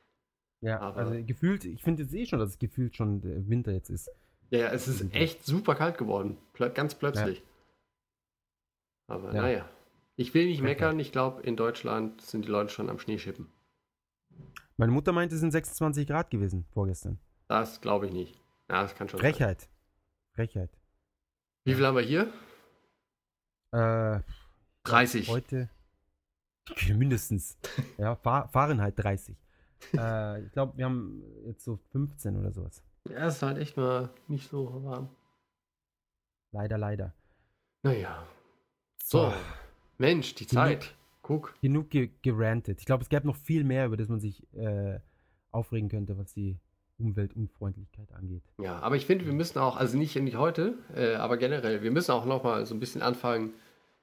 Ja, 0.62 0.80
Aber- 0.80 1.02
also 1.02 1.24
gefühlt, 1.26 1.66
ich 1.66 1.84
finde 1.84 2.04
jetzt 2.04 2.14
eh 2.14 2.26
schon, 2.26 2.40
dass 2.40 2.50
es 2.52 2.60
gefühlt 2.60 2.96
schon 2.96 3.22
Winter 3.50 3.74
jetzt 3.74 3.90
ist. 3.90 4.10
Ja, 4.52 4.60
ja, 4.60 4.68
es 4.72 4.88
ist 4.88 5.14
echt 5.14 5.46
super 5.46 5.76
kalt 5.76 5.98
geworden. 5.98 6.38
Plö 6.54 6.70
ganz 6.70 6.96
plötzlich. 6.96 7.44
Aber 9.08 9.34
Ja. 9.34 9.42
naja. 9.42 9.70
Ich 10.16 10.34
will 10.34 10.46
nicht 10.48 10.62
meckern. 10.62 10.98
Ich 11.00 11.12
glaube, 11.12 11.42
in 11.44 11.56
Deutschland 11.56 12.22
sind 12.22 12.46
die 12.46 12.50
Leute 12.50 12.72
schon 12.74 12.90
am 12.90 13.00
Schneeschippen. 13.00 13.48
Meine 14.78 14.92
Mutter 14.92 15.12
meinte, 15.12 15.36
es 15.36 15.42
sind 15.42 15.52
26 15.52 16.08
Grad 16.08 16.30
gewesen 16.30 16.66
vorgestern. 16.72 17.20
Das 17.48 17.82
glaube 17.82 18.08
ich 18.08 18.14
nicht. 18.14 18.36
Ja, 18.70 18.84
das 18.84 18.96
kann 18.96 19.10
schon 19.10 19.20
sein. 19.20 19.32
Frechheit. 19.32 19.68
Frechheit. 20.34 20.70
Wie 21.66 21.74
viel 21.76 21.86
haben 21.86 21.96
wir 21.98 22.04
hier? 22.04 22.32
Äh, 23.72 24.22
30. 24.84 25.28
heute 25.30 25.70
mindestens. 26.96 27.58
ja, 27.98 28.16
Fa 28.16 28.48
Fahrenheit 28.48 28.94
30. 28.98 29.36
äh, 29.98 30.44
ich 30.44 30.52
glaube, 30.52 30.78
wir 30.78 30.86
haben 30.86 31.24
jetzt 31.46 31.64
so 31.64 31.78
15 31.92 32.38
oder 32.38 32.52
sowas. 32.52 32.84
Ja, 33.10 33.28
es 33.28 33.36
ist 33.36 33.42
halt 33.42 33.58
echt 33.58 33.76
mal 33.78 34.10
nicht 34.28 34.50
so 34.50 34.84
warm. 34.84 35.10
Leider, 36.52 36.78
leider. 36.78 37.14
Naja. 37.84 38.26
So. 39.04 39.34
Mensch, 39.98 40.36
die 40.36 40.48
Zeit. 40.48 40.96
Guck. 41.30 41.54
Genug 41.62 41.92
ge 41.92 42.10
gerantet. 42.24 42.80
Ich 42.80 42.88
glaube, 42.88 43.04
es 43.04 43.10
gäbe 43.10 43.28
noch 43.28 43.36
viel 43.36 43.64
mehr, 43.64 43.86
über 43.86 43.98
das 43.98 44.08
man 44.10 44.20
sich 44.20 44.52
äh, 44.56 45.00
aufregen 45.52 45.88
könnte, 45.88 46.18
was 46.18 46.34
die 46.34 46.58
Umweltunfreundlichkeit 46.98 48.12
angeht. 48.14 48.42
Ja, 48.58 48.80
aber 48.80 48.96
ich 48.96 49.06
finde, 49.06 49.28
wir 49.28 49.34
müssen 49.34 49.60
auch, 49.60 49.78
also 49.78 49.96
nicht, 49.96 50.16
nicht 50.16 50.38
heute, 50.38 50.74
äh, 50.96 51.14
aber 51.14 51.38
generell, 51.38 51.84
wir 51.84 51.92
müssen 51.92 52.12
auch 52.14 52.26
nochmal 52.26 52.66
so 52.66 52.74
ein 52.74 52.80
bisschen 52.80 53.04
anfangen, 53.04 53.54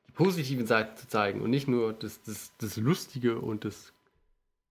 die 0.07 0.13
positiven 0.13 0.67
Seiten 0.67 0.97
zu 0.97 1.09
zeigen 1.09 1.41
und 1.41 1.51
nicht 1.51 1.67
nur 1.67 1.93
das, 1.95 2.23
das, 2.23 2.53
das 2.59 2.77
Lustige 2.77 3.41
und 3.41 3.65
das 3.65 3.93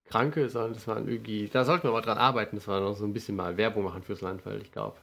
Kranke, 0.05 0.47
sondern 0.47 0.75
dass 0.75 0.87
man 0.87 1.09
irgendwie, 1.09 1.49
da 1.49 1.65
sollten 1.65 1.83
wir 1.83 1.91
mal 1.91 1.99
dran 2.01 2.17
arbeiten, 2.17 2.55
dass 2.55 2.69
wir 2.69 2.79
noch 2.79 2.95
so 2.95 3.03
ein 3.03 3.11
bisschen 3.11 3.35
mal 3.35 3.57
Werbung 3.57 3.83
machen 3.83 4.01
fürs 4.01 4.21
Land, 4.21 4.45
weil 4.45 4.61
ich 4.61 4.71
glaube, 4.71 4.95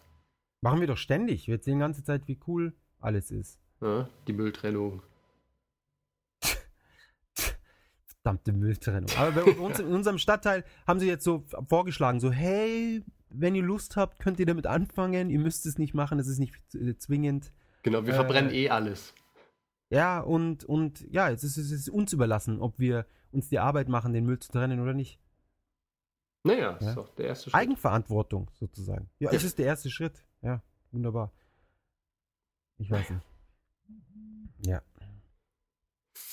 Machen 0.63 0.81
wir 0.81 0.87
doch 0.87 0.97
ständig. 0.97 1.49
Wir 1.49 1.57
erzählen 1.57 1.77
die 1.77 1.83
ganze 1.83 2.03
Zeit, 2.03 2.23
wie 2.29 2.39
cool 2.47 2.73
alles 2.99 3.31
ist. 3.31 3.61
ne, 3.81 4.09
die 4.27 4.33
Mülltrennung. 4.33 5.03
Verdammte 8.23 8.53
Mülltrennung. 8.53 9.11
Aber 9.17 9.33
bei 9.33 9.43
uns 9.59 9.81
in 9.81 9.87
unserem 9.87 10.19
Stadtteil 10.19 10.65
haben 10.87 11.01
sie 11.01 11.09
jetzt 11.09 11.25
so 11.25 11.45
vorgeschlagen, 11.69 12.21
so, 12.21 12.31
hey, 12.31 13.03
wenn 13.31 13.55
ihr 13.55 13.63
Lust 13.63 13.97
habt, 13.97 14.21
könnt 14.21 14.39
ihr 14.39 14.47
damit 14.47 14.67
anfangen. 14.67 15.31
Ihr 15.31 15.39
müsst 15.41 15.67
es 15.67 15.79
nicht 15.79 15.95
machen, 15.95 16.19
es 16.19 16.29
ist 16.29 16.39
nicht 16.39 16.55
äh, 16.75 16.97
zwingend. 16.97 17.53
Genau, 17.83 18.05
wir 18.07 18.13
Äh, 18.13 18.17
verbrennen 18.17 18.53
eh 18.53 18.69
alles. 18.71 19.15
Ja, 19.91 20.21
und, 20.21 20.65
und 20.65 21.01
ja, 21.11 21.29
jetzt 21.31 21.43
ist 21.43 21.57
es 21.57 21.71
ist 21.71 21.89
uns 21.91 22.13
überlassen, 22.13 22.61
ob 22.61 22.79
wir 22.79 23.07
uns 23.33 23.49
die 23.49 23.59
Arbeit 23.59 23.89
machen, 23.89 24.13
den 24.13 24.25
Müll 24.25 24.39
zu 24.39 24.51
trennen 24.53 24.81
oder 24.81 24.95
nicht. 24.95 25.19
Naja, 26.45 26.79
Ja. 26.81 26.89
ist 26.89 26.97
doch 26.97 27.15
der 27.15 27.27
erste 27.27 27.51
Schritt. 27.51 27.55
Eigenverantwortung 27.61 28.51
sozusagen. 28.55 29.11
Ja, 29.19 29.31
es 29.33 29.45
ist 29.45 29.59
der 29.59 29.67
erste 29.67 29.91
Schritt. 29.91 30.25
Ja, 30.43 30.63
wunderbar. 30.93 31.33
Ich 32.79 32.91
weiß 32.91 33.11
nicht. 33.11 33.27
Ja. 34.65 34.81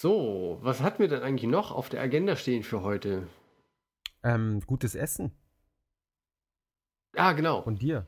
So, 0.01 0.59
was 0.61 0.79
hatten 0.81 0.99
wir 0.99 1.09
denn 1.09 1.23
eigentlich 1.23 1.49
noch 1.51 1.71
auf 1.73 1.89
der 1.89 1.99
Agenda 1.99 2.37
stehen 2.37 2.63
für 2.63 2.83
heute? 2.83 3.27
Ähm, 4.23 4.61
gutes 4.65 4.95
Essen 4.95 5.33
Ah, 7.17 7.33
genau. 7.33 7.63
von 7.63 7.75
dir. 7.75 8.07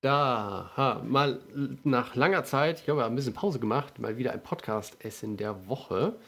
Da, 0.00 0.72
ha, 0.76 1.00
mal 1.04 1.40
nach 1.84 2.16
langer 2.16 2.42
Zeit, 2.42 2.80
ich 2.80 2.84
glaube, 2.86 3.00
wir 3.02 3.04
haben 3.04 3.12
ein 3.12 3.14
bisschen 3.14 3.34
Pause 3.34 3.60
gemacht, 3.60 4.00
mal 4.00 4.16
wieder 4.16 4.32
ein 4.32 4.42
Podcast-Essen 4.42 5.36
der 5.36 5.68
Woche. 5.68 6.18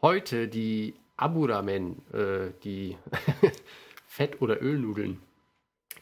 Heute 0.00 0.46
die 0.46 0.94
Aburamen, 1.16 2.00
äh, 2.12 2.52
die 2.62 2.96
Fett- 4.06 4.40
oder 4.40 4.62
Ölnudeln. 4.62 5.20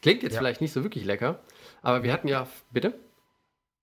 Klingt 0.03 0.21
jetzt 0.21 0.33
Ja. 0.33 0.39
vielleicht 0.41 0.61
nicht 0.61 0.73
so 0.73 0.83
wirklich 0.83 1.05
lecker, 1.05 1.39
aber 1.81 2.03
wir 2.03 2.13
hatten 2.13 2.27
ja, 2.27 2.47
bitte? 2.69 2.93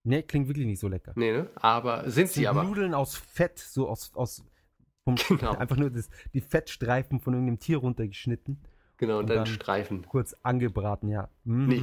Nee, 0.07 0.22
klingt 0.22 0.48
wirklich 0.48 0.66
nicht 0.66 0.80
so 0.80 0.88
lecker. 0.88 1.12
Nee, 1.16 1.32
ne? 1.32 1.50
Aber 1.57 2.09
sind 2.11 2.28
sie 2.30 2.46
aber. 2.48 2.62
Nudeln 2.64 2.94
aus 2.94 3.16
Fett, 3.16 3.59
so 3.59 3.88
aus, 3.88 4.12
aus 4.14 4.44
vom, 5.04 5.16
Genau. 5.28 5.52
einfach 5.59 5.76
nur 5.76 5.90
das, 5.90 6.09
die 6.32 6.40
Fettstreifen 6.40 7.20
von 7.20 7.34
irgendeinem 7.34 7.59
Tier 7.59 7.78
runtergeschnitten, 7.78 8.59
Genau, 8.98 9.14
und, 9.18 9.24
und 9.24 9.28
dann, 9.30 9.36
dann- 9.38 9.46
Streifen. 9.46 10.07
kurz 10.07 10.34
angebraten, 10.42 11.09
ja. 11.09 11.28
Mm. 11.44 11.66
Nee. 11.66 11.82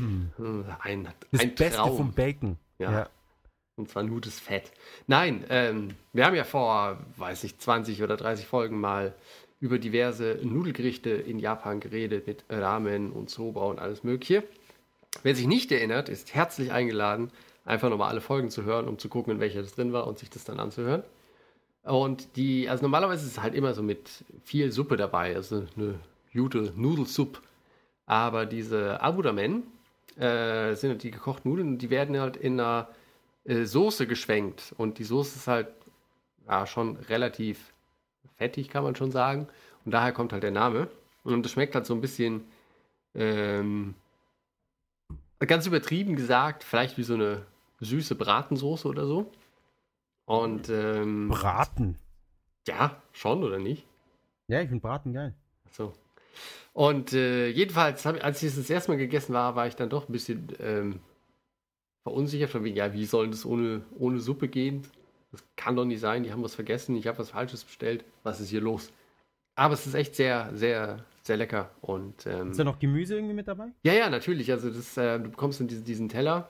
Ein, 0.79 1.07
Das 1.31 1.41
ein 1.41 1.53
Beste 1.55 1.77
Traum. 1.77 1.97
vom 1.97 2.11
Bacon. 2.13 2.57
Ja. 2.79 2.91
Ja. 2.91 3.09
Und 3.75 3.89
zwar 3.89 4.03
nur 4.03 4.19
das 4.21 4.39
Fett. 4.39 4.71
Nein, 5.07 5.43
ähm, 5.49 5.89
wir 6.11 6.25
haben 6.25 6.35
ja 6.35 6.43
vor, 6.43 6.97
weiß 7.17 7.43
ich, 7.43 7.57
20 7.59 8.01
oder 8.03 8.17
30 8.17 8.45
Folgen 8.47 8.79
mal 8.79 9.13
über 9.59 9.79
diverse 9.79 10.39
Nudelgerichte 10.43 11.09
in 11.11 11.39
Japan 11.39 11.79
geredet 11.79 12.27
mit 12.27 12.45
Ramen 12.49 13.11
und 13.11 13.29
Soba 13.29 13.61
und 13.65 13.79
alles 13.79 14.03
Mögliche. 14.03 14.43
Wer 15.23 15.35
sich 15.35 15.47
nicht 15.47 15.71
erinnert, 15.71 16.09
ist 16.09 16.33
herzlich 16.35 16.71
eingeladen, 16.71 17.31
einfach 17.65 17.89
nochmal 17.89 18.09
alle 18.09 18.21
Folgen 18.21 18.49
zu 18.49 18.63
hören, 18.63 18.87
um 18.87 18.99
zu 18.99 19.09
gucken, 19.09 19.33
in 19.33 19.39
welcher 19.39 19.61
das 19.61 19.75
drin 19.75 19.93
war 19.93 20.07
und 20.07 20.19
sich 20.19 20.29
das 20.29 20.43
dann 20.43 20.59
anzuhören. 20.59 21.03
Und 21.83 22.35
die, 22.37 22.69
also 22.69 22.83
normalerweise 22.83 23.25
ist 23.25 23.33
es 23.33 23.41
halt 23.41 23.55
immer 23.55 23.73
so 23.73 23.83
mit 23.83 24.09
viel 24.43 24.71
Suppe 24.71 24.95
dabei, 24.97 25.35
also 25.35 25.65
eine 25.75 25.99
gute 26.33 26.71
Nudelsuppe. 26.75 27.41
Aber 28.05 28.45
diese 28.45 29.01
Abudamen 29.01 29.63
äh, 30.17 30.75
sind 30.75 31.03
die 31.03 31.11
gekochten 31.11 31.49
Nudeln 31.49 31.69
und 31.69 31.77
die 31.79 31.89
werden 31.89 32.19
halt 32.19 32.37
in 32.37 32.59
einer 32.59 32.89
äh, 33.45 33.65
Soße 33.65 34.07
geschwenkt. 34.07 34.73
Und 34.77 34.99
die 34.99 35.03
Soße 35.03 35.37
ist 35.37 35.47
halt 35.47 35.67
ja, 36.47 36.65
schon 36.67 36.97
relativ 36.97 37.73
fettig, 38.37 38.69
kann 38.69 38.83
man 38.83 38.95
schon 38.95 39.11
sagen. 39.11 39.47
Und 39.85 39.93
daher 39.93 40.13
kommt 40.13 40.33
halt 40.33 40.43
der 40.43 40.51
Name. 40.51 40.87
Und 41.23 41.45
es 41.45 41.51
schmeckt 41.51 41.75
halt 41.75 41.85
so 41.85 41.93
ein 41.93 42.01
bisschen, 42.01 42.45
ähm, 43.15 43.95
ganz 45.39 45.67
übertrieben 45.67 46.15
gesagt, 46.15 46.63
vielleicht 46.63 46.97
wie 46.97 47.03
so 47.03 47.15
eine 47.15 47.45
süße 47.83 48.15
Bratensoße 48.15 48.87
oder 48.87 49.05
so. 49.05 49.31
Und 50.25 50.69
ähm, 50.69 51.29
Braten. 51.29 51.97
ja, 52.67 53.01
schon 53.11 53.43
oder 53.43 53.59
nicht? 53.59 53.85
Ja, 54.47 54.61
ich 54.61 54.69
finde 54.69 54.81
Braten 54.81 55.13
geil. 55.13 55.33
So. 55.71 55.93
Und 56.73 57.13
äh, 57.13 57.49
jedenfalls, 57.49 58.05
hab, 58.05 58.23
als 58.23 58.41
ich 58.41 58.49
es 58.49 58.55
das 58.55 58.69
erste 58.69 58.91
Mal 58.91 58.97
gegessen 58.97 59.33
war, 59.33 59.55
war 59.55 59.67
ich 59.67 59.75
dann 59.75 59.89
doch 59.89 60.07
ein 60.07 60.11
bisschen 60.11 60.47
ähm, 60.59 60.99
verunsichert 62.03 62.49
von 62.49 62.63
wegen, 62.63 62.75
ja, 62.75 62.93
wie 62.93 63.05
soll 63.05 63.29
das 63.29 63.45
ohne, 63.45 63.81
ohne 63.97 64.19
Suppe 64.19 64.47
gehen? 64.47 64.83
Das 65.31 65.43
kann 65.55 65.75
doch 65.75 65.85
nicht 65.85 65.99
sein, 65.99 66.23
die 66.23 66.31
haben 66.31 66.43
was 66.43 66.55
vergessen, 66.55 66.95
ich 66.95 67.07
habe 67.07 67.17
was 67.19 67.31
Falsches 67.31 67.63
bestellt. 67.63 68.03
Was 68.23 68.39
ist 68.39 68.49
hier 68.49 68.61
los? 68.61 68.91
Aber 69.55 69.73
es 69.73 69.85
ist 69.85 69.93
echt 69.93 70.15
sehr, 70.15 70.49
sehr, 70.55 71.03
sehr 71.23 71.37
lecker. 71.37 71.69
Und 71.81 72.25
ähm, 72.25 72.51
Ist 72.51 72.59
da 72.59 72.63
noch 72.63 72.79
Gemüse 72.79 73.15
irgendwie 73.15 73.33
mit 73.35 73.47
dabei? 73.47 73.67
ja, 73.83 73.93
ja, 73.93 74.09
natürlich. 74.09 74.51
Also 74.51 74.69
das, 74.71 74.97
äh, 74.97 75.19
du 75.19 75.29
bekommst 75.29 75.59
dann 75.59 75.67
diesen, 75.67 75.85
diesen 75.85 76.09
Teller 76.09 76.49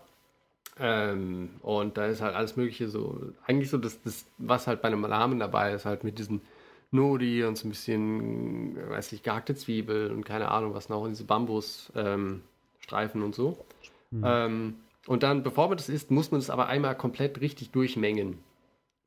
ähm, 0.80 1.50
und 1.62 1.98
da 1.98 2.08
ist 2.08 2.22
halt 2.22 2.36
alles 2.36 2.56
Mögliche 2.56 2.88
so. 2.90 3.22
Eigentlich 3.46 3.70
so 3.70 3.78
das, 3.78 4.02
das, 4.02 4.26
was 4.38 4.68
halt 4.68 4.82
bei 4.82 4.88
einem 4.88 5.06
Ramen 5.06 5.40
dabei 5.40 5.74
ist, 5.74 5.86
halt 5.86 6.04
mit 6.04 6.18
diesen 6.20 6.42
Nori 6.92 7.44
und 7.44 7.58
so 7.58 7.68
ein 7.68 7.72
bisschen, 7.72 8.76
weiß 8.90 9.14
ich, 9.14 9.24
gehackte 9.24 9.56
Zwiebel 9.56 10.12
und 10.12 10.26
keine 10.26 10.50
Ahnung, 10.50 10.74
was 10.74 10.90
noch, 10.90 11.02
und 11.02 11.12
diese 11.12 11.26
Bambusstreifen 11.26 12.42
ähm, 13.22 13.24
und 13.24 13.36
so. 13.36 13.58
Hm. 14.12 14.24
Ähm, 14.26 14.76
und 15.08 15.24
dann, 15.24 15.44
bevor 15.44 15.68
man 15.68 15.78
das 15.78 15.90
isst, 15.90 16.12
muss 16.12 16.32
man 16.32 16.40
es 16.40 16.50
aber 16.50 16.68
einmal 16.68 16.96
komplett 16.96 17.42
richtig 17.42 17.72
durchmengen, 17.72 18.40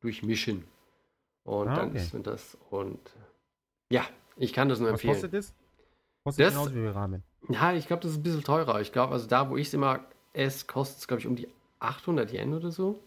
durchmischen. 0.00 0.64
Und 1.44 1.68
Ah, 1.68 1.76
dann 1.76 1.88
okay. 1.90 1.98
isst 1.98 2.12
man 2.12 2.22
das 2.24 2.58
und 2.70 2.98
ja, 3.88 4.04
ich 4.36 4.52
kann 4.52 4.68
das 4.68 4.80
nur 4.80 4.88
Was 4.88 4.94
empfehlen. 4.94 5.14
kostet 5.14 5.32
das? 5.32 5.54
Kostet 6.24 6.46
Das- 6.46 6.54
genauso 6.54 6.74
wie 6.74 6.86
Ramen. 6.86 7.22
Ja, 7.48 7.72
ich 7.72 7.86
glaube, 7.86 8.02
das 8.02 8.10
ist 8.12 8.18
ein 8.18 8.22
bisschen 8.24 8.42
teurer. 8.42 8.80
Ich 8.80 8.90
glaube, 8.90 9.12
also 9.12 9.28
da, 9.28 9.48
wo 9.48 9.56
ich 9.56 9.68
es 9.68 9.74
immer 9.74 10.00
esse, 10.37 10.66
kostet 10.66 10.99
es, 10.99 11.09
glaube 11.09 11.20
ich, 11.20 11.26
um 11.26 11.37
die 11.37 11.49
800 11.80 12.32
Yen 12.32 12.55
oder 12.55 12.70
so. 12.70 13.01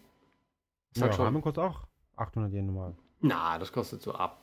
Ist 0.92 0.98
Ja, 0.98 1.02
halt 1.04 1.14
schon, 1.14 1.24
Ramen 1.26 1.42
kostet 1.42 1.62
auch 1.64 1.86
800 2.16 2.52
Yen 2.52 2.66
normal. 2.66 2.94
na, 3.20 3.58
das 3.58 3.72
kostet 3.72 4.02
so 4.02 4.12
ab 4.14 4.40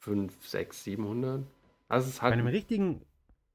5, 0.00 0.46
6, 0.46 0.84
700. 0.84 1.44
Also 1.88 2.08
es 2.08 2.14
ist 2.14 2.20
Bei 2.20 2.32
einem 2.32 2.46
halt, 2.46 2.54
richtigen. 2.56 3.04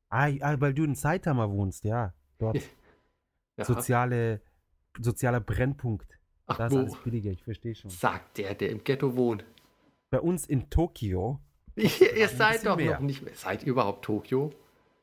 Ah, 0.09 0.29
weil 0.59 0.73
du 0.73 0.83
in 0.83 0.95
Saitama 0.95 1.49
wohnst, 1.49 1.83
ja. 1.83 2.13
Dort. 2.37 2.57
ja, 3.57 3.65
Soziale, 3.65 4.41
sozialer 4.99 5.39
Brennpunkt. 5.41 6.17
ach, 6.45 6.57
Da 6.57 6.67
ist 6.67 6.73
wo, 6.73 6.77
alles 6.79 6.95
billiger, 7.03 7.31
ich 7.31 7.43
verstehe 7.43 7.75
schon. 7.75 7.89
sagt 7.91 8.37
der, 8.37 8.55
der 8.55 8.69
im 8.69 8.83
Ghetto 8.83 9.15
wohnt. 9.15 9.43
Bei 10.09 10.19
uns 10.21 10.45
in 10.45 10.69
Tokio. 10.69 11.41
ihr 11.75 12.29
seid 12.29 12.65
doch 12.65 12.77
mehr. 12.77 12.93
noch 12.93 12.99
nicht 13.01 13.21
mehr. 13.23 13.35
Seid 13.35 13.63
ihr 13.63 13.69
überhaupt 13.69 14.05
Tokio? 14.05 14.51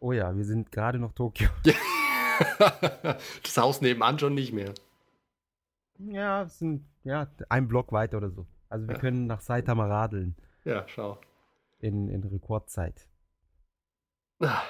Oh 0.01 0.13
ja, 0.13 0.35
wir 0.37 0.45
sind 0.45 0.73
gerade 0.73 0.99
noch 0.99 1.13
Tokio. 1.13 1.49
das 3.43 3.57
Haus 3.57 3.80
nebenan 3.80 4.18
schon 4.18 4.35
nicht 4.35 4.53
mehr. 4.53 4.72
Ja, 5.99 6.43
es 6.43 6.59
sind 6.59 6.85
ja 7.05 7.28
ein 7.49 7.68
Block 7.68 7.93
weiter 7.93 8.16
oder 8.18 8.30
so. 8.30 8.47
Also 8.68 8.87
wir 8.89 8.95
Ja. 8.95 9.01
können 9.01 9.26
nach 9.26 9.41
Saitama 9.41 9.87
radeln 9.87 10.35
Ja, 10.64 10.87
schau. 10.89 11.18
in, 11.78 12.09
in 12.09 12.24
Rekordzeit. 12.24 13.07
Ah, 14.41 14.62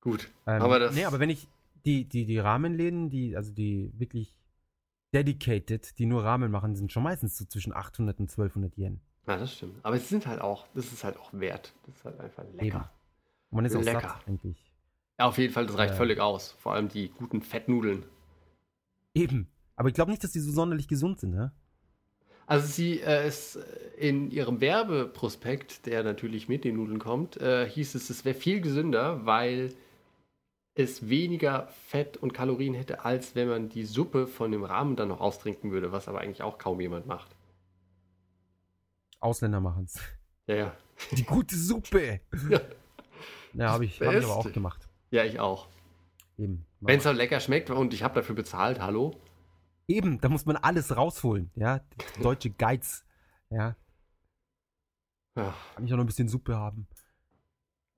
Gut. 0.00 0.30
Ähm, 0.46 0.62
Aber 0.62 0.78
das- 0.78 0.94
Nee, 0.94 1.04
aber 1.04 1.18
wenn 1.20 1.28
ich 1.30 1.48
die, 1.84 2.04
die, 2.08 2.24
die 2.24 2.38
Rahmenläden, 2.38 3.10
die, 3.10 3.36
also 3.36 3.52
die 3.52 3.92
wirklich 3.98 4.34
dedicated, 5.12 5.98
die 5.98 6.06
nur 6.06 6.24
Rahmen 6.24 6.50
machen, 6.50 6.76
sind 6.76 6.92
schon 6.92 7.02
meistens 7.02 7.36
so 7.36 7.44
zwischen 7.44 7.74
800 7.74 8.18
und 8.20 8.30
1200 8.30 8.76
Yen. 8.78 9.00
Ja, 9.26 9.36
das 9.36 9.54
stimmt. 9.54 9.84
Aber 9.84 9.96
es 9.96 10.08
sind 10.08 10.26
halt 10.26 10.40
auch, 10.40 10.66
das 10.74 10.86
ist 10.92 11.04
halt 11.04 11.16
auch 11.18 11.32
wert. 11.32 11.74
Das 11.86 11.96
ist 11.96 12.04
halt 12.04 12.20
einfach 12.20 12.44
lecker. 12.54 12.90
Man 13.50 13.64
ist 13.64 13.74
auch 13.76 13.82
Lecker. 13.82 14.00
satt, 14.00 14.28
eigentlich. 14.28 14.67
Ja, 15.18 15.26
auf 15.26 15.38
jeden 15.38 15.52
Fall, 15.52 15.66
das 15.66 15.76
reicht 15.76 15.92
Ja. 15.94 15.96
völlig 15.96 16.20
aus. 16.20 16.52
Vor 16.58 16.74
allem 16.74 16.88
die 16.88 17.08
guten 17.10 17.42
Fettnudeln. 17.42 18.04
Eben. 19.14 19.48
Aber 19.74 19.88
ich 19.88 19.94
glaube 19.94 20.10
nicht, 20.10 20.22
dass 20.22 20.32
die 20.32 20.40
so 20.40 20.52
sonderlich 20.52 20.88
gesund 20.88 21.20
sind, 21.20 21.30
ne? 21.34 21.52
Also 22.46 22.66
sie 22.66 23.00
äh, 23.00 23.24
es 23.26 23.58
in 23.98 24.30
ihrem 24.30 24.60
Werbeprospekt, 24.60 25.86
der 25.86 26.02
natürlich 26.02 26.48
mit 26.48 26.64
den 26.64 26.76
Nudeln 26.76 26.98
kommt, 26.98 27.36
äh, 27.36 27.68
hieß 27.68 27.94
es, 27.94 28.08
es 28.10 28.24
wäre 28.24 28.34
viel 28.34 28.60
gesünder, 28.60 29.26
weil 29.26 29.74
es 30.74 31.08
weniger 31.08 31.68
Fett 31.88 32.16
und 32.16 32.32
Kalorien 32.32 32.72
hätte, 32.74 33.04
als 33.04 33.34
wenn 33.34 33.48
man 33.48 33.68
die 33.68 33.84
Suppe 33.84 34.26
von 34.26 34.50
dem 34.52 34.64
Rahmen 34.64 34.96
dann 34.96 35.08
noch 35.08 35.20
austrinken 35.20 35.72
würde, 35.72 35.92
was 35.92 36.08
aber 36.08 36.20
eigentlich 36.20 36.42
auch 36.42 36.56
kaum 36.58 36.80
jemand 36.80 37.06
macht. 37.06 37.34
Ausländer 39.20 39.60
machen's. 39.60 40.00
Ja, 40.46 40.54
ja. 40.54 40.76
Die 41.12 41.24
gute 41.24 41.56
Suppe. 41.56 42.20
Ja. 42.48 42.60
Ja, 43.54 43.70
habe 43.72 43.86
ich, 43.86 44.00
hab 44.00 44.14
ich 44.14 44.24
aber 44.24 44.36
auch 44.36 44.52
gemacht. 44.52 44.87
Ja, 45.10 45.24
ich 45.24 45.40
auch. 45.40 45.68
Eben. 46.36 46.64
Wenn 46.80 46.98
es 46.98 47.06
auch 47.06 47.12
lecker 47.14 47.40
schmeckt 47.40 47.70
und 47.70 47.92
ich 47.94 48.02
habe 48.02 48.14
dafür 48.14 48.34
bezahlt, 48.34 48.80
hallo? 48.80 49.14
Eben, 49.88 50.20
da 50.20 50.28
muss 50.28 50.44
man 50.46 50.56
alles 50.56 50.96
rausholen, 50.96 51.50
ja. 51.54 51.80
Deutsche 52.22 52.50
Geiz. 52.50 53.04
Ja, 53.50 53.74
Ja. 55.34 55.54
kann 55.74 55.84
ich 55.86 55.92
auch 55.92 55.96
noch 55.96 56.04
ein 56.04 56.08
bisschen 56.08 56.28
Suppe 56.28 56.56
haben. 56.56 56.86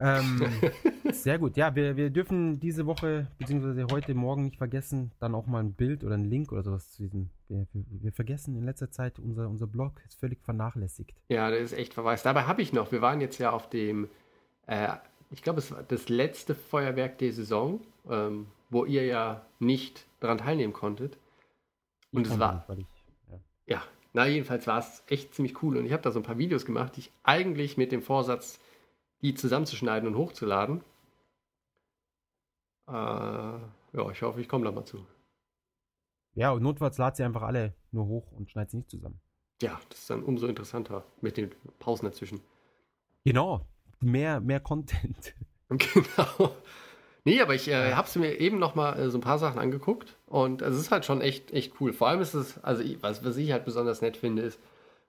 Ähm, 0.03 0.41
sehr 1.13 1.39
gut. 1.39 1.57
Ja, 1.59 1.75
wir, 1.75 1.97
wir 1.97 2.09
dürfen 2.09 2.59
diese 2.61 2.87
Woche, 2.87 3.27
beziehungsweise 3.39 3.87
heute 3.91 4.15
Morgen 4.15 4.45
nicht 4.45 4.57
vergessen, 4.57 5.11
dann 5.19 5.35
auch 5.35 5.47
mal 5.47 5.59
ein 5.63 5.75
Bild 5.75 6.05
oder 6.05 6.15
ein 6.15 6.25
Link 6.25 6.53
oder 6.53 6.63
sowas 6.63 6.91
zu 6.93 7.03
diesem. 7.03 7.29
Wir, 7.49 7.67
wir, 7.73 7.85
wir 8.03 8.13
vergessen 8.13 8.57
in 8.57 8.65
letzter 8.65 8.91
Zeit, 8.91 9.19
unser, 9.19 9.49
unser 9.51 9.67
Blog 9.67 10.01
ist 10.07 10.19
völlig 10.19 10.41
vernachlässigt. 10.43 11.21
Ja, 11.29 11.51
das 11.51 11.61
ist 11.61 11.73
echt 11.75 11.93
verweist. 11.93 12.25
Dabei 12.25 12.45
habe 12.45 12.63
ich 12.63 12.73
noch, 12.73 12.93
wir 12.93 13.03
waren 13.03 13.21
jetzt 13.21 13.37
ja 13.39 13.51
auf 13.51 13.69
dem, 13.69 14.09
äh, 14.67 14.89
ich 15.31 15.43
glaube, 15.43 15.61
es 15.61 15.71
war 15.71 15.83
das 15.83 16.09
letzte 16.09 16.55
Feuerwerk 16.55 17.19
der 17.19 17.33
Saison, 17.33 17.81
ähm, 18.09 18.49
wo 18.69 18.85
ihr 18.85 19.07
ja 19.07 19.47
nicht 19.59 20.07
daran 20.19 20.39
teilnehmen 20.39 20.73
konntet. 20.73 21.19
Und 22.13 22.27
es 22.27 22.39
war, 22.39 22.67
nicht, 22.75 22.89
ich, 23.27 23.31
ja. 23.31 23.41
ja, 23.67 23.83
na 24.13 24.27
jedenfalls 24.27 24.67
war 24.67 24.81
es 24.81 25.05
echt 25.07 25.35
ziemlich 25.35 25.63
cool. 25.63 25.77
Und 25.77 25.87
ich 25.87 25.93
habe 25.93 26.03
da 26.03 26.11
so 26.11 26.19
ein 26.19 26.25
paar 26.25 26.39
Videos 26.39 26.65
gemacht, 26.65 26.97
die 26.97 27.01
ich 27.01 27.13
eigentlich 27.23 27.77
mit 27.77 27.93
dem 27.93 28.03
Vorsatz, 28.03 28.61
die 29.23 29.35
zusammenzuschneiden 29.35 30.09
und 30.09 30.17
hochzuladen. 30.17 30.83
Äh, 32.89 32.93
ja, 32.93 34.11
ich 34.11 34.23
hoffe, 34.23 34.41
ich 34.41 34.49
komme 34.49 34.65
da 34.65 34.73
mal 34.73 34.85
zu. 34.85 35.07
ja, 36.35 36.51
und 36.51 36.63
notfalls 36.63 36.99
lad 36.99 37.17
sie 37.17 37.23
einfach 37.23 37.43
alle 37.43 37.75
nur 37.93 38.07
hoch 38.07 38.33
und 38.33 38.51
schneid 38.51 38.71
sie 38.71 38.79
nicht 38.79 38.91
zusammen. 38.91 39.21
Ja, 39.63 39.79
das 39.91 40.01
ist 40.01 40.11
dann 40.11 40.25
umso 40.25 40.47
interessanter 40.47 41.05
mit 41.21 41.37
den 41.37 41.55
Pausen 41.79 42.07
dazwischen. 42.07 42.41
Genau. 43.25 43.67
Mehr, 44.01 44.41
mehr 44.41 44.61
Content. 44.61 45.35
Genau. 45.73 46.53
Nee, 47.25 47.41
aber 47.41 47.55
ich 47.55 47.69
äh, 47.69 47.93
habe 47.93 48.09
es 48.09 48.17
mir 48.17 48.41
eben 48.41 48.59
noch 48.59 48.75
mal 48.75 48.99
äh, 48.99 49.09
so 49.09 49.19
ein 49.19 49.21
paar 49.21 49.39
Sachen 49.39 49.61
angeguckt 49.61 50.17
und 50.27 50.63
es 50.63 50.77
ist 50.77 50.91
halt 50.91 51.05
schon 51.05 51.21
echt, 51.21 51.53
echt 51.53 51.81
cool. 51.81 51.93
Vor 51.93 52.09
allem 52.09 52.21
ist 52.21 52.35
es, 52.35 52.59
also 52.65 52.83
ich, 52.83 53.01
was, 53.05 53.25
was 53.25 53.37
ich 53.37 53.53
halt 53.53 53.65
besonders 53.65 54.01
nett 54.01 54.17
finde, 54.17 54.43
ist, 54.43 54.59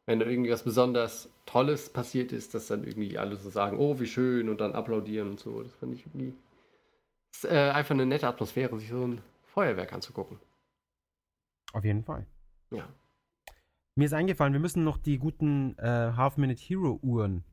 wenn 0.06 0.20
da 0.20 0.28
irgendwie 0.28 0.52
was 0.52 0.62
besonders 0.62 1.30
Tolles 1.48 1.90
passiert 1.90 2.32
ist, 2.32 2.54
dass 2.54 2.68
dann 2.68 2.84
irgendwie 2.84 3.18
alle 3.18 3.38
so 3.38 3.50
sagen, 3.50 3.80
oh, 3.80 4.00
wie 4.00 4.06
schön 4.06 4.50
und 4.50 4.62
dann 4.62 4.74
applaudieren 4.74 5.30
und 5.32 5.40
so. 5.40 5.64
Das 5.64 5.74
finde 5.74 5.96
ich 5.96 6.06
irgendwie 6.06 6.36
ist, 7.34 7.46
äh, 7.46 7.72
einfach 7.72 7.96
eine 7.96 8.06
nette 8.06 8.28
Atmosphäre, 8.28 8.78
sich 8.80 8.90
so 8.90 9.08
ein 9.08 9.22
Feuerwerk 9.46 9.94
anzugucken. 9.94 10.40
Auf 11.74 11.86
jeden 11.86 12.04
Fall. 12.04 12.26
Ja. 12.72 12.88
Mir 13.96 14.06
ist 14.06 14.14
eingefallen, 14.14 14.54
wir 14.54 14.60
müssen 14.60 14.84
noch 14.84 14.98
die 14.98 15.18
guten 15.18 15.78
äh, 15.78 16.14
Half-Minute-Hero-Uhren 16.16 17.44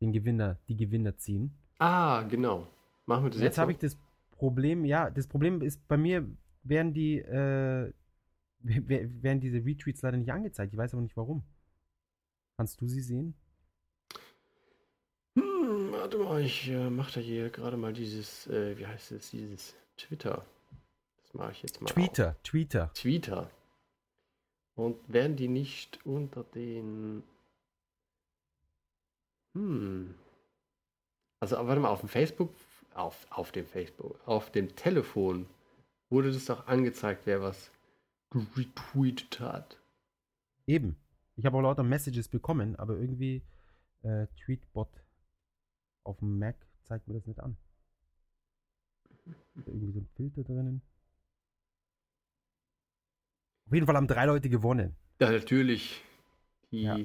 den 0.00 0.12
Gewinner, 0.12 0.58
die 0.68 0.76
Gewinner 0.76 1.16
ziehen. 1.16 1.52
Ah, 1.78 2.22
genau. 2.22 2.66
Machen 3.06 3.24
wir 3.24 3.30
das 3.30 3.40
Jetzt, 3.40 3.44
jetzt. 3.52 3.58
habe 3.58 3.72
ich 3.72 3.78
das 3.78 3.96
Problem, 4.32 4.84
ja, 4.84 5.10
das 5.10 5.26
Problem 5.26 5.62
ist, 5.62 5.86
bei 5.88 5.96
mir 5.96 6.28
werden 6.62 6.92
die, 6.92 7.18
äh, 7.18 7.92
werden 8.60 9.40
diese 9.40 9.64
Retweets 9.64 10.02
leider 10.02 10.16
nicht 10.16 10.32
angezeigt. 10.32 10.72
Ich 10.72 10.78
weiß 10.78 10.92
aber 10.94 11.02
nicht 11.02 11.16
warum. 11.16 11.42
Kannst 12.56 12.80
du 12.80 12.86
sie 12.88 13.00
sehen? 13.00 13.34
Hm, 15.36 15.92
warte 15.92 16.18
mal, 16.18 16.40
ich 16.42 16.68
äh, 16.68 16.90
mache 16.90 17.14
da 17.14 17.20
hier 17.20 17.50
gerade 17.50 17.76
mal 17.76 17.92
dieses, 17.92 18.46
äh, 18.48 18.76
wie 18.78 18.86
heißt 18.86 19.12
es, 19.12 19.30
dieses 19.30 19.74
Twitter. 19.96 20.44
Das 21.22 21.34
mache 21.34 21.52
ich 21.52 21.62
jetzt 21.62 21.80
mal. 21.80 21.86
auf. 21.86 21.92
Tweeter, 21.94 22.36
Tweeter. 22.42 22.90
Twitter. 22.94 23.50
Und 24.74 24.96
werden 25.12 25.36
die 25.36 25.48
nicht 25.48 26.04
unter 26.04 26.44
den. 26.44 27.22
Hm. 29.54 30.14
Also, 31.40 31.56
warte 31.56 31.80
mal, 31.80 31.90
auf 31.90 32.00
dem 32.00 32.08
Facebook, 32.08 32.52
auf, 32.94 33.26
auf 33.30 33.52
dem 33.52 33.66
Facebook, 33.66 34.18
auf 34.26 34.50
dem 34.50 34.74
Telefon 34.74 35.46
wurde 36.10 36.32
das 36.32 36.46
doch 36.46 36.66
angezeigt, 36.66 37.22
wer 37.24 37.42
was 37.42 37.70
retweetet 38.32 39.40
hat. 39.40 39.80
Eben. 40.66 40.96
Ich 41.36 41.46
habe 41.46 41.56
auch 41.56 41.62
lauter 41.62 41.84
Messages 41.84 42.28
bekommen, 42.28 42.76
aber 42.76 42.98
irgendwie 42.98 43.42
äh, 44.02 44.26
Tweetbot 44.44 44.88
auf 46.04 46.18
dem 46.18 46.38
Mac 46.38 46.56
zeigt 46.82 47.06
mir 47.06 47.14
das 47.14 47.26
nicht 47.26 47.40
an. 47.40 47.56
Ist 49.54 49.66
da 49.66 49.72
irgendwie 49.72 49.92
so 49.92 50.00
ein 50.00 50.08
Filter 50.16 50.42
drinnen? 50.42 50.82
Auf 53.66 53.74
jeden 53.74 53.86
Fall 53.86 53.96
haben 53.96 54.08
drei 54.08 54.24
Leute 54.24 54.48
gewonnen. 54.48 54.96
Ja, 55.20 55.30
natürlich. 55.30 56.02
Die. 56.70 56.82
Ja. 56.82 56.96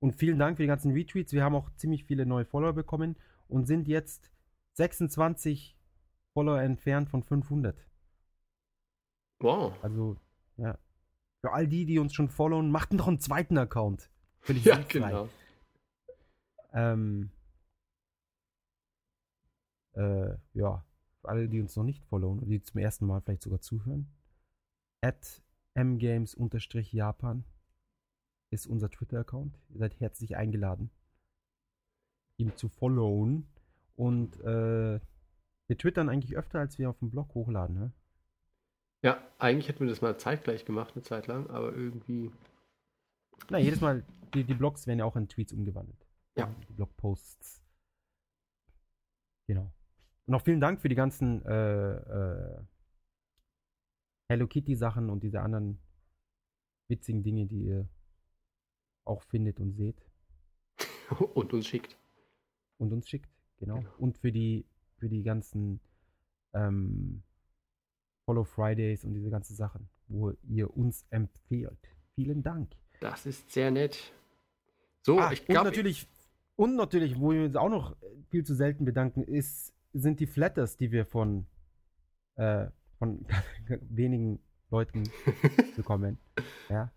Und 0.00 0.14
vielen 0.14 0.38
Dank 0.38 0.56
für 0.56 0.62
die 0.62 0.68
ganzen 0.68 0.92
Retweets. 0.92 1.32
Wir 1.32 1.42
haben 1.42 1.54
auch 1.54 1.70
ziemlich 1.76 2.04
viele 2.04 2.26
neue 2.26 2.44
Follower 2.44 2.72
bekommen 2.72 3.16
und 3.48 3.66
sind 3.66 3.88
jetzt 3.88 4.30
26 4.74 5.78
Follower 6.34 6.60
entfernt 6.60 7.08
von 7.08 7.22
500. 7.22 7.86
Wow. 9.40 9.72
Also, 9.82 10.16
ja. 10.56 10.78
Für 11.40 11.52
all 11.52 11.66
die, 11.66 11.86
die 11.86 11.98
uns 11.98 12.12
schon 12.12 12.28
followen, 12.28 12.70
macht 12.70 12.92
noch 12.92 13.08
einen 13.08 13.20
zweiten 13.20 13.56
Account. 13.58 14.10
Völlig 14.40 14.64
Ja, 14.64 14.78
genau. 14.88 15.28
Ähm, 16.72 17.30
äh, 19.94 20.36
ja, 20.52 20.84
für 21.20 21.28
alle, 21.28 21.48
die 21.48 21.60
uns 21.60 21.74
noch 21.76 21.84
nicht 21.84 22.04
followen 22.04 22.40
und 22.40 22.48
die 22.48 22.62
zum 22.62 22.80
ersten 22.80 23.06
Mal 23.06 23.20
vielleicht 23.22 23.42
sogar 23.42 23.60
zuhören, 23.60 24.12
at 25.00 25.42
mgames-japan 25.74 27.44
ist 28.56 28.66
unser 28.66 28.90
Twitter-Account. 28.90 29.54
Ihr 29.68 29.78
seid 29.78 30.00
herzlich 30.00 30.36
eingeladen, 30.36 30.90
ihm 32.38 32.56
zu 32.56 32.68
followen. 32.68 33.46
Und 33.94 34.40
äh, 34.40 34.98
wir 35.68 35.78
twittern 35.78 36.08
eigentlich 36.08 36.36
öfter, 36.36 36.58
als 36.58 36.78
wir 36.78 36.90
auf 36.90 36.98
dem 36.98 37.10
Blog 37.10 37.34
hochladen. 37.34 37.76
Ne? 37.78 37.92
Ja, 39.02 39.22
eigentlich 39.38 39.68
hätten 39.68 39.80
wir 39.80 39.88
das 39.88 40.00
mal 40.00 40.18
zeitgleich 40.18 40.64
gemacht, 40.64 40.94
eine 40.94 41.02
Zeit 41.02 41.26
lang, 41.26 41.48
aber 41.50 41.72
irgendwie. 41.72 42.32
Na, 43.50 43.58
jedes 43.58 43.80
Mal, 43.80 44.04
die, 44.34 44.44
die 44.44 44.54
Blogs 44.54 44.86
werden 44.86 44.98
ja 44.98 45.04
auch 45.04 45.16
in 45.16 45.28
Tweets 45.28 45.52
umgewandelt. 45.52 46.06
Ja. 46.36 46.52
Die 46.68 46.72
Blogposts. 46.72 47.62
Genau. 49.46 49.72
Und 50.26 50.34
auch 50.34 50.42
vielen 50.42 50.60
Dank 50.60 50.80
für 50.80 50.88
die 50.88 50.94
ganzen 50.94 51.44
äh, 51.44 51.92
äh, 51.94 52.60
Hello 54.28 54.46
Kitty 54.46 54.74
Sachen 54.74 55.08
und 55.08 55.22
diese 55.22 55.40
anderen 55.40 55.78
witzigen 56.88 57.22
Dinge, 57.22 57.46
die 57.46 57.66
ihr 57.66 57.88
auch 59.06 59.22
findet 59.22 59.60
und 59.60 59.72
seht 59.76 59.96
und 61.34 61.52
uns 61.52 61.66
schickt. 61.66 61.96
und 62.78 62.92
uns 62.92 63.08
schickt. 63.08 63.30
Genau. 63.58 63.76
Genau. 63.76 63.90
Und 63.98 64.18
für 64.18 64.32
die, 64.32 64.66
für 64.98 65.08
die 65.08 65.22
ganzen 65.22 65.80
ähm, 66.52 67.22
Follow 68.24 68.44
Fridays 68.44 69.04
und 69.04 69.14
diese 69.14 69.30
ganzen 69.30 69.54
Sachen, 69.56 69.88
wo 70.08 70.32
ihr 70.48 70.76
uns 70.76 71.04
empfehlt. 71.10 71.78
Vielen 72.14 72.42
Dank. 72.42 72.72
Das 73.00 73.24
ist 73.26 73.50
sehr 73.50 73.70
nett. 73.70 74.12
So, 75.02 75.18
Ah, 75.18 75.32
ich 75.32 75.44
glaube. 75.46 75.68
natürlich, 75.68 76.08
und 76.56 76.74
natürlich, 76.76 77.18
wo 77.20 77.32
wir 77.32 77.44
uns 77.44 77.56
auch 77.56 77.68
noch 77.68 77.96
viel 78.30 78.44
zu 78.44 78.54
selten 78.54 78.84
bedanken, 78.84 79.22
ist, 79.22 79.72
sind 79.92 80.18
die 80.20 80.26
Flatters, 80.26 80.76
die 80.76 80.90
wir 80.90 81.06
von, 81.06 81.46
äh, 82.36 82.66
von 82.98 83.24
wenigen 83.88 84.40
Leuten 84.70 85.04
bekommen. 85.76 86.18
Ja. 86.68 86.90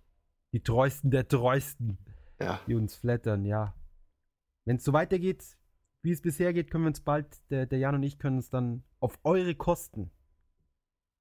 Die 0.54 0.62
treuesten 0.62 1.12
der 1.12 1.28
treuesten, 1.28 1.98
Ja, 2.40 2.60
die 2.68 2.76
uns 2.76 2.96
flattern, 2.96 3.46
ja. 3.46 3.76
Wenn 4.66 4.78
es 4.78 4.84
so 4.84 4.94
weitergeht, 4.94 5.58
wie 6.02 6.12
es 6.12 6.22
bisher 6.22 6.54
geht, 6.54 6.72
können 6.72 6.86
wir 6.86 6.90
uns 6.90 7.02
bald, 7.02 7.28
der, 7.50 7.66
der 7.66 7.80
Jan 7.80 7.96
und 7.96 8.04
ich 8.04 8.20
können 8.20 8.38
uns 8.38 8.50
dann 8.50 8.84
auf 9.00 9.20
eure 9.24 9.56
Kosten 9.56 10.12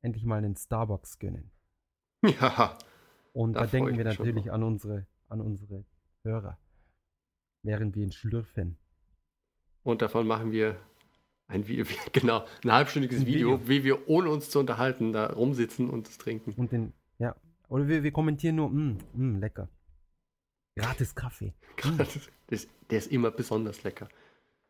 endlich 0.02 0.24
mal 0.24 0.36
einen 0.38 0.56
Starbucks 0.56 1.18
gönnen. 1.18 1.50
ja. 2.22 2.78
Und 3.32 3.54
Da 3.54 3.60
da, 3.60 3.66
denken 3.66 3.96
wir 3.96 4.04
natürlich 4.04 4.50
an 4.50 4.62
unsere, 4.62 5.06
an 5.28 5.40
unsere 5.40 5.84
Hörer. 6.24 6.58
Während 7.62 7.94
wir 7.96 8.04
ihn 8.04 8.12
schlürfen. 8.12 8.78
Und 9.82 10.02
davon 10.02 10.26
machen 10.26 10.52
wir 10.52 10.76
ein 11.48 11.66
Video, 11.66 11.84
genau, 12.12 12.44
ein 12.64 12.72
halbstündiges 12.72 13.20
Ein 13.20 13.26
Video, 13.26 13.60
Video. 13.60 13.68
wie 13.68 13.84
wir 13.84 14.08
ohne 14.08 14.30
uns 14.30 14.50
zu 14.50 14.58
unterhalten 14.60 15.12
da 15.12 15.26
rumsitzen 15.32 15.90
und 15.90 16.08
es 16.08 16.18
trinken. 16.18 16.52
Und 16.54 16.72
den, 16.72 16.92
ja. 17.18 17.34
Oder 17.68 17.86
wir, 17.88 18.02
wir 18.02 18.12
kommentieren 18.12 18.56
nur, 18.56 18.70
mm, 18.70 18.98
mm, 19.14 19.36
lecker. 19.40 19.68
Gratis 20.76 21.14
Kaffee. 21.14 21.52
Das, 22.48 22.66
der 22.90 22.98
ist 22.98 23.10
immer 23.12 23.30
besonders 23.30 23.82
lecker. 23.82 24.08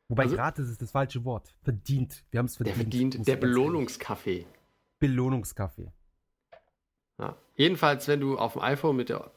Wobei 0.08 0.24
Also- 0.24 0.36
gratis 0.36 0.68
ist 0.70 0.80
das 0.82 0.90
falsche 0.90 1.24
Wort. 1.24 1.54
Verdient. 1.62 2.24
Wir 2.30 2.38
haben 2.38 2.46
es 2.46 2.56
Der 2.56 2.66
verdient. 2.74 2.82
verdient, 2.90 3.14
der 3.14 3.18
ganz 3.18 3.28
ehrlich- 3.28 3.40
Belohnungskaffee. 3.42 4.46
Belohnungskaffee. 4.98 5.92
Ja. 7.18 7.36
Jedenfalls, 7.56 8.08
wenn 8.08 8.20
du 8.20 8.38
auf 8.38 8.54
dem 8.54 8.62
iPhone 8.62 8.96
mit 8.96 9.10
der 9.10 9.30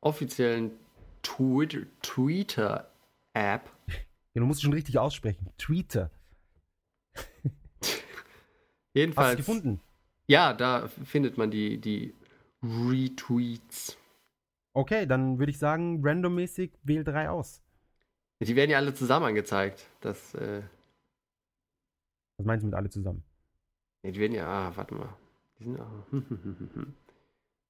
offiziellen 0.00 0.72
Twitter- 1.22 1.86
Twitter-App, 2.02 3.70
Ja, 4.34 4.40
du 4.42 4.46
musst 4.46 4.58
es 4.58 4.62
schon 4.62 4.72
richtig 4.74 4.98
aussprechen. 4.98 5.50
Tweeter. 5.56 6.10
Hast 7.14 7.94
du 8.94 9.00
jedenfalls, 9.00 9.30
es 9.40 9.46
gefunden? 9.46 9.80
ja, 10.26 10.52
da 10.52 10.88
findet 10.88 11.38
man 11.38 11.50
die, 11.50 11.78
die 11.78 12.14
Retweets. 12.62 13.96
Okay, 14.72 15.06
dann 15.06 15.38
würde 15.38 15.50
ich 15.50 15.58
sagen, 15.58 16.00
randommäßig 16.04 16.72
wähl 16.82 17.04
drei 17.04 17.30
aus. 17.30 17.62
Die 18.40 18.54
werden 18.56 18.70
ja 18.70 18.78
alle 18.78 18.94
zusammen 18.94 19.26
angezeigt. 19.26 19.88
Das, 20.00 20.34
äh, 20.34 20.62
Was 22.36 22.46
meinst 22.46 22.62
du 22.62 22.66
mit 22.66 22.74
alle 22.74 22.90
zusammen? 22.90 23.22
nee, 24.02 24.12
die 24.12 24.20
werden 24.20 24.34
ja, 24.34 24.46
ah, 24.46 24.72
warte 24.76 24.94
mal. 24.94 25.16
Die 25.58 25.64
sind 25.64 25.80
auch, 25.80 26.06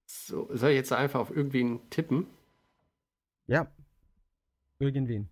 so, 0.07 0.49
soll 0.55 0.71
ich 0.71 0.77
jetzt 0.77 0.93
einfach 0.93 1.21
auf 1.21 1.31
irgendwen 1.35 1.89
tippen? 1.91 2.27
Ja. 3.47 3.71
Irgendwen. 4.79 5.29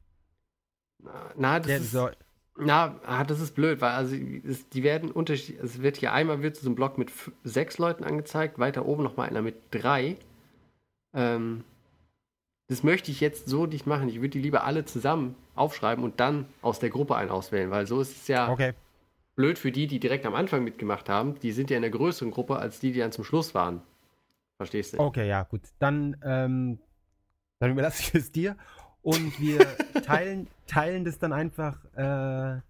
Na, 0.98 1.32
na 1.36 1.58
das 1.58 1.66
Der, 1.68 1.76
ist, 1.78 1.90
so, 1.92 2.10
Na, 2.58 2.98
ah, 3.04 3.24
das 3.24 3.40
ist 3.40 3.54
blöd, 3.54 3.80
weil 3.80 3.92
also 3.92 4.16
es, 4.16 4.68
die 4.70 4.82
werden 4.82 5.10
unterschiedlich. 5.10 5.62
Es 5.62 5.82
wird 5.82 5.98
hier 5.98 6.12
einmal 6.12 6.42
wird 6.42 6.56
so 6.56 6.70
ein 6.70 6.74
Block 6.74 6.96
mit 6.96 7.12
sechs 7.44 7.78
Leuten 7.78 8.04
angezeigt, 8.04 8.58
weiter 8.58 8.86
oben 8.86 9.02
nochmal 9.02 9.28
einer 9.28 9.42
mit 9.42 9.56
drei. 9.70 10.16
Ähm, 11.12 11.64
das 12.68 12.82
möchte 12.82 13.10
ich 13.10 13.20
jetzt 13.20 13.48
so 13.48 13.66
nicht 13.66 13.86
machen. 13.86 14.08
Ich 14.08 14.16
würde 14.16 14.30
die 14.30 14.40
lieber 14.40 14.64
alle 14.64 14.84
zusammen 14.84 15.36
aufschreiben 15.54 16.02
und 16.02 16.18
dann 16.18 16.46
aus 16.62 16.78
der 16.78 16.90
Gruppe 16.90 17.16
einen 17.16 17.30
auswählen, 17.30 17.70
weil 17.70 17.86
so 17.86 18.00
ist 18.00 18.16
es 18.22 18.28
ja 18.28 18.50
okay. 18.50 18.72
blöd 19.36 19.58
für 19.58 19.70
die, 19.70 19.86
die 19.86 20.00
direkt 20.00 20.26
am 20.26 20.34
Anfang 20.34 20.64
mitgemacht 20.64 21.08
haben. 21.08 21.38
Die 21.40 21.52
sind 21.52 21.70
ja 21.70 21.76
in 21.76 21.84
einer 21.84 21.92
größeren 21.92 22.30
Gruppe 22.30 22.56
als 22.56 22.80
die, 22.80 22.92
die 22.92 23.00
dann 23.00 23.12
zum 23.12 23.24
Schluss 23.24 23.54
waren. 23.54 23.82
Verstehst 24.56 24.94
du? 24.94 24.98
Okay, 24.98 25.28
ja, 25.28 25.42
gut. 25.42 25.60
Dann, 25.78 26.16
ähm, 26.24 26.78
dann 27.58 27.70
überlasse 27.70 28.02
ich 28.02 28.14
es 28.14 28.32
dir. 28.32 28.56
Und 29.06 29.38
wir 29.38 29.58
teilen, 30.04 30.48
teilen 30.66 31.04
das 31.04 31.18
dann 31.18 31.32
einfach 31.32 31.84
äh, 31.94 32.60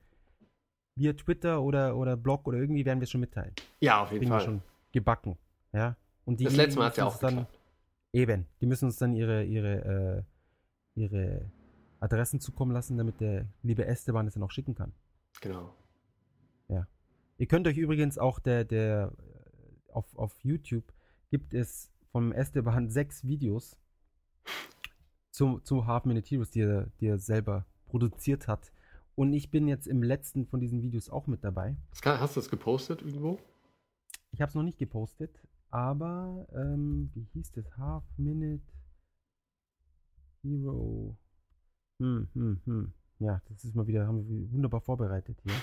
via 0.95 1.13
Twitter 1.15 1.63
oder, 1.63 1.97
oder 1.97 2.17
Blog 2.17 2.47
oder 2.47 2.59
irgendwie 2.59 2.85
werden 2.85 3.01
wir 3.01 3.05
es 3.05 3.11
schon 3.11 3.21
mitteilen. 3.21 3.53
Ja, 3.81 4.03
auf 4.03 4.11
jeden 4.13 4.21
Kriegen 4.21 4.33
wir 4.33 4.39
Fall. 4.39 4.45
schon 4.45 4.63
gebacken. 4.93 5.39
Ja. 5.73 5.97
Und 6.25 6.41
die 6.41 6.45
Das 6.45 6.57
letzte 6.57 6.79
Mal 6.79 6.87
hat 6.87 6.93
es 6.93 6.99
ja 6.99 7.05
müssen 7.05 7.09
auch 7.09 7.13
uns 7.15 7.21
dann, 7.21 7.37
geklappt. 7.37 7.61
Eben. 8.13 8.47
Die 8.61 8.67
müssen 8.67 8.85
uns 8.87 8.97
dann 8.97 9.15
ihre, 9.15 9.45
ihre, 9.45 10.25
äh, 10.95 11.01
ihre 11.01 11.51
Adressen 12.01 12.41
zukommen 12.41 12.73
lassen, 12.73 12.99
damit 12.99 13.21
der 13.21 13.47
liebe 13.63 13.87
Esteban 13.87 14.27
es 14.27 14.35
dann 14.35 14.43
auch 14.43 14.51
schicken 14.51 14.75
kann. 14.75 14.93
Genau. 15.41 15.75
Ihr 17.39 17.47
könnt 17.47 17.67
euch 17.67 17.77
übrigens 17.77 18.19
auch 18.19 18.39
der, 18.39 18.65
der 18.65 19.13
äh, 19.19 19.93
auf, 19.93 20.17
auf 20.17 20.33
YouTube 20.43 20.85
gibt 21.31 21.53
es 21.53 21.91
vom 22.13 22.33
Esteban 22.33 22.89
sechs 22.89 23.25
Videos 23.25 23.77
zu, 25.37 25.61
zu 25.61 25.87
Half 25.87 26.07
Minute 26.07 26.27
Heroes, 26.29 26.51
die 26.51 26.63
er, 26.63 26.87
die 26.99 27.09
er 27.09 27.19
selber 27.19 27.67
produziert 27.89 28.49
hat. 28.49 28.73
Und 29.15 29.35
ich 29.35 29.51
bin 29.51 29.69
jetzt 29.69 29.87
im 29.87 30.03
letzten 30.03 30.47
von 30.47 30.61
diesen 30.61 30.81
Videos 30.81 31.11
auch 31.11 31.27
mit 31.27 31.45
dabei. 31.45 31.77
Hast 32.03 32.37
du 32.37 32.41
das 32.41 32.49
gepostet 32.49 33.03
irgendwo? 33.03 33.39
Ich 34.33 34.41
habe 34.41 34.49
es 34.49 34.55
noch 34.55 34.63
nicht 34.63 34.79
gepostet, 34.79 35.39
aber 35.71 36.47
ähm, 36.55 37.11
wie 37.15 37.27
hieß 37.35 37.53
das? 37.53 37.77
Half 37.77 38.05
Minute 38.17 38.65
Hero. 40.43 41.19
Hm, 42.01 42.29
hm, 42.33 42.61
hm. 42.65 42.93
Ja, 43.19 43.43
das 43.49 43.65
ist 43.65 43.75
mal 43.75 43.87
wieder, 43.87 44.07
haben 44.07 44.27
wir 44.27 44.53
wunderbar 44.53 44.81
vorbereitet 44.81 45.39
hier. 45.43 45.55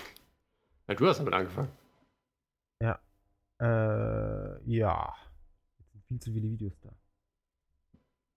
Ja, 0.88 0.96
du 0.96 1.08
hast 1.08 1.18
damit 1.20 1.34
angefangen. 1.34 1.72
Äh, 3.60 4.70
ja. 4.70 5.16
Jetzt 5.80 5.92
sind 5.92 6.04
viel 6.08 6.20
zu 6.20 6.32
viele 6.32 6.50
Videos 6.50 6.80
da. 6.82 6.94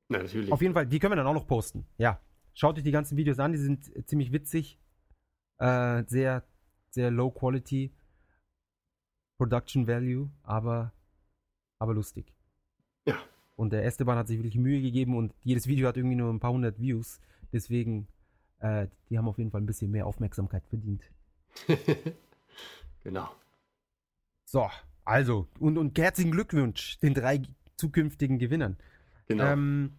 Na, 0.09 0.19
natürlich. 0.19 0.53
Auf 0.53 0.63
jeden 0.63 0.75
Fall, 0.75 0.87
die 0.87 0.99
können 0.99 1.13
wir 1.13 1.17
dann 1.17 1.27
auch 1.27 1.35
noch 1.35 1.47
posten. 1.47 1.87
Ja. 1.99 2.21
Schaut 2.55 2.79
euch 2.79 2.85
die 2.85 2.93
ganzen 2.93 3.17
Videos 3.17 3.39
an, 3.39 3.53
die 3.53 3.59
sind 3.59 3.95
äh, 3.95 4.05
ziemlich 4.05 4.33
witzig. 4.33 4.79
Äh, 5.59 6.05
sehr, 6.07 6.45
sehr 6.91 7.11
low 7.11 7.31
quality. 7.31 7.93
Production 9.39 9.87
Value, 9.87 10.31
aber, 10.43 10.93
aber 11.79 11.95
lustig. 11.95 12.33
Ja. 13.07 13.17
Und 13.57 13.73
der 13.73 13.85
Esteban 13.85 14.17
hat 14.17 14.29
sich 14.29 14.39
wirklich 14.39 14.57
Mühe 14.57 14.81
gegeben 14.81 15.17
und 15.17 15.35
jedes 15.43 15.67
Video 15.67 15.89
hat 15.89 15.97
irgendwie 15.97 16.17
nur 16.17 16.33
ein 16.33 16.41
paar 16.41 16.53
hundert 16.53 16.81
Views. 16.81 17.21
Deswegen, 17.53 18.09
äh, 18.59 18.89
die 19.09 19.19
haben 19.19 19.29
auf 19.29 19.39
jeden 19.39 19.51
Fall 19.51 19.61
ein 19.61 19.67
bisschen 19.67 19.91
mehr 19.91 20.07
Aufmerksamkeit 20.07 20.67
verdient. 20.67 21.03
genau. 23.03 23.29
So, 24.45 24.69
also, 25.05 25.49
und, 25.59 25.79
und 25.79 25.99
herzlichen 25.99 26.33
Glückwunsch 26.33 26.99
den 26.99 27.15
drei 27.15 27.43
zukünftigen 27.77 28.39
Gewinnern. 28.39 28.77
Genau. 29.27 29.45
Ähm, 29.45 29.97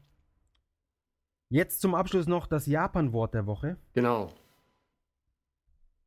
jetzt 1.50 1.82
zum 1.82 1.96
Abschluss 1.96 2.28
noch 2.28 2.48
das 2.48 2.66
Japan-Wort 2.66 3.34
der 3.34 3.46
Woche. 3.46 3.78
genau. 3.94 4.32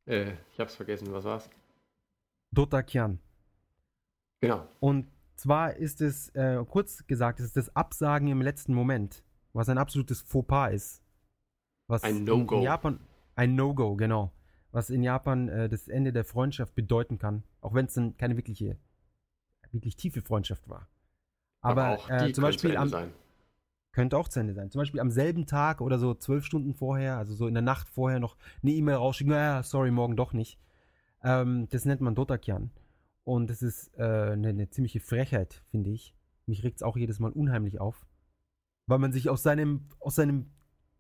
Äh, 0.07 0.33
ich 0.53 0.59
hab's 0.59 0.75
vergessen, 0.75 1.13
was 1.13 1.25
war's? 1.25 1.49
Dotakian. 2.51 3.21
Genau. 4.41 4.67
Und 4.81 5.07
zwar 5.37 5.75
ist 5.77 6.01
es, 6.01 6.31
äh, 6.31 6.65
kurz 6.69 7.07
gesagt, 7.07 7.39
es 7.39 7.47
ist 7.47 7.57
das 7.57 7.77
Absagen 7.77 8.27
im 8.29 8.43
letzten 8.43 8.75
Moment, 8.75 9.23
was 9.53 9.69
ein 9.69 9.79
absolutes 9.79 10.23
Fauxpas 10.23 10.73
ist. 10.73 11.03
Was 11.87 12.03
Ein 12.03 12.19
in- 12.19 12.25
No-Go. 12.25 12.57
In 12.57 12.63
Japan, 12.63 13.01
ein 13.37 13.55
No-Go, 13.55 13.95
genau. 13.97 14.33
Was 14.73 14.91
in 14.91 15.03
Japan 15.03 15.49
äh, 15.49 15.69
das 15.69 15.87
Ende 15.89 16.13
der 16.13 16.25
Freundschaft 16.25 16.75
bedeuten 16.75 17.19
kann. 17.19 17.45
Auch 17.61 17.75
wenn 17.75 17.87
es 17.87 17.95
dann 17.95 18.17
keine 18.17 18.37
wirkliche, 18.37 18.79
wirklich 19.71 19.97
tiefe 19.97 20.23
Freundschaft 20.23 20.69
war. 20.69 20.89
Aber, 21.61 21.91
auch 21.91 22.11
äh, 22.11 22.33
zum 22.33 22.43
Beispiel 22.43 22.77
am, 22.77 22.89
sein. 22.89 23.13
Könnte 23.93 24.17
auch 24.17 24.29
zu 24.29 24.41
Ende 24.41 24.55
sein. 24.55 24.71
Zum 24.71 24.81
Beispiel 24.81 25.01
am 25.01 25.11
selben 25.11 25.47
Tag 25.47 25.81
oder 25.81 25.99
so 25.99 26.15
zwölf 26.15 26.45
Stunden 26.45 26.75
vorher, 26.75 27.19
also 27.19 27.35
so 27.35 27.47
in 27.47 27.55
der 27.55 27.63
Nacht 27.63 27.89
vorher 27.89 28.21
noch 28.21 28.37
eine 28.63 28.73
E-Mail 28.73 28.97
rausschicken, 28.97 29.33
naja, 29.33 29.63
sorry, 29.63 29.91
morgen 29.91 30.17
doch 30.17 30.33
nicht. 30.33 30.59
Ähm, 31.23 31.69
das 31.71 31.85
nennt 31.85 32.01
man 32.01 32.15
Dotakian. 32.15 32.71
Und 33.25 33.51
das 33.51 33.63
ist 33.63 33.93
äh, 33.99 34.33
eine, 34.33 34.49
eine 34.49 34.71
ziemliche 34.71 35.01
Frechheit, 35.01 35.63
finde 35.71 35.91
ich. 35.91 36.15
Mich 36.47 36.65
regt 36.65 36.77
es 36.77 36.83
auch 36.83 36.97
jedes 36.97 37.19
Mal 37.21 37.33
unheimlich 37.33 37.81
auf. 37.81 38.07
Weil 38.87 38.99
man 38.99 39.13
sich 39.13 39.29
aus 39.29 39.43
seinem, 39.43 39.87
aus 40.01 40.15
seinem, 40.15 40.51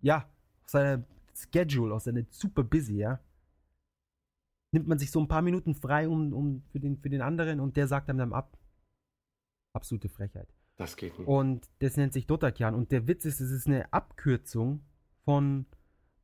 ja, 0.00 0.28
aus 0.64 0.72
seiner 0.72 1.04
Schedule, 1.34 1.94
aus 1.94 2.04
seiner 2.04 2.22
super 2.30 2.62
busy, 2.62 2.98
ja, 2.98 3.20
nimmt 4.72 4.86
man 4.86 4.98
sich 4.98 5.10
so 5.10 5.20
ein 5.20 5.28
paar 5.28 5.42
Minuten 5.42 5.74
frei 5.74 6.08
um, 6.08 6.32
um 6.32 6.62
für, 6.70 6.80
den, 6.80 6.98
für 6.98 7.10
den 7.10 7.22
anderen 7.22 7.60
und 7.60 7.76
der 7.76 7.88
sagt 7.88 8.08
einem 8.08 8.18
dann 8.18 8.32
ab. 8.32 8.56
Absolute 9.72 10.08
Frechheit. 10.08 10.52
Das 10.76 10.96
geht 10.96 11.18
nicht. 11.18 11.28
Und 11.28 11.68
das 11.80 11.96
nennt 11.96 12.12
sich 12.12 12.26
Dotakian. 12.26 12.74
Und 12.74 12.90
der 12.90 13.06
Witz 13.06 13.24
ist, 13.24 13.40
es 13.40 13.50
ist 13.50 13.66
eine 13.66 13.92
Abkürzung 13.92 14.84
von 15.24 15.66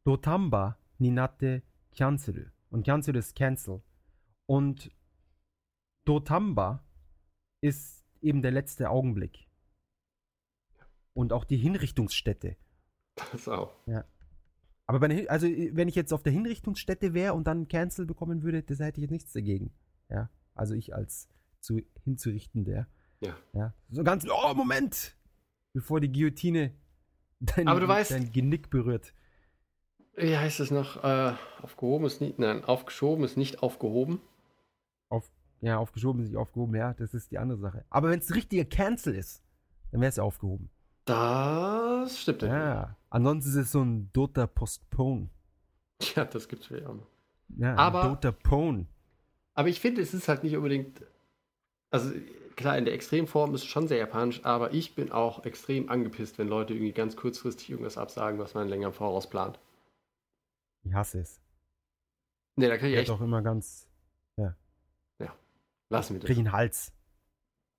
Dotamba 0.04 0.78
Ninate 0.98 1.62
Kyansuru. 1.94 2.46
Und 2.70 2.84
Kyansuru 2.84 3.18
ist 3.18 3.36
Cancel. 3.36 3.82
Und 4.46 4.90
Dotamba 6.06 6.84
ist 7.60 8.04
eben 8.22 8.42
der 8.42 8.50
letzte 8.50 8.90
Augenblick. 8.90 9.48
Und 11.12 11.32
auch 11.32 11.44
die 11.44 11.56
Hinrichtungsstätte. 11.56 12.56
Das 13.14 13.48
auch. 13.48 13.74
Aber 14.86 15.00
bei 15.00 15.28
also 15.28 15.46
wenn 15.48 15.88
ich 15.88 15.94
jetzt 15.94 16.12
auf 16.12 16.22
der 16.22 16.32
Hinrichtungsstätte 16.32 17.12
wäre 17.12 17.34
und 17.34 17.46
dann 17.46 17.68
Cancel 17.68 18.06
bekommen 18.06 18.42
würde, 18.42 18.62
das 18.62 18.78
hätte 18.78 19.00
ich 19.00 19.02
jetzt 19.02 19.10
nichts 19.10 19.32
dagegen. 19.32 19.74
Ja, 20.08 20.30
also 20.54 20.74
ich 20.74 20.94
als 20.94 21.28
zu 21.60 21.80
hinzurichtender. 22.04 22.86
Ja. 23.20 23.36
Ja, 23.52 23.72
so 23.90 24.04
ganz, 24.04 24.26
oh 24.28 24.54
Moment, 24.54 25.16
bevor 25.72 26.00
die 26.00 26.10
Guillotine 26.12 26.74
dein, 27.40 27.68
Aber 27.68 27.80
du 27.80 27.86
weißt- 27.86 28.10
dein 28.10 28.30
Genick 28.32 28.70
berührt. 28.70 29.12
Wie 30.16 30.36
heißt 30.36 30.60
es 30.60 30.70
noch? 30.70 31.02
Äh, 31.04 31.34
aufgehoben 31.62 32.06
ist 32.06 32.20
nicht, 32.20 32.38
nein, 32.38 32.64
aufgeschoben 32.64 33.24
ist 33.24 33.36
nicht 33.36 33.62
aufgehoben. 33.62 34.20
Auf, 35.10 35.30
ja, 35.60 35.78
aufgeschoben 35.78 36.22
ist 36.22 36.28
nicht 36.30 36.38
aufgehoben, 36.38 36.74
ja, 36.74 36.94
das 36.94 37.12
ist 37.14 37.30
die 37.30 37.38
andere 37.38 37.58
Sache. 37.58 37.84
Aber 37.90 38.10
wenn 38.10 38.18
es 38.20 38.34
richtiger 38.34 38.64
Cancel 38.64 39.14
ist, 39.14 39.42
dann 39.90 40.00
wäre 40.00 40.08
es 40.08 40.16
ja 40.16 40.22
aufgehoben. 40.22 40.70
Das 41.04 42.20
stimmt. 42.20 42.42
Ja, 42.42 42.96
ansonsten 43.10 43.50
ist 43.50 43.56
es 43.56 43.72
so 43.72 43.82
ein 43.82 44.10
Dota 44.12 44.46
Postpone. 44.46 45.28
Ja, 46.14 46.24
das 46.24 46.48
gibt's 46.48 46.66
vielleicht 46.66 46.86
auch 46.86 46.94
noch. 46.94 47.06
Ja, 47.56 47.74
Aber- 47.76 48.02
Dota 48.08 48.32
Pone. 48.32 48.86
Aber 49.54 49.68
ich 49.68 49.80
finde, 49.80 50.02
es 50.02 50.12
ist 50.12 50.28
halt 50.28 50.42
nicht 50.44 50.56
unbedingt. 50.56 51.00
Also 51.90 52.10
klar, 52.56 52.76
in 52.78 52.84
der 52.84 52.94
Extremform 52.94 53.54
ist 53.54 53.62
es 53.62 53.66
schon 53.66 53.88
sehr 53.88 53.98
japanisch, 53.98 54.44
aber 54.44 54.72
ich 54.74 54.94
bin 54.94 55.12
auch 55.12 55.44
extrem 55.44 55.88
angepisst, 55.88 56.38
wenn 56.38 56.48
Leute 56.48 56.74
irgendwie 56.74 56.92
ganz 56.92 57.16
kurzfristig 57.16 57.70
irgendwas 57.70 57.98
absagen, 57.98 58.38
was 58.38 58.54
man 58.54 58.68
länger 58.68 58.88
im 58.88 58.92
Voraus 58.92 59.28
plant. 59.28 59.58
Ich 60.84 60.94
hasse 60.94 61.20
es. 61.20 61.40
Ne, 62.56 62.68
da 62.68 62.76
kriege 62.78 62.88
ich 62.88 62.94
Ich 62.94 63.00
echt. 63.00 63.10
doch 63.10 63.20
immer 63.20 63.42
ganz, 63.42 63.86
Lassen 65.88 66.14
wir 66.14 66.20
krieg 66.20 66.30
ich 66.30 66.36
das. 66.36 66.46
einen 66.46 66.52
Hals. 66.52 66.92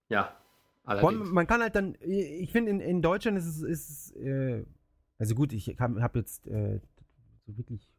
Ja, 0.10 0.38
allerdings. 0.86 1.30
man 1.30 1.48
kann 1.48 1.62
halt 1.62 1.76
dann, 1.76 1.98
ich 2.02 2.52
finde, 2.52 2.72
in, 2.72 2.80
in 2.80 3.02
Deutschland 3.02 3.38
ist 3.38 3.46
es, 3.46 3.62
ist, 3.62 4.16
äh, 4.16 4.66
also 5.18 5.36
gut, 5.36 5.52
ich 5.52 5.76
habe 5.80 6.02
hab 6.02 6.16
jetzt 6.16 6.48
äh, 6.48 6.80
so 7.46 7.58
wirklich 7.58 7.90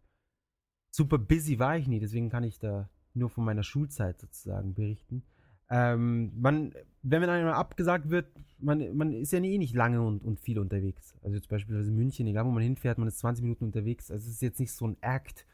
super 0.90 1.18
busy 1.18 1.58
war 1.58 1.76
ich 1.76 1.86
nie, 1.86 2.00
deswegen 2.00 2.30
kann 2.30 2.44
ich 2.44 2.58
da 2.58 2.88
nur 3.12 3.28
von 3.28 3.44
meiner 3.44 3.62
Schulzeit 3.62 4.20
sozusagen 4.20 4.74
berichten. 4.74 5.22
Ähm, 5.70 6.32
man, 6.40 6.72
wenn 7.02 7.20
man 7.20 7.30
einmal 7.30 7.54
abgesagt 7.54 8.10
wird, 8.10 8.26
man, 8.58 8.96
man 8.96 9.12
ist 9.12 9.32
ja 9.32 9.40
eh 9.40 9.58
nicht 9.58 9.74
lange 9.74 10.02
und, 10.02 10.24
und 10.24 10.40
viel 10.40 10.58
unterwegs. 10.58 11.14
Also 11.22 11.36
jetzt 11.36 11.48
beispielsweise 11.48 11.90
München, 11.90 12.26
egal 12.26 12.46
wo 12.46 12.50
man 12.50 12.62
hinfährt, 12.62 12.98
man 12.98 13.08
ist 13.08 13.18
20 13.18 13.42
Minuten 13.42 13.64
unterwegs. 13.64 14.10
Also 14.10 14.26
es 14.26 14.34
ist 14.34 14.42
jetzt 14.42 14.60
nicht 14.60 14.72
so 14.72 14.86
ein 14.86 14.96
Act. 15.00 15.46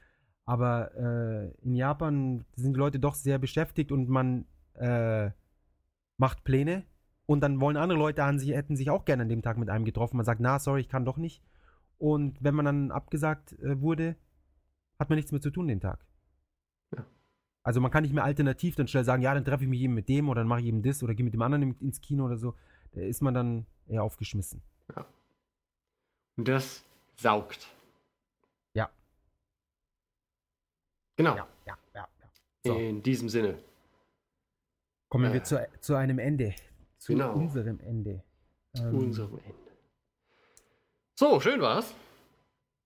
Aber 0.47 0.95
äh, 0.95 1.51
in 1.63 1.75
Japan 1.75 2.45
sind 2.55 2.75
die 2.75 2.79
Leute 2.79 3.01
doch 3.01 3.15
sehr 3.15 3.39
beschäftigt 3.39 3.93
und 3.93 4.09
man 4.09 4.45
äh, 4.75 5.31
macht 6.19 6.45
Pläne 6.45 6.85
und 7.27 7.41
dann 7.41 7.61
wollen 7.61 7.77
andere 7.77 7.99
Leute 7.99 8.25
an 8.25 8.39
sich, 8.39 8.51
hätten 8.51 8.77
sich 8.77 8.91
auch 8.91 9.05
gerne 9.05 9.23
an 9.23 9.29
dem 9.29 9.43
Tag 9.43 9.57
mit 9.57 9.71
einem 9.71 9.85
getroffen. 9.85 10.17
Man 10.17 10.27
sagt, 10.27 10.41
na, 10.41 10.59
sorry, 10.59 10.81
ich 10.81 10.89
kann 10.89 11.07
doch 11.07 11.17
nicht. 11.17 11.43
Und 11.99 12.43
wenn 12.43 12.55
man 12.55 12.67
dann 12.67 12.91
abgesagt 12.91 13.59
äh, 13.61 13.81
wurde, 13.81 14.17
hat 14.99 15.09
man 15.09 15.17
nichts 15.17 15.33
mehr 15.33 15.41
zu 15.41 15.51
tun 15.51 15.67
den 15.67 15.81
Tag. 15.81 16.05
Also 17.65 17.81
man 17.81 17.91
kann 17.91 18.03
nicht 18.03 18.13
mehr 18.13 18.25
alternativ 18.25 18.77
dann 18.77 18.87
schnell 18.89 19.05
sagen, 19.05 19.23
ja, 19.23 19.33
dann 19.35 19.45
treffe 19.45 19.65
ich 19.65 19.71
mich 19.71 19.81
eben 19.81 19.95
mit 19.95 20.09
dem 20.09 20.29
oder 20.29 20.43
dann 20.43 20.49
mache 20.49 20.61
ich 20.61 20.67
eben 20.67 20.83
das 20.83 21.03
oder 21.03 21.15
gehe 21.15 21.25
mit 21.25 21.33
dem 21.35 21.43
anderen 21.43 21.75
ins 21.81 22.01
Kino 22.01 22.27
oder 22.27 22.37
so. 22.37 22.55
Da 22.93 23.01
ist 23.01 23.23
man 23.23 23.33
dann 23.35 23.67
eher 23.89 24.03
aufgeschmissen. 24.05 24.63
Ja. 24.95 25.07
Und 26.37 26.47
das 26.47 26.85
saugt. 27.17 27.67
Ja. 28.75 28.91
Genau. 31.17 31.37
Ja, 31.37 31.49
ja, 31.67 31.79
ja. 31.95 32.09
ja. 32.21 32.29
So. 32.65 32.75
In 32.79 33.03
diesem 33.03 33.29
Sinne. 33.31 33.59
Kommen 35.09 35.31
Äh. 35.31 35.33
wir 35.35 35.45
zu, 35.45 35.67
zu 35.81 35.95
einem 35.95 36.19
Ende. 36.19 36.55
Zu 36.99 37.13
Genau. 37.13 37.35
unserem 37.35 37.81
Ende. 37.81 38.23
Zu 38.75 38.83
Ähm, 38.85 38.99
unserem 38.99 39.39
Ende. 39.39 39.55
So, 41.15 41.41
schön 41.41 41.61
war's. 41.61 41.95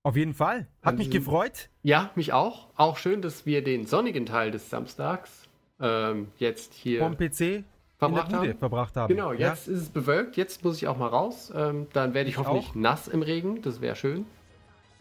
Auf 0.02 0.16
jeden 0.16 0.34
Fall. 0.34 0.66
Hat 0.82 0.96
mich 0.96 1.08
Also- 1.08 1.18
gefreut. 1.18 1.68
Ja, 1.82 2.10
mich 2.14 2.32
auch. 2.32 2.68
Auch 2.76 2.96
schön, 2.96 3.20
dass 3.22 3.46
wir 3.46 3.62
den 3.62 3.86
sonnigen 3.86 4.26
Teil 4.26 4.50
des 4.50 4.70
Samstags 4.70 5.44
ähm, 5.80 6.28
jetzt 6.38 6.74
hier 6.74 7.00
Vom 7.00 7.16
PC 7.16 7.64
verbracht 7.98 8.32
haben. 8.32 8.56
verbracht 8.58 8.96
haben. 8.96 9.08
Genau, 9.14 9.32
Ja? 9.32 9.50
jetzt 9.50 9.68
ist 9.68 9.80
es 9.82 9.88
bewölkt. 9.88 10.36
Jetzt 10.36 10.64
muss 10.64 10.76
ich 10.76 10.86
auch 10.88 10.96
mal 10.96 11.08
raus. 11.08 11.52
Ähm, 11.54 11.86
dann 11.92 12.14
werde 12.14 12.28
ich, 12.30 12.34
Ich 12.36 12.38
hoffentlich 12.38 12.70
auch. 12.70 12.74
nass 12.74 13.08
im 13.08 13.22
Regen. 13.22 13.60
Das 13.62 13.80
wäre 13.80 13.96
schön. 13.96 14.24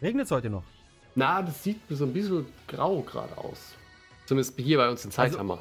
Regnet 0.02 0.26
es 0.26 0.30
heute 0.30 0.50
noch? 0.50 0.62
Na, 1.14 1.42
das 1.42 1.62
sieht 1.64 1.80
so 1.90 2.04
ein 2.04 2.12
bisschen 2.12 2.46
grau 2.68 3.00
gerade 3.02 3.36
aus. 3.38 3.74
Zumindest 4.26 4.58
hier 4.60 4.78
bei 4.78 4.88
uns 4.88 5.04
in 5.04 5.08
Also- 5.10 5.16
Zeithammer. 5.32 5.58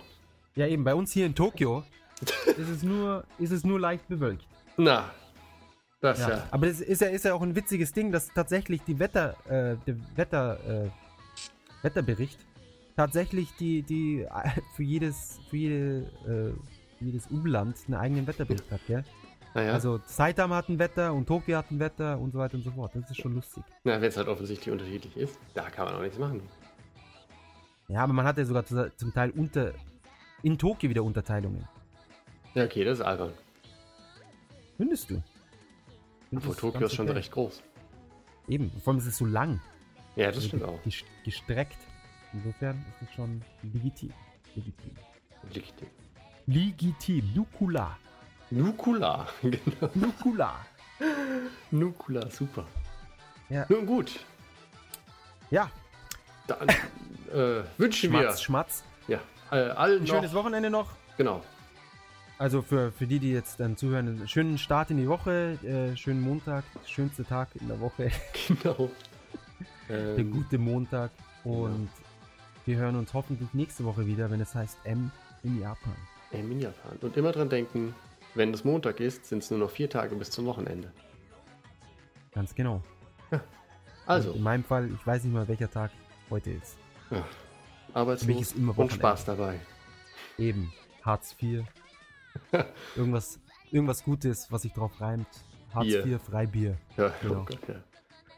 Ja, 0.56 0.68
eben. 0.68 0.84
Bei 0.84 0.94
uns 0.96 1.14
hier 1.14 1.26
in 1.26 1.34
Tokio 1.36 1.84
ist, 2.22 2.58
es 2.70 2.84
nur, 2.84 3.24
ist 3.40 3.52
es 3.52 3.64
nur 3.64 3.80
leicht 3.80 4.08
bewölkt. 4.08 4.44
Na, 4.78 5.10
das 6.02 6.20
Ja. 6.20 6.30
ja. 6.30 6.48
Aber 6.52 6.68
das 6.68 6.80
ist 6.82 7.02
ja, 7.02 7.08
ist 7.08 7.26
ja 7.26 7.34
auch 7.34 7.42
ein 7.42 7.56
witziges 7.56 7.92
Ding, 7.94 8.12
dass 8.12 8.28
tatsächlich 8.34 8.82
die 8.84 9.00
Wetter, 9.00 9.36
äh, 9.48 9.76
der 9.86 9.96
Wetter, 10.16 10.86
äh, 10.86 10.90
Wetterbericht 11.84 12.40
tatsächlich 12.96 13.54
die, 13.60 13.84
die 13.84 14.22
äh, 14.24 14.50
für 14.76 14.84
jedes, 14.84 15.40
für 15.50 15.58
jede, 15.58 15.98
äh, 16.26 16.98
für 16.98 17.06
jedes 17.06 17.28
Umland 17.28 17.76
einen 17.88 17.96
eigenen 17.96 18.28
Wetterbericht 18.28 18.70
hat, 18.72 18.82
gell? 18.88 19.04
Naja, 19.54 19.74
Also 19.74 20.00
Saitama 20.06 20.58
hat 20.58 20.70
ein 20.70 20.78
Wetter 20.78 21.14
und 21.14 21.26
Tokio 21.28 21.58
hat 21.58 21.72
ein 21.72 21.80
Wetter 21.80 22.20
und 22.20 22.32
so 22.32 22.40
weiter 22.40 22.56
und 22.56 22.64
so 22.64 22.72
fort. 22.72 22.92
Das 22.96 23.10
ist 23.10 23.18
schon 23.22 23.34
lustig. 23.36 23.64
na, 23.84 23.94
wenn 24.02 24.10
es 24.10 24.18
halt 24.18 24.28
offensichtlich 24.28 24.72
unterschiedlich 24.72 25.16
ist, 25.18 25.40
da 25.54 25.70
kann 25.70 25.86
man 25.86 25.96
auch 25.96 26.02
nichts 26.02 26.18
machen. 26.20 26.42
Ja, 27.88 28.02
aber 28.04 28.14
man 28.14 28.26
hat 28.26 28.38
ja 28.38 28.46
sogar 28.46 28.66
zu- 28.66 28.92
zum 28.98 29.14
Teil 29.14 29.32
unter 29.32 29.74
in 30.44 30.58
Tokio 30.58 30.90
wieder 30.90 31.04
Unterteilungen. 31.04 31.68
Ja, 32.54 32.66
okay, 32.66 32.84
das 32.84 33.00
ist 33.00 33.06
albern. 33.06 33.32
Findest 34.76 35.10
du? 35.10 35.24
Obwohl 36.36 36.56
Tokio 36.56 36.86
ist 36.88 36.96
schon 36.96 37.06
okay. 37.08 37.18
recht 37.18 37.32
groß. 37.32 37.62
Eben, 38.48 38.72
vor 38.84 38.94
allem 38.94 39.00
ist 39.00 39.08
es 39.08 39.18
so 39.18 39.26
lang. 39.26 39.60
Ja, 40.16 40.32
das 40.32 40.46
stimmt 40.46 40.64
auch. 40.64 40.80
ges- 40.86 41.04
Gestreckt. 41.24 41.78
Insofern 42.34 42.84
ist 43.02 43.10
es 43.10 43.16
schon 43.16 43.42
legitim. 43.64 44.12
Legitim. 44.56 44.92
Legitim. 45.54 45.88
Legitim. 46.48 47.34
Nukula. 47.36 47.98
Nukula, 48.50 49.28
genau. 49.42 49.90
Nukula. 49.94 50.66
Nukula, 51.72 52.30
super. 52.32 52.66
Ja. 53.50 53.66
Nun 53.70 53.86
gut, 53.86 54.20
Ja, 55.52 55.70
dann 56.48 56.68
äh, 56.70 57.64
wünschen 57.78 58.10
Schmatz, 58.10 58.42
Schmatz. 58.42 58.84
wir 59.06 59.20
ja, 59.52 59.58
äh, 59.58 59.70
allen 59.72 60.00
Ein 60.02 60.04
noch, 60.04 60.16
schönes 60.16 60.34
Wochenende 60.34 60.70
noch. 60.70 60.90
genau, 61.18 61.42
Also 62.40 62.62
für, 62.62 62.92
für 62.92 63.08
die, 63.08 63.20
die 63.20 63.32
jetzt 63.32 63.60
dann 63.60 63.78
zuhören, 63.78 64.08
einen 64.08 64.28
schönen 64.28 64.58
Start 64.60 64.92
in 64.92 64.98
die 64.98 65.08
Woche, 65.08 65.58
äh, 65.64 65.96
schönen 65.98 66.22
Montag, 66.22 66.64
schönste 66.86 67.26
Tag 67.26 67.50
in 67.60 67.68
der 67.68 67.80
Woche, 67.80 68.12
genau. 68.48 68.90
der 69.90 70.18
Ähm, 70.20 70.32
gute 70.32 70.58
Montag. 70.60 71.12
Und 71.44 71.90
wir 72.66 72.78
hören 72.78 72.96
uns 72.96 73.14
hoffentlich 73.14 73.52
nächste 73.54 73.84
Woche 73.86 74.06
wieder, 74.06 74.30
wenn 74.30 74.40
es 74.42 74.54
heißt 74.54 74.78
M 74.84 75.10
in 75.44 75.60
Japan. 75.60 75.96
ähm, 76.32 76.52
in 76.52 76.60
Japan. 76.60 76.98
Und 77.02 77.18
immer 77.18 77.32
dran 77.32 77.50
denken, 77.50 77.96
wenn 78.36 78.54
es 78.54 78.64
Montag 78.64 79.00
ist, 79.00 79.26
sind 79.26 79.42
es 79.42 79.50
nur 79.50 79.60
noch 79.60 79.72
vier 79.72 79.90
Tage 79.90 80.16
bis 80.16 80.30
zum 80.30 80.46
Wochenende. 80.46 80.92
Ganz 82.34 82.54
genau. 82.54 82.84
Also, 84.06 84.32
In 84.34 84.44
meinem 84.44 84.64
Fall, 84.64 84.90
ich 84.94 85.06
weiß 85.08 85.24
nicht 85.24 85.34
mal, 85.34 85.48
welcher 85.48 85.70
Tag 85.72 85.92
heute 86.30 86.52
ist. 86.52 86.78
ja, 87.10 87.18
Für 87.18 87.24
mich 87.24 87.96
arbeitslos 87.96 88.42
ist 88.42 88.56
immer 88.56 88.70
und 88.72 88.78
Wochenende. 88.78 88.96
Spaß 88.96 89.26
dabei. 89.26 89.60
Eben, 90.38 90.72
Hartz 91.04 91.36
IV. 91.42 91.64
irgendwas, 92.96 93.40
irgendwas 93.72 94.04
Gutes, 94.04 94.52
was 94.52 94.62
sich 94.64 94.74
drauf 94.74 94.92
reimt. 95.00 95.28
Hartz 95.74 95.88
Bier. 95.88 96.06
IV, 96.06 96.22
Freibier. 96.22 96.78
Ja, 96.98 97.12
genau. 97.22 97.42
okay. 97.42 97.76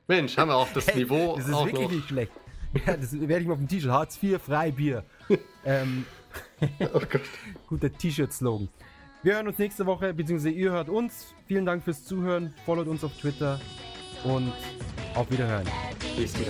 Mensch, 0.08 0.38
haben 0.38 0.50
wir 0.50 0.56
auch 0.56 0.72
das 0.74 0.94
Niveau. 0.96 1.36
Das 1.36 1.48
ist 1.48 1.54
auch 1.54 1.66
wirklich 1.66 1.84
noch. 1.84 1.92
nicht 1.92 2.08
schlecht. 2.08 2.32
Ja, 2.86 2.98
das 2.98 3.14
werde 3.14 3.40
ich 3.40 3.48
mal 3.48 3.54
auf 3.54 3.60
dem 3.60 3.68
T-Shirt. 3.68 3.92
Hartz 3.92 4.22
IV, 4.22 4.42
Freibier. 4.42 5.04
ähm, 5.66 6.06
oh 6.80 7.00
Gott. 7.00 7.22
Guter 7.68 7.92
T-Shirt-Slogan. 7.92 8.70
Wir 9.22 9.36
hören 9.36 9.48
uns 9.48 9.58
nächste 9.58 9.86
Woche, 9.86 10.14
beziehungsweise 10.14 10.52
ihr 10.52 10.72
hört 10.72 10.90
uns. 10.90 11.34
Vielen 11.46 11.66
Dank 11.66 11.84
fürs 11.84 12.06
Zuhören. 12.06 12.54
Followt 12.66 12.88
uns 12.88 13.04
auf 13.04 13.12
Twitter 13.18 13.60
und 14.24 14.54
auf 15.16 15.30
Wiederhören. 15.30 15.68
Bis 16.16 16.34
die 16.34 16.46